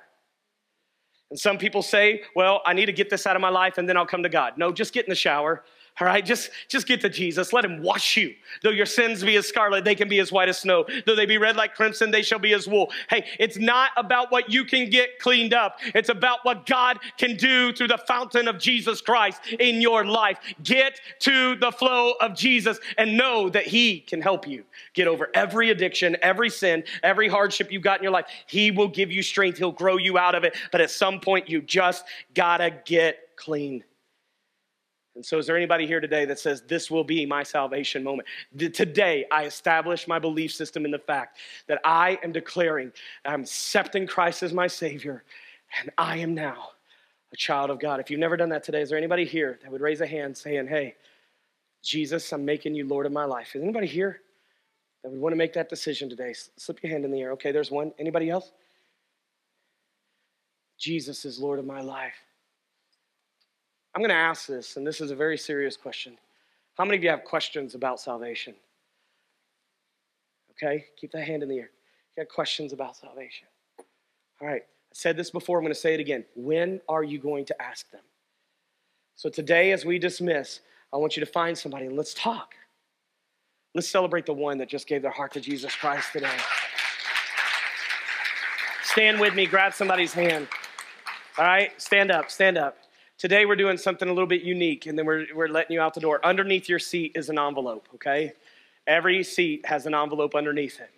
And 1.30 1.38
some 1.38 1.58
people 1.58 1.82
say, 1.82 2.22
well, 2.36 2.62
I 2.64 2.74
need 2.74 2.86
to 2.86 2.92
get 2.92 3.10
this 3.10 3.26
out 3.26 3.34
of 3.34 3.42
my 3.42 3.48
life 3.48 3.76
and 3.76 3.88
then 3.88 3.96
I'll 3.96 4.06
come 4.06 4.22
to 4.22 4.28
God. 4.28 4.52
No, 4.56 4.70
just 4.70 4.94
get 4.94 5.04
in 5.04 5.10
the 5.10 5.16
shower. 5.16 5.64
All 6.00 6.06
right, 6.06 6.24
just, 6.24 6.50
just 6.68 6.86
get 6.86 7.00
to 7.00 7.08
Jesus. 7.08 7.52
Let 7.52 7.64
him 7.64 7.82
wash 7.82 8.16
you. 8.16 8.34
Though 8.62 8.70
your 8.70 8.86
sins 8.86 9.24
be 9.24 9.36
as 9.36 9.46
scarlet, 9.46 9.84
they 9.84 9.96
can 9.96 10.08
be 10.08 10.20
as 10.20 10.30
white 10.30 10.48
as 10.48 10.58
snow. 10.58 10.86
Though 11.06 11.16
they 11.16 11.26
be 11.26 11.38
red 11.38 11.56
like 11.56 11.74
crimson, 11.74 12.12
they 12.12 12.22
shall 12.22 12.38
be 12.38 12.52
as 12.52 12.68
wool. 12.68 12.92
Hey, 13.10 13.26
it's 13.38 13.56
not 13.56 13.90
about 13.96 14.30
what 14.30 14.50
you 14.50 14.64
can 14.64 14.90
get 14.90 15.18
cleaned 15.18 15.52
up. 15.52 15.80
It's 15.94 16.08
about 16.08 16.44
what 16.44 16.66
God 16.66 17.00
can 17.16 17.36
do 17.36 17.72
through 17.72 17.88
the 17.88 17.98
fountain 17.98 18.46
of 18.46 18.58
Jesus 18.58 19.00
Christ 19.00 19.40
in 19.58 19.80
your 19.80 20.04
life. 20.04 20.38
Get 20.62 21.00
to 21.20 21.56
the 21.56 21.72
flow 21.72 22.12
of 22.20 22.36
Jesus 22.36 22.78
and 22.96 23.16
know 23.16 23.48
that 23.48 23.66
he 23.66 24.00
can 24.00 24.22
help 24.22 24.46
you 24.46 24.64
get 24.94 25.08
over 25.08 25.30
every 25.34 25.70
addiction, 25.70 26.16
every 26.22 26.50
sin, 26.50 26.84
every 27.02 27.28
hardship 27.28 27.72
you've 27.72 27.82
got 27.82 27.98
in 27.98 28.04
your 28.04 28.12
life. 28.12 28.26
He 28.46 28.70
will 28.70 28.88
give 28.88 29.10
you 29.10 29.22
strength. 29.22 29.58
He'll 29.58 29.72
grow 29.72 29.96
you 29.96 30.16
out 30.16 30.36
of 30.36 30.44
it. 30.44 30.56
But 30.70 30.80
at 30.80 30.90
some 30.90 31.18
point, 31.20 31.48
you 31.48 31.60
just 31.60 32.04
gotta 32.34 32.70
get 32.84 33.18
clean. 33.36 33.82
And 35.18 35.26
so, 35.26 35.36
is 35.36 35.48
there 35.48 35.56
anybody 35.56 35.84
here 35.84 35.98
today 35.98 36.26
that 36.26 36.38
says, 36.38 36.62
This 36.62 36.92
will 36.92 37.02
be 37.02 37.26
my 37.26 37.42
salvation 37.42 38.04
moment? 38.04 38.28
Today, 38.56 39.26
I 39.32 39.46
establish 39.46 40.06
my 40.06 40.20
belief 40.20 40.52
system 40.52 40.84
in 40.84 40.92
the 40.92 40.98
fact 41.00 41.38
that 41.66 41.80
I 41.84 42.20
am 42.22 42.30
declaring, 42.30 42.92
I'm 43.24 43.40
accepting 43.40 44.06
Christ 44.06 44.44
as 44.44 44.52
my 44.52 44.68
Savior, 44.68 45.24
and 45.80 45.90
I 45.98 46.18
am 46.18 46.36
now 46.36 46.68
a 47.32 47.36
child 47.36 47.68
of 47.70 47.80
God. 47.80 47.98
If 47.98 48.12
you've 48.12 48.20
never 48.20 48.36
done 48.36 48.50
that 48.50 48.62
today, 48.62 48.80
is 48.80 48.90
there 48.90 48.96
anybody 48.96 49.24
here 49.24 49.58
that 49.60 49.72
would 49.72 49.80
raise 49.80 50.00
a 50.00 50.06
hand 50.06 50.36
saying, 50.36 50.68
Hey, 50.68 50.94
Jesus, 51.82 52.32
I'm 52.32 52.44
making 52.44 52.76
you 52.76 52.86
Lord 52.86 53.04
of 53.04 53.10
my 53.10 53.24
life? 53.24 53.56
Is 53.56 53.62
anybody 53.64 53.88
here 53.88 54.20
that 55.02 55.10
would 55.10 55.20
want 55.20 55.32
to 55.32 55.36
make 55.36 55.52
that 55.54 55.68
decision 55.68 56.08
today? 56.08 56.32
Slip 56.32 56.80
your 56.80 56.92
hand 56.92 57.04
in 57.04 57.10
the 57.10 57.20
air. 57.20 57.32
Okay, 57.32 57.50
there's 57.50 57.72
one. 57.72 57.92
Anybody 57.98 58.30
else? 58.30 58.52
Jesus 60.78 61.24
is 61.24 61.40
Lord 61.40 61.58
of 61.58 61.66
my 61.66 61.80
life. 61.80 62.14
I'm 63.94 64.00
going 64.00 64.10
to 64.10 64.14
ask 64.14 64.46
this, 64.46 64.76
and 64.76 64.86
this 64.86 65.00
is 65.00 65.10
a 65.10 65.16
very 65.16 65.38
serious 65.38 65.76
question. 65.76 66.16
How 66.76 66.84
many 66.84 66.96
of 66.96 67.02
you 67.02 67.10
have 67.10 67.24
questions 67.24 67.74
about 67.74 68.00
salvation? 68.00 68.54
Okay, 70.52 70.84
keep 70.96 71.12
that 71.12 71.26
hand 71.26 71.42
in 71.42 71.48
the 71.48 71.58
air. 71.58 71.70
You 72.16 72.24
got 72.24 72.32
questions 72.32 72.72
about 72.72 72.96
salvation? 72.96 73.48
All 74.40 74.46
right, 74.46 74.62
I 74.62 74.94
said 74.94 75.16
this 75.16 75.30
before, 75.30 75.58
I'm 75.58 75.64
going 75.64 75.74
to 75.74 75.80
say 75.80 75.94
it 75.94 76.00
again. 76.00 76.24
When 76.36 76.80
are 76.88 77.02
you 77.02 77.18
going 77.18 77.44
to 77.46 77.62
ask 77.62 77.90
them? 77.90 78.02
So 79.16 79.28
today, 79.28 79.72
as 79.72 79.84
we 79.84 79.98
dismiss, 79.98 80.60
I 80.92 80.96
want 80.96 81.16
you 81.16 81.24
to 81.24 81.30
find 81.30 81.58
somebody 81.58 81.86
and 81.86 81.96
let's 81.96 82.14
talk. 82.14 82.54
Let's 83.74 83.88
celebrate 83.88 84.26
the 84.26 84.32
one 84.32 84.58
that 84.58 84.68
just 84.68 84.86
gave 84.86 85.02
their 85.02 85.10
heart 85.10 85.32
to 85.32 85.40
Jesus 85.40 85.74
Christ 85.74 86.12
today. 86.12 86.36
Stand 88.84 89.20
with 89.20 89.34
me, 89.34 89.46
grab 89.46 89.74
somebody's 89.74 90.12
hand. 90.12 90.48
All 91.36 91.44
right, 91.44 91.70
stand 91.80 92.10
up, 92.10 92.30
stand 92.30 92.56
up. 92.58 92.76
Today 93.18 93.46
we're 93.46 93.56
doing 93.56 93.76
something 93.76 94.08
a 94.08 94.12
little 94.12 94.28
bit 94.28 94.42
unique, 94.42 94.86
and 94.86 94.96
then 94.96 95.04
we're, 95.04 95.26
we're 95.34 95.48
letting 95.48 95.74
you 95.74 95.80
out 95.80 95.92
the 95.92 96.00
door. 96.00 96.24
Underneath 96.24 96.68
your 96.68 96.78
seat 96.78 97.10
is 97.16 97.28
an 97.28 97.36
envelope, 97.36 97.88
okay? 97.96 98.32
Every 98.86 99.24
seat 99.24 99.66
has 99.66 99.86
an 99.86 99.94
envelope 99.94 100.36
underneath 100.36 100.78
it. 100.78 100.90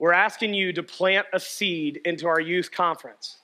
We're 0.00 0.12
asking 0.12 0.54
you 0.54 0.72
to 0.72 0.82
plant 0.82 1.28
a 1.32 1.38
seed 1.38 2.00
into 2.04 2.26
our 2.26 2.40
youth 2.40 2.72
conference. 2.72 3.36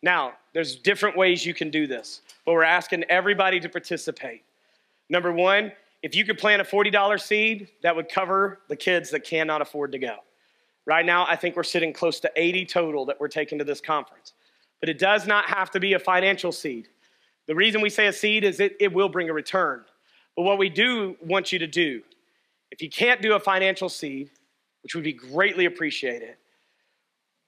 Now, 0.00 0.34
there's 0.54 0.76
different 0.76 1.16
ways 1.16 1.44
you 1.44 1.52
can 1.52 1.70
do 1.70 1.88
this, 1.88 2.22
but 2.46 2.52
we're 2.52 2.62
asking 2.62 3.02
everybody 3.10 3.58
to 3.58 3.68
participate. 3.68 4.44
Number 5.08 5.32
one, 5.32 5.72
if 6.04 6.14
you 6.14 6.24
could 6.24 6.38
plant 6.38 6.62
a 6.62 6.64
$40 6.64 7.20
seed, 7.20 7.66
that 7.82 7.96
would 7.96 8.08
cover 8.08 8.60
the 8.68 8.76
kids 8.76 9.10
that 9.10 9.24
cannot 9.24 9.60
afford 9.60 9.90
to 9.90 9.98
go. 9.98 10.18
Right 10.86 11.04
now, 11.04 11.26
I 11.28 11.34
think 11.34 11.56
we're 11.56 11.64
sitting 11.64 11.92
close 11.92 12.20
to 12.20 12.30
80 12.36 12.64
total 12.66 13.04
that 13.06 13.18
we're 13.18 13.26
taking 13.26 13.58
to 13.58 13.64
this 13.64 13.80
conference. 13.80 14.34
But 14.78 14.88
it 14.88 15.00
does 15.00 15.26
not 15.26 15.46
have 15.46 15.72
to 15.72 15.80
be 15.80 15.94
a 15.94 15.98
financial 15.98 16.52
seed. 16.52 16.88
The 17.46 17.54
reason 17.54 17.80
we 17.80 17.90
say 17.90 18.06
a 18.06 18.12
seed 18.12 18.44
is 18.44 18.60
it, 18.60 18.76
it 18.80 18.92
will 18.92 19.08
bring 19.08 19.28
a 19.28 19.32
return. 19.32 19.84
But 20.36 20.42
what 20.42 20.58
we 20.58 20.68
do 20.68 21.16
want 21.20 21.52
you 21.52 21.58
to 21.58 21.66
do, 21.66 22.02
if 22.70 22.80
you 22.80 22.88
can't 22.88 23.20
do 23.20 23.34
a 23.34 23.40
financial 23.40 23.88
seed, 23.88 24.30
which 24.82 24.94
would 24.94 25.04
be 25.04 25.12
greatly 25.12 25.64
appreciated, 25.64 26.36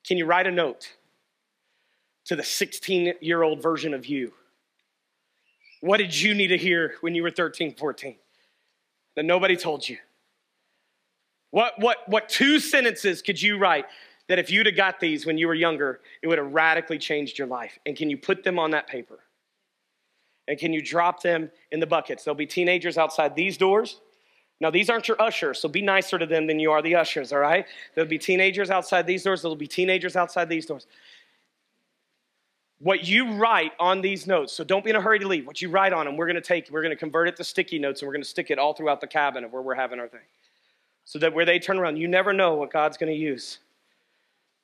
can 0.06 0.18
you 0.18 0.26
write 0.26 0.46
a 0.46 0.50
note 0.50 0.96
to 2.24 2.36
the 2.36 2.42
16 2.42 3.14
year 3.20 3.42
old 3.42 3.62
version 3.62 3.94
of 3.94 4.06
you? 4.06 4.32
What 5.80 5.98
did 5.98 6.18
you 6.18 6.34
need 6.34 6.48
to 6.48 6.58
hear 6.58 6.94
when 7.00 7.14
you 7.14 7.22
were 7.22 7.30
13, 7.30 7.74
14 7.74 8.16
that 9.16 9.24
nobody 9.24 9.56
told 9.56 9.88
you? 9.88 9.98
What, 11.50 11.74
what, 11.78 11.98
what 12.08 12.28
two 12.28 12.58
sentences 12.58 13.20
could 13.20 13.40
you 13.40 13.58
write 13.58 13.86
that 14.28 14.38
if 14.38 14.50
you'd 14.50 14.66
have 14.66 14.76
got 14.76 15.00
these 15.00 15.26
when 15.26 15.36
you 15.36 15.46
were 15.46 15.54
younger, 15.54 16.00
it 16.22 16.28
would 16.28 16.38
have 16.38 16.52
radically 16.52 16.98
changed 16.98 17.38
your 17.38 17.46
life? 17.46 17.78
And 17.84 17.96
can 17.96 18.08
you 18.08 18.16
put 18.16 18.42
them 18.42 18.58
on 18.58 18.70
that 18.70 18.86
paper? 18.86 19.18
And 20.48 20.58
can 20.58 20.72
you 20.72 20.82
drop 20.82 21.22
them 21.22 21.50
in 21.70 21.80
the 21.80 21.86
buckets? 21.86 22.24
There'll 22.24 22.36
be 22.36 22.46
teenagers 22.46 22.98
outside 22.98 23.34
these 23.34 23.56
doors. 23.56 24.00
Now, 24.60 24.70
these 24.70 24.88
aren't 24.88 25.08
your 25.08 25.20
ushers, 25.20 25.58
so 25.58 25.68
be 25.68 25.82
nicer 25.82 26.18
to 26.18 26.26
them 26.26 26.46
than 26.46 26.60
you 26.60 26.70
are 26.70 26.82
the 26.82 26.94
ushers, 26.94 27.32
all 27.32 27.40
right? 27.40 27.66
There'll 27.94 28.08
be 28.08 28.18
teenagers 28.18 28.70
outside 28.70 29.08
these 29.08 29.24
doors, 29.24 29.42
there'll 29.42 29.56
be 29.56 29.66
teenagers 29.66 30.14
outside 30.14 30.48
these 30.48 30.66
doors. 30.66 30.86
What 32.78 33.06
you 33.06 33.32
write 33.32 33.72
on 33.80 34.00
these 34.00 34.26
notes, 34.26 34.52
so 34.52 34.62
don't 34.62 34.84
be 34.84 34.90
in 34.90 34.96
a 34.96 35.00
hurry 35.00 35.18
to 35.18 35.26
leave. 35.26 35.46
What 35.46 35.62
you 35.62 35.68
write 35.68 35.92
on 35.92 36.06
them, 36.06 36.16
we're 36.16 36.26
gonna 36.26 36.40
take, 36.40 36.68
we're 36.70 36.82
gonna 36.82 36.96
convert 36.96 37.28
it 37.28 37.36
to 37.36 37.44
sticky 37.44 37.78
notes 37.80 38.02
and 38.02 38.08
we're 38.08 38.12
gonna 38.12 38.24
stick 38.24 38.50
it 38.50 38.58
all 38.58 38.72
throughout 38.72 39.00
the 39.00 39.06
cabin 39.06 39.42
of 39.42 39.52
where 39.52 39.62
we're 39.62 39.74
having 39.74 39.98
our 39.98 40.08
thing. 40.08 40.20
So 41.04 41.18
that 41.18 41.34
where 41.34 41.44
they 41.44 41.58
turn 41.58 41.78
around, 41.78 41.96
you 41.96 42.06
never 42.06 42.32
know 42.32 42.54
what 42.54 42.72
God's 42.72 42.96
gonna 42.96 43.12
use. 43.12 43.58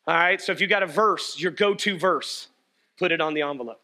All 0.06 0.14
right, 0.14 0.40
so 0.40 0.52
if 0.52 0.60
you 0.60 0.66
got 0.68 0.82
a 0.82 0.86
verse, 0.86 1.38
your 1.40 1.50
go 1.50 1.74
to 1.74 1.98
verse, 1.98 2.48
put 2.98 3.10
it 3.10 3.20
on 3.20 3.34
the 3.34 3.42
envelope. 3.42 3.80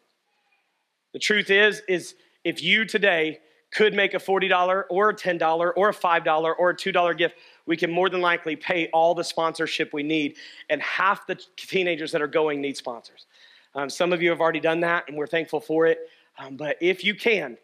The 1.15 1.21
truth 1.21 1.49
is, 1.49 1.81
is 1.89 2.17
if 2.43 2.63
you 2.63 2.85
today 2.85 3.39
could 3.73 3.95
make 3.95 4.15
a 4.15 4.19
$40 4.19 4.85
or 4.91 5.11
a 5.11 5.15
$10 5.15 5.73
or 5.77 5.89
a 5.89 5.95
$5 5.95 6.55
or 6.59 6.71
a 6.71 6.77
$2 6.77 7.17
gift, 7.17 7.37
we 7.67 7.77
can 7.77 7.91
more 7.91 8.11
than 8.11 8.21
likely 8.21 8.57
pay 8.57 8.89
all 8.93 9.15
the 9.15 9.25
sponsorship 9.25 9.93
we 9.93 10.03
need. 10.03 10.37
And 10.69 10.83
half 10.83 11.27
the 11.27 11.41
teenagers 11.57 12.13
that 12.13 12.21
are 12.21 12.27
going 12.29 12.61
need 12.61 12.77
sponsors. 12.77 13.27
Um, 13.77 13.89
some 13.89 14.13
of 14.13 14.23
you 14.23 14.31
have 14.31 14.41
already 14.41 14.61
done 14.61 14.81
that, 14.81 15.05
and 15.09 15.17
we're 15.17 15.29
thankful 15.29 15.61
for 15.61 15.87
it. 15.87 16.11
Um, 16.39 16.57
but 16.57 16.77
if 16.81 17.05
you 17.05 17.15
can, 17.15 17.57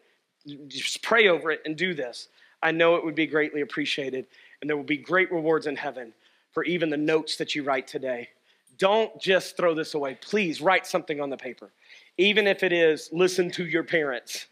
just 0.67 1.01
pray 1.03 1.27
over 1.27 1.51
it 1.51 1.61
and 1.65 1.75
do 1.75 1.93
this. 1.93 2.29
I 2.63 2.71
know 2.71 2.95
it 2.95 3.03
would 3.03 3.15
be 3.15 3.27
greatly 3.27 3.61
appreciated, 3.61 4.27
and 4.61 4.69
there 4.69 4.77
will 4.77 4.83
be 4.83 4.97
great 4.97 5.31
rewards 5.31 5.67
in 5.67 5.75
heaven 5.75 6.13
for 6.51 6.63
even 6.63 6.89
the 6.89 6.97
notes 6.97 7.35
that 7.37 7.53
you 7.53 7.63
write 7.63 7.87
today. 7.87 8.29
Don't 8.77 9.17
just 9.21 9.57
throw 9.57 9.73
this 9.73 9.93
away. 9.93 10.17
Please 10.21 10.61
write 10.61 10.87
something 10.87 11.19
on 11.19 11.29
the 11.29 11.37
paper 11.37 11.71
even 12.17 12.47
if 12.47 12.63
it 12.63 12.73
is 12.73 13.09
listen 13.11 13.49
to 13.51 13.65
your 13.65 13.83
parents. 13.83 14.47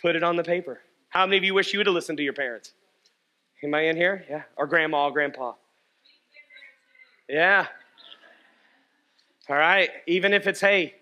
Put 0.00 0.16
it 0.16 0.22
on 0.22 0.36
the 0.36 0.44
paper. 0.44 0.80
How 1.08 1.26
many 1.26 1.38
of 1.38 1.44
you 1.44 1.54
wish 1.54 1.72
you 1.72 1.80
would 1.80 1.86
have 1.86 1.94
listened 1.94 2.18
to 2.18 2.24
your 2.24 2.32
parents? 2.32 2.72
Am 3.62 3.74
I 3.74 3.82
in 3.82 3.96
here? 3.96 4.24
Yeah. 4.28 4.42
Or 4.56 4.66
grandma 4.66 5.06
or 5.06 5.12
grandpa? 5.12 5.54
Yeah. 7.28 7.66
All 9.48 9.56
right. 9.56 9.90
Even 10.06 10.32
if 10.32 10.46
it's, 10.46 10.60
hey, 10.60 10.94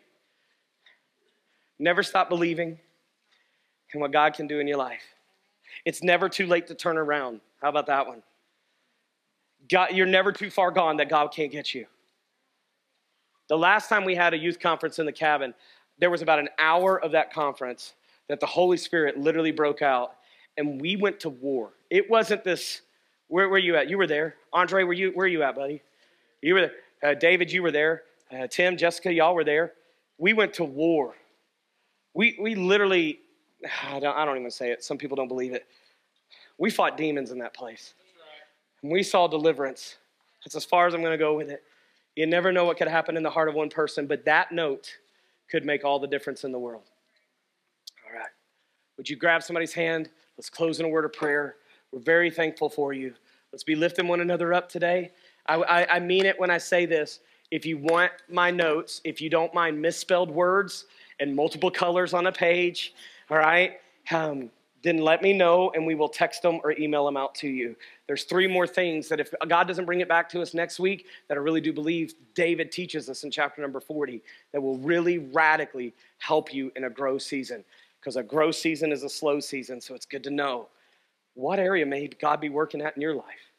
never 1.78 2.02
stop 2.02 2.28
believing 2.28 2.78
in 3.92 4.00
what 4.00 4.12
God 4.12 4.34
can 4.34 4.46
do 4.46 4.58
in 4.60 4.66
your 4.66 4.78
life. 4.78 5.02
It's 5.84 6.02
never 6.02 6.28
too 6.28 6.46
late 6.46 6.66
to 6.68 6.74
turn 6.74 6.96
around. 6.96 7.40
How 7.60 7.68
about 7.68 7.86
that 7.86 8.06
one? 8.06 8.22
God, 9.68 9.92
you're 9.92 10.06
never 10.06 10.32
too 10.32 10.50
far 10.50 10.70
gone 10.70 10.96
that 10.98 11.08
God 11.08 11.32
can't 11.32 11.50
get 11.50 11.74
you. 11.74 11.86
The 13.48 13.56
last 13.56 13.88
time 13.88 14.04
we 14.04 14.14
had 14.14 14.34
a 14.34 14.38
youth 14.38 14.58
conference 14.58 14.98
in 14.98 15.06
the 15.06 15.12
cabin, 15.12 15.54
there 15.98 16.10
was 16.10 16.22
about 16.22 16.38
an 16.38 16.48
hour 16.58 17.00
of 17.00 17.12
that 17.12 17.32
conference 17.32 17.94
that 18.28 18.40
the 18.40 18.46
Holy 18.46 18.76
Spirit 18.76 19.18
literally 19.18 19.52
broke 19.52 19.82
out, 19.82 20.16
and 20.56 20.80
we 20.80 20.96
went 20.96 21.20
to 21.20 21.28
war. 21.28 21.70
It 21.90 22.10
wasn't 22.10 22.44
this. 22.44 22.82
Where 23.28 23.48
were 23.48 23.58
you 23.58 23.76
at? 23.76 23.88
You 23.88 23.98
were 23.98 24.06
there. 24.06 24.34
Andre, 24.52 24.82
were 24.82 24.92
you? 24.92 25.10
Where 25.12 25.24
are 25.24 25.28
you 25.28 25.42
at, 25.42 25.54
buddy? 25.54 25.82
You 26.42 26.54
were. 26.54 26.70
Uh, 27.02 27.14
David, 27.14 27.52
you 27.52 27.62
were 27.62 27.70
there. 27.70 28.02
Uh, 28.32 28.46
Tim, 28.46 28.76
Jessica, 28.76 29.12
y'all 29.12 29.34
were 29.34 29.44
there. 29.44 29.72
We 30.18 30.32
went 30.32 30.54
to 30.54 30.64
war. 30.64 31.14
We 32.14 32.36
we 32.40 32.54
literally. 32.54 33.20
I 33.88 34.00
don't, 34.00 34.16
I 34.16 34.24
don't 34.24 34.38
even 34.38 34.50
say 34.50 34.70
it. 34.70 34.82
Some 34.82 34.98
people 34.98 35.16
don't 35.16 35.28
believe 35.28 35.52
it. 35.52 35.66
We 36.58 36.70
fought 36.70 36.96
demons 36.96 37.30
in 37.30 37.38
that 37.38 37.54
place. 37.54 37.94
And 38.82 38.90
we 38.90 39.02
saw 39.02 39.26
deliverance. 39.26 39.96
That's 40.44 40.56
as 40.56 40.64
far 40.64 40.86
as 40.86 40.94
I'm 40.94 41.00
going 41.00 41.12
to 41.12 41.18
go 41.18 41.34
with 41.34 41.50
it. 41.50 41.62
You 42.16 42.26
never 42.26 42.50
know 42.50 42.64
what 42.64 42.78
could 42.78 42.88
happen 42.88 43.16
in 43.16 43.22
the 43.22 43.30
heart 43.30 43.48
of 43.48 43.54
one 43.54 43.68
person, 43.68 44.06
but 44.06 44.24
that 44.24 44.50
note 44.50 44.96
could 45.50 45.64
make 45.64 45.84
all 45.84 45.98
the 45.98 46.06
difference 46.06 46.44
in 46.44 46.50
the 46.50 46.58
world. 46.58 46.90
All 48.06 48.18
right. 48.18 48.28
Would 48.96 49.08
you 49.08 49.16
grab 49.16 49.42
somebody's 49.42 49.74
hand? 49.74 50.08
Let's 50.36 50.50
close 50.50 50.80
in 50.80 50.86
a 50.86 50.88
word 50.88 51.04
of 51.04 51.12
prayer. 51.12 51.56
We're 51.92 52.00
very 52.00 52.30
thankful 52.30 52.70
for 52.70 52.92
you. 52.92 53.14
Let's 53.52 53.62
be 53.62 53.74
lifting 53.74 54.08
one 54.08 54.20
another 54.20 54.54
up 54.54 54.68
today. 54.68 55.12
I, 55.46 55.56
I, 55.56 55.96
I 55.96 56.00
mean 56.00 56.26
it 56.26 56.38
when 56.40 56.50
I 56.50 56.58
say 56.58 56.86
this. 56.86 57.20
If 57.50 57.64
you 57.64 57.78
want 57.78 58.12
my 58.28 58.50
notes, 58.50 59.00
if 59.04 59.20
you 59.20 59.30
don't 59.30 59.54
mind 59.54 59.80
misspelled 59.80 60.30
words 60.30 60.86
and 61.20 61.36
multiple 61.36 61.70
colors 61.70 62.12
on 62.12 62.26
a 62.26 62.32
page, 62.32 62.92
all 63.30 63.38
right, 63.38 63.78
um, 64.10 64.50
then 64.86 64.98
let 64.98 65.20
me 65.20 65.32
know 65.32 65.72
and 65.74 65.84
we 65.84 65.96
will 65.96 66.08
text 66.08 66.42
them 66.42 66.60
or 66.62 66.70
email 66.78 67.04
them 67.04 67.16
out 67.16 67.34
to 67.34 67.48
you. 67.48 67.74
There's 68.06 68.22
three 68.22 68.46
more 68.46 68.68
things 68.68 69.08
that 69.08 69.18
if 69.18 69.34
God 69.48 69.66
doesn't 69.66 69.84
bring 69.84 70.00
it 70.00 70.08
back 70.08 70.28
to 70.28 70.40
us 70.40 70.54
next 70.54 70.78
week, 70.78 71.06
that 71.26 71.36
I 71.36 71.40
really 71.40 71.60
do 71.60 71.72
believe 71.72 72.14
David 72.34 72.70
teaches 72.70 73.08
us 73.08 73.24
in 73.24 73.32
chapter 73.32 73.60
number 73.60 73.80
40 73.80 74.22
that 74.52 74.60
will 74.60 74.78
really 74.78 75.18
radically 75.18 75.92
help 76.18 76.54
you 76.54 76.70
in 76.76 76.84
a 76.84 76.90
grow 76.90 77.18
season. 77.18 77.64
because 77.98 78.14
a 78.14 78.22
grow 78.22 78.52
season 78.52 78.92
is 78.92 79.02
a 79.02 79.08
slow 79.08 79.40
season. 79.40 79.80
So 79.80 79.92
it's 79.96 80.06
good 80.06 80.22
to 80.22 80.30
know 80.30 80.68
what 81.34 81.58
area 81.58 81.84
may 81.84 82.06
God 82.06 82.40
be 82.40 82.48
working 82.48 82.80
at 82.80 82.94
in 82.94 83.02
your 83.02 83.14
life. 83.14 83.50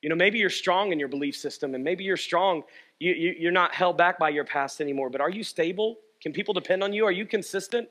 You 0.00 0.08
know, 0.08 0.16
maybe 0.16 0.38
you're 0.38 0.48
strong 0.48 0.90
in 0.90 0.98
your 0.98 1.08
belief 1.08 1.36
system, 1.36 1.74
and 1.74 1.84
maybe 1.84 2.02
you're 2.02 2.16
strong, 2.16 2.62
you, 2.98 3.12
you, 3.12 3.34
you're 3.38 3.52
not 3.52 3.74
held 3.74 3.98
back 3.98 4.18
by 4.18 4.30
your 4.30 4.44
past 4.44 4.80
anymore, 4.80 5.10
but 5.10 5.20
are 5.20 5.28
you 5.28 5.42
stable? 5.42 5.98
Can 6.22 6.32
people 6.32 6.54
depend 6.54 6.82
on 6.82 6.94
you? 6.94 7.04
Are 7.04 7.12
you 7.12 7.26
consistent? 7.26 7.90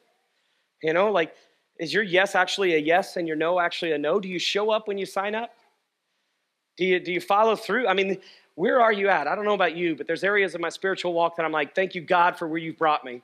You 0.81 0.93
know, 0.93 1.11
like, 1.11 1.35
is 1.79 1.93
your 1.93 2.03
yes 2.03 2.35
actually 2.35 2.75
a 2.75 2.77
yes 2.77 3.15
and 3.15 3.27
your 3.27 3.37
no 3.37 3.59
actually 3.59 3.93
a 3.93 3.97
no? 3.97 4.19
Do 4.19 4.27
you 4.27 4.37
show 4.37 4.69
up 4.69 4.87
when 4.87 4.97
you 4.97 5.05
sign 5.05 5.33
up? 5.33 5.51
Do 6.77 6.85
you, 6.85 6.99
do 6.99 7.11
you 7.11 7.21
follow 7.21 7.55
through? 7.55 7.87
I 7.87 7.93
mean, 7.93 8.19
where 8.55 8.81
are 8.81 8.91
you 8.91 9.07
at? 9.07 9.27
I 9.27 9.35
don't 9.35 9.45
know 9.45 9.53
about 9.53 9.75
you, 9.75 9.95
but 9.95 10.05
there's 10.05 10.23
areas 10.23 10.53
of 10.53 10.61
my 10.61 10.69
spiritual 10.69 11.13
walk 11.13 11.37
that 11.37 11.45
I'm 11.45 11.51
like, 11.51 11.73
thank 11.73 11.95
you, 11.95 12.01
God, 12.01 12.37
for 12.37 12.47
where 12.47 12.57
you've 12.57 12.77
brought 12.77 13.05
me. 13.05 13.21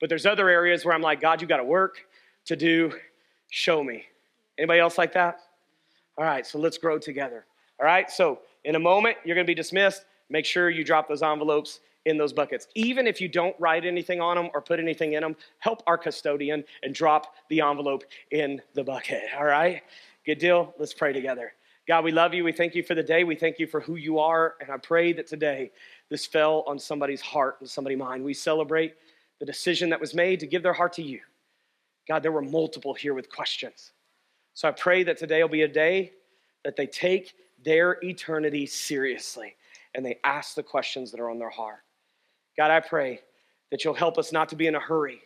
But 0.00 0.08
there's 0.08 0.26
other 0.26 0.48
areas 0.48 0.84
where 0.84 0.94
I'm 0.94 1.02
like, 1.02 1.20
God, 1.20 1.40
you 1.40 1.46
got 1.46 1.58
to 1.58 1.64
work 1.64 1.98
to 2.46 2.56
do, 2.56 2.92
show 3.50 3.82
me. 3.82 4.04
Anybody 4.58 4.80
else 4.80 4.98
like 4.98 5.12
that? 5.12 5.40
All 6.18 6.24
right, 6.24 6.44
so 6.44 6.58
let's 6.58 6.78
grow 6.78 6.98
together. 6.98 7.46
All 7.80 7.86
right, 7.86 8.10
so 8.10 8.40
in 8.64 8.74
a 8.74 8.78
moment, 8.78 9.16
you're 9.24 9.34
going 9.34 9.46
to 9.46 9.50
be 9.50 9.54
dismissed. 9.54 10.04
Make 10.30 10.44
sure 10.44 10.70
you 10.70 10.84
drop 10.84 11.08
those 11.08 11.22
envelopes 11.22 11.80
in 12.06 12.18
those 12.18 12.32
buckets. 12.32 12.68
Even 12.74 13.06
if 13.06 13.20
you 13.20 13.28
don't 13.28 13.54
write 13.58 13.84
anything 13.84 14.20
on 14.20 14.36
them 14.36 14.50
or 14.54 14.60
put 14.60 14.78
anything 14.78 15.14
in 15.14 15.22
them, 15.22 15.36
help 15.58 15.82
our 15.86 15.96
custodian 15.98 16.64
and 16.82 16.94
drop 16.94 17.34
the 17.48 17.60
envelope 17.60 18.04
in 18.30 18.60
the 18.74 18.84
bucket. 18.84 19.22
All 19.36 19.44
right? 19.44 19.82
Good 20.26 20.38
deal? 20.38 20.74
Let's 20.78 20.94
pray 20.94 21.12
together. 21.12 21.52
God, 21.86 22.04
we 22.04 22.12
love 22.12 22.32
you. 22.32 22.44
We 22.44 22.52
thank 22.52 22.74
you 22.74 22.82
for 22.82 22.94
the 22.94 23.02
day. 23.02 23.24
We 23.24 23.36
thank 23.36 23.58
you 23.58 23.66
for 23.66 23.80
who 23.80 23.96
you 23.96 24.18
are. 24.18 24.54
And 24.60 24.70
I 24.70 24.78
pray 24.78 25.12
that 25.12 25.26
today 25.26 25.70
this 26.08 26.24
fell 26.24 26.64
on 26.66 26.78
somebody's 26.78 27.20
heart 27.20 27.56
and 27.60 27.68
somebody's 27.68 27.98
mind. 27.98 28.24
We 28.24 28.32
celebrate 28.32 28.94
the 29.38 29.46
decision 29.46 29.90
that 29.90 30.00
was 30.00 30.14
made 30.14 30.40
to 30.40 30.46
give 30.46 30.62
their 30.62 30.72
heart 30.72 30.94
to 30.94 31.02
you. 31.02 31.20
God, 32.08 32.22
there 32.22 32.32
were 32.32 32.42
multiple 32.42 32.94
here 32.94 33.12
with 33.12 33.30
questions. 33.30 33.92
So 34.54 34.68
I 34.68 34.70
pray 34.70 35.02
that 35.04 35.18
today 35.18 35.42
will 35.42 35.50
be 35.50 35.62
a 35.62 35.68
day 35.68 36.12
that 36.64 36.76
they 36.76 36.86
take 36.86 37.34
their 37.62 37.98
eternity 38.02 38.66
seriously 38.66 39.56
and 39.94 40.04
they 40.04 40.18
ask 40.24 40.54
the 40.54 40.62
questions 40.62 41.10
that 41.10 41.20
are 41.20 41.30
on 41.30 41.38
their 41.38 41.50
heart. 41.50 41.83
God, 42.56 42.70
I 42.70 42.80
pray 42.80 43.20
that 43.70 43.84
you'll 43.84 43.94
help 43.94 44.18
us 44.18 44.32
not 44.32 44.48
to 44.50 44.56
be 44.56 44.66
in 44.66 44.74
a 44.74 44.80
hurry, 44.80 45.20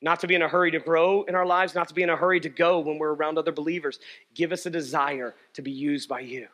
not 0.00 0.20
to 0.20 0.26
be 0.26 0.34
in 0.34 0.42
a 0.42 0.48
hurry 0.48 0.70
to 0.70 0.78
grow 0.78 1.22
in 1.24 1.34
our 1.34 1.46
lives, 1.46 1.74
not 1.74 1.88
to 1.88 1.94
be 1.94 2.02
in 2.02 2.10
a 2.10 2.16
hurry 2.16 2.40
to 2.40 2.48
go 2.48 2.80
when 2.80 2.98
we're 2.98 3.14
around 3.14 3.38
other 3.38 3.52
believers. 3.52 3.98
Give 4.34 4.52
us 4.52 4.66
a 4.66 4.70
desire 4.70 5.34
to 5.54 5.62
be 5.62 5.70
used 5.70 6.08
by 6.08 6.20
you. 6.20 6.46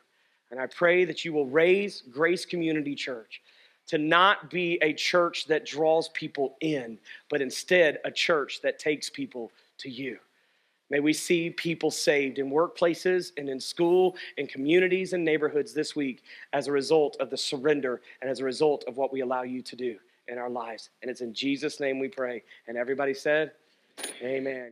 And 0.51 0.59
I 0.59 0.67
pray 0.67 1.05
that 1.05 1.25
you 1.25 1.33
will 1.33 1.47
raise 1.47 2.03
Grace 2.11 2.47
Community 2.47 2.95
Church 2.95 3.43
to 3.89 3.99
not 3.99 4.51
be 4.51 4.79
a 4.83 4.93
church 4.93 5.47
that 5.47 5.67
draws 5.67 6.09
people 6.11 6.57
in, 6.61 6.99
but 7.31 7.41
instead 7.41 7.99
a 8.05 8.11
church 8.11 8.61
that 8.63 8.79
takes 8.79 9.11
people 9.11 9.51
to 9.79 9.91
you. 9.91 10.19
May 10.91 11.01
we 11.01 11.13
see 11.13 11.51
people 11.51 11.91
saved 11.91 12.39
in 12.39 12.51
workplaces 12.51 13.33
and 13.37 13.49
in 13.49 13.61
school, 13.61 14.17
in 14.37 14.47
communities 14.47 15.13
and 15.13 15.25
neighborhoods 15.25 15.75
this 15.75 15.95
week 15.95 16.23
as 16.53 16.67
a 16.67 16.73
result 16.73 17.17
of 17.21 17.31
the 17.31 17.37
surrender 17.37 18.01
and 18.23 18.31
as 18.31 18.41
a 18.41 18.45
result 18.45 18.85
of 18.89 18.97
what 18.97 19.13
we 19.13 19.21
allow 19.21 19.43
you 19.43 19.63
to 19.63 19.77
do 19.77 19.97
in 20.29 20.39
our 20.39 20.51
lives. 20.51 20.91
And 21.03 21.11
it's 21.11 21.21
in 21.21 21.35
Jesus' 21.35 21.81
name 21.81 21.99
we 21.99 22.09
pray. 22.09 22.43
And 22.67 22.77
everybody 22.77 23.15
said, 23.15 23.53
Amen. 24.23 24.67